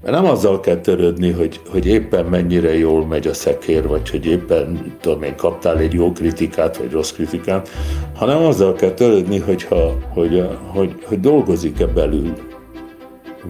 mert 0.07 0.23
nem 0.23 0.31
azzal 0.31 0.61
kell 0.61 0.77
törődni, 0.77 1.31
hogy, 1.31 1.61
hogy 1.71 1.87
éppen 1.87 2.25
mennyire 2.25 2.79
jól 2.79 3.07
megy 3.07 3.27
a 3.27 3.35
szekér, 3.35 3.87
vagy 3.89 4.11
hogy 4.11 4.27
éppen 4.27 4.97
tudom 5.01 5.23
én, 5.23 5.37
kaptál 5.37 5.79
egy 5.79 5.93
jó 5.93 6.13
kritikát, 6.13 6.77
vagy 6.77 6.91
rossz 6.91 7.13
kritikát, 7.13 7.69
hanem 8.15 8.45
azzal 8.45 8.73
kell 8.73 8.91
törődni, 8.91 9.39
hogyha, 9.39 9.99
hogy, 10.09 10.49
hogy, 10.67 10.95
hogy 11.05 11.21
dolgozik-e 11.21 11.87
belül 11.87 12.33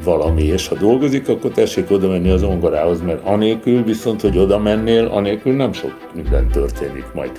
valami, 0.05 0.43
és 0.43 0.69
ha 0.69 0.75
dolgozik, 0.75 1.29
akkor 1.29 1.51
tessék 1.51 1.91
oda 1.91 2.09
menni 2.09 2.31
az 2.31 2.43
ongorához, 2.43 3.01
mert 3.03 3.27
anélkül 3.27 3.83
viszont, 3.85 4.21
hogy 4.21 4.39
oda 4.39 4.59
mennél, 4.59 5.07
anélkül 5.07 5.53
nem 5.53 5.73
sok 5.73 6.09
minden 6.15 6.49
történik 6.49 7.07
majd. 7.15 7.31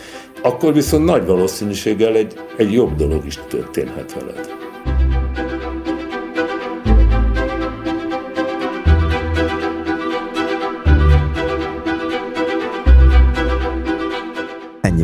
Akkor 0.41 0.73
viszont 0.73 1.05
nagy 1.05 1.25
valószínűséggel 1.25 2.15
egy, 2.15 2.33
egy 2.57 2.73
jobb 2.73 2.95
dolog 2.95 3.25
is 3.25 3.39
történhet 3.47 4.13
veled. 4.13 4.66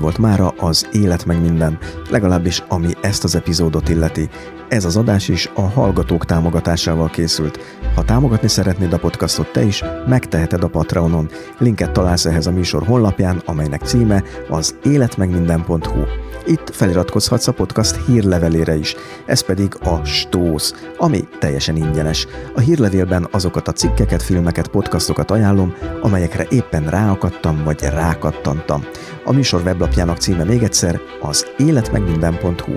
Volt 0.03 0.17
mára 0.17 0.47
az 0.49 0.87
Élet 0.91 1.25
meg 1.25 1.41
minden, 1.41 1.77
legalábbis 2.09 2.63
ami 2.67 2.93
ezt 3.01 3.23
az 3.23 3.35
epizódot 3.35 3.89
illeti. 3.89 4.29
Ez 4.73 4.85
az 4.85 4.97
adás 4.97 5.27
is 5.27 5.49
a 5.53 5.61
hallgatók 5.61 6.25
támogatásával 6.25 7.09
készült. 7.09 7.59
Ha 7.95 8.03
támogatni 8.03 8.47
szeretnéd 8.47 8.93
a 8.93 8.97
podcastot 8.97 9.51
te 9.51 9.63
is, 9.63 9.83
megteheted 10.07 10.63
a 10.63 10.67
Patreonon. 10.67 11.29
Linket 11.57 11.91
találsz 11.91 12.25
ehhez 12.25 12.47
a 12.47 12.51
műsor 12.51 12.83
honlapján, 12.85 13.41
amelynek 13.45 13.81
címe 13.81 14.23
az 14.49 14.75
életmegminden.hu. 14.83 16.01
Itt 16.45 16.69
feliratkozhatsz 16.75 17.47
a 17.47 17.51
podcast 17.51 18.05
hírlevelére 18.05 18.75
is, 18.75 18.95
ez 19.25 19.41
pedig 19.41 19.75
a 19.83 20.05
Stósz, 20.05 20.73
ami 20.97 21.27
teljesen 21.39 21.75
ingyenes. 21.75 22.27
A 22.55 22.59
hírlevélben 22.59 23.27
azokat 23.31 23.67
a 23.67 23.71
cikkeket, 23.71 24.23
filmeket, 24.23 24.67
podcastokat 24.67 25.31
ajánlom, 25.31 25.73
amelyekre 26.01 26.45
éppen 26.49 26.87
ráakadtam 26.87 27.63
vagy 27.63 27.81
rákattantam. 27.81 28.83
A 29.25 29.31
műsor 29.31 29.61
weblap 29.61 29.93
honlapjának 29.93 30.17
címe 30.17 30.43
még 30.43 30.63
egyszer 30.63 30.99
az 31.21 31.47
életmegminden.hu. 31.57 32.73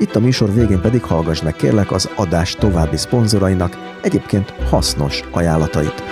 Itt 0.00 0.16
a 0.16 0.20
műsor 0.20 0.52
végén 0.52 0.80
pedig 0.80 1.02
hallgass 1.02 1.42
meg 1.42 1.56
kérlek 1.56 1.92
az 1.92 2.10
adás 2.16 2.54
további 2.54 2.96
szponzorainak 2.96 3.76
egyébként 4.02 4.50
hasznos 4.50 5.20
ajánlatait. 5.30 6.02